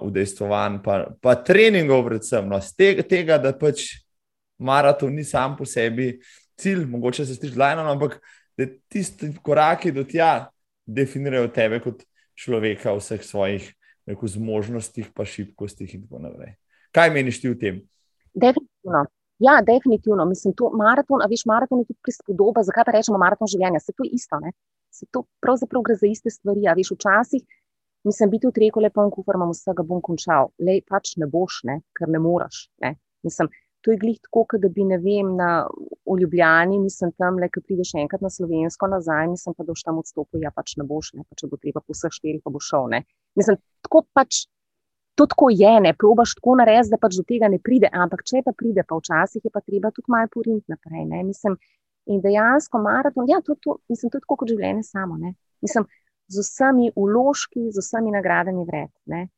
udejstvovanj, 0.04 0.80
pa, 0.84 0.98
pa 1.24 1.34
treningov, 1.40 2.04
predvsem 2.08 2.48
no, 2.50 2.58
tega, 2.76 3.04
tega, 3.08 3.38
da 3.40 3.54
pač 3.56 3.86
maraton 4.60 5.14
ni 5.16 5.24
sam 5.24 5.56
po 5.56 5.64
sebi 5.64 6.18
cilj, 6.60 6.84
mogoče 6.90 7.24
se 7.26 7.38
stiš 7.38 7.56
lajno, 7.56 7.86
ampak 7.90 8.18
da 8.58 8.66
tisti 8.92 9.32
koraki 9.42 9.92
do 9.92 10.04
tja 10.04 10.50
definirajo 10.86 11.48
tebe 11.54 11.80
kot 11.80 12.04
človeka 12.36 12.92
v 12.92 13.00
vseh 13.00 13.24
svojih 13.24 13.72
rekel, 14.06 14.28
zmožnostih, 14.28 15.10
pa 15.16 15.24
šibkostih 15.24 15.94
in 15.96 16.04
tako 16.04 16.20
naprej. 16.26 16.54
Kaj 16.94 17.10
meniš 17.14 17.40
ti 17.40 17.50
o 17.50 17.56
tem? 17.58 17.80
Definitivno. 18.34 19.06
Ja, 19.42 19.58
definitivno. 19.66 20.26
Mislim, 20.28 20.54
to 20.54 20.70
maraton, 20.76 21.22
a 21.24 21.26
veš, 21.30 21.46
maraton 21.50 21.80
je 21.82 21.88
tudi 21.88 21.98
prispodoba, 22.04 22.62
zakaj 22.62 22.84
pa 22.86 22.94
rečemo 22.94 23.18
maraton 23.18 23.50
življenja. 23.50 23.80
Se 23.82 23.96
to 23.96 24.06
je 24.06 24.12
isto, 24.14 24.38
ne? 24.44 24.52
Se 24.94 25.10
to 25.10 25.24
pravzaprav 25.42 25.82
gre 25.86 25.98
za 25.98 26.06
iste 26.06 26.30
stvari. 26.30 26.68
A 26.70 26.76
veš, 26.78 26.94
včasih 26.94 27.42
Mislim, 28.04 28.30
biti 28.30 28.46
v 28.46 28.52
treku, 28.52 28.82
lepo, 28.84 29.04
kufr 29.10 29.38
imam 29.38 29.52
vsega, 29.54 29.82
bom 29.88 30.00
končal. 30.04 30.50
Le 30.60 30.80
pač 30.84 31.14
ne 31.20 31.28
boš, 31.34 31.62
ne, 31.68 31.78
ker 31.96 32.10
ne 32.12 32.20
moreš. 32.20 32.66
Ne. 32.84 32.90
Mislim, 33.24 33.48
to 33.80 33.92
je 33.94 34.00
glih 34.00 34.18
tako, 34.26 34.58
da 34.60 34.68
bi, 34.68 34.84
ne 34.84 34.98
vem, 35.00 35.30
na, 35.38 35.48
v 36.04 36.18
Ljubljani, 36.20 36.82
nisem 36.82 37.14
tam, 37.20 37.40
le, 37.40 37.48
ki 37.52 37.62
prideš 37.64 37.94
enkrat 38.02 38.24
na 38.24 38.30
slovensko 38.32 38.90
nazaj, 38.92 39.30
nisem 39.32 39.56
pa 39.56 39.64
doš 39.64 39.86
tam 39.86 40.02
odstopil, 40.02 40.44
ja 40.44 40.52
pač 40.52 40.76
ne 40.80 40.84
boš, 40.88 41.14
ne, 41.16 41.24
pa 41.24 41.40
če 41.40 41.48
bo 41.48 41.60
treba 41.60 41.80
po 41.80 41.96
vseh 41.96 42.12
štirih, 42.12 42.42
pa 42.44 42.52
bo 42.52 42.60
šel. 42.60 42.90
Ne. 42.92 43.04
Mislim, 43.40 43.60
tako 43.86 44.04
pač. 44.12 44.44
To 45.14 45.28
tako 45.30 45.46
je, 45.54 45.70
ne 45.78 45.92
probaš 45.94 46.32
tako 46.34 46.56
narediti, 46.58 46.90
da 46.90 46.98
pač 46.98 47.14
do 47.14 47.22
tega 47.22 47.46
ne 47.46 47.60
pride, 47.62 47.86
ampak 47.86 48.24
če 48.26 48.40
pa 48.42 48.50
pride, 48.50 48.82
pa 48.82 48.96
včasih 48.98 49.44
je 49.46 49.50
pa 49.54 49.60
treba 49.62 49.92
tudi 49.94 50.10
malo 50.10 50.26
poriniti 50.32 50.72
naprej. 50.74 51.04
Ne? 51.06 51.20
Mislim, 51.22 51.54
in 52.06 52.20
dejansko 52.24 52.80
maraton, 52.82 53.28
ja, 53.28 53.40
to, 53.44 53.56
to, 53.60 53.78
mislim, 53.88 54.12
tako 54.12 54.36
kot 54.40 54.50
življenje 54.52 54.84
samo. 54.86 55.16
Ne? 55.20 55.34
Mislim, 55.64 55.86
z 56.28 56.44
vsemi 56.44 56.90
uložki, 56.96 57.70
z 57.72 57.80
vsemi 57.80 58.12
nagradami 58.14 58.64
vred. 58.68 58.92
Ne? 59.10 59.28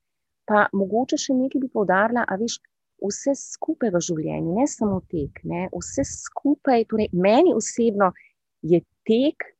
Pa 0.47 0.67
mogoče 0.75 1.19
še 1.21 1.35
nekaj 1.35 1.63
bi 1.63 1.71
povdarila, 1.73 2.25
a 2.27 2.39
veš, 2.41 2.59
vse 3.03 3.35
skupaj 3.37 3.91
v 3.93 4.01
življenju, 4.09 4.55
ne 4.57 4.67
samo 4.71 5.01
tek, 5.11 5.43
ne, 5.45 5.67
vse 5.75 6.05
skupaj, 6.09 6.87
torej 6.89 7.11
meni 7.13 7.53
osebno 7.55 8.13
je 8.65 8.81
tek 9.07 9.51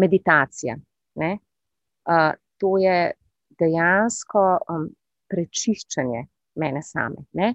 meditacija. 0.00 0.78
Uh, 1.20 2.32
to 2.56 2.76
je 2.80 3.12
dejansko 3.60 4.44
um, 4.72 4.86
prečiščanje 5.30 6.24
mene 6.60 6.82
same. 6.82 7.26
Ne. 7.36 7.52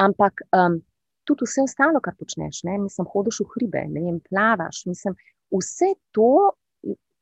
Ampak 0.00 0.44
um, 0.54 0.78
tudi 1.24 1.46
vse 1.46 1.62
ostalo, 1.62 2.00
kar 2.00 2.16
počneš, 2.18 2.62
ne, 2.68 2.78
mislim, 2.82 3.06
hodiš 3.12 3.42
v 3.44 3.48
hribe, 3.54 3.84
ne 3.90 4.02
vem, 4.06 4.18
plavaš, 4.28 4.84
mislim, 4.90 5.16
vse 5.52 5.92
to 6.16 6.52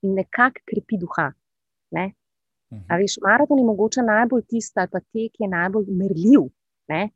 nekako 0.03 0.65
krepi 0.65 0.99
duha. 0.99 1.31
Ne. 1.91 2.13
Mhm. 2.73 2.85
A 2.89 2.97
veš, 2.97 3.19
maraton 3.23 3.59
je 3.59 3.65
mogoče 3.65 4.03
najbolj 4.03 4.43
tisto, 4.49 4.81
ali 4.81 4.89
pa 4.93 5.01
tek 5.01 5.41
je 5.41 5.49
najbolj 5.49 5.87
merljiv. 5.89 6.47
Ne? 6.89 7.09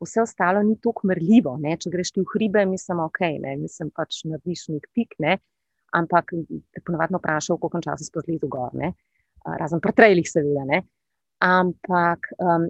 Vse 0.00 0.22
ostalo 0.22 0.62
ni 0.62 0.76
tako 0.80 1.08
mrljivo. 1.08 1.56
Ne? 1.60 1.76
Če 1.76 1.90
greš 1.90 2.12
ti 2.12 2.20
v 2.20 2.28
hribe, 2.34 2.64
mislim, 2.66 3.00
ok, 3.04 3.20
ne? 3.40 3.56
mislim 3.60 3.90
pač 3.96 4.22
narediš 4.28 4.68
nek 4.74 4.88
pik, 4.94 5.16
ne? 5.18 5.38
ampak 5.96 6.30
te 6.70 6.80
ponovadi 6.86 7.16
vprašajo, 7.18 7.56
koliko 7.58 7.80
časa 7.82 8.04
si 8.04 8.12
pozlezel 8.14 8.48
gor, 8.48 8.76
ne? 8.78 8.92
razen 9.58 9.80
pri 9.82 9.92
trajlih, 9.96 10.28
seveda. 10.28 10.62
Ne? 10.68 10.84
Ampak 11.42 12.28
um, 12.36 12.68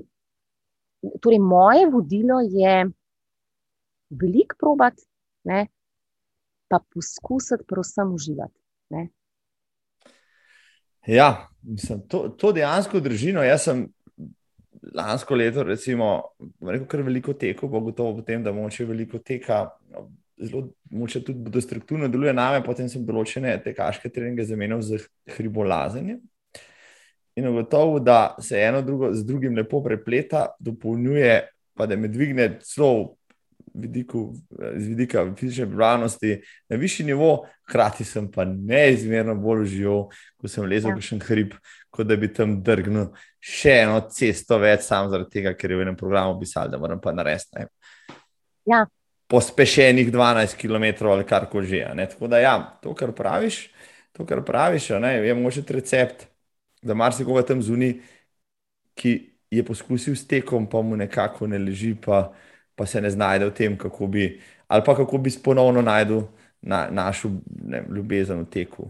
torej 1.20 1.42
moje 1.42 1.90
vodilo 1.90 2.38
je 2.46 2.86
veliko 4.11 4.56
probat, 4.58 4.98
ne? 5.44 5.66
pa 6.70 6.78
poskusiti, 6.94 7.64
prosim, 7.66 8.12
uživati. 8.14 8.61
Ja, 11.06 11.48
mislim, 11.62 12.00
to, 12.08 12.28
to 12.28 12.52
dejansko 12.52 13.00
drži. 13.00 13.32
No, 13.32 13.42
jaz 13.42 13.64
sem 13.66 13.86
lansko 14.94 15.34
leto, 15.34 15.64
recimo, 15.66 16.11
rekel, 16.61 16.86
kar 16.86 17.02
veliko 17.02 17.34
teko, 17.34 17.68
bo 17.68 17.80
gotovo 17.88 18.20
potem, 18.20 18.44
da 18.44 18.52
moče 18.52 18.86
veliko 18.86 19.18
teka. 19.18 19.64
Zelo 20.40 20.70
moče 20.90 21.20
tudi 21.24 21.50
destruktivno 21.52 22.08
deluje 22.08 22.32
name, 22.32 22.62
potem 22.64 22.88
sem 22.88 23.02
določene 23.04 23.58
tekaške 23.64 24.08
treninge 24.08 24.46
zamenjal 24.48 24.80
z 24.80 25.02
hribolazenjem. 25.34 26.20
In 27.36 27.48
ugotovil, 27.50 28.00
da 28.04 28.36
se 28.40 28.62
eno 28.62 28.80
drugo 28.82 29.12
z 29.14 29.24
drugim 29.26 29.56
lepo 29.56 29.82
prepleta, 29.84 30.46
dopolnjuje, 30.61 31.34
pa 31.76 31.86
da 31.86 31.96
me 31.96 32.08
dvigne 32.08 32.54
celo 32.64 33.20
vidiku, 33.75 34.35
z 34.77 34.87
vidika 34.87 35.25
fizične 35.39 35.66
pripravljenosti 35.66 36.41
na 36.68 36.77
višji 36.77 37.07
nivo, 37.07 37.47
hkrati 37.68 38.05
sem 38.05 38.31
pa 38.31 38.45
neizmerno 38.45 39.35
bolj 39.35 39.62
užival, 39.62 40.07
ko 40.41 40.49
sem 40.49 40.64
lezel 40.64 40.95
v 40.95 41.03
ja. 41.03 41.07
še 41.09 41.16
en 41.16 41.23
hrib, 41.27 41.55
kot 41.91 42.09
da 42.09 42.16
bi 42.16 42.31
tam 42.33 42.59
drgnil 42.64 43.11
še 43.41 43.81
eno 43.85 44.01
cesto 44.12 44.59
več, 44.61 44.85
samo 44.87 45.11
zaradi 45.12 45.39
tega, 45.39 45.55
ker 45.57 45.73
je 45.73 45.81
v 45.81 45.87
enem 45.87 45.99
programu 45.99 46.39
pisal, 46.41 46.68
da 46.73 46.81
moram 46.81 47.01
pa 47.01 47.14
narediti. 47.16 47.66
Ja. 48.68 48.85
Pospešenih 49.31 50.11
12 50.11 50.59
km 50.59 51.07
ali 51.09 51.25
kar 51.25 51.47
koli 51.51 51.68
že. 51.71 51.85
Tako 52.14 52.29
da, 52.29 52.41
ja, 52.43 52.55
to, 52.83 52.95
kar 52.99 53.14
praviš, 53.16 53.68
to, 54.12 54.27
kar 54.27 54.43
praviš 54.45 54.91
ne, 55.01 55.16
je 55.25 55.35
mogoče 55.35 55.64
recept, 55.71 56.27
da 56.83 56.95
marsikoga 56.95 57.47
tam 57.47 57.62
zunaj, 57.62 58.01
ki 58.99 59.12
je 59.51 59.64
poskusil 59.66 60.14
s 60.16 60.27
tekom, 60.27 60.66
pa 60.71 60.83
mu 60.83 60.97
nekako 60.97 61.47
ne 61.47 61.59
leži, 61.59 61.95
pa 61.95 62.31
pa 62.81 62.87
se 62.87 63.01
ne 63.01 63.11
znajde 63.11 63.45
v 63.45 63.53
tem, 63.53 63.74
kako 63.76 64.07
bi, 64.07 64.41
ali 64.68 64.83
pa 64.87 64.95
kako 64.97 65.18
bi 65.18 65.31
ponovno 65.45 65.83
najdel 65.83 66.22
na, 66.62 66.87
našo 66.91 67.28
ne, 67.64 67.83
ljubezen 67.93 68.39
v 68.41 68.47
teku, 68.49 68.87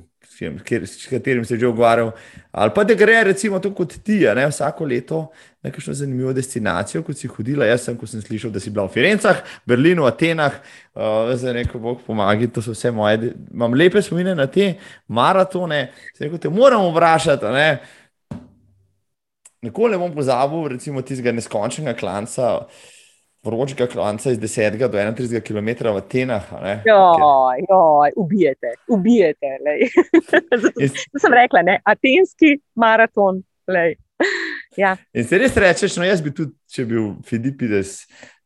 s 0.86 1.08
katerim 1.10 1.44
se 1.44 1.54
je 1.54 1.60
že 1.60 1.66
ogovarjal. 1.66 2.12
Ali 2.52 2.70
pa 2.74 2.84
da 2.84 2.94
gre, 2.94 3.24
recimo, 3.24 3.58
tako 3.58 3.82
kot 3.82 3.96
ti, 4.04 4.20
ne, 4.34 4.44
vsako 4.46 4.86
leto 4.86 5.18
na 5.62 5.72
kakšno 5.74 5.94
zanimivo 5.94 6.32
destinacijo, 6.32 7.02
kot 7.02 7.18
si 7.18 7.26
hodila. 7.28 7.66
Jaz 7.66 7.88
sem, 7.88 7.96
ko 7.98 8.06
sem 8.06 8.22
slišal, 8.22 8.52
da 8.54 8.62
si 8.62 8.70
bila 8.70 8.86
v 8.86 8.94
Firencah, 8.94 9.42
Berlinu, 9.66 10.06
Atenah, 10.06 10.60
uh, 10.94 11.34
za 11.34 11.52
neko 11.52 11.82
bog 11.82 12.06
pomagi, 12.06 12.46
to 12.46 12.62
so 12.62 12.76
vse 12.76 12.94
moje. 12.94 13.32
Imam 13.50 13.74
lepe 13.74 14.02
spomine 14.02 14.36
na 14.38 14.46
te 14.46 14.76
maratone, 15.08 15.88
se 16.14 16.28
rekel, 16.28 16.38
te 16.46 16.54
moram 16.54 16.86
vprašati. 16.92 17.50
Ne. 17.58 17.68
Nikoli 19.66 19.98
ne 19.98 19.98
bom 19.98 20.14
pozabil, 20.14 20.76
recimo, 20.76 21.02
tistega 21.02 21.34
neskončnega 21.34 21.98
klanca. 21.98 22.54
Uh, 22.54 22.88
vročega 23.42 23.86
klanca 23.86 24.30
iz 24.30 24.38
10 24.38 24.76
do 24.78 24.88
31 24.88 25.40
km 25.40 25.88
v 25.88 25.96
Atenah. 25.96 26.44
Joj, 26.84 27.64
joj, 27.68 28.12
ubijete, 28.16 28.74
ubijete. 28.88 29.46
Zato 30.62 30.80
in... 30.80 30.88
sem 31.20 31.32
rekla, 31.32 31.62
ne, 31.62 31.80
atenski 31.84 32.58
maraton. 32.74 33.42
Ja. 34.76 34.96
In 35.14 35.24
se 35.24 35.38
res 35.38 35.56
rečeš, 35.56 35.96
no, 35.98 36.04
jaz 36.04 36.20
bi 36.22 36.32
tudi, 36.34 36.52
če 36.70 36.84
bi 36.84 36.94
bil 36.94 37.06
Filipides, 37.26 37.94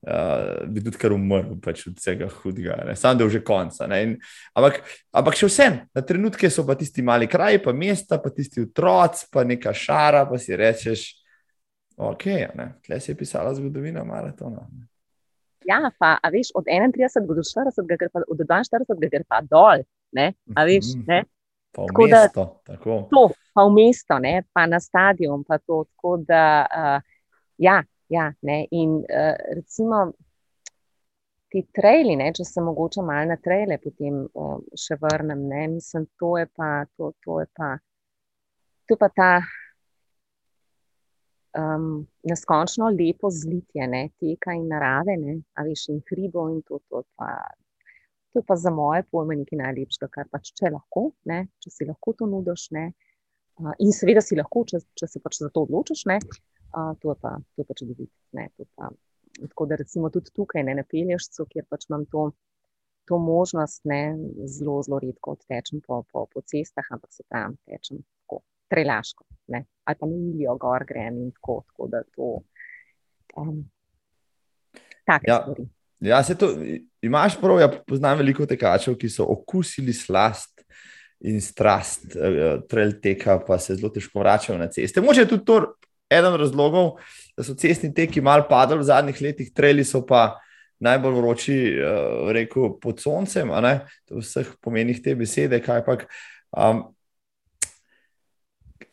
uh, 0.06 0.62
bi 0.70 0.82
tudi 0.84 1.00
kar 1.00 1.14
umrl 1.16 1.56
pač 1.64 1.86
od 1.90 1.98
vsega 1.98 2.28
hudega, 2.38 2.78
sam 2.98 3.18
da 3.18 3.26
je 3.26 3.36
že 3.36 3.42
konc. 3.44 3.80
Ampak, 3.82 4.80
ampak 5.12 5.40
še 5.40 5.50
vsem, 5.50 5.80
na 5.96 6.04
trenutke 6.06 6.50
so 6.52 6.64
pa 6.68 6.78
tisti 6.78 7.02
mali 7.02 7.28
kraji, 7.30 7.62
pa 7.64 7.74
mesta, 7.76 8.20
pa 8.22 8.32
tisti 8.32 8.62
otroci, 8.64 9.26
pa 9.32 9.44
neka 9.48 9.74
šara, 9.74 10.24
pa 10.30 10.40
si 10.40 10.56
rečeš. 10.56 11.08
Ok, 11.96 12.24
tle 12.86 13.00
si 13.00 13.12
je 13.12 13.16
pisala 13.16 13.54
zgodovina 13.54 14.04
maratona. 14.04 14.66
Ja, 15.64 15.90
pa 15.98 16.18
veš, 16.32 16.50
od 16.54 16.66
31 16.66 17.26
do 17.26 17.42
40, 17.42 17.86
gre 17.86 18.08
pa, 18.12 18.20
od 18.28 18.38
42 18.38 19.10
gre 19.10 19.24
pa 19.28 19.40
dol. 19.40 19.84
Ne? 20.12 20.32
A 20.56 20.64
veš, 20.64 20.94
mhm. 20.96 21.04
ne? 21.06 21.24
Pa 21.74 21.82
v 21.82 22.06
mesto. 22.10 22.44
Da, 22.66 22.76
to, 23.10 23.24
pa 23.54 23.64
v 23.66 23.72
mesto, 23.74 24.18
ne? 24.18 24.42
pa 24.52 24.66
na 24.66 24.80
stadion. 24.80 25.44
Pa 25.44 25.58
to, 25.58 25.84
tako 25.94 26.18
da, 26.26 26.66
uh, 26.66 27.00
ja, 27.58 27.82
ja, 28.08 28.32
ne. 28.42 28.66
In 28.70 29.00
uh, 29.02 29.34
recimo 29.54 30.12
ti 31.54 31.62
trajli, 31.72 32.18
če 32.34 32.44
se 32.44 32.60
mogoče 32.60 33.02
malo 33.06 33.30
na 33.30 33.38
trajle 33.38 33.78
potem 33.78 34.24
uh, 34.26 34.58
še 34.74 34.98
vrnem, 35.00 35.46
ne? 35.48 35.66
mislim, 35.78 36.06
to 36.18 36.34
je 36.38 36.48
pa, 36.50 36.84
to, 36.98 37.12
to 37.24 37.40
je 37.40 37.46
pa, 37.54 37.76
to 38.86 38.96
je 38.96 38.98
pa 38.98 39.08
ta 39.14 39.30
um, 41.58 42.06
neskončno 42.22 42.88
lepo 42.98 43.30
zlitje 43.30 43.86
ne, 43.88 44.08
teka 44.20 44.54
in 44.58 44.68
narave, 44.68 45.16
ne, 45.20 45.36
a 45.54 45.64
veš, 45.66 45.88
in 45.94 46.00
hribo 46.10 46.48
in 46.52 46.62
to. 46.66 46.80
to, 46.88 47.02
pa, 47.16 47.30
to 48.32 48.42
je 48.42 48.46
pa 48.46 48.56
za 48.58 48.70
moje 48.74 49.04
pojme 49.10 49.36
nekaj 49.38 49.60
najlepšega, 49.60 50.08
kar 50.10 50.30
pač 50.30 50.50
če 50.58 50.72
lahko, 50.74 51.10
ne, 51.30 51.44
če 51.62 51.70
si 51.70 51.86
lahko 51.86 52.16
to 52.18 52.28
nudiš. 52.30 52.68
Ne, 52.76 52.88
uh, 53.62 53.74
in 53.78 53.94
seveda 53.94 54.22
si 54.24 54.38
lahko, 54.38 54.64
če, 54.70 54.82
če 54.98 55.10
se 55.10 55.22
pač 55.22 55.38
za 55.42 55.50
to 55.54 55.66
odločiš, 55.68 56.06
ne, 56.10 56.18
uh, 56.72 56.94
to 57.00 57.14
je 57.14 57.20
pa, 57.22 57.36
pa 57.60 57.78
čudovito. 57.78 58.66
Tako 59.34 59.66
da 59.66 59.78
recimo 59.78 60.10
tudi 60.14 60.30
tukaj 60.34 60.62
ne 60.66 60.76
napelješ, 60.78 61.32
kjer 61.50 61.66
pač 61.70 61.88
imam 61.90 62.08
to. 62.10 62.32
To 63.04 63.18
možnost 63.20 63.82
ne, 63.84 64.14
zelo, 64.48 64.78
zelo 64.80 64.96
redko 65.02 65.34
odtečem 65.34 65.82
po, 65.84 65.98
po, 66.08 66.22
po 66.32 66.40
cestah, 66.40 66.86
ampak 66.88 67.12
se 67.12 67.20
tam 67.28 67.58
tečem 67.68 67.98
tako, 68.00 68.38
trelaško 68.72 69.26
ne? 69.46 69.64
ali 69.84 69.96
pa 70.00 70.06
milijo 70.06 70.56
gor 70.56 70.84
grem 70.88 71.18
in 71.22 71.30
tako, 71.30 71.62
tako 71.68 71.88
da 71.88 72.02
to. 72.16 72.40
Um, 73.36 73.64
ja. 75.26 75.44
Ja, 76.00 76.22
se 76.24 76.34
to 76.38 76.50
imaš 77.02 77.40
prav, 77.40 77.60
ja 77.60 77.68
poznam 77.86 78.18
veliko 78.18 78.46
tekačev, 78.46 78.96
ki 79.00 79.08
so 79.08 79.24
okusili 79.28 79.92
slast 79.92 80.64
in 81.24 81.40
strast, 81.40 82.16
uh, 82.16 82.60
trail 82.68 82.92
teka, 83.02 83.38
pa 83.46 83.58
se 83.58 83.76
zelo 83.78 83.88
težko 83.92 84.20
vračajo 84.20 84.58
na 84.58 84.68
ceste. 84.68 85.00
Moče 85.00 85.24
je 85.24 85.28
tudi 85.28 85.44
to 85.44 85.60
eden 86.12 86.36
razlogov, 86.40 86.98
da 87.36 87.44
so 87.46 87.54
cestni 87.56 87.94
teki 87.94 88.20
malo 88.20 88.44
padali 88.48 88.82
v 88.82 88.88
zadnjih 88.90 89.22
letih, 89.22 89.52
traili 89.54 89.84
so 89.84 90.02
pa 90.06 90.34
najbolj 90.84 91.16
vroči, 91.20 91.56
uh, 91.78 92.32
rekel, 92.36 92.74
pod 92.82 93.00
soncem, 93.00 93.48
v 93.48 94.20
vseh 94.20 94.50
pomenih 94.60 95.00
te 95.02 95.14
besede, 95.16 95.62
kaj 95.64 95.84
pa. 95.86 95.98
Um, 96.52 96.84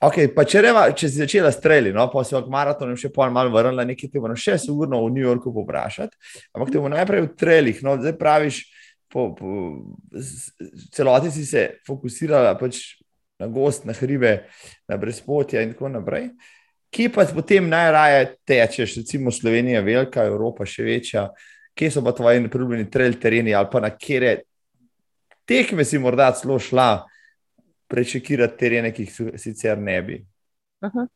Okay, 0.01 0.29
če, 0.29 0.61
reva, 0.61 0.83
če 0.93 1.09
si 1.09 1.21
začela 1.21 1.49
streljati, 1.53 1.93
no, 1.95 2.07
pa 2.09 2.23
si 2.25 2.35
v 2.35 2.49
maratonu 2.53 2.95
še 2.97 3.09
pol 3.13 3.33
malo 3.33 3.51
vrnila, 3.53 3.85
nekaj 3.85 4.09
te 4.13 4.21
bomo 4.21 4.37
še 4.37 4.57
sigurno 4.61 5.01
v 5.03 5.11
New 5.15 5.25
Yorku 5.25 5.53
poprašati. 5.53 6.17
Ampak 6.53 6.71
te 6.71 6.79
bomo 6.79 6.91
najprej 6.93 7.25
v 7.25 7.31
treljih. 7.37 7.81
No, 7.85 7.97
zdaj 8.01 8.15
praviš, 8.17 8.63
po, 9.11 9.31
po, 9.37 9.53
celoti 10.93 11.33
si 11.33 11.45
se 11.49 11.67
fokusirala 11.87 12.55
pač 12.61 12.81
na 13.41 13.49
gost, 13.49 13.85
na 13.89 13.93
hribe, 13.97 14.35
na 14.89 14.97
brezpotje 15.01 15.65
in 15.65 15.73
tako 15.73 15.91
naprej. 15.97 16.31
Kje 16.91 17.09
pa 17.13 17.25
potem 17.33 17.69
najraje 17.71 18.35
tečeš, 18.47 18.99
recimo 19.01 19.31
Slovenija, 19.33 19.81
velika, 19.85 20.25
Evropa 20.27 20.67
še 20.67 20.85
večja, 20.85 21.29
kje 21.77 21.91
so 21.93 22.03
pa 22.05 22.13
tvoji 22.13 22.49
priljubljeni 22.51 22.89
trail 22.91 23.15
tereni 23.21 23.55
ali 23.55 23.69
pa 23.71 23.79
na 23.81 23.93
kere 23.95 24.41
tekme 25.47 25.85
si 25.85 25.99
morda 25.99 26.31
celo 26.35 26.59
šla 26.59 27.03
prečekirati 27.91 28.57
terene, 28.57 28.93
ki 28.95 29.07
jih 29.07 29.39
sicer 29.41 29.79
ne 29.79 29.97
bi. 30.01 30.19
Uh 30.81 30.89
-huh. 30.89 31.07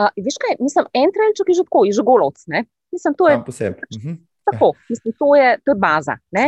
uh, 0.00 0.10
veš 0.26 0.38
kaj, 0.42 0.56
mislim, 0.60 0.86
en 0.92 1.12
trailček 1.14 1.48
je 1.48 1.58
že 1.60 1.64
tako, 1.68 1.84
je 1.84 1.92
že 1.92 2.02
golovc, 2.02 2.46
ne? 2.46 2.64
Mislim, 2.92 3.14
to 3.14 3.28
je. 3.28 3.42
Posebej. 3.46 3.82
Uh 3.96 4.02
-huh. 4.02 4.16
Tako, 4.50 4.72
mislim, 4.88 5.14
to 5.18 5.36
je, 5.36 5.58
to 5.64 5.70
je 5.70 5.78
baza, 5.86 6.16
ne? 6.30 6.46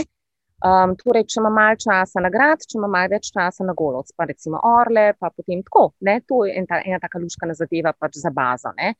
Um, 0.59 0.97
torej, 0.99 1.23
če 1.31 1.39
ima 1.39 1.51
malo 1.55 1.77
časa 1.79 2.19
na 2.19 2.31
grad, 2.35 2.65
če 2.67 2.79
ima 2.81 2.89
malo 2.91 3.13
več 3.13 3.29
časa 3.31 3.63
na 3.63 3.75
golovc, 3.79 4.09
pa 4.19 4.25
recimo 4.27 4.59
orle, 4.67 5.13
pa 5.15 5.31
potem 5.31 5.63
tako. 5.63 5.93
Ne? 6.01 6.17
To 6.27 6.41
je 6.47 6.57
ena, 6.59 6.81
ena 6.83 6.99
taka 6.99 7.21
luškana 7.23 7.55
zadeva 7.55 7.93
pač 7.95 8.19
za 8.19 8.33
bazo. 8.35 8.73
Ne? 8.75 8.97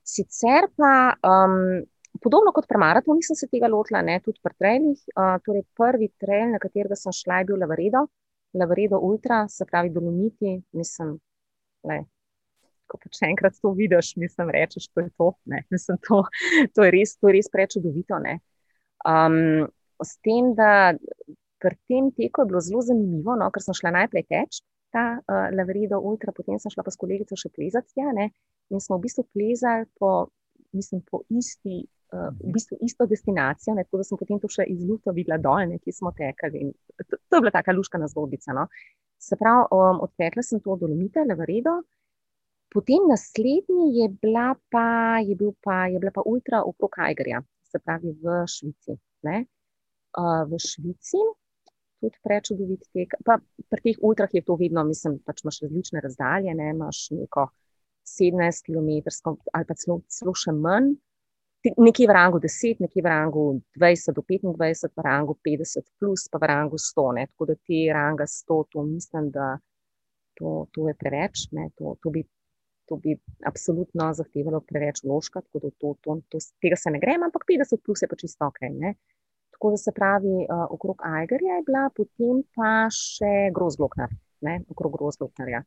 Sicer 0.00 0.70
pa, 0.76 1.12
um, 1.28 1.84
podobno 2.24 2.54
kot 2.56 2.64
pri 2.70 2.80
maratonu, 2.80 3.18
nisem 3.20 3.36
se 3.36 3.50
tega 3.52 3.68
lotila, 3.68 4.00
ne? 4.00 4.16
tudi 4.24 4.40
pri 4.40 4.56
trejnih. 4.56 5.02
Uh, 5.12 5.36
torej, 5.44 5.66
prvi 5.76 6.08
trej, 6.16 6.46
na 6.54 6.62
katerega 6.62 6.96
sem 6.96 7.12
šla, 7.12 7.42
je 7.42 7.50
bil 7.50 7.60
Lavaredo, 7.60 8.06
Lavaredo 8.54 9.00
Ultra, 9.02 9.44
se 9.48 9.66
pravi 9.68 9.90
Dolomiti. 9.90 10.56
Mislim, 10.72 11.16
le, 11.88 12.00
ko 12.90 13.00
pa 13.02 13.10
če 13.10 13.30
enkrat 13.30 13.56
to 13.60 13.72
vidiš, 13.76 14.14
mislim, 14.20 14.52
rečeš, 14.54 14.88
to 14.92 15.04
je 15.04 15.10
to. 15.18 15.30
Mislim, 15.74 16.00
to, 16.08 16.24
to 16.74 16.86
je 16.86 16.92
res, 16.94 17.16
res 17.36 17.50
prečudovito. 17.52 18.20
Um, 19.04 19.66
s 20.04 20.18
tem, 20.24 20.52
da 20.58 20.94
pri 21.64 21.76
tem 21.88 22.12
teku 22.12 22.44
je 22.44 22.50
bilo 22.52 22.60
zelo 22.60 22.84
zanimivo, 22.84 23.36
no, 23.40 23.48
ker 23.52 23.64
sem 23.64 23.76
šla 23.76 23.94
najprej 23.98 24.26
teč 24.28 24.62
ta 24.94 25.18
uh, 25.18 25.48
Laverido 25.50 25.98
Ultra, 25.98 26.32
potem 26.32 26.60
sem 26.62 26.70
šla 26.70 26.84
pa 26.86 26.92
s 26.94 27.00
kolegico 27.00 27.34
še 27.38 27.50
plezati 27.50 27.96
tja 27.96 28.12
ne, 28.14 28.28
in 28.70 28.82
smo 28.82 29.00
v 29.00 29.08
bistvu 29.08 29.24
plezali 29.34 29.88
po, 29.98 30.28
mislim, 30.76 31.02
po 31.08 31.24
isti, 31.34 31.82
v 32.14 32.52
bistvu 32.54 32.78
isto 32.86 33.06
destinacijo, 33.10 33.74
ne, 33.74 33.84
tako 33.86 34.00
da 34.00 34.06
sem 34.08 34.20
potem 34.20 34.40
to 34.42 34.50
še 34.52 34.66
iz 34.70 34.84
Luto 34.86 35.14
videla 35.16 35.38
dol, 35.42 35.64
ne, 35.70 35.80
ki 35.82 35.94
smo 35.94 36.12
tekali. 36.16 36.68
To, 37.02 37.16
to 37.18 37.38
je 37.38 37.42
bila 37.44 37.52
taka 37.54 37.74
luškana 37.76 38.08
zgodbica. 38.12 38.54
No. 38.56 38.68
Se 39.20 39.38
pravi, 39.40 39.66
um, 39.74 40.02
odtekla 40.04 40.44
sem 40.44 40.62
to 40.64 40.76
dolomite, 40.80 41.24
Laverido. 41.28 41.80
Potem 42.74 43.06
naslednji 43.06 43.90
je 44.00 44.08
bila 44.22 44.52
pa, 44.72 45.18
je 45.22 45.36
bil 45.38 45.52
pa, 45.62 45.84
je 45.92 46.00
bila 46.02 46.10
pa 46.14 46.24
ultra 46.26 46.64
okrog 46.66 46.98
Ajgerja, 47.06 47.42
se 47.70 47.78
pravi 47.78 48.14
v 48.22 48.40
Švici. 48.50 48.98
Ne 49.24 49.44
v 50.22 50.58
Švici, 50.58 51.18
tudi 52.00 52.18
prečudovit 52.22 52.86
tek. 52.92 53.16
Pa 53.24 53.38
pri 53.70 53.80
teh 53.82 53.98
ultrah 54.00 54.30
je 54.30 54.42
to 54.42 54.56
vedno, 54.56 54.84
mislim, 54.84 55.18
pač 55.24 55.42
imaš 55.42 55.62
različne 55.64 56.00
razdalje, 56.04 56.54
ne 56.54 56.70
imaš 56.70 57.10
neko 57.10 57.48
17 58.06 58.66
km 58.66 59.08
ali 59.52 59.64
pa 59.64 59.74
celo, 59.74 60.02
celo 60.08 60.34
še 60.34 60.52
manj. 60.52 60.94
Nekje 61.64 62.04
v 62.04 62.12
rangu 62.12 62.36
10, 62.36 62.80
nekje 62.84 63.00
v 63.00 63.08
rangu 63.08 63.44
20 63.72 64.12
do 64.12 64.20
25, 64.20 64.92
v 64.92 65.00
rangu 65.00 65.32
50, 65.40 65.80
plus 65.96 66.28
pa 66.28 66.36
v 66.36 66.44
rangu 66.52 66.76
100. 66.76 67.16
Ne. 67.16 67.24
Tako 67.32 67.44
da 67.48 67.54
ti 67.56 67.88
ranga 67.88 68.26
100, 68.28 68.58
to 68.68 68.84
mislim, 68.84 69.30
da 69.32 69.56
to, 70.36 70.68
to 70.72 70.88
je 70.88 70.94
preveč. 70.94 71.48
To, 71.80 71.96
to, 72.02 72.10
bi, 72.10 72.20
to 72.84 73.00
bi 73.00 73.16
absolutno 73.48 74.12
zahtevalo 74.12 74.60
preveč 74.60 75.00
vložka, 75.08 75.40
tako 75.40 75.64
da 75.64 75.68
to, 75.80 75.96
to, 76.04 76.20
to, 76.28 76.38
tega 76.60 76.76
se 76.76 76.92
ne 76.92 77.00
gre, 77.00 77.16
ampak 77.16 77.48
50 77.48 77.80
plus 77.80 78.04
je 78.04 78.10
pa 78.12 78.16
čisto 78.20 78.44
ok. 78.44 78.60
Ne. 78.76 78.94
Tako 79.56 79.70
da 79.72 79.80
se 79.80 79.92
pravi, 79.96 80.36
uh, 80.44 80.66
okrog 80.68 81.00
Ajgerja 81.00 81.56
je 81.56 81.64
bila, 81.64 81.88
potem 81.96 82.42
pa 82.52 82.90
še 82.92 83.48
grozgloknar, 83.56 84.12
ne, 84.44 84.58
okrog 84.68 84.98
grozgloknarja. 84.98 85.62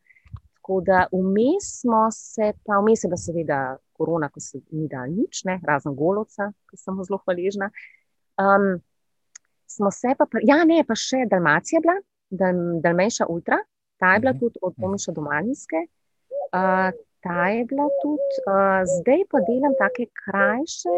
Tako 0.68 0.82
da 0.84 1.06
vmes 1.12 1.80
smo 1.80 2.10
se, 2.12 2.52
pa 2.66 2.82
vmes 2.82 3.04
je 3.04 3.08
bila 3.08 3.18
seveda 3.18 3.58
korona, 3.96 4.28
ko 4.30 4.42
se 4.44 4.60
ni 4.76 4.90
dal 4.92 5.08
nič, 5.08 5.46
ne, 5.48 5.62
razen 5.64 5.94
golovca, 5.96 6.50
ki 6.68 6.76
sem 6.76 6.96
mu 6.96 7.06
zelo 7.08 7.22
hvaležna. 7.24 7.70
Um, 8.36 8.82
smo 9.64 9.92
se 9.96 10.12
pa, 10.20 10.28
ja, 10.44 10.58
ne, 10.68 10.82
pa 10.84 10.98
še 11.00 11.22
Dalmacija 11.32 11.80
bila, 11.86 11.96
Dal, 12.28 12.60
Dalmejša 12.84 13.30
Ultra, 13.32 13.62
ta 13.96 14.10
je 14.14 14.26
bila 14.26 14.34
mhm. 14.36 14.42
tudi 14.42 14.60
od 14.62 14.76
Pomiša 14.76 15.16
do 15.16 15.24
Malinske. 15.24 15.86
Uh, 16.52 16.92
ta 17.24 17.48
je 17.54 17.64
bila 17.72 17.88
tudi, 18.04 18.42
uh, 18.44 18.84
zdaj 18.98 19.24
pa 19.32 19.44
delam 19.48 19.78
take 19.80 20.10
krajše. 20.26 20.98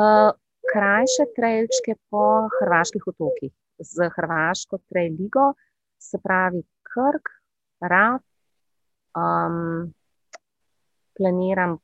Uh, 0.00 0.32
krajše 0.72 1.28
trailčke 1.36 1.98
po 2.08 2.24
hrvaških 2.56 3.04
otokih, 3.12 3.52
z 3.84 4.08
hrvaško 4.16 4.80
trail 4.88 5.12
ligo, 5.20 5.52
se 6.00 6.16
pravi 6.24 6.64
Krk, 6.88 7.28
Raf, 7.84 8.24
um, 9.18 9.92
planiram 11.18 11.76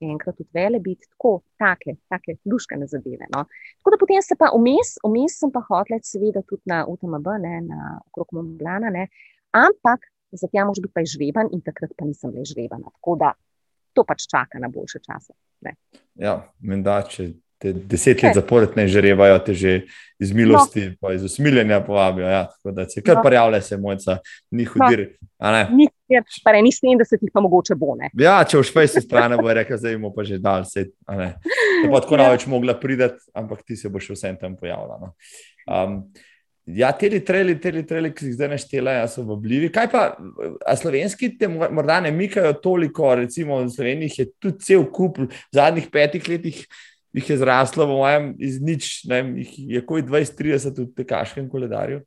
enkrat 0.00 0.36
tudi 0.36 0.50
vele 0.52 0.80
biti, 0.80 1.06
tako, 1.08 1.40
take, 1.58 1.96
take 2.10 2.36
luškane 2.44 2.86
zadeve. 2.86 3.28
No. 3.32 3.44
Tako 3.78 3.94
da 3.94 4.00
potem 4.00 4.22
se 4.22 4.36
pa 4.38 4.50
vmes, 4.52 4.96
vmes 5.04 5.38
sem 5.40 5.52
pa 5.52 5.62
hotel, 5.68 6.02
seveda 6.04 6.42
tudi 6.42 6.68
na 6.68 6.82
UTMB, 6.88 7.30
ne, 7.40 7.54
na 7.64 7.96
okrog 8.10 8.34
Momblana, 8.36 8.92
ne, 8.92 9.08
ampak 9.56 10.04
za 10.36 10.50
tja 10.52 10.66
mož 10.68 10.82
biti 10.82 10.92
pa 10.94 11.04
žveban 11.06 11.48
in 11.54 11.64
takrat 11.64 11.94
pa 11.96 12.04
nisem 12.04 12.34
več 12.34 12.52
žvebana. 12.52 12.90
Tako 12.98 13.16
da 13.22 13.32
to 13.96 14.04
pač 14.04 14.26
čaka 14.28 14.60
na 14.60 14.68
boljše 14.68 15.00
čase. 15.06 15.32
Ne. 15.64 15.76
Ja, 16.20 16.42
menda, 16.60 17.00
če 17.08 17.30
te 17.62 17.72
deset 17.72 18.20
let 18.20 18.36
zapored 18.36 18.74
ne 18.76 18.84
žrebajo, 18.90 19.38
te 19.46 19.54
že 19.56 19.76
iz 20.20 20.32
milosti, 20.36 20.90
no. 21.00 21.12
iz 21.16 21.24
usmiljenja 21.24 21.80
povabijo. 21.86 22.28
Ja, 22.28 22.42
tako 22.52 22.74
da 22.76 22.84
se 22.88 23.00
kar 23.02 23.22
no. 23.22 23.24
prijavlja, 23.24 23.60
se 23.64 23.78
mojca, 23.80 24.18
ni 24.50 24.66
hudir. 24.68 25.06
Ni 25.72 25.88
hudir, 26.06 26.22
pa 26.44 26.54
ne, 26.54 26.62
ni 26.66 26.72
70, 26.74 27.26
pa 27.34 27.42
mogoče 27.44 27.76
bo 27.78 27.96
ne. 27.98 28.10
Ja, 28.18 28.38
če 28.46 28.60
už 28.62 28.70
fejsi 28.74 29.02
strane 29.04 29.38
bo 29.40 29.52
rekel, 29.52 29.78
zdaj 29.80 29.98
bomo 29.98 30.12
pa 30.14 30.24
že 30.24 30.38
dal 30.42 30.64
se. 30.64 30.88
Pa 31.06 32.00
tako 32.00 32.16
ja. 32.16 32.22
največ 32.24 32.46
mogla 32.50 32.76
prideti, 32.78 33.20
ampak 33.34 33.66
ti 33.66 33.76
se 33.76 33.90
boš 33.92 34.14
vsem 34.14 34.38
tam 34.40 34.56
pojavljala. 34.56 35.02
No. 35.02 35.12
Um, 35.66 36.00
Ja, 36.66 36.88
te 36.90 37.06
treli, 37.22 37.52
te 37.62 37.70
treli, 37.86 38.08
ki 38.10 38.24
jih 38.26 38.32
zdaj 38.34 38.48
naštelajo, 38.50 39.04
so 39.06 39.22
vabljivi. 39.22 39.68
Kaj 39.70 39.86
pa, 39.92 40.00
a 40.66 40.72
slovenski 40.74 41.28
te 41.38 41.46
morda 41.46 42.00
ne 42.02 42.10
mikajo 42.10 42.56
toliko, 42.58 43.12
recimo 43.14 43.60
v 43.60 43.68
Sloveniji 43.70 44.16
je 44.18 44.26
tudi 44.42 44.66
cel 44.66 44.82
kup 44.90 45.20
v 45.22 45.28
zadnjih 45.54 45.86
petih 45.94 46.26
letih 46.26 46.64
jih 47.16 47.30
je 47.30 47.36
zraslo, 47.40 47.86
v 47.86 47.96
mojem, 47.96 48.26
iz 48.42 48.58
nič, 48.60 48.90
ne, 49.08 49.22
jih 49.40 49.52
je 49.76 49.82
kot 49.88 50.04
20-30 50.04 50.82
v 50.82 50.86
tekaškem 51.00 51.48
koledarju. 51.48 52.02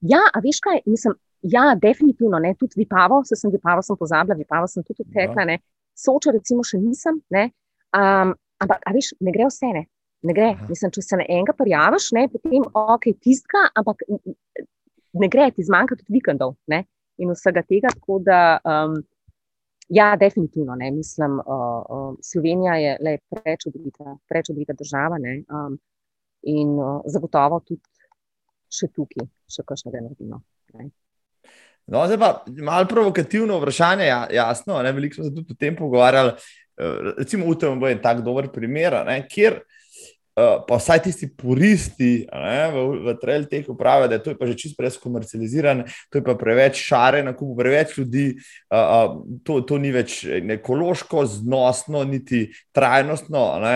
Ja, 0.00 0.22
a 0.32 0.40
veš 0.42 0.62
kaj, 0.64 0.80
mislim, 0.88 1.18
ja, 1.42 1.74
definitivno, 1.82 2.38
ne, 2.38 2.54
tudi 2.58 2.80
vipavo, 2.82 3.22
se 3.24 3.36
sem 3.36 3.50
vipavo 3.50 3.82
sem 3.82 3.96
pozabila, 3.98 4.38
vipavo 4.38 4.68
sem 4.70 4.84
tudi 4.86 5.04
tekla, 5.12 5.46
ne, 5.48 5.58
soča 5.98 6.34
recimo 6.34 6.64
še 6.66 6.80
nisem, 6.80 7.18
ne, 7.34 7.48
um, 7.96 8.34
ampak, 8.62 8.84
a 8.86 8.94
veš, 8.94 9.12
ne 9.20 9.34
gre 9.34 9.48
vse, 9.50 9.72
ne, 9.74 9.86
ne 10.22 10.36
gre, 10.36 10.52
Aha. 10.54 10.68
mislim, 10.70 10.92
če 10.94 11.04
se 11.04 11.18
na 11.18 11.26
enega 11.28 11.54
prijaviš, 11.58 12.12
ne, 12.16 12.26
potem, 12.32 12.66
ok, 12.78 13.10
tiska, 13.22 13.66
ampak 13.78 14.04
ne 15.18 15.30
gre, 15.30 15.50
ti 15.56 15.66
zmanjka 15.66 15.98
tudi 16.00 16.20
vikendov, 16.20 16.54
ne, 16.72 16.84
in 17.22 17.34
vsega 17.34 17.64
tega, 17.66 17.94
tako 17.98 18.22
da, 18.26 18.42
um, 18.62 19.00
Ja, 19.92 20.16
definitivno. 20.16 20.72
Ne. 20.78 20.90
Mislim, 20.90 21.34
uh, 21.38 21.44
uh, 21.44 22.14
Slovenija 22.22 22.74
je 22.78 23.18
prečudovita, 23.28 24.16
prečudovita 24.28 24.72
država 24.78 25.18
ne, 25.18 25.42
um, 25.52 25.78
in 26.42 26.68
uh, 26.80 27.02
zagotovo 27.04 27.60
tudi 27.60 27.82
še 28.72 28.88
tukaj, 28.96 29.28
še 29.52 29.66
kakšno 29.68 29.92
da 29.92 30.00
naredimo. 30.00 30.40
No, 31.92 32.06
zdaj 32.08 32.18
pa 32.18 32.30
malo 32.64 32.88
provokativno 32.88 33.58
vprašanje, 33.60 34.06
ja, 34.08 34.26
jasno. 34.32 34.80
Ne, 34.82 34.92
veliko 34.96 35.18
smo 35.18 35.24
se 35.24 35.34
tudi 35.34 35.52
o 35.52 35.60
tem 35.60 35.76
pogovarjali. 35.76 36.32
Recimo, 37.18 37.46
UTM 37.46 37.84
je 37.84 38.00
tak 38.02 38.22
dober 38.24 38.48
primer, 38.52 39.02
ne, 39.06 39.20
kjer 39.28 39.60
Uh, 40.32 40.62
pa 40.64 40.78
vsaj 40.80 41.02
tisti 41.04 41.26
puristi 41.36 42.22
ne, 42.32 42.60
v, 42.72 42.82
v 43.04 43.12
trail 43.20 43.42
tehu 43.44 43.74
pravijo, 43.76 44.08
da 44.08 44.16
je 44.16 44.22
to 44.24 44.32
pa 44.40 44.46
že 44.48 44.54
čisto 44.56 44.78
preveč 44.80 44.94
komercializirano, 44.96 45.84
to 46.08 46.16
je 46.16 46.24
pa 46.24 46.32
preveč 46.40 46.78
šare 46.80 47.20
na 47.20 47.34
kupu, 47.36 47.52
preveč 47.58 47.92
ljudi, 47.98 48.22
uh, 48.72 49.12
to, 49.44 49.58
to 49.68 49.76
ni 49.76 49.90
več 49.92 50.22
ekološko, 50.24 51.26
znosno, 51.34 52.06
niti 52.08 52.46
trajnostno. 52.72 53.42
Ne, 53.60 53.74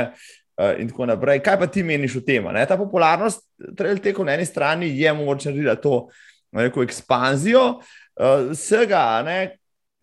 uh, 0.57 0.73
in 0.81 0.89
tako 0.89 1.11
naprej. 1.13 1.43
Kaj 1.45 1.61
pa 1.61 1.69
ti 1.69 1.85
meniš 1.85 2.23
o 2.23 2.25
tem? 2.25 2.49
Ne? 2.57 2.65
Ta 2.65 2.81
popularnost 2.81 3.45
trail 3.77 4.01
tehu 4.01 4.25
na 4.25 4.41
eni 4.41 4.49
strani 4.49 4.89
je 4.97 5.13
mogoče 5.13 5.53
narediti 5.53 5.85
to 5.85 6.07
neko 6.57 6.89
ekspanzijo 6.89 7.67
uh, 8.21 8.51
vsega. 8.51 9.23
Ne, 9.27 9.39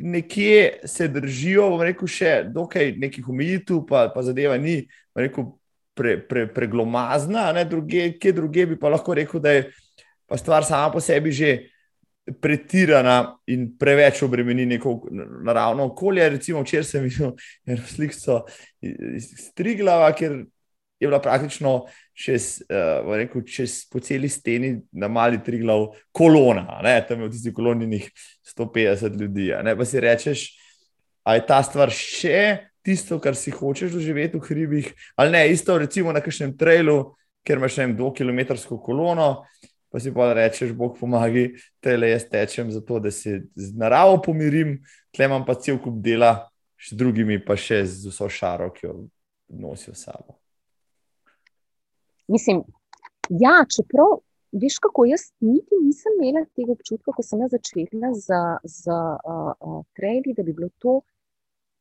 Nekje 0.04 0.80
se 0.90 1.06
držijo, 1.08 1.68
bomo 1.70 1.86
rekel, 1.86 2.10
še 2.10 2.32
dokaj 2.52 2.96
nekih 3.00 3.28
omejitev, 3.30 3.84
pa, 3.88 4.08
pa 4.12 4.24
zadeva 4.26 4.58
ni, 4.60 4.82
rekel, 5.16 5.52
pre, 5.94 6.18
pre, 6.28 6.48
preglomazna, 6.50 7.52
ne, 7.54 7.64
druge, 7.70 8.08
kje 8.20 8.34
druge 8.34 8.66
bi 8.72 8.80
pa 8.80 8.90
lahko 8.92 9.14
rekel, 9.16 9.40
da 9.40 9.54
je 9.54 9.68
stvar 10.42 10.66
sama 10.66 10.90
po 10.92 11.00
sebi 11.00 11.32
že 11.32 11.52
pretirana 12.42 13.36
in 13.48 13.68
preveč 13.78 14.24
obremeni 14.24 14.66
neko 14.66 14.96
naravno 15.44 15.86
okolje. 15.92 16.30
Recimo, 16.30 16.62
včeraj 16.64 16.84
sem 16.84 17.04
videl 17.04 17.34
eno 17.68 17.84
sliko 17.88 18.40
iz 18.82 19.52
Triglava, 19.56 20.12
ker 20.16 20.32
je 21.00 21.08
bila 21.08 21.20
praktično 21.22 21.84
čez, 22.14 22.62
uh, 22.70 23.10
rekel, 23.18 23.44
čez 23.48 23.84
po 23.92 24.00
celi 24.04 24.30
steni 24.30 24.76
na 24.92 25.10
mali 25.12 25.42
triglav 25.44 25.90
kolona, 26.12 26.80
ne? 26.86 27.00
tam 27.08 27.22
je 27.24 27.28
v 27.28 27.34
tistih 27.34 27.56
koloninih 27.56 28.10
150 28.56 29.20
ljudi. 29.20 29.50
Pa 29.78 29.86
si 29.86 30.00
rečeš, 30.00 30.46
a 31.26 31.36
je 31.36 31.46
ta 31.48 31.60
stvar 31.66 31.92
še 31.94 32.70
tisto, 32.84 33.20
kar 33.24 33.36
si 33.40 33.52
hočeš 33.52 33.96
doživeti 33.96 34.38
v 34.38 34.46
hribih, 34.48 34.94
ali 35.16 35.32
ne, 35.32 35.44
isto 35.52 35.78
recimo 35.80 36.12
na 36.14 36.22
kakšnem 36.22 36.56
trailu, 36.60 37.16
ker 37.44 37.60
imaš 37.60 37.78
še 37.78 37.88
eno 37.88 37.98
dvokilometrsko 38.00 38.80
kolono. 38.84 39.46
Pa 39.94 40.02
si 40.02 40.10
pa 40.10 40.32
rečeš, 40.34 40.72
Bog 40.74 40.98
pomagaj, 40.98 41.52
te 41.78 41.94
le 41.98 42.10
jaz 42.10 42.26
tečem, 42.26 42.72
zato 42.74 42.98
da 43.00 43.12
se 43.14 43.44
z 43.54 43.76
naravo 43.78 44.18
pomirim, 44.26 44.80
tle 45.14 45.30
imam 45.30 45.46
pa 45.46 45.54
cel 45.54 45.78
kup 45.78 46.02
dela, 46.02 46.50
z 46.82 46.98
drugimi 46.98 47.38
pa 47.46 47.56
še 47.56 47.84
z 47.86 48.10
vso 48.10 48.26
šaro, 48.26 48.72
ki 48.74 48.88
jo 48.88 48.96
nosijo 49.54 49.94
sabo. 49.94 50.43
Mislim, 52.34 52.64
ja, 53.30 53.56
čeprav, 53.76 54.20
veš, 54.62 54.80
kako 54.84 55.06
jaz 55.06 55.28
niti 55.40 55.80
nisem 55.86 56.20
imela 56.20 56.46
tega 56.58 56.74
občutka, 56.74 57.14
ko 57.16 57.26
sem 57.26 57.42
začela 57.56 58.14
z, 58.18 58.40
z 58.76 58.94
uh, 58.94 59.52
uh, 59.60 59.82
trajli, 59.98 60.34
da 60.38 60.46
bi 60.46 60.54
bilo 60.54 60.70
to 60.82 61.02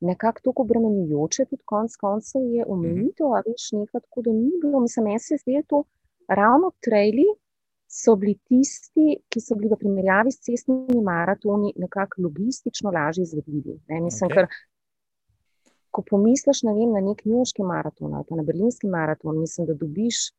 nekako 0.03 0.40
tako 0.44 0.62
obremenjujoče, 0.66 1.46
tudi 1.50 1.62
konec 1.64 1.96
koncev 1.96 2.42
je 2.57 2.64
omejitev, 2.66 3.26
mm 3.26 3.30
-hmm. 3.30 3.38
a 3.38 3.42
veš, 3.46 3.68
nekaj 3.72 4.00
tako, 4.00 4.22
da 4.22 4.32
ni 4.32 4.50
bilo. 4.62 4.80
Mislim, 4.80 5.05
meni 5.05 5.18
se 5.18 5.36
zdi, 5.36 5.57
da 5.57 5.62
to 5.68 5.84
ravno 6.28 6.70
trajli 6.80 7.26
so 7.92 8.16
bili 8.16 8.34
tisti, 8.48 9.07
ki 9.28 9.40
so 9.40 9.55
bili 9.55 9.68
v 9.68 9.78
primerjavi 9.78 10.32
s 10.32 10.40
cestnimi 10.40 11.00
maratoni 11.05 11.72
nekako 11.76 12.22
logistično 12.22 12.90
lažje 12.90 13.22
izvedljivi. 13.22 13.80
Ne? 13.88 14.00
Mislim, 14.00 14.30
okay. 14.30 14.34
ker 14.34 14.46
ko 15.90 16.03
pomisliš 16.11 16.62
na, 16.62 16.72
vem, 16.72 16.92
na 16.92 17.00
nek 17.00 17.24
njuški 17.24 17.62
maraton 17.62 18.14
ali 18.14 18.24
pa 18.28 18.36
na 18.36 18.42
berlinski 18.42 18.86
maraton, 18.86 19.40
mislim, 19.40 19.66
da 19.66 19.74
dobiš, 19.74 20.32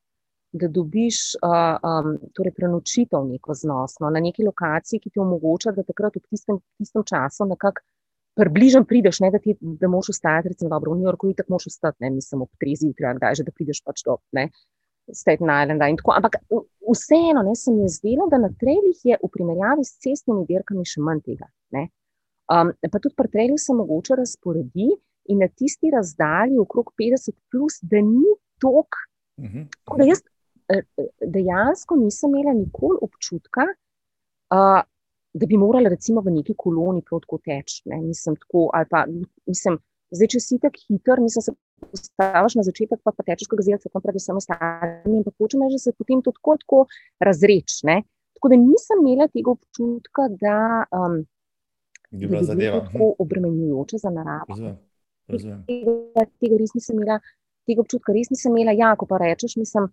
da 0.54 0.68
dobiš 0.68 1.20
uh, 1.42 1.78
um, 1.82 2.18
torej 2.38 2.54
prenočitev 2.54 3.26
neko 3.26 3.56
znosno 3.58 4.10
na 4.14 4.22
neki 4.22 4.46
lokaciji, 4.46 5.00
ki 5.00 5.10
ti 5.10 5.20
omogoča, 5.20 5.74
da 5.74 5.84
takrat 5.84 6.16
v 6.16 6.24
tistem, 6.30 6.60
tistem 6.78 7.06
času 7.10 7.48
nekako 7.50 7.82
približno 8.38 8.84
prideš, 8.90 9.20
ne, 9.22 9.32
da 9.34 9.40
ti 9.42 9.56
da 9.62 9.88
moš 9.88 10.10
ostati, 10.14 10.50
recimo, 10.54 10.70
dobro, 10.70 10.94
v 10.94 11.00
New 11.00 11.10
Yorku, 11.10 11.30
in 11.30 11.36
tako 11.38 11.56
moš 11.56 11.68
ostati, 11.70 11.98
ne, 12.06 12.10
mislim, 12.14 12.46
ob 12.46 12.50
trezi 12.62 12.90
jutra, 12.90 13.14
kdaj 13.18 13.42
že, 13.42 13.48
da 13.50 13.54
prideš 13.54 13.82
pač 13.86 14.06
do 14.06 14.18
ne, 14.38 14.48
Staten 15.12 15.50
Islanda 15.50 15.90
in 15.92 15.98
tako. 16.00 16.14
Ampak 16.16 16.38
vseeno, 16.94 17.44
ne, 17.44 17.56
se 17.60 17.74
mi 17.74 17.84
je 17.84 17.96
zdelo, 17.98 18.30
da 18.32 18.40
na 18.42 18.50
trelih 18.60 19.02
je 19.04 19.18
v 19.20 19.30
primerjavi 19.34 19.84
s 19.86 20.00
cestnimi 20.06 20.46
dirkami 20.50 20.86
še 20.88 21.02
manj 21.04 21.26
tega. 21.28 21.50
Um, 22.52 22.72
pa 22.92 23.00
tudi 23.00 23.16
pri 23.18 23.30
trelih 23.34 23.60
se 23.60 23.74
mogoče 23.76 24.16
razporedi, 24.20 24.92
in 25.32 25.40
na 25.40 25.48
tisti 25.48 25.92
razdalji, 25.94 26.60
okrog 26.60 26.92
50, 27.00 27.36
plus, 27.52 27.80
da 27.82 28.02
ni 28.02 28.36
tok. 28.60 28.96
Mhm. 29.42 29.60
-huh. 29.60 29.98
da 29.98 30.04
jaz 30.04 30.22
dejansko 31.22 31.98
nisem 32.00 32.34
imela 32.34 32.54
nikoli 32.58 33.00
občutka, 33.02 33.68
uh, 34.54 34.82
da 35.34 35.50
bi 35.50 35.58
morala 35.58 35.90
recimo 35.90 36.22
v 36.22 36.36
neki 36.38 36.54
koloni 36.58 37.02
protko 37.02 37.40
teči. 37.42 37.82
Ne? 37.90 38.02
Nisem 38.06 38.38
tako, 38.38 38.68
ali 38.74 38.90
pa 38.90 39.06
nisem, 39.50 39.80
zdaj, 40.14 40.30
če 40.36 40.42
si 40.46 40.60
tako 40.62 40.84
hiter, 40.88 41.22
nisem 41.24 41.46
se 41.46 41.56
postaviš 41.84 42.58
na 42.60 42.66
začetek, 42.68 43.02
pa, 43.04 43.12
pa 43.12 43.26
tečeš 43.26 43.50
kot 43.52 43.62
gazelce, 43.64 43.90
pa 43.92 44.02
predvsem 44.04 44.38
ostali 44.40 45.18
in 45.18 45.26
pa 45.26 45.34
hočeš, 45.34 45.60
da 45.64 45.82
se 45.82 45.96
potem 45.98 46.22
to 46.24 46.34
tako, 46.38 46.58
tako 46.62 46.82
razreč. 47.24 47.82
Ne? 47.90 48.04
Tako 48.38 48.54
da 48.54 48.60
nisem 48.62 49.02
imela 49.02 49.28
tega 49.32 49.56
občutka, 49.56 50.30
da 50.40 50.58
um, 50.94 51.24
bi 52.14 52.28
bilo 52.28 52.44
tako 52.46 52.98
hm. 52.98 53.14
obremenjujoče 53.26 53.98
za 53.98 54.14
naravo. 54.14 54.58
Zdaj. 54.58 54.76
Tega, 55.68 56.26
tega 56.44 56.58
res 56.60 56.74
nisem 56.76 57.00
imela, 57.00 57.18
tega 57.66 57.82
občutka 57.82 58.14
res 58.14 58.30
nisem 58.30 58.54
imela. 58.54 58.76
Ja, 58.78 58.94
ko 59.00 59.08
pa 59.10 59.22
rečeš, 59.24 59.56
mislim, 59.58 59.90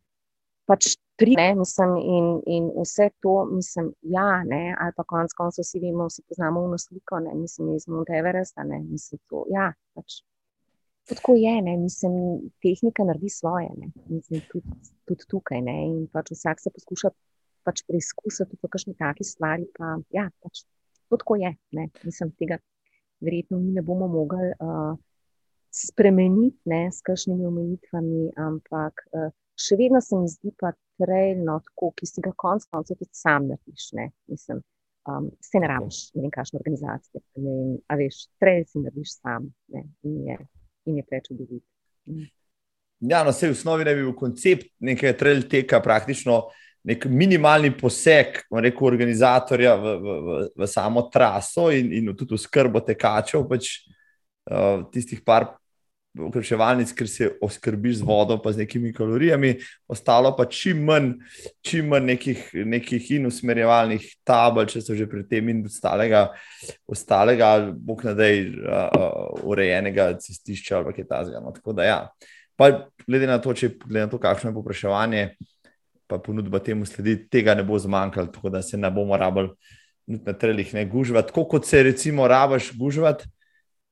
pač 0.68 0.94
tri, 1.20 1.34
ne, 1.36 1.54
mislim, 1.58 1.94
in, 2.00 2.26
in 2.46 2.68
vse 2.80 3.11
to, 3.20 3.44
mislim, 3.52 3.92
ja, 4.02 4.42
ne, 4.44 4.74
ali 4.80 4.92
pa 4.96 5.04
konec 5.04 5.34
koncev 5.36 5.66
vsi 5.66 5.80
vemo, 5.82 6.08
vsi 6.08 6.24
poznamo 6.28 6.64
v 6.64 6.74
nasliko, 6.74 7.20
ne, 7.20 7.34
mislim, 7.36 7.74
iz 7.76 7.86
Mount 7.88 8.11
Everesta, 8.16 8.64
ne, 8.64 8.80
mislim, 8.88 9.20
to, 9.28 9.44
ja, 9.52 9.70
pač. 9.94 10.20
Tako 11.11 11.34
je, 11.36 11.52
ne, 11.66 11.76
mislim, 11.76 12.14
tehnika 12.62 13.04
naredi 13.04 13.28
svoje, 13.34 13.68
ne, 13.76 13.90
mislim, 14.08 14.44
tudi, 14.52 14.78
tudi 15.08 15.28
tukaj, 15.28 15.61
ne, 15.66 15.76
in 15.88 16.06
pač 16.12 16.32
vsak 16.36 16.62
se 16.62 16.72
poskuša 16.76 17.12
pač 17.68 17.84
preizkusiti 17.88 18.56
v 18.56 18.70
kakšni 18.72 18.96
taki 18.96 19.26
stvari, 19.26 19.66
pa 19.76 19.98
ja, 20.16 20.28
pač, 20.44 20.64
tako 21.12 21.36
je, 21.42 21.52
ne, 21.76 21.88
mislim, 22.06 22.32
tega 22.40 22.61
verjetno 23.20 23.58
mi 23.58 23.74
ne 23.76 23.82
bomo 23.84 24.08
mogli 24.08 24.52
uh, 24.56 24.94
spremeniti 25.70 26.70
ne, 26.70 26.86
s 26.92 27.04
kakšnimi 27.04 27.46
omejitvami, 27.46 28.30
ampak 28.40 29.04
uh, 29.12 29.28
še 29.61 29.78
vedno 29.78 30.00
se 30.00 30.16
mi 30.16 30.28
zdi 30.28 30.52
pa 30.58 30.72
trajno 31.00 31.61
tako, 31.66 31.92
ki 31.96 32.08
si 32.08 32.24
ga 32.24 32.32
konec 32.36 32.66
koncev 32.72 32.98
tudi 33.00 33.16
sam 33.16 33.48
narediš. 33.50 33.90
Ne, 33.98 34.11
mislim, 34.32 34.62
um, 35.11 35.30
se 35.44 35.61
ne 35.62 35.70
rabiš, 35.70 36.00
ne 36.16 36.24
vem, 36.24 36.32
kakšne 36.34 36.61
organizacije. 36.61 37.22
Ne 37.36 37.54
vem, 37.56 37.76
a 37.88 37.98
veš, 38.00 38.22
trajno 38.40 38.68
si 38.68 38.84
narediš 38.84 39.16
sam 39.18 39.50
ne, 39.74 39.84
in 40.06 40.18
je, 40.28 40.38
je 40.96 41.06
preč 41.08 41.30
odviti. 41.34 41.66
Mm. 42.08 42.28
Ja, 43.11 43.22
no, 43.24 43.32
vse 43.32 43.48
v 43.48 43.56
osnovi 43.56 43.86
ne 43.88 43.94
bi 43.96 44.02
bil 44.04 44.16
koncept 44.16 44.74
nekega 44.84 45.16
trail 45.16 45.46
teka 45.48 45.80
praktično. 45.84 46.42
Nek 46.88 47.04
minimalni 47.12 47.68
poseg, 47.76 48.38
rekel 48.56 48.86
organizatorja, 48.88 49.74
v, 49.76 49.90
v, 50.00 50.12
v, 50.24 50.36
v 50.62 50.68
samo 50.68 51.02
traso 51.12 51.66
in, 51.76 51.90
in 51.92 52.06
tudi 52.16 52.32
v 52.32 52.40
skrbo 52.40 52.80
tekačev, 52.80 53.44
pač 53.48 53.68
uh, 54.48 54.86
tistih 54.92 55.20
par 55.20 55.50
ukrepčevalnic, 56.18 56.90
ker 56.96 57.08
se 57.08 57.28
oskrbiš 57.42 58.00
z 58.00 58.06
vodo, 58.06 58.36
pa 58.42 58.52
z 58.52 58.64
nekimi 58.64 58.92
kalorijami, 58.92 59.54
ostalo 59.88 60.32
pa 60.36 60.44
čim 60.50 60.82
manj, 60.84 61.12
čim 61.62 61.88
manj 61.92 62.08
nekih, 62.14 62.42
nekih 62.66 63.11
in 63.16 63.28
usmerjevalnih 63.30 64.08
tabel, 64.26 64.66
če 64.70 64.82
so 64.82 64.96
že 64.98 65.06
pri 65.11 65.22
tem 65.30 65.52
in 65.52 65.62
ostalega, 65.68 66.26
ostalega 66.90 67.52
bog 67.74 68.04
nadej, 68.08 68.42
uh, 68.58 69.46
urejenega 69.46 70.12
cestišča 70.18 70.80
ali 70.80 70.96
kaj 70.98 71.06
takega. 71.06 71.44
No, 71.44 71.54
tako 71.54 71.76
da, 71.78 71.86
ja. 71.86 72.00
pa 72.58 72.72
glede 73.06 73.30
na 73.30 73.38
to, 73.38 73.54
če 73.54 73.76
glede 73.86 74.06
na 74.08 74.11
to, 74.11 74.18
kakšno 74.18 74.50
je 74.50 74.58
popraševanje, 74.58 75.26
pa 76.11 76.18
ponudba 76.18 76.58
temu 76.58 76.86
sledi, 76.86 77.20
tega 77.30 77.54
ne 77.54 77.62
bo 77.62 77.78
zmanjkalo, 77.78 78.32
tako 78.34 78.50
da 78.50 78.62
se 78.66 78.76
ne 78.76 78.90
bomo 78.90 79.16
rabili 79.16 79.54
na 80.11 80.32
trelih 80.34 80.72
ne 80.74 80.82
gužvati. 80.90 81.28
Tako 81.28 81.44
kot 81.46 81.68
se 81.70 81.84
recimo 81.86 82.26
rabaš 82.28 82.72
gužvati 82.74 83.28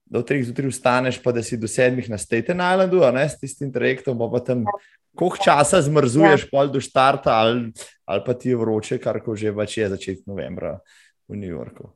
da 0.09 0.23
v 0.23 0.27
treh 0.29 0.45
zjutraj 0.45 0.73
vstaneš, 0.73 1.21
pa 1.23 1.33
da 1.37 1.43
si 1.45 1.59
do 1.61 1.69
sedmih 1.69 2.09
na 2.11 2.19
Staten 2.19 2.63
Islandu, 2.65 3.03
ne 3.13 3.27
s 3.29 3.37
tistim 3.41 3.73
trajektom, 3.73 4.19
pa, 4.19 4.31
pa 4.33 4.41
tam 4.45 4.65
koliko 5.19 5.43
časa 5.45 5.83
zmrzuješ, 5.83 6.47
ja. 6.47 6.51
pol 6.53 6.71
do 6.73 6.81
štarta, 6.81 7.35
ali, 7.43 7.73
ali 8.07 8.25
pa 8.27 8.35
ti 8.35 8.53
je 8.53 8.57
vroče, 8.57 8.99
kar 9.03 9.21
ko 9.25 9.37
že 9.37 9.53
pač 9.55 9.79
je 9.79 9.89
začetek 9.91 10.27
novembra 10.31 10.79
v 11.29 11.37
New 11.37 11.51
Yorku. 11.51 11.93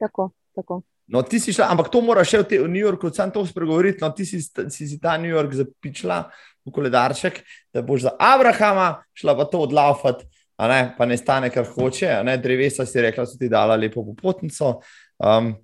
Tako, 0.00 0.30
tako. 0.56 0.82
No, 1.06 1.22
ti 1.22 1.38
si 1.38 1.54
šla, 1.54 1.68
ampak 1.70 1.86
to 1.92 2.02
moraš 2.02 2.32
še 2.32 2.38
v, 2.42 2.46
te, 2.50 2.58
v 2.58 2.70
New 2.70 2.82
Yorku, 2.82 3.12
sam 3.14 3.30
to 3.30 3.44
spregovoriti. 3.46 4.02
No, 4.02 4.10
ti 4.10 4.26
si, 4.26 4.40
si, 4.42 4.88
si 4.90 4.96
ta 4.98 5.14
New 5.20 5.30
York 5.30 5.54
zapičila 5.54 6.24
v 6.66 6.72
koledarček, 6.74 7.44
da 7.70 7.84
boš 7.86 8.08
za 8.08 8.12
Abrahama 8.18 9.04
šla 9.14 9.36
pa 9.38 9.46
to 9.46 9.62
odlaufati, 9.68 10.26
pa 10.58 11.06
ne 11.06 11.16
stane, 11.20 11.52
kar 11.54 11.68
hoče. 11.68 12.10
Drevesa 12.42 12.88
si 12.88 13.04
rekla, 13.04 13.28
so 13.28 13.38
ti 13.38 13.46
dala 13.52 13.78
lepo 13.78 14.02
popotnico. 14.02 14.80
Um, 15.22 15.54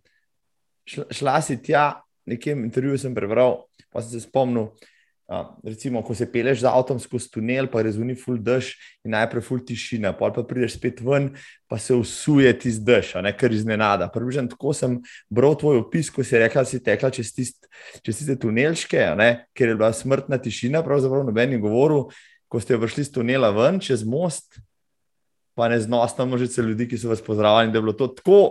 šla, 0.88 1.04
šla 1.10 1.36
si 1.42 1.58
tja, 1.62 2.02
nekem 2.26 2.64
intervjuju 2.64 2.98
sem 2.98 3.14
prebral, 3.14 3.64
pa 3.92 4.02
sem 4.02 4.18
se 4.18 4.26
spomnil. 4.28 4.72
Uh, 5.32 5.46
recimo, 5.64 6.02
ko 6.04 6.12
se 6.18 6.26
peleš 6.28 6.60
z 6.60 6.68
avtom 6.68 6.98
skozi 7.00 7.30
tunel, 7.32 7.68
pa 7.70 7.80
rezuni 7.80 8.12
full 8.18 8.36
dež 8.42 8.74
in 9.06 9.14
najprej 9.14 9.44
full 9.46 9.62
tišina, 9.64 10.10
pa 10.18 10.28
pa 10.34 10.42
prideš 10.44 10.74
spet 10.76 10.98
ven, 11.00 11.30
pa 11.70 11.78
se 11.80 11.94
usuje 11.94 12.50
ti 12.58 12.72
z 12.74 12.82
dež, 12.84 13.14
ne 13.24 13.32
kar 13.32 13.54
iznenada. 13.54 14.10
Približno 14.12 14.50
tako 14.52 14.74
sem 14.76 14.98
bral 15.32 15.54
tvoj 15.56 15.86
opis, 15.86 16.10
ko 16.12 16.26
si 16.26 16.36
rekla, 16.36 16.66
da 16.66 16.68
si 16.68 16.82
tekla 16.84 17.08
čez, 17.14 17.30
tist, 17.32 17.70
čez 18.04 18.18
tiste 18.18 18.36
tunelčke, 18.42 19.06
ne, 19.16 19.46
ker 19.56 19.72
je 19.72 19.78
bila 19.78 19.92
smrtna 19.96 20.36
tišina, 20.42 20.82
pravzaprav 20.84 21.24
noben 21.24 21.56
je 21.56 21.62
govoril, 21.62 22.10
ko 22.52 22.60
ste 22.60 22.76
prišli 22.76 23.06
z 23.08 23.14
tunela 23.14 23.54
ven 23.56 23.80
čez 23.80 24.04
most, 24.04 24.60
pa 25.56 25.70
neznosno 25.72 26.26
množice 26.28 26.60
ljudi, 26.66 26.90
ki 26.90 26.98
so 26.98 27.08
vas 27.08 27.24
pozdravljali, 27.24 27.72
da 27.72 27.78
je 27.78 27.86
bilo 27.86 27.96
to 27.96 28.10
tako 28.20 28.42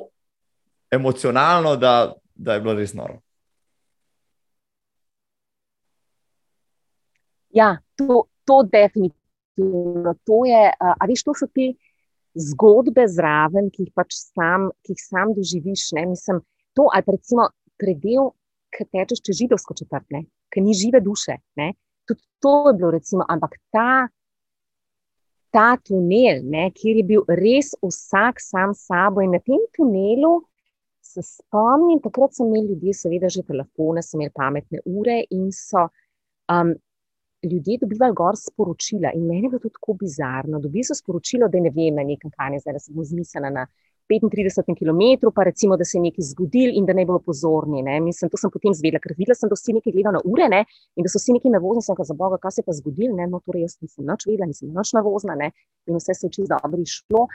emocionalno, 0.89 1.75
da 1.75 2.13
da 2.35 2.53
je 2.53 2.61
bilo 2.61 2.75
res 2.79 2.93
noro. 2.93 3.19
Ja, 7.51 7.77
to, 7.95 8.25
to 8.47 8.63
definitivno. 8.63 10.13
To 10.23 10.45
je, 10.47 10.61
a 10.79 11.07
veš, 11.07 11.23
to 11.27 11.35
so 11.35 11.47
te 11.51 11.73
zgodbe 12.39 13.05
zraven, 13.11 13.67
ki 13.73 13.87
jih 13.87 13.93
pač 13.95 14.15
sam, 14.15 14.69
ki 14.85 14.95
jih 14.95 15.03
sam 15.03 15.33
doživiš. 15.35 15.89
Ne? 15.97 16.05
Mislim, 16.13 16.39
to, 16.77 16.87
ali 16.93 17.03
pa 17.05 17.17
recimo 17.17 17.49
predel, 17.81 18.31
ki 18.71 18.87
tečeš 18.87 19.23
čez 19.27 19.41
židovsko 19.43 19.75
četrt, 19.75 20.07
ki 20.51 20.63
ni 20.63 20.75
žive 20.77 21.03
duše. 21.03 21.41
Ne? 21.59 21.73
Tudi 22.07 22.23
to 22.39 22.55
je 22.69 22.77
bilo, 22.79 22.91
recimo, 22.95 23.25
ampak 23.27 23.57
ta, 23.75 24.07
ta 25.51 25.75
tunel, 25.83 26.39
ne, 26.47 26.69
kjer 26.75 27.01
je 27.01 27.05
bil 27.07 27.25
res 27.27 27.73
vsak 27.83 28.39
sam 28.39 28.73
sabo 28.77 29.21
in 29.21 29.35
na 29.35 29.41
tem 29.43 29.59
tunelu 29.75 30.39
se 31.13 31.23
spomnim, 31.25 31.99
takrat 32.03 32.35
so 32.35 32.45
imeli 32.47 32.73
ljudje, 32.73 32.93
seveda, 33.03 33.29
že 33.29 33.43
telefone, 33.47 34.03
so 34.05 34.17
imeli 34.17 34.33
pametne 34.35 34.81
ure 34.85 35.17
in 35.37 35.49
so 35.55 35.87
um, 36.51 36.73
ljudje 37.43 37.77
dobivali 37.81 38.13
gor 38.15 38.37
sporočila 38.37 39.11
in 39.15 39.27
meni 39.27 39.45
je 39.47 39.49
bilo 39.49 39.59
to 39.59 39.69
tako 39.69 39.97
bizarno. 39.99 40.59
Dobili 40.59 40.83
so 40.83 40.95
sporočilo, 40.95 41.49
da 41.49 41.59
ne 41.59 41.71
vem, 41.75 41.95
na 41.95 42.03
nekem 42.03 42.31
kanju, 42.37 42.59
zdaj 42.59 42.79
se 42.79 42.93
bom 42.93 43.05
zmislila 43.05 43.49
na 43.49 43.67
35 44.09 44.75
km, 44.75 45.31
pa 45.35 45.43
recimo, 45.43 45.77
da 45.77 45.85
se 45.85 45.97
je 45.97 46.01
nekaj 46.01 46.23
zgodil 46.31 46.71
in 46.73 46.85
da 46.85 46.93
ne 46.93 47.05
bodo 47.05 47.19
pozorni. 47.19 47.81
Ne. 47.81 47.99
Mislim, 47.99 48.29
to 48.29 48.37
sem 48.37 48.51
potem 48.51 48.73
zvedela, 48.73 48.99
ker 48.99 49.15
videla 49.17 49.35
sem, 49.35 49.49
da 49.49 49.55
vsi 49.55 49.77
nekaj 49.77 49.93
gledajo 49.93 50.15
na 50.17 50.21
ure 50.25 50.49
ne, 50.51 50.65
in 50.95 51.07
da 51.07 51.11
so 51.11 51.21
vsi 51.21 51.37
nekaj 51.37 51.53
nervozni. 51.55 51.85
Sem 51.85 51.95
rekla, 51.95 52.07
za 52.09 52.17
Boga, 52.17 52.39
kaj 52.41 52.51
se 52.51 52.61
je 52.61 52.67
pa 52.67 52.75
zgodilo, 52.75 53.27
no 53.29 53.39
torej 53.45 53.67
jaz 53.67 53.77
nisem 53.81 54.05
noč 54.05 54.27
vedela, 54.27 54.49
nisem 54.51 54.73
noč 54.75 54.93
nervozna 54.97 55.37
ne. 55.39 55.51
in 55.87 55.95
vse 55.97 56.13
se 56.13 56.27
je 56.27 56.35
čisto 56.35 56.57
dobro 56.57 56.81
išlo. 56.81 57.27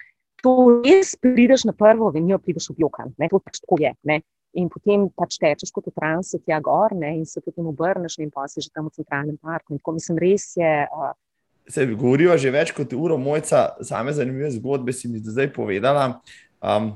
To 0.44 0.82
res 0.84 1.14
prideš 1.20 1.64
na 1.68 1.72
prvo, 1.72 2.10
venijo, 2.12 2.38
prideš 2.42 2.70
v 2.72 2.80
blokan, 2.82 3.12
to 3.16 3.40
pač 3.40 3.60
tako 3.62 3.78
je. 3.80 3.92
Ne. 4.04 4.20
In 4.56 4.70
potem 4.72 5.08
pač 5.12 5.36
tečeš 5.40 5.72
kot 5.74 5.90
v 5.90 5.92
transu, 5.96 6.40
tja 6.40 6.58
gor, 6.64 6.94
ne, 6.96 7.12
in 7.18 7.24
se 7.28 7.42
potem 7.44 7.66
obrneš, 7.68 8.16
in 8.24 8.30
pa 8.32 8.46
si 8.48 8.64
že 8.64 8.72
tam 8.72 8.88
v 8.88 8.96
centralnem 8.96 9.36
parku. 9.36 9.74
In 9.74 9.80
tako 9.80 9.96
mislim, 9.98 10.20
res 10.20 10.54
je. 10.56 10.72
Uh, 10.88 11.12
Se 11.68 11.84
govorijo 11.86 12.36
že 12.38 12.52
več 12.54 12.70
kot 12.72 12.92
uro, 12.94 13.18
mojca, 13.18 13.74
same 13.84 14.14
zanimive 14.16 14.52
zgodbe 14.54 14.94
si 14.94 15.10
mi 15.10 15.20
zdaj 15.20 15.50
povedala. 15.52 16.22
Um, 16.62 16.94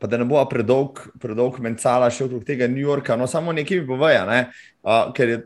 pa 0.00 0.08
da 0.08 0.16
ne 0.16 0.24
bo 0.24 0.40
predolg, 0.48 1.02
predolg 1.20 1.58
mencala 1.60 2.08
še 2.08 2.24
okrog 2.24 2.44
tega 2.48 2.68
New 2.70 2.80
Yorka, 2.80 3.18
no 3.20 3.28
samo 3.28 3.52
nekaj 3.52 3.82
mi 3.82 3.86
poveja. 3.90 4.24
Ne? 4.24 4.40
Uh, 4.80 5.10
ker 5.12 5.28
je, 5.28 5.38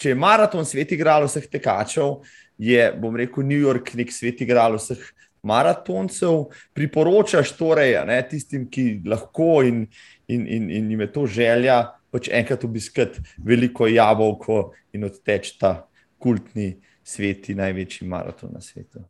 če 0.00 0.14
je 0.14 0.16
maraton 0.16 0.64
svet 0.64 0.96
igral 0.96 1.26
vseh 1.28 1.44
tekačev, 1.50 2.22
je, 2.56 2.88
bom 2.96 3.16
rekel, 3.20 3.44
New 3.44 3.60
York 3.60 3.92
nek 3.98 4.14
svet 4.14 4.40
igral 4.46 4.78
vseh 4.80 5.02
maratoncev. 5.46 6.46
Priporočaš 6.76 7.54
torej 7.58 7.96
ne, 8.08 8.20
tistim, 8.28 8.66
ki 8.70 9.02
lahko 9.06 9.62
in, 9.66 9.84
in, 10.28 10.46
in, 10.46 10.70
in 10.70 10.90
jim 10.90 11.04
je 11.06 11.10
to 11.12 11.26
želja, 11.26 11.80
pač 12.12 12.30
enkrat 12.32 12.64
obiskati 12.64 13.22
veliko 13.44 13.88
jabolko 13.90 14.72
in 14.96 15.06
odteč 15.08 15.54
ta 15.60 15.86
kultni 16.22 16.74
svet, 17.06 17.48
največji 17.54 18.08
maraton 18.08 18.50
na 18.54 18.60
svetu. 18.64 19.04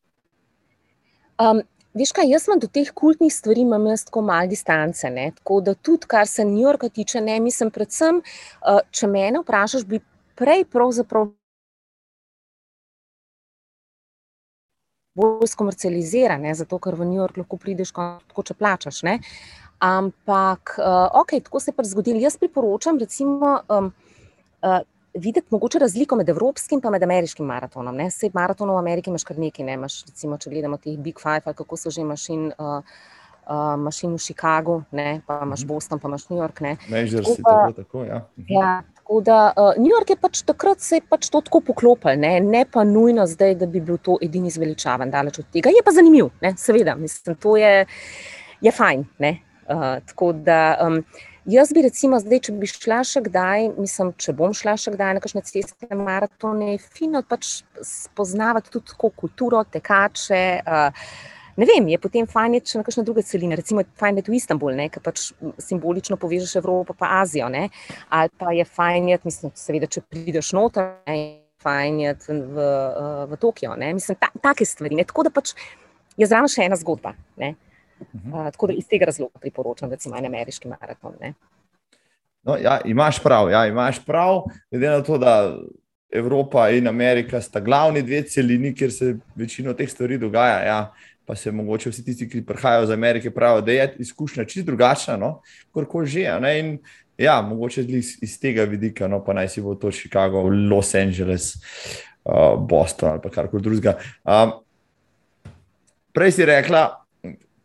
Um, 1.41 1.62
Veš 1.97 2.11
kaj, 2.12 2.28
jaz 2.28 2.45
imam 2.45 2.59
do 2.61 2.68
teh 2.68 2.91
kultnih 2.93 3.32
stvari, 3.32 3.62
imam 3.64 3.87
jaz 3.89 4.03
tako 4.05 4.20
malo 4.28 4.51
distance. 4.51 5.09
Ne? 5.11 5.30
Tako 5.39 5.62
da 5.64 5.72
tudi, 5.74 6.05
kar 6.07 6.28
se 6.28 6.45
New 6.45 6.61
Yorka 6.61 6.91
tiče, 6.93 7.22
ne 7.24 7.39
mislim, 7.41 7.70
predvsem, 7.72 8.20
če 8.93 9.09
me 9.09 9.30
vprašaš, 9.41 9.87
bi 9.89 10.03
prej 10.37 10.66
pravzaprav. 10.68 11.32
Bolj 15.16 15.48
skomercializirane, 15.48 16.52
zato 16.54 16.78
ker 16.82 16.96
v 16.98 17.06
New 17.08 17.20
York 17.20 17.38
lahko 17.40 17.58
prideš, 17.60 17.92
kot 17.96 18.44
če 18.44 18.56
plačaš. 18.58 19.02
Ne? 19.08 19.18
Ampak, 19.82 20.76
uh, 20.80 21.08
ok, 21.20 21.38
tako 21.44 21.60
se 21.60 21.72
je 21.72 21.76
pa 21.76 21.84
zgodilo. 21.84 22.20
Jaz 22.20 22.36
priporočam, 22.40 23.00
recimo, 23.00 23.58
um, 23.72 23.90
uh, 24.62 24.78
videti 25.16 25.48
mogoče 25.50 25.78
razliko 25.78 26.16
med 26.16 26.28
evropskim 26.28 26.80
in 26.84 26.92
med 26.92 27.02
ameriškim 27.02 27.46
maratonom. 27.46 27.98
Vse 28.08 28.30
maraton 28.34 28.70
v 28.70 28.78
Ameriki 28.78 29.10
imaš 29.10 29.24
kar 29.24 29.38
nekaj, 29.38 29.64
ne 29.64 29.76
imaš, 29.76 30.04
recimo, 30.06 30.38
če 30.38 30.50
gledamo 30.50 30.76
teh 30.76 30.96
Big 30.98 31.20
Five, 31.20 31.44
ali 31.44 31.54
kako 31.54 31.76
so 31.76 31.90
že 31.90 32.04
mašin. 32.04 32.52
Uh, 32.58 32.82
Uh, 33.46 33.76
mašin 33.78 34.10
v 34.10 34.18
Chicagu, 34.18 34.82
ne, 34.90 35.20
pa 35.22 35.36
imaš 35.44 35.62
mhm. 35.62 35.68
Boston, 35.68 36.00
pa 36.02 36.08
imaš 36.08 36.24
New 36.30 36.38
York. 36.40 36.60
Major 36.90 37.22
si 37.22 37.42
tako, 37.42 37.72
tako, 37.76 38.02
ja. 38.04 38.26
Mhm. 38.36 38.46
ja. 38.48 38.82
Tako 39.07 39.20
da 39.20 39.52
uh, 39.57 39.76
New 39.78 39.92
York 39.94 40.09
je 40.11 40.16
pač 40.18 40.40
takrat 40.42 40.80
se 40.82 40.96
je 40.96 41.02
pač 41.09 41.28
to 41.30 41.38
tako 41.40 41.61
poklopil, 41.68 42.16
ne, 42.18 42.40
ne 42.42 42.64
pa 42.66 42.82
nujno 42.84 43.22
zdaj, 43.30 43.54
da 43.54 43.66
bi 43.70 43.78
bil 43.80 44.00
to 44.02 44.16
edini 44.22 44.50
zveličaven, 44.50 45.12
daleč 45.14 45.38
od 45.38 45.46
tega. 45.54 45.70
Je 45.70 45.82
pa 45.86 45.92
zanimiv, 45.94 46.32
ne, 46.42 46.50
seveda, 46.59 46.96
mislim, 46.98 47.36
to 47.38 47.54
je, 47.57 47.86
je 48.66 48.72
fajn. 48.74 49.04
Ne, 49.22 49.30
uh, 49.70 50.02
tako 50.11 50.32
da. 50.32 50.59
Um, 50.82 51.04
Jaz 51.46 51.70
bi 51.70 51.84
recimo 51.84 52.18
zdaj, 52.18 52.40
če 52.48 52.52
bi 52.59 52.66
šla 52.66 53.04
še 53.07 53.20
kdaj, 53.22 53.68
mislim, 53.76 54.09
če 54.18 54.32
bom 54.34 54.50
šla 54.50 54.72
še 54.82 54.90
kdaj 54.96 55.12
na 55.14 55.22
kakšne 55.22 55.44
ceste, 55.46 55.86
maratone, 55.94 56.72
fino 56.82 57.22
pač 57.22 57.61
spoznavati 57.86 58.74
tudi 58.74 58.98
kulturo, 58.98 59.62
tekače. 59.70 60.42
Uh, 60.66 61.36
ne 61.57 61.66
vem, 61.68 61.88
je 61.88 61.98
potem 61.98 62.26
fajn 62.28 62.59
iti 62.59 62.76
na 62.78 62.84
kakšne 62.84 63.04
druge 63.07 63.24
celine, 63.26 63.57
recimo 63.57 63.84
fajn 64.00 64.20
iti 64.22 64.32
v 64.32 64.38
Istanbul, 64.38 64.76
ne, 64.76 64.88
ker 64.92 65.02
pač 65.04 65.30
simbolično 65.62 66.18
povežeš 66.20 66.57
Evropo 66.61 66.96
pa 66.98 67.20
Azijo, 67.22 67.48
ne, 67.52 67.68
ali 68.09 68.32
pa 68.38 68.52
je 68.52 68.64
fajn 68.64 69.11
mislim, 69.24 69.54
seveda, 69.57 69.88
če 69.90 70.04
prideš 70.04 70.52
noter, 70.57 70.94
ne, 71.09 71.18
fajn 71.64 72.00
iti 72.04 72.36
v, 72.36 72.68
v, 73.32 73.40
Tokio, 73.40 73.74
ne, 73.76 73.94
mislim, 73.96 74.18
ta, 74.20 74.30
take 74.42 74.68
stvari, 74.68 74.98
ne, 74.98 75.07
tako 75.09 75.26
da 75.26 75.34
pač 75.34 75.54
je 76.16 76.28
zraven 76.28 76.52
še 76.52 76.68
ena 76.68 76.78
zgodba, 76.80 77.16
ne. 77.40 77.54
Uh, 77.96 78.50
tako 78.52 78.68
da 78.68 78.74
iz 78.76 78.84
tega 78.88 79.09
razloga 79.09 79.40
priporočam, 79.40 79.88
recimo, 79.88 80.18
en 80.18 80.28
ameriški 80.28 80.68
maraton. 80.68 81.16
No, 82.44 82.59
ja, 82.61 82.76
imaš 82.84 83.22
prav, 83.24 83.48
ja, 83.50 83.64
imaš 83.66 84.02
prav, 84.04 84.44
glede 84.70 84.90
na 84.92 85.00
to, 85.02 85.16
da 85.18 85.57
Evropa 86.12 86.68
in 86.70 86.88
Amerika 86.88 87.40
sta 87.40 87.61
glavni 87.61 88.02
dve 88.02 88.22
celini, 88.22 88.74
kjer 88.74 88.92
se 88.92 89.16
večino 89.34 89.74
teh 89.74 89.90
stvari 89.90 90.18
dogaja. 90.18 90.61
Ja, 90.66 90.78
pa 91.26 91.34
se 91.36 91.52
mogoče 91.52 91.90
vsi 91.90 92.04
tisti, 92.04 92.28
ki 92.30 92.44
prihajajo 92.46 92.84
iz 92.84 92.90
Amerike, 92.90 93.30
pravijo, 93.34 93.60
da 93.66 93.72
je 93.72 93.94
izkušnja 93.98 94.44
čisto 94.44 94.66
drugačna, 94.66 95.16
no, 95.16 95.40
kot 95.74 95.88
koli 95.88 96.06
že. 96.06 96.26
In, 96.58 96.78
ja, 97.18 97.40
mogoče 97.42 97.82
iz, 97.82 98.16
iz 98.22 98.38
tega 98.40 98.64
vidika, 98.64 99.08
no, 99.08 99.24
pa 99.24 99.34
naj 99.34 99.48
si 99.48 99.62
bo 99.62 99.74
to 99.74 99.90
Chicago, 99.90 100.44
Los 100.70 100.94
Angeles, 100.94 101.54
uh, 102.24 102.54
Boston 102.68 103.18
ali 103.18 103.34
karkoli 103.34 103.62
drugega. 103.62 103.96
Um, 104.24 104.52
prej 106.14 106.32
si 106.38 106.46
rekla, 106.46 106.86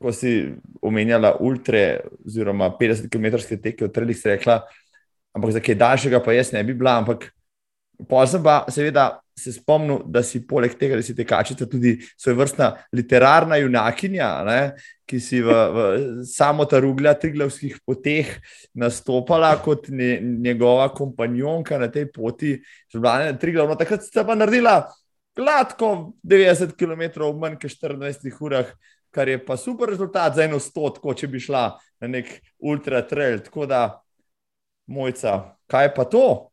ko 0.01 0.13
si 0.13 0.49
omenjala 0.81 1.35
ultra, 1.39 1.99
oziroma 2.25 2.71
50 2.79 3.09
km 3.11 3.57
teke 3.61 3.85
od 3.85 3.93
Trelih, 3.93 4.17
si 4.17 4.29
rekla, 4.29 4.61
ampak 5.37 5.53
za 5.53 5.61
kaj 5.61 5.75
daljšega 5.75 6.23
pa 6.25 6.33
jaz 6.33 6.51
ne 6.53 6.63
bi 6.63 6.73
bila. 6.73 6.97
Ampak 6.97 7.29
pozem 8.09 8.43
pa 8.43 8.63
seveda 8.71 9.21
se 9.41 9.53
spomnil, 9.53 10.01
da 10.05 10.21
si 10.23 10.41
poleg 10.47 10.75
tega, 10.77 10.97
da 10.99 11.05
si 11.05 11.15
tekačica, 11.17 11.65
tudi 11.69 11.95
svoj 12.19 12.35
vrstna 12.41 12.69
literarna 12.95 13.57
junakinja, 13.61 14.29
ne, 14.47 14.59
ki 15.09 15.19
si 15.23 15.41
v, 15.43 15.55
v 15.75 15.85
samo 16.27 16.67
ta 16.69 16.81
ruglja 16.83 17.13
triglavskih 17.19 17.79
poteh 17.87 18.35
nastopala 18.77 19.53
kot 19.63 19.89
ne, 19.89 20.19
njegova 20.21 20.89
kompanjonka 20.95 21.79
na 21.81 21.89
tej 21.91 22.09
poti, 22.13 22.57
življenje 22.93 23.37
triglav. 23.41 23.71
No, 23.71 23.79
takrat 23.79 24.05
si 24.05 24.13
pa 24.13 24.37
naredila. 24.37 24.81
Gladko 25.37 26.11
90 26.27 26.75
km 26.75 27.23
v 27.23 27.33
manj 27.39 27.57
kot 27.61 27.87
24 27.87 28.35
urah, 28.43 28.69
kar 29.11 29.31
je 29.31 29.39
pa 29.43 29.57
super 29.59 29.91
rezultat 29.91 30.35
za 30.35 30.45
eno 30.45 30.59
stotko, 30.59 31.15
če 31.15 31.31
bi 31.31 31.39
šla 31.43 31.65
na 32.03 32.11
nek 32.11 32.29
ultra 32.59 33.01
trail. 33.07 33.39
Tako 33.43 33.67
da, 33.67 33.85
mojca, 34.91 35.55
kaj 35.71 35.93
pa 35.95 36.07
to? 36.11 36.50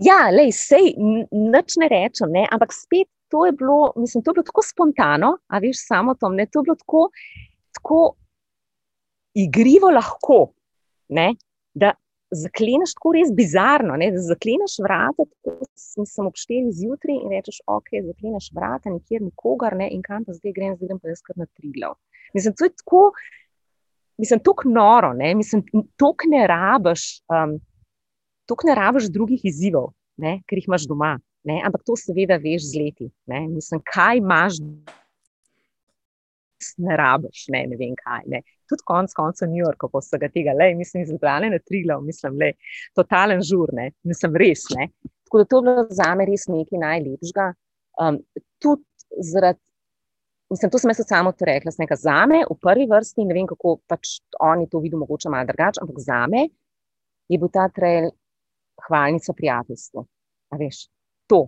Ja, 0.00 0.30
le, 0.32 0.48
sej, 0.52 0.94
nič 0.96 1.76
ne 1.76 1.88
rečem, 1.88 2.32
ne? 2.32 2.46
ampak 2.50 2.72
spet 2.72 3.08
to 3.32 3.46
je 3.46 3.52
bilo, 3.52 3.92
mislim, 3.96 4.22
to 4.22 4.30
je 4.30 4.34
bilo 4.34 4.44
tako 4.44 4.62
spontano, 4.64 5.36
a 5.48 5.58
veš, 5.58 5.86
samo 5.86 6.14
to, 6.14 6.28
ne, 6.28 6.46
to 6.46 6.60
je 6.60 6.66
bilo 6.68 6.76
tako, 6.76 7.08
tako 7.72 8.00
igrivo 9.34 9.90
lahko, 9.90 10.52
ne? 11.08 11.34
da 11.74 11.94
zakleneš 12.32 12.94
tako 12.94 13.12
res 13.16 13.32
bizarno, 13.32 13.96
ne? 13.96 14.10
da 14.12 14.20
zakleneš 14.20 14.76
vrata, 14.84 15.24
tako 15.24 16.06
sem 16.08 16.28
ob 16.28 16.36
4 16.36 16.72
zjutraj 16.76 17.16
in 17.16 17.32
rečeš, 17.32 17.62
ok, 17.66 17.92
zakleneš 18.08 18.50
vrata, 18.56 18.92
nikjer 18.92 19.24
nikogar 19.24 19.76
ne 19.76 19.88
in 19.92 20.04
kam 20.04 20.24
pa 20.28 20.36
zdaj 20.36 20.52
grem, 20.56 20.76
zdaj 20.76 20.88
grem 20.88 21.00
pa 21.00 21.12
jaz 21.12 21.24
kar 21.24 21.40
na 21.40 21.48
triglav. 21.56 21.96
Mislim, 22.36 22.56
to 22.56 22.68
je 22.68 22.74
tako, 22.84 23.02
mislim, 24.20 24.40
tako 24.44 24.68
noro, 24.68 25.12
ne? 25.16 25.34
mislim, 25.34 25.64
tako 25.96 26.32
ne 26.32 26.46
rabiš, 26.46 27.06
um, 27.32 27.56
tako 28.52 28.68
ne 28.68 28.74
rabiš 28.78 29.10
drugih 29.12 29.44
izzivov, 29.48 29.92
ne? 30.20 30.40
ker 30.46 30.60
jih 30.60 30.68
imaš 30.68 30.88
doma. 30.90 31.16
Ne? 31.48 31.58
Ampak 31.66 31.82
to 31.86 31.96
seveda 31.98 32.36
veš 32.38 32.70
z 32.70 32.78
leti. 32.78 33.08
Ne? 33.26 33.46
Mislim, 33.50 33.80
kaj 33.82 34.20
imaš 34.20 34.60
ne 36.78 36.96
rabiš, 36.96 37.46
ne, 37.48 37.64
ne 37.66 37.78
vem 37.80 37.96
kaj. 37.98 38.22
Ne. 38.30 38.42
Tudi 38.70 38.84
konec 38.86 39.14
koncev 39.16 39.50
New 39.50 39.62
York, 39.62 39.82
ko 39.90 40.02
so 40.04 40.18
ga 40.20 40.28
tega, 40.32 40.54
le, 40.56 40.72
mislim, 40.78 41.02
izbrali 41.02 41.50
na 41.50 41.58
Triglav, 41.58 42.04
mislim, 42.06 42.38
le, 42.38 42.52
totalen 42.96 43.42
žur, 43.46 43.72
ne, 43.74 43.90
mislim, 44.06 44.38
res. 44.38 44.68
Ne. 44.76 44.88
Tako 45.26 45.42
da 45.42 45.48
to 45.50 45.58
je 45.58 45.66
bilo 45.68 45.84
za 45.90 46.08
me 46.14 46.28
res 46.28 46.46
nekaj 46.52 46.82
najlepšega. 46.84 47.50
Um, 48.02 48.20
tudi 48.62 48.84
zaradi, 49.32 49.60
mislim, 50.52 50.72
to 50.72 50.80
sem 50.80 50.92
jaz 50.92 51.04
samo 51.08 51.32
to 51.34 51.48
rekla, 51.48 51.74
nekaj 51.82 52.00
za 52.04 52.18
me 52.30 52.42
v 52.48 52.58
prvi 52.62 52.88
vrsti, 52.90 53.26
ne 53.28 53.36
vem, 53.36 53.48
kako 53.50 53.78
pač 53.90 54.18
oni 54.40 54.68
to 54.70 54.80
vidijo, 54.84 55.02
mogoče 55.02 55.32
malo 55.32 55.50
drugače, 55.50 55.82
ampak 55.82 56.00
za 56.04 56.24
me 56.30 56.46
je 57.32 57.38
bil 57.40 57.50
ta 57.52 57.68
trail 57.72 58.10
hvalnica 58.86 59.32
prijateljstva. 59.36 60.04
A 60.52 60.60
veš, 60.60 60.86
to. 61.30 61.46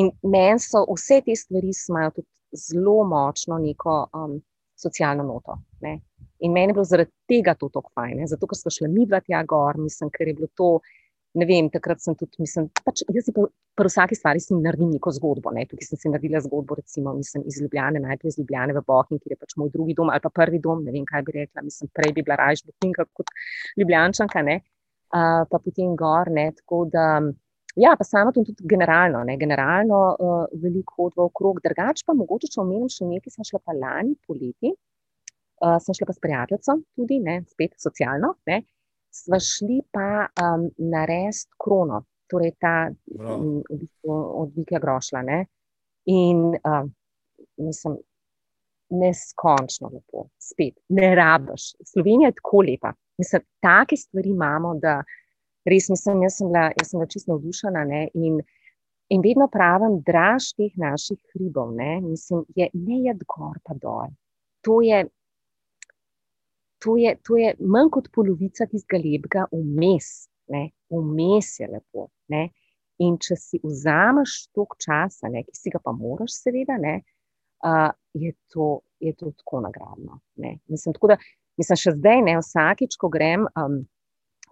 In 0.00 0.08
meni 0.22 0.60
so 0.60 0.84
vse 0.88 1.20
te 1.24 1.36
stvari, 1.36 1.72
imajo 1.88 2.14
tudi 2.16 2.28
zelo 2.56 3.02
močno 3.08 3.58
neko 3.60 3.98
um, 4.16 4.38
socialno 4.76 5.24
noto. 5.24 5.58
Ne. 5.80 5.98
In 6.38 6.52
meni 6.52 6.72
je 6.72 6.78
bilo 6.78 6.84
zaradi 6.84 7.10
tega 7.28 7.54
to 7.54 7.68
tako 7.72 7.92
fajn, 7.94 8.16
ne. 8.18 8.26
zato 8.26 8.48
ker 8.50 8.58
smo 8.58 8.72
šli 8.74 8.88
mi 8.90 9.06
dva 9.06 9.20
tja 9.20 9.42
gor, 9.48 9.78
mislim, 9.78 10.10
ker 10.10 10.28
je 10.28 10.36
bilo 10.40 10.50
to. 10.56 10.74
Ne 11.40 11.46
vem, 11.48 11.70
takrat 11.72 12.02
sem 12.04 12.12
tudi, 12.20 12.36
mislim, 12.42 12.66
pač 12.84 13.00
jaz 13.08 13.24
si 13.24 13.32
pri 13.32 13.88
vsaki 13.88 14.18
stvari 14.18 14.42
naredim 14.58 14.90
neko 14.92 15.14
zgodbo. 15.16 15.52
Ne. 15.56 15.64
Tukaj 15.68 15.86
sem 15.86 16.00
si 16.00 16.10
naredila 16.12 16.42
zgodbo, 16.44 16.76
recimo, 16.76 17.14
mislim, 17.16 17.46
iz 17.48 17.56
Ljubljana, 17.62 18.02
najprej 18.04 18.34
iz 18.34 18.36
Ljubljana 18.42 18.76
v 18.76 18.82
Bohin, 18.84 19.20
ki 19.22 19.32
je 19.32 19.38
pač 19.40 19.56
moj 19.56 19.70
drugi 19.72 19.96
dom 19.96 20.12
ali 20.12 20.20
pa 20.20 20.28
prvi 20.28 20.60
dom. 20.60 20.82
Ne 20.84 20.92
vem, 20.92 21.06
kaj 21.08 21.24
bi 21.24 21.38
rekla. 21.38 21.64
Mislim, 21.64 21.88
prej 21.96 22.12
bi 22.18 22.26
bila 22.26 22.36
rajš 22.42 22.66
Bohinka 22.68 23.08
kot 23.16 23.32
Ljubljančanka, 23.80 24.44
uh, 25.12 25.44
pa 25.48 25.58
potem 25.62 25.96
gor. 25.96 26.30
Ne. 26.32 26.50
Tako 26.56 26.84
da 26.92 27.06
Ja, 27.76 27.94
pa 27.98 28.04
samo 28.04 28.32
tudi 28.32 28.52
generalno, 28.68 29.22
ne, 29.24 29.36
generalno 29.40 29.98
uh, 30.20 30.44
veliko 30.62 30.94
hodva 30.98 31.24
okrog, 31.24 31.60
drugače 31.64 32.04
pa 32.04 32.12
mogoče, 32.12 32.50
če 32.52 32.60
omenim 32.60 32.90
še 32.92 33.08
nekaj, 33.08 33.32
sem 33.32 33.46
šla 33.48 33.60
pa 33.64 33.72
lani 33.72 34.12
poleti, 34.28 34.74
uh, 35.64 35.78
sem 35.80 35.96
šla 35.96 36.10
pa 36.10 36.12
s 36.12 36.20
prijateljem 36.20 36.82
tudi, 36.98 37.20
ne, 37.24 37.38
spet 37.48 37.78
socialno, 37.80 38.34
ne, 38.50 38.60
sva 39.12 39.40
šli 39.40 39.80
pa 39.92 40.26
um, 40.44 40.68
narediti 40.92 41.48
krono, 41.64 42.02
torej 42.28 42.52
ta 42.60 42.76
um, 42.90 43.62
v 43.70 43.80
bistvu 43.86 44.20
od 44.42 44.52
Vike 44.58 44.80
Grošla. 44.82 45.24
Ne, 45.24 45.40
in 46.12 46.50
uh, 46.52 46.84
mislim, 47.56 47.96
neskončno 49.00 49.88
lepo, 49.94 50.26
spet, 50.36 50.76
ne 50.92 51.14
rabiš. 51.16 51.72
Slovenija 51.88 52.28
je 52.28 52.36
tako 52.42 52.66
lepa. 52.68 52.92
Mislim, 53.18 53.42
take 53.60 53.96
stvari 53.96 54.30
imamo, 54.30 54.74
da 54.80 55.02
res 55.68 55.88
mislim, 55.92 56.22
jaz 56.26 56.38
sem 56.40 56.50
bila, 56.50 56.70
jaz 56.78 56.90
sem 56.90 56.98
bila 56.98 57.08
čisto 57.14 57.32
navdušena. 57.32 57.84
In, 58.14 58.40
in 59.12 59.24
vedno 59.24 59.48
pravim, 59.52 60.00
draž 60.06 60.52
teh 60.58 60.72
naših 60.80 61.20
hribov, 61.34 61.74
ne, 61.76 62.00
mislim, 62.04 62.44
je 62.56 62.68
ne 62.72 63.02
jed 63.06 63.22
gor 63.28 63.58
pa 63.64 63.76
dol. 63.78 64.14
To 64.66 64.80
je, 64.82 65.04
to 66.82 66.96
je, 66.96 67.14
to 67.26 67.38
je 67.38 67.54
manj 67.60 67.92
kot 67.94 68.10
polovica 68.14 68.66
tistega 68.66 69.02
lepega 69.02 69.46
vmes, 69.52 70.10
vmes 70.90 71.54
je 71.60 71.68
lepo. 71.70 72.08
Ne. 72.32 72.48
In 73.02 73.16
če 73.18 73.36
si 73.40 73.58
vzameš 73.62 74.52
toliko 74.54 74.78
časa, 74.78 75.30
ne, 75.32 75.42
ki 75.46 75.56
si 75.56 75.72
ga 75.74 75.80
pa 75.82 75.94
moraš, 75.96 76.36
seveda, 76.44 76.76
ne, 76.78 77.00
uh, 77.66 77.90
je, 78.14 78.34
to, 78.52 78.82
je 79.02 79.14
to 79.18 79.32
tako 79.40 79.62
nagradno. 79.64 80.20
Mislim, 80.70 80.94
tako 80.94 81.14
da, 81.14 81.16
mislim, 81.60 81.80
še 81.80 81.96
zdaj, 81.96 82.22
ne, 82.28 82.36
vsakič, 82.40 82.96
ko 83.00 83.10
grem, 83.12 83.48
um, 83.58 83.82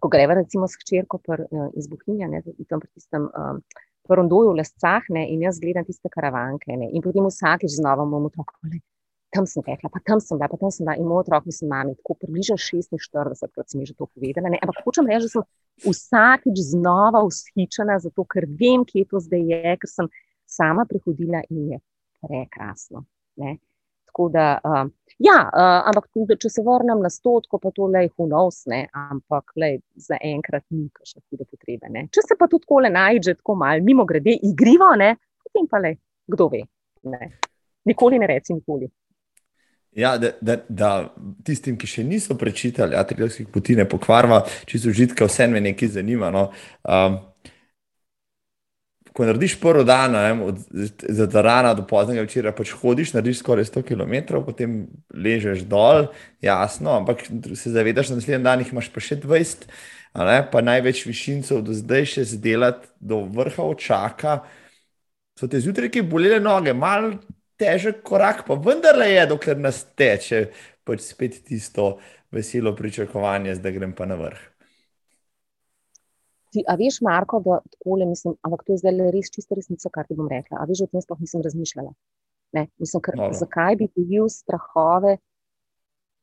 ko 0.00 0.10
greva 0.12 0.36
recimo 0.40 0.68
s 0.68 0.78
hčerko 0.80 1.20
pr, 1.22 1.46
uh, 1.46 1.70
iz 1.78 1.88
Bohinja, 1.90 2.28
ne, 2.30 2.42
tam 2.68 2.82
pri 2.82 2.90
tistem 2.92 3.28
um, 3.30 3.62
Rondoju 4.10 4.52
v 4.52 4.60
Lescah, 4.60 5.04
ne, 5.14 5.26
in 5.30 5.44
jaz 5.44 5.60
gledam 5.62 5.86
tiste 5.86 6.10
karavanke, 6.12 6.72
ne, 6.76 6.90
in 6.90 7.04
potem 7.04 7.26
vsakič 7.28 7.78
znova 7.78 8.06
bomo 8.08 8.32
to 8.32 8.46
rekli. 8.46 8.82
Tam 9.30 9.46
sem 9.46 9.62
tekla, 9.62 9.86
pa 9.94 10.00
tam 10.02 10.18
sem 10.18 10.34
bila, 10.34 10.48
pa 10.50 10.58
tam 10.58 10.72
sem 10.74 10.82
bila. 10.82 10.96
In 10.98 11.06
moj 11.06 11.20
otrok, 11.22 11.44
mislim, 11.46 11.68
mami, 11.70 11.92
tako 12.00 12.16
približno 12.18 12.56
46, 12.58 13.46
kot 13.54 13.68
sem 13.70 13.84
že 13.86 13.94
to 13.94 14.08
povedala. 14.10 14.50
Ne? 14.50 14.58
Ampak 14.58 14.82
hočem 14.82 15.06
reči, 15.06 15.28
da 15.30 15.34
sem 15.36 15.44
vsakič 15.86 16.58
znova 16.72 17.22
ushičena, 17.22 18.00
zato 18.02 18.26
ker 18.26 18.48
vem, 18.50 18.82
kje 18.82 19.06
to 19.06 19.22
zdaj 19.22 19.46
je, 19.52 19.76
ker 19.84 19.90
sem 19.92 20.10
sama 20.50 20.82
prehodila 20.82 21.44
in 21.46 21.76
je 21.76 21.78
prekrasno. 22.26 23.06
Ne? 23.38 23.60
Da, 24.32 24.46
uh, 24.64 24.86
ja, 25.18 25.36
uh, 25.46 25.88
ampak 25.90 26.08
če 26.40 26.50
se 26.50 26.64
vrnem 26.66 27.02
na 27.04 27.10
stotko, 27.10 27.58
pa 27.62 27.72
to 27.74 27.86
le 27.86 28.06
hunovsne, 28.08 28.86
ampak 28.92 29.54
le 29.56 29.70
za 29.96 30.18
enkrat 30.20 30.64
ni 30.70 30.88
še 31.04 31.20
hude 31.20 31.46
potrebe. 31.46 31.88
Ne. 31.88 32.06
Če 32.12 32.26
se 32.26 32.38
pa 32.38 32.48
tudi 32.50 32.66
tako 32.66 32.82
le 32.84 32.92
najde, 32.94 33.36
tako 33.40 33.58
malo 33.62 33.84
mimo 33.86 34.06
grede, 34.08 34.36
igrivo, 34.50 34.92
ne, 34.98 35.14
potem 35.44 35.68
pa 35.70 35.82
le, 35.82 35.96
kdo 36.30 36.50
ve. 36.52 36.64
Ne. 37.10 37.32
Nikoli 37.88 38.18
ne 38.20 38.28
reci, 38.28 38.54
nikoli. 38.54 38.90
Ja, 39.96 40.18
da, 40.18 40.30
da, 40.40 40.56
da 40.68 40.90
tistim, 41.44 41.74
ki 41.78 41.88
še 41.90 42.04
niso 42.06 42.36
prečitali 42.38 42.94
Atrijskih 42.94 43.48
poti, 43.50 43.74
ne 43.74 43.88
pokvarva, 43.90 44.44
če 44.70 44.78
so 44.78 44.92
užitka, 44.92 45.26
vse 45.26 45.48
me 45.50 45.62
nekaj 45.64 45.96
zanima. 45.96 46.30
No. 46.30 46.44
Um, 46.86 47.18
ko 49.20 49.26
narediš 49.28 49.58
prvo 49.60 49.82
dan, 49.84 50.14
od 50.42 51.34
rana 51.34 51.74
do 51.76 51.84
poznega 51.86 52.22
večera, 52.24 52.54
pač 52.56 52.70
hodiš, 52.72 53.12
narediš 53.12 53.42
skoraj 53.42 53.66
100 53.68 53.82
km, 53.90 54.38
potem 54.46 54.78
ležeš 55.12 55.66
dol, 55.68 56.06
jasno, 56.40 56.94
ampak 57.02 57.26
se 57.28 57.72
zavedaš, 57.74 58.08
da 58.08 58.16
naslednji 58.16 58.46
dan 58.46 58.64
jih 58.64 58.70
imaš 58.72 58.88
pa 58.94 59.02
še 59.04 59.18
20, 59.20 59.66
pa 60.54 60.62
največ 60.64 61.04
višincev 61.04 61.60
do 61.66 61.76
zdaj 61.76 62.08
še 62.14 62.24
zdelati, 62.32 62.88
do 62.96 63.20
vrha 63.36 63.66
očaka. 63.74 64.38
So 65.36 65.50
te 65.52 65.60
zjutraj, 65.60 65.92
ki 65.92 66.06
bolele 66.08 66.40
noge, 66.40 66.72
malo 66.72 67.18
težek 67.60 68.00
korak, 68.08 68.46
pa 68.48 68.56
vendarle 68.56 69.10
je, 69.12 69.26
dokler 69.34 69.60
nas 69.60 69.82
teče, 70.00 70.46
pač 70.88 71.04
spet 71.12 71.42
tisto 71.44 71.98
veselo 72.32 72.72
pričakovanje, 72.72 73.60
da 73.60 73.76
grem 73.76 73.92
pa 73.92 74.08
na 74.08 74.16
vrh. 74.16 74.49
Ti, 76.50 76.64
a 76.66 76.74
veš, 76.78 76.98
Marko, 77.06 77.38
da 77.44 77.60
takole 77.70 78.06
mislim, 78.10 78.34
ampak 78.46 78.64
to 78.66 78.74
je 78.74 78.82
zdaj 78.82 79.10
res 79.14 79.30
čisto 79.30 79.54
resnica, 79.54 79.90
kar 79.94 80.08
ti 80.08 80.16
bom 80.18 80.28
rekla. 80.30 80.58
A 80.58 80.66
veš, 80.66 80.84
o 80.86 80.90
tem 80.90 81.02
sploh 81.04 81.20
nisem 81.22 81.44
razmišljala. 81.46 81.92
Ne, 82.58 82.64
mislim, 82.82 83.02
ker, 83.06 83.20
zakaj 83.38 83.76
bi 83.78 83.86
bil 83.94 84.26
strahove, 84.32 85.16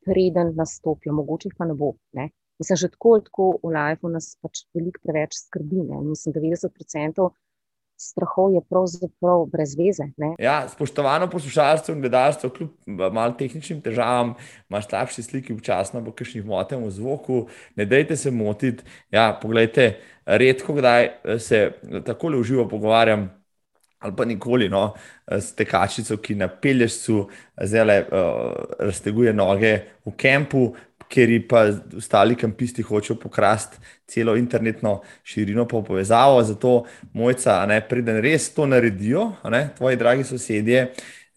preden 0.07 0.53
nastopijo, 0.55 1.15
mogoče 1.15 1.49
jih 1.49 1.55
pa 1.57 1.67
ne 1.67 1.75
bo. 1.79 1.93
Ne? 2.15 2.29
Mislim, 2.59 2.79
že 2.79 2.89
tako, 2.93 3.17
tako 3.23 3.47
v 3.63 3.73
lifeu 3.75 4.11
nas 4.11 4.31
pač 4.41 4.65
veliko 4.75 5.03
preveč 5.03 5.37
skrbi. 5.39 5.83
Ne? 5.87 6.01
Mislim, 6.07 6.35
90% 6.35 7.29
strahov 7.97 8.53
je 8.53 8.61
pravzaprav 8.69 9.45
brez 9.51 9.75
veze. 9.77 10.05
Ja, 10.39 10.67
spoštovano 10.69 11.29
poslušalstvo 11.29 11.95
in 11.95 12.01
gledalstvo, 12.01 12.49
kljub 12.49 12.69
malo 13.11 13.33
tehničnim 13.39 13.81
težavam, 13.81 14.35
imaš 14.69 14.87
slabše 14.89 15.23
slike, 15.23 15.55
včasno 15.57 16.01
bo 16.01 16.13
kakšnih 16.13 16.45
motenj 16.45 16.85
v 16.85 16.91
zvoku, 16.91 17.47
ne 17.75 17.85
dajte 17.85 18.15
se 18.17 18.31
motiti. 18.31 18.85
Ja, 19.11 19.33
poglejte, 19.41 19.97
redko 20.25 20.77
kdaj 20.77 21.09
se 21.39 21.71
tako 22.05 22.29
le 22.29 22.37
uživo 22.37 22.67
pogovarjam. 22.69 23.29
Ali 23.97 24.13
pa 24.15 24.25
nikoli, 24.29 24.67
no, 24.69 24.93
s 25.25 25.55
tekačico, 25.57 26.19
ki 26.21 26.35
na 26.37 26.47
pelježcu 26.47 27.23
zelo 27.65 27.95
uh, 27.97 28.75
razteguje 28.79 29.33
noge 29.33 29.71
v 30.05 30.13
kampu, 30.13 30.67
ker 31.09 31.29
ji 31.29 31.39
pa 31.47 31.65
ostali 31.97 32.35
kampisti 32.35 32.83
hočejo 32.83 33.17
pokrasti 33.19 33.77
celo 34.07 34.35
internetno 34.35 35.01
širino 35.23 35.67
po 35.67 35.83
povezavo. 35.83 36.43
Zato, 36.43 36.83
mojca, 37.13 37.65
ne, 37.65 37.81
preden 37.87 38.21
res 38.23 38.49
to 38.53 38.65
naredijo, 38.65 39.31
ne, 39.51 39.69
tvoji 39.77 39.99
dragi 39.99 40.27
sosedje, 40.27 40.87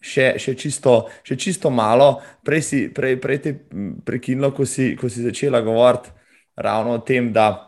še, 0.01 0.33
še, 0.41 0.55
čisto, 0.57 0.95
še 1.23 1.37
čisto 1.39 1.69
malo, 1.69 2.15
prej 2.45 2.63
si 2.65 2.81
prej, 2.93 3.17
prej 3.21 3.41
te 3.41 3.55
prekinilo, 4.05 4.51
ko 4.55 4.65
si, 4.65 4.93
ko 4.99 5.09
si 5.09 5.23
začela 5.25 5.61
govoriti 5.61 6.11
ravno 6.61 6.97
o 6.99 7.03
tem, 7.05 7.31
da. 7.33 7.67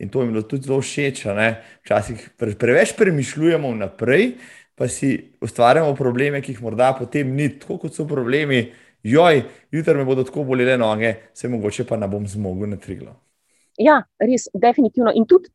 In 0.00 0.08
to 0.08 0.22
jim 0.22 0.32
je 0.32 0.46
tudi 0.48 0.64
zelo 0.64 0.80
všeč. 0.80 1.26
Včasih 1.84 2.22
pre, 2.40 2.54
preveč 2.56 2.94
premišljujemo 2.96 3.68
vnaprej, 3.74 4.30
pa 4.72 4.88
si 4.88 5.36
ustvarjamo 5.44 5.92
probleme, 5.92 6.40
ki 6.40 6.54
jih 6.54 6.62
morda 6.64 6.94
potem 6.96 7.34
ni, 7.36 7.50
tako 7.60 7.82
kot 7.82 7.92
so 7.92 8.06
problemi, 8.08 8.70
joj, 9.02 9.42
jutri 9.70 9.94
me 9.94 10.04
bodo 10.04 10.24
tako 10.24 10.44
bolele 10.44 10.76
noge, 10.78 11.14
se 11.34 11.48
mogoče 11.48 11.86
pa 11.88 11.96
ne 11.96 12.08
bom 12.08 12.26
zmogel 12.28 12.70
na 12.70 12.76
triglo. 12.76 13.16
Ja, 13.80 14.02
res, 14.20 14.48
definitivno. 14.54 15.12
In 15.14 15.26
tudi 15.26 15.48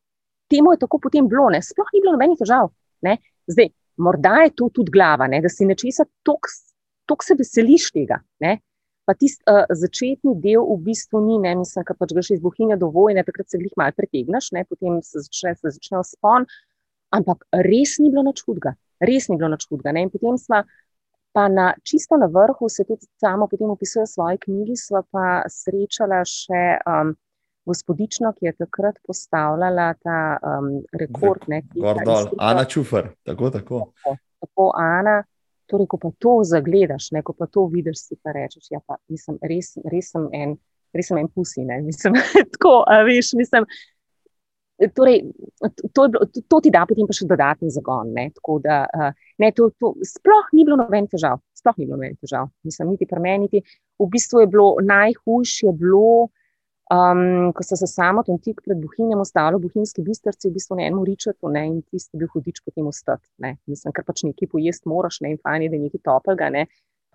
temu 0.50 0.72
je 0.72 0.82
tako 0.82 0.98
potem 1.02 1.28
bilo, 1.28 1.48
ne? 1.50 1.62
sploh 1.62 1.90
ni 1.94 2.02
bilo 2.02 2.14
nobenih 2.16 2.38
težav. 2.40 2.70
Ne? 3.06 3.18
Zdaj, 3.50 3.70
morda 4.02 4.42
je 4.44 4.54
to 4.58 4.70
tudi 4.74 4.94
glava, 4.94 5.28
ne? 5.30 5.40
da 5.42 5.50
si 5.52 5.66
nečesa 5.66 6.06
toliko 6.26 7.22
se 7.22 7.36
veseliš 7.38 7.90
tega. 7.94 8.20
Ne? 8.42 8.58
Pa 9.06 9.14
tisti 9.14 9.44
uh, 9.46 9.62
začetni 9.70 10.34
del 10.42 10.64
v 10.66 10.80
bistvu 10.88 11.20
ni, 11.22 11.36
ne 11.42 11.54
mislim, 11.60 11.84
da 11.86 11.94
pač 11.94 12.14
greš 12.16 12.32
iz 12.34 12.40
bohinja 12.42 12.78
do 12.80 12.90
vojne, 12.90 13.22
takrat 13.26 13.50
se 13.50 13.60
jih 13.62 13.74
malo 13.78 13.94
pretegneš, 13.94 14.50
ne? 14.56 14.64
potem 14.66 14.98
se 15.06 15.22
začne, 15.28 15.54
se 15.60 15.76
začne 15.78 16.02
spon. 16.06 16.48
Ampak 17.14 17.46
res 17.62 18.00
ni 18.02 18.10
bilo 18.10 18.26
nič 18.26 18.42
hudega, 18.42 18.74
res 18.98 19.28
ni 19.30 19.38
bilo 19.38 19.52
nič 19.52 19.68
hudega. 19.70 19.94
In 20.02 20.10
potem 20.10 20.34
smo 20.42 20.64
Pa 21.36 21.48
na, 21.52 21.74
čisto 21.84 22.16
na 22.16 22.26
vrhu 22.32 22.68
se 22.72 22.84
tudi 22.88 23.04
samo 23.20 23.44
potem 23.44 23.70
opisuje 23.70 24.06
v 24.06 24.08
svoji 24.08 24.38
knjigi, 24.40 24.76
sva 24.80 25.02
pa 25.12 25.42
srečala 25.52 26.22
še 26.24 26.62
um, 26.88 27.12
gospodično, 27.68 28.32
ki 28.38 28.48
je 28.48 28.52
takrat 28.62 28.96
postavljala 29.04 29.90
ta 30.00 30.20
um, 30.40 30.70
rekord. 30.96 31.44
Gordol, 31.74 32.30
Ana 32.38 32.64
Čufar, 32.64 33.10
tako, 33.22 33.50
tako. 33.50 33.82
Tako, 34.00 34.16
tako 34.40 34.70
Ana, 34.80 35.18
torej, 35.68 35.90
ko 35.92 36.00
pa 36.00 36.14
to 36.18 36.38
zagledaš, 36.46 37.10
ne, 37.12 37.22
ko 37.26 37.34
pa 37.36 37.50
to 37.50 37.66
vidiš, 37.68 38.06
si 38.06 38.16
pa 38.22 38.32
rečeš, 38.32 38.70
ja 38.70 38.80
pa 38.86 38.96
mislim, 39.12 39.36
res, 39.42 39.74
res 39.92 40.14
sem 40.14 40.28
en, 40.32 40.56
res 40.96 41.10
sem 41.10 41.20
en 41.20 41.28
pusi, 41.28 41.66
ne, 41.68 41.82
mislim, 41.84 42.16
tako, 42.54 42.78
a 42.88 43.02
veš, 43.06 43.34
mislim, 43.36 43.68
Torej, 44.76 45.22
to, 45.92 46.08
to, 46.12 46.26
to 46.48 46.60
ti 46.60 46.70
da 46.70 46.82
potem 46.84 47.06
pa 47.08 47.14
še 47.16 47.24
dodatni 47.28 47.70
zagon. 47.72 48.10
Ne? 48.12 48.28
Da, 48.64 48.82
uh, 48.84 49.28
ne, 49.40 49.48
to, 49.56 49.70
to, 49.80 49.94
sploh 50.04 50.50
ni 50.52 50.66
bilo 50.68 50.76
noben 50.76 51.08
težav, 51.08 51.40
sploh 51.56 51.78
ni 51.80 51.86
bilo 51.86 51.96
noben 51.96 52.18
težav, 52.20 52.50
nisem 52.68 52.90
niti 52.92 53.08
premeniti. 53.08 53.62
V 53.96 54.08
bistvu 54.12 54.44
je 54.44 54.50
bilo 54.52 54.74
najhujše, 54.84 55.72
bilo, 55.80 56.28
um, 56.92 57.52
ko 57.56 57.64
so 57.64 57.78
se 57.80 57.88
samo 57.88 58.22
tam 58.26 58.36
tik 58.42 58.60
pred 58.66 58.76
Bohinjem 58.82 59.24
ostalo, 59.24 59.62
bohinjski 59.62 60.04
bistrci, 60.04 60.50
v 60.50 60.58
bistvu 60.58 60.76
ne 60.76 60.90
eno 60.90 61.04
ričeto 61.08 61.48
ne? 61.48 61.64
in 61.70 61.80
tisti 61.82 62.20
bil 62.20 62.28
hudič 62.34 62.60
potem 62.66 62.92
ostati. 62.92 63.24
Mislim, 63.40 63.96
ker 63.96 64.04
pač 64.04 64.26
nekaj 64.28 64.52
pojest 64.52 64.84
moraš 64.84 65.22
ne? 65.24 65.34
in 65.34 65.40
fajn 65.40 65.66
je, 65.66 65.72
da 65.72 65.80
je 65.80 65.86
nekaj 65.88 66.04
toplega. 66.04 66.50
Ne? 66.52 66.66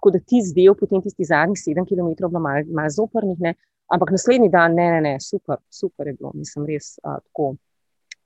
Tako 0.02 0.16
da 0.18 0.24
ti 0.26 0.42
zdel 0.42 0.74
potem 0.74 1.06
tistih 1.06 1.30
zadnjih 1.30 1.62
sedem 1.62 1.86
km 1.86 2.10
bilo 2.18 2.42
malo 2.42 2.66
mal 2.74 2.90
zoprnih. 2.90 3.54
Ampak 3.91 4.13
naslednji 4.15 4.49
dan, 4.51 4.76
ne, 4.77 4.88
ne, 4.93 5.01
ne, 5.03 5.15
super, 5.19 5.59
super 5.69 6.07
je 6.07 6.13
bilo, 6.15 6.31
mislim, 6.34 6.65
res 6.69 6.93
uh, 7.03 7.18
tako, 7.19 7.55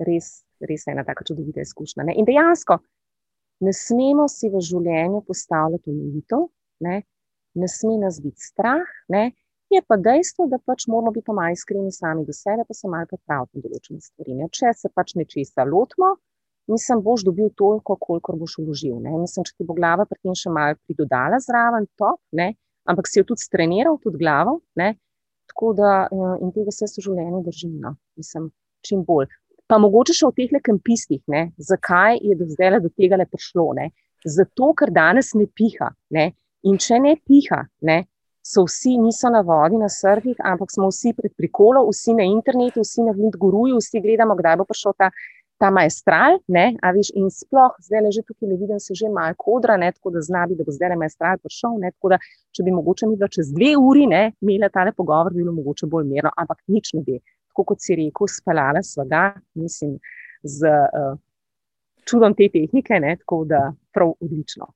res, 0.05 0.43
res 0.61 0.85
ena 0.91 1.05
tako 1.07 1.25
čudovita 1.31 1.63
izkušnja. 1.65 2.05
Ne? 2.05 2.13
In 2.19 2.27
dejansko 2.27 2.77
ne 3.65 3.73
smemo 3.73 4.27
si 4.29 4.51
v 4.51 4.61
življenju 4.61 5.23
postavljati 5.25 5.89
omejitev, 5.89 6.45
ne? 6.85 7.01
ne 7.55 7.67
sme 7.71 7.97
nas 8.01 8.19
biti 8.21 8.43
strah, 8.43 8.85
ne? 9.09 9.31
je 9.73 9.81
pa 9.81 9.97
dejstvo, 9.97 10.45
da 10.51 10.59
pač 10.61 10.85
moramo 10.91 11.11
biti 11.15 11.33
malo 11.33 11.55
iskreni 11.55 11.91
sami 11.91 12.25
do 12.25 12.33
sebe, 12.33 12.63
pa 12.67 12.73
se 12.73 12.87
malo 12.91 13.09
pripraviti 13.09 13.57
na 13.57 13.65
določene 13.65 14.03
stvari. 14.03 14.35
Ne? 14.37 14.49
Če 14.53 14.73
se 14.77 14.91
pač 14.93 15.15
nečesa 15.17 15.65
lotimo, 15.67 16.11
mislim, 16.71 17.01
boš 17.05 17.25
dobil 17.25 17.49
toliko, 17.57 17.97
koliko 18.01 18.37
boš 18.39 18.59
vložil. 18.61 18.99
Ne? 19.03 19.15
Mislim, 19.23 19.47
če 19.47 19.55
ti 19.57 19.67
bo 19.67 19.75
glava 19.77 20.05
pri 20.09 20.21
tem 20.21 20.37
še 20.37 20.53
malo 20.53 20.77
pridodala 20.85 21.41
zraven, 21.41 21.89
top, 21.99 22.21
ne? 22.37 22.53
ampak 22.85 23.09
si 23.09 23.19
jo 23.19 23.27
tudi 23.31 23.41
streniral, 23.41 23.97
tudi 24.03 24.21
glavo. 24.21 24.59
Ne? 24.77 24.93
Tako 25.55 25.73
da 25.73 26.07
eh, 26.11 26.43
in 26.43 26.51
tega 26.51 26.71
se 26.75 26.87
v 26.91 27.03
življenju 27.05 27.41
držim, 27.45 27.75
no? 27.79 27.95
mislim, 28.19 28.49
čim 28.83 29.05
bolj. 29.07 29.29
Pa 29.71 29.77
mogoče 29.79 30.13
še 30.13 30.27
v 30.27 30.35
teh 30.35 30.57
kempistih, 30.67 31.21
ne? 31.31 31.47
zakaj 31.57 32.19
je 32.21 32.35
do 32.35 32.45
zdaj 32.49 32.81
do 32.83 32.91
tega 32.91 33.15
le 33.15 33.25
prišlo. 33.25 33.71
Ne? 33.79 33.93
Zato, 34.25 34.73
ker 34.75 34.91
danes 34.91 35.31
ne 35.33 35.47
piha. 35.47 35.93
Ne? 36.11 36.33
In 36.67 36.75
če 36.75 36.99
ne 36.99 37.15
piha, 37.15 37.63
ne? 37.87 38.03
so 38.45 38.65
vsi, 38.67 38.97
niso 38.99 39.31
na 39.31 39.41
vodi, 39.41 39.79
na 39.79 39.87
srvih, 39.89 40.37
ampak 40.43 40.69
smo 40.69 40.91
vsi 40.91 41.15
pred 41.17 41.33
prikolom, 41.39 41.87
vsi 41.89 42.13
na 42.19 42.27
internetu, 42.27 42.83
vsi 42.83 43.07
na 43.07 43.15
Vindguruju, 43.15 43.79
vsi 43.79 44.03
gledamo, 44.03 44.35
kdaj 44.37 44.59
bo 44.59 44.67
prišel 44.69 44.93
ta 44.99 45.09
ta 45.57 45.69
majstral, 45.71 46.39
ne, 46.51 46.65
a 46.83 46.91
viš, 46.91 47.11
in 47.15 47.29
sploh 47.31 47.75
zdaj 47.79 48.01
le 48.03 48.11
že 48.11 48.23
tukaj 48.27 48.49
ne 48.49 48.57
vidim, 48.59 48.79
se 48.79 48.95
že 48.95 49.09
malo 49.09 49.35
kodra, 49.37 49.77
ne, 49.77 49.91
tako 49.95 50.11
da 50.11 50.21
znabi, 50.21 50.55
da 50.55 50.65
bo 50.67 50.71
zdaj 50.75 50.91
le 50.91 50.97
majstral 50.99 51.39
prišel, 51.43 51.77
ne, 51.79 51.91
tako 51.95 52.15
da 52.15 52.19
če 52.51 52.63
bi 52.63 52.75
mogoče 52.75 53.07
mi 53.07 53.15
čez 53.37 53.53
dve 53.55 53.75
uri, 53.79 54.07
ne, 54.11 54.23
imela 54.41 54.69
tale 54.69 54.91
pogovor, 54.91 55.31
bi 55.33 55.43
bilo 55.43 55.55
mogoče 55.55 55.87
bolj 55.87 56.07
mirno, 56.11 56.31
ampak 56.35 56.59
nič 56.67 56.93
ne 56.93 57.03
bi. 57.07 57.19
Tako 57.51 57.63
kot 57.71 57.79
si 57.79 57.95
rekel, 57.95 58.27
spalala 58.27 58.83
sva 58.83 59.05
ga, 59.07 59.25
mislim, 59.55 59.95
z 60.43 60.67
uh, 60.67 61.15
čudom 62.05 62.35
te 62.35 62.49
tehnike, 62.51 62.99
ne, 62.99 63.15
tako 63.23 63.45
da 63.47 63.69
prav 63.93 64.11
odlično. 64.19 64.67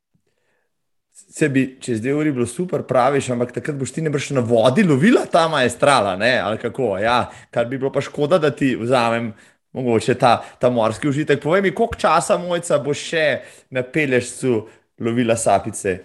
Se 1.19 1.49
bi 1.51 1.65
čez 1.84 1.99
dve 2.01 2.14
uri 2.15 2.31
bilo 2.31 2.45
super, 2.47 2.85
praviš, 2.88 3.34
ampak 3.35 3.51
takrat 3.51 3.76
boš 3.76 3.91
ti 3.91 4.01
ne 4.01 4.10
brž 4.10 4.31
na 4.31 4.39
vodi 4.39 4.85
lovila 4.88 5.26
ta 5.27 5.49
majstrala, 5.51 6.15
ne, 6.15 6.38
ali 6.39 6.57
kako, 6.57 6.93
ja, 7.03 7.26
kar 7.51 7.68
bi 7.68 7.77
bilo 7.77 7.91
pa 7.91 8.01
škoda, 8.01 8.39
da 8.39 8.56
ti 8.56 8.77
vzamem 8.80 9.34
mogoče 9.73 10.15
ta, 10.15 10.43
ta 10.59 10.69
morski 10.69 11.07
užitek. 11.07 11.41
Povej 11.43 11.61
mi, 11.61 11.75
koliko 11.75 11.95
časa 11.95 12.37
mojca 12.37 12.79
bo 12.83 12.93
še 12.93 13.41
na 13.69 13.83
pelešcu 13.83 14.61
lovila 14.99 15.37
sapice? 15.37 15.99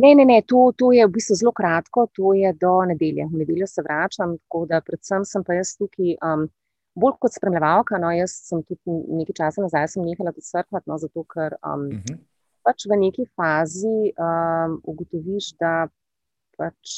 Ne, 0.00 0.14
ne, 0.14 0.24
ne, 0.24 0.38
to, 0.46 0.70
to 0.78 0.92
je 0.94 1.04
v 1.06 1.12
bistvu 1.12 1.36
zelo 1.36 1.52
kratko, 1.52 2.06
to 2.14 2.32
je 2.38 2.52
do 2.60 2.76
nedelje. 2.88 3.26
V 3.26 3.42
nedeljo 3.42 3.66
se 3.66 3.82
vračam, 3.82 4.36
tako 4.38 4.64
da 4.70 4.80
predvsem 4.80 5.26
sem 5.28 5.44
pa 5.44 5.58
jaz 5.58 5.76
tukaj. 5.80 6.16
Um, 6.24 6.48
Bolj 7.00 7.20
kot 7.22 7.30
spremljevalka, 7.32 8.00
no, 8.02 8.08
jaz 8.10 8.32
sem 8.48 8.64
tudi 8.66 8.96
nekaj 9.14 9.36
časa 9.38 9.62
nazaj 9.62 9.92
nehala 10.02 10.32
tudi 10.34 10.48
surfati, 10.48 10.90
no, 10.90 10.96
zato 10.98 11.22
ker 11.22 11.54
um, 11.62 11.84
uh 11.86 11.94
mhm. 11.94 12.00
-huh. 12.02 12.16
pač 12.66 12.86
v 12.90 12.98
neki 12.98 13.26
fazi 13.38 14.10
um, 14.18 14.80
ugotoviš, 14.84 15.52
da 15.62 15.86
pač 16.58 16.90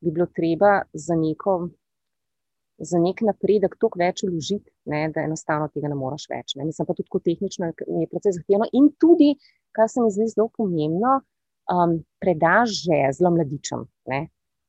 bi 0.00 0.10
bilo 0.10 0.26
treba 0.26 0.82
za 0.92 1.14
neko 1.14 1.68
za 2.80 2.98
nek 2.98 3.20
napredek 3.26 3.76
toliko 3.80 4.00
več 4.00 4.22
vložiti, 4.24 4.70
da 4.88 5.24
enostavno 5.24 5.68
tega 5.72 5.90
ne 5.92 5.98
moreš 5.98 6.26
več. 6.30 6.54
Ne. 6.56 6.64
Mislim 6.68 6.88
pa 6.88 6.96
tudi 6.96 7.22
tehnično, 7.28 7.72
je 7.76 8.08
precej 8.10 8.38
zahtevno. 8.38 8.68
In 8.72 8.90
tudi, 9.00 9.34
kar 9.76 9.90
se 9.92 10.00
mi 10.00 10.12
zdi 10.14 10.30
zelo 10.32 10.48
pomembno, 10.56 11.18
um, 11.70 11.98
predaš 12.22 12.80
žezlo 12.86 13.34
mladičem. 13.36 13.84
Ne. 14.12 14.22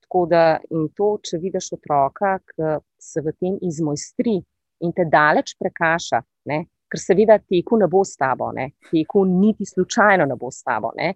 Tako 0.03 0.25
da, 0.27 0.43
in 0.75 0.89
to, 0.97 1.13
če 1.23 1.39
vidiš 1.39 1.71
otroka, 1.77 2.35
ki 2.51 2.75
se 2.99 3.23
v 3.23 3.31
tem 3.39 3.55
izmojstri 3.63 4.41
in 4.83 4.91
te 4.91 5.05
daleč 5.07 5.55
prekaša, 5.59 6.19
ne, 6.51 6.65
ker 6.91 6.99
seveda 6.99 7.37
teku 7.39 7.79
ne 7.79 7.87
bo 7.87 8.01
s 8.03 8.19
tabo, 8.19 8.49
ne, 8.51 8.73
teku 8.89 9.23
niti 9.29 9.65
slučajno 9.69 10.27
ne 10.27 10.35
bo 10.35 10.51
s 10.51 10.65
tabo. 10.67 10.91
Ne. 10.97 11.13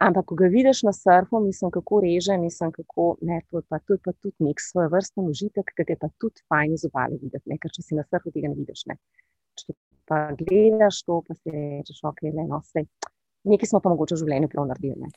Ampak, 0.00 0.24
ko 0.30 0.36
ga 0.40 0.48
vidiš 0.48 0.82
na 0.88 0.92
surfu, 0.96 1.42
mislim, 1.44 1.70
kako 1.70 2.00
reže, 2.00 2.36
mislim, 2.40 2.72
kako 2.72 3.16
ne, 3.20 3.40
to 3.50 3.60
je 3.60 3.64
pa, 3.68 3.78
to 3.78 3.94
je 3.94 4.00
pa 4.04 4.12
tudi 4.12 4.46
nek 4.46 4.60
svoj 4.64 4.88
vrsten 4.88 5.26
užitek, 5.28 5.72
ki 5.76 5.84
je 5.92 5.96
pa 6.00 6.08
tudi 6.16 6.40
fajn 6.48 6.72
iz 6.72 6.86
obale 6.88 7.18
videti, 7.20 7.44
ne, 7.52 7.58
ker 7.60 7.72
če 7.74 7.84
si 7.84 7.98
na 7.98 8.04
surfu 8.08 8.32
tega 8.32 8.48
ne 8.48 8.56
vidiš. 8.56 8.86
Ne. 8.88 8.96
Če 9.60 9.76
pa 10.08 10.22
gledaš 10.38 11.02
to, 11.04 11.20
pa 11.26 11.36
si 11.36 11.52
rečeš, 11.52 12.00
ok, 12.08 12.22
le 12.32 12.46
no, 12.48 12.62
vse. 12.64 12.86
Nekaj 13.50 13.68
smo 13.68 13.80
pa 13.84 13.92
mogoče 13.92 14.16
v 14.16 14.22
življenju 14.22 14.48
prav 14.52 14.70
naredili. 14.70 14.96
Ne. 15.04 15.12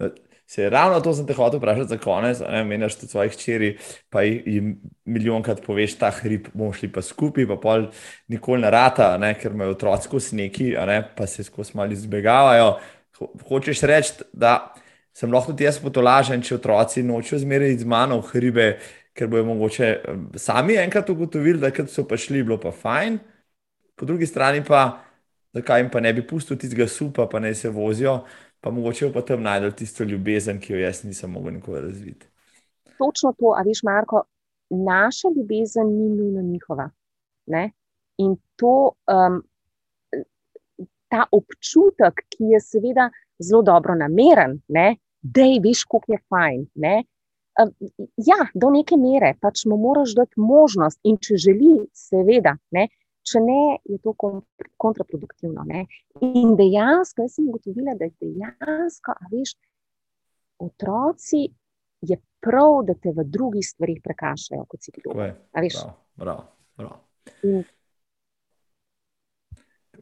No, 0.00 0.08
se, 0.48 0.70
ravno 0.72 1.02
to 1.04 1.12
sem 1.14 1.26
te 1.28 1.36
hotel 1.36 1.60
vprašati 1.60 1.92
za 1.92 1.98
konec. 2.00 2.40
Meniš 2.70 2.96
tudi 3.02 3.12
svojih 3.12 3.36
čeri, 3.36 3.68
pa 4.08 4.22
jim 4.24 4.78
milijonkrat 5.04 5.60
poveš, 5.66 5.98
ta 6.00 6.08
hrib 6.22 6.48
bomo 6.54 6.72
šli 6.72 6.88
pa 6.92 7.04
skupaj, 7.04 7.44
pa 7.52 7.58
pol 7.60 7.84
nikoli 8.32 8.64
ne 8.64 8.72
rata, 8.72 9.10
ne, 9.20 9.34
ker 9.36 9.52
imajo 9.52 9.76
otroci 9.76 10.08
skozi 10.08 10.40
neki, 10.40 10.72
pa 11.16 11.28
se 11.28 11.44
skozi 11.44 11.76
malo 11.76 11.92
izbegavajo 11.92 12.72
hočeš 13.48 13.82
reči, 13.82 14.24
da 14.32 14.74
sem 15.12 15.32
lahko 15.32 15.52
tudi 15.52 15.66
jaz 15.66 15.80
potolažen, 15.82 16.42
če 16.42 16.56
otroci 16.56 17.02
nočijo 17.02 17.40
zmeraj 17.42 17.76
z 17.82 17.88
mano 17.88 18.20
v 18.20 18.30
hribe, 18.32 18.66
ker 19.16 19.28
bojo 19.28 19.44
mogoče 19.48 19.90
sami 20.38 20.78
enkrat 20.80 21.10
ugotovili, 21.10 21.60
da 21.60 21.72
so 21.90 22.06
pa 22.08 22.16
šli, 22.16 22.44
bilo 22.46 22.60
pa 22.60 22.72
fajn. 22.72 23.18
Po 23.98 24.06
drugi 24.08 24.26
strani 24.26 24.62
pa, 24.64 25.02
zakaj 25.52 25.82
jim 25.82 25.90
pa 25.92 26.00
ne 26.00 26.12
bi 26.16 26.24
pustil 26.26 26.56
tistega 26.58 26.86
supa, 26.88 27.26
pa 27.28 27.40
naj 27.42 27.54
se 27.54 27.68
vozijo, 27.68 28.20
pa 28.60 28.70
mogoče 28.70 29.10
pa 29.12 29.22
tam 29.26 29.42
najdel 29.42 29.74
tisto 29.76 30.04
ljubezen, 30.04 30.60
ki 30.60 30.72
jo 30.72 30.80
jaz 30.80 31.04
nisem 31.04 31.30
mogel 31.30 31.58
nikoli 31.58 31.80
razviti. 31.80 32.26
Točno 33.00 33.32
to, 33.38 33.52
a 33.56 33.64
veš, 33.66 33.82
Marko, 33.82 34.24
naša 34.70 35.28
ljubezen 35.36 35.88
ni 35.88 36.08
nujno 36.08 36.42
njihova. 36.42 36.90
Ne? 37.46 37.70
In 38.18 38.36
to 38.56 38.92
um, 39.08 39.42
ta 41.10 41.26
občutek, 41.32 42.22
ki 42.30 42.52
je 42.54 42.60
seveda 42.62 43.10
zelo 43.42 43.62
dobro 43.62 43.94
nameren, 43.98 44.60
da 45.22 45.46
je 45.46 45.60
veš, 45.64 45.84
kako 45.84 46.12
je 46.14 46.18
fajn. 46.28 46.66
Ne? 46.74 47.02
Ja, 48.16 48.38
do 48.54 48.70
neke 48.70 48.96
mere 48.96 49.34
pač 49.40 49.64
mu 49.68 49.76
moraš 49.76 50.14
dati 50.16 50.40
možnost, 50.40 51.00
in 51.04 51.18
če 51.20 51.36
želi, 51.36 51.74
seveda, 51.92 52.56
ne? 52.76 52.88
če 53.26 53.42
ne, 53.44 53.62
je 53.84 53.98
to 54.00 54.14
kontraproduktivno. 54.80 55.66
Ne? 55.68 55.84
In 56.24 56.54
dejansko, 56.58 57.26
jaz 57.26 57.36
sem 57.36 57.50
ugotovila, 57.50 57.94
da 57.98 58.08
je 58.08 58.14
dejansko, 58.22 59.12
a 59.12 59.32
veš, 59.32 59.56
otroci 60.62 61.44
je 62.06 62.16
prav, 62.40 62.80
da 62.88 62.96
te 62.96 63.12
v 63.16 63.26
drugih 63.28 63.66
stvarih 63.66 64.00
prekašajo, 64.04 64.64
kot 64.70 64.86
si 64.86 64.94
ti 64.94 65.04
dober. 65.04 65.34
Prav, 65.52 65.92
prav, 66.16 66.46
prav 66.80 66.96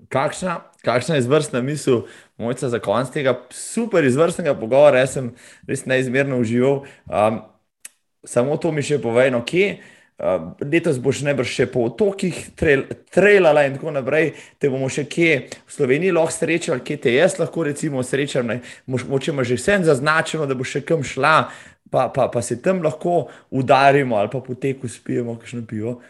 kakšna, 0.09 0.61
kakšna 0.87 1.19
izvrstna 1.19 1.63
misel, 1.63 2.07
mojca 2.39 2.69
za 2.69 2.79
konec 2.79 3.11
tega 3.11 3.37
super 3.51 4.05
izvrstnega 4.05 4.55
pogovora, 4.59 5.03
jaz 5.03 5.19
sem 5.19 5.31
res 5.69 5.85
neizmerno 5.87 6.39
užival. 6.39 6.85
Um, 7.07 7.41
samo 8.27 8.57
to 8.57 8.73
mi 8.73 8.83
še 8.83 9.01
povej, 9.03 9.33
no, 9.35 9.45
kje. 9.47 9.79
Uh, 10.19 10.51
letos 10.67 10.97
boš 10.99 11.21
najbrž 11.23 11.51
še 11.61 11.65
po 11.71 11.85
otokih 11.87 12.35
trailala 13.15 13.63
in 13.69 13.77
tako 13.77 13.93
naprej, 13.95 14.33
te 14.59 14.67
bomo 14.67 14.89
še 14.91 15.05
kje 15.07 15.35
v 15.47 15.71
Sloveniji 15.71 16.15
lahko 16.17 16.35
srečali, 16.35 16.83
kje 16.83 16.97
te 17.05 17.13
jaz 17.15 17.37
lahko 17.39 17.69
recimo 17.69 18.03
srečam, 18.03 18.51
moče 18.91 19.31
ima 19.31 19.47
že 19.47 19.55
vse 19.55 19.79
zaznačeno, 19.87 20.49
da 20.51 20.59
bo 20.59 20.67
še 20.67 20.83
kam 20.83 21.07
šla, 21.07 21.37
pa, 21.91 22.09
pa, 22.11 22.27
pa 22.35 22.43
se 22.43 22.59
tam 22.63 22.83
lahko 22.83 23.29
udarimo 23.55 24.19
ali 24.19 24.29
pa 24.33 24.43
po 24.43 24.59
teku 24.59 24.91
spijemo 24.91 25.39
kakšno 25.39 25.63
pivo. 25.71 26.01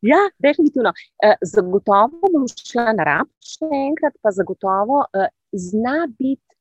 Ja, 0.00 0.16
definitivno. 0.38 0.92
Eh, 1.22 1.34
zagotovo 1.42 2.30
bom 2.32 2.46
šla 2.48 2.92
na 2.96 3.04
rab, 3.04 3.28
še 3.44 3.68
enkrat, 3.68 4.14
pa 4.24 4.32
zagotovo 4.32 5.02
eh, 5.12 5.28
zna 5.52 6.06
biti, 6.08 6.56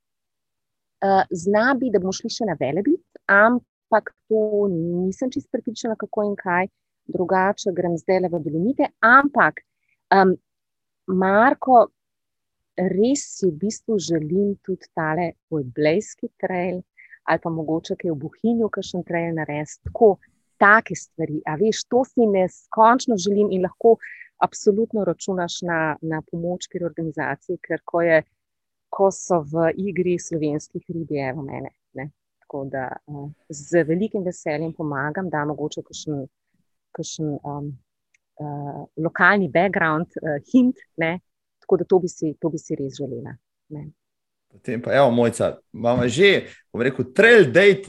eh, 1.04 1.24
zna 1.44 1.72
biti, 1.80 1.94
da 1.94 2.02
bomo 2.04 2.12
šli 2.16 2.32
še 2.36 2.50
na 2.50 2.58
velebit, 2.60 3.06
ampak 3.32 4.12
to 4.28 4.68
nisem 4.74 5.32
čist 5.32 5.48
pripričana, 5.56 5.96
kako 6.00 6.28
in 6.28 6.36
kaj. 6.40 6.68
Drugače 7.10 7.72
grem 7.74 7.96
zdaj 7.98 8.20
le 8.22 8.30
v 8.30 8.42
Dolomite. 8.44 8.92
Ampak, 9.02 9.64
um, 10.14 10.36
Marko, 11.10 11.88
res 12.78 13.24
si 13.40 13.48
v 13.48 13.56
bistvu 13.64 13.98
želim 13.98 14.52
tudi 14.62 14.92
tale 14.94 15.32
Blejski 15.50 16.30
trail 16.38 16.84
ali 17.30 17.42
pa 17.42 17.50
mogoče 17.50 17.96
kaj 17.98 18.12
v 18.12 18.20
Buhinju, 18.24 18.70
kakšen 18.74 19.04
trail 19.06 19.34
narediti. 19.38 19.82
Tako, 19.90 20.16
take 20.60 20.96
stvari. 20.96 21.42
A 21.46 21.56
veš, 21.60 21.84
to 21.90 22.04
si 22.06 22.28
neskončno 22.28 23.18
želim 23.18 23.52
in 23.52 23.64
lahko 23.66 23.96
absolutno 24.40 25.04
računaš 25.06 25.62
na, 25.62 25.96
na 26.02 26.22
pomoč 26.32 26.70
pri 26.72 26.86
organizaciji, 26.86 27.58
ker 27.68 27.82
ko, 27.86 28.02
je, 28.02 28.22
ko 28.90 29.12
so 29.12 29.42
v 29.52 29.70
igri 29.90 30.18
slovenskih 30.20 30.84
ribi, 30.96 31.20
evo 31.30 31.44
mene. 31.44 31.74
Ne? 31.94 32.10
Tako 32.44 32.66
da 32.72 32.88
uh, 33.08 33.28
z 33.50 33.84
velikim 33.88 34.24
veseljem 34.24 34.74
pomagam, 34.74 35.30
da 35.30 35.46
mogoče 35.46 35.84
kakšen, 35.88 36.24
kakšen 36.96 37.36
um, 37.44 37.72
uh, 38.40 38.84
lokalni 38.98 39.50
background, 39.52 40.16
uh, 40.24 40.40
hint, 40.52 40.80
ne? 40.98 41.18
tako 41.60 41.84
da 41.84 41.86
to 41.86 42.00
bi 42.00 42.08
si, 42.10 42.34
to 42.42 42.50
bi 42.50 42.58
si 42.58 42.80
res 42.80 42.98
želela. 42.98 43.36
Ne? 43.76 43.90
Potem 44.50 44.82
pa, 44.82 44.94
evo, 44.98 45.12
mojca, 45.12 45.60
imamo 45.74 46.08
že, 46.10 46.50
bom 46.74 46.82
rekel, 46.82 47.06
trail 47.14 47.46
date, 47.52 47.86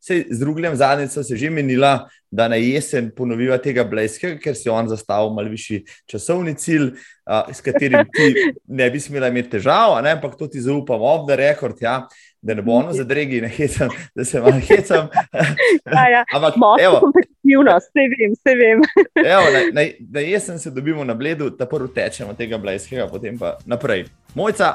Sej, 0.00 0.24
z 0.30 0.38
drugim 0.40 0.76
zadnjico 0.76 1.22
se 1.22 1.34
je 1.34 1.38
že 1.38 1.50
menila, 1.50 2.08
da 2.30 2.48
na 2.48 2.56
jesen 2.56 3.10
ponoviva 3.16 3.58
tega 3.58 3.84
Blejskega, 3.84 4.38
ker 4.40 4.54
si 4.56 4.70
on 4.70 4.88
zastavil 4.88 5.34
malo 5.34 5.50
višji 5.50 5.82
časovni 6.08 6.54
cilj, 6.54 6.94
a, 7.26 7.44
s 7.52 7.60
katerim 7.60 8.06
ti 8.14 8.32
ne 8.80 8.90
bi 8.90 9.00
smela 9.00 9.28
imeti 9.28 9.50
težav, 9.58 9.98
ampak 9.98 10.38
to 10.38 10.46
ti 10.46 10.60
zaupam, 10.60 11.02
off 11.02 11.28
the 11.28 11.36
record, 11.36 11.76
ja, 11.80 12.06
da 12.40 12.54
ne 12.54 12.62
bo 12.62 12.72
ono 12.72 12.92
za 12.92 13.04
dregi, 13.04 13.40
ne 13.40 13.48
hecam, 13.48 13.92
da 14.14 14.24
se 14.24 14.40
malo 14.40 14.60
hecam. 14.68 15.08
Ja, 15.94 16.08
ja. 16.08 16.24
Ampak, 16.34 16.54
evo, 16.80 17.12
Definitivno, 17.12 17.76
vse 17.76 18.08
vem, 18.16 18.32
vse 18.32 18.54
vem. 18.56 18.82
Evo, 19.26 19.46
na, 19.52 19.60
na, 19.72 19.88
na 20.10 20.20
jesen 20.20 20.58
se 20.58 20.70
dobimo 20.70 21.04
na 21.04 21.14
bledu, 21.14 21.50
ta 21.50 21.66
prvi 21.66 21.88
tečemo 21.94 22.34
tega 22.34 22.58
blejskega, 22.58 23.08
potem 23.10 23.38
pa 23.38 23.58
naprej. 23.66 24.06
Mojca, 24.34 24.74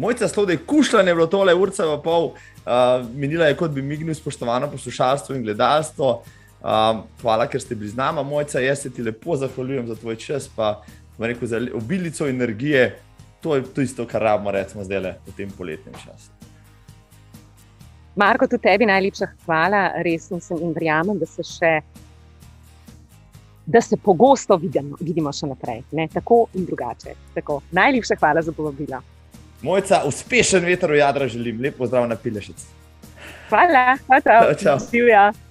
mojca 0.00 0.28
slode, 0.28 0.56
kušljanje 0.56 1.10
je 1.10 1.14
bilo 1.14 1.26
tole, 1.26 1.54
urca 1.54 1.84
v 1.86 1.98
pol, 2.02 2.30
uh, 2.32 3.06
minila 3.14 3.50
je 3.50 3.56
kot 3.56 3.70
bi 3.70 3.82
mignil 3.82 4.14
spoštovano 4.14 4.70
poslušalstvo 4.70 5.36
in 5.36 5.42
gledalstvo. 5.42 6.22
Um, 6.60 7.04
hvala, 7.22 7.46
ker 7.48 7.60
ste 7.60 7.74
bili 7.74 7.88
z 7.88 7.96
nami, 7.96 8.24
mojca, 8.24 8.60
jaz 8.60 8.82
se 8.82 8.90
ti 8.92 9.02
lepo 9.02 9.36
zahvaljujem 9.36 9.86
za 9.88 9.96
tvoj 9.96 10.16
čas, 10.16 10.48
pa 10.56 10.82
rekel, 11.18 11.48
za 11.48 11.60
obilico 11.74 12.28
energije. 12.28 12.98
To 13.40 13.56
je 13.56 13.64
to 13.74 13.80
isto, 13.80 14.06
kar 14.06 14.22
rabimo, 14.22 14.50
recimo, 14.50 14.84
zdaj 14.84 15.00
le 15.00 15.14
v 15.26 15.36
tem 15.36 15.50
poletnem 15.50 15.94
času. 15.94 16.32
Marko, 18.16 18.48
tudi 18.48 18.62
tebi 18.62 18.88
najlepša 18.88 19.26
hvala, 19.46 19.86
res 20.04 20.28
sem 20.28 20.60
in 20.60 20.74
verjamem, 20.76 21.18
da 21.18 21.28
se 21.28 21.44
še. 21.44 21.80
Da 23.70 23.80
se 23.80 23.96
pogosto 23.96 24.56
vidimo, 24.56 24.96
vidimo 25.00 25.32
še 25.32 25.46
naprej, 25.46 25.84
ne? 25.92 26.08
tako 26.12 26.46
in 26.58 26.64
drugače. 26.66 27.14
Tako. 27.36 27.60
Najlepša 27.72 28.16
hvala 28.18 28.42
za 28.42 28.52
povabilo. 28.52 28.98
Mojca, 29.62 30.02
uspešen 30.08 30.64
veter 30.64 30.90
v 30.90 31.02
jadra 31.02 31.28
želim, 31.28 31.60
lepo 31.60 31.86
zdrav 31.86 32.08
na 32.08 32.16
Pilešec. 32.16 32.64
Hvala, 33.48 33.98
hvala. 34.06 34.54
Čau. 34.54 34.78
čau. 34.88 35.49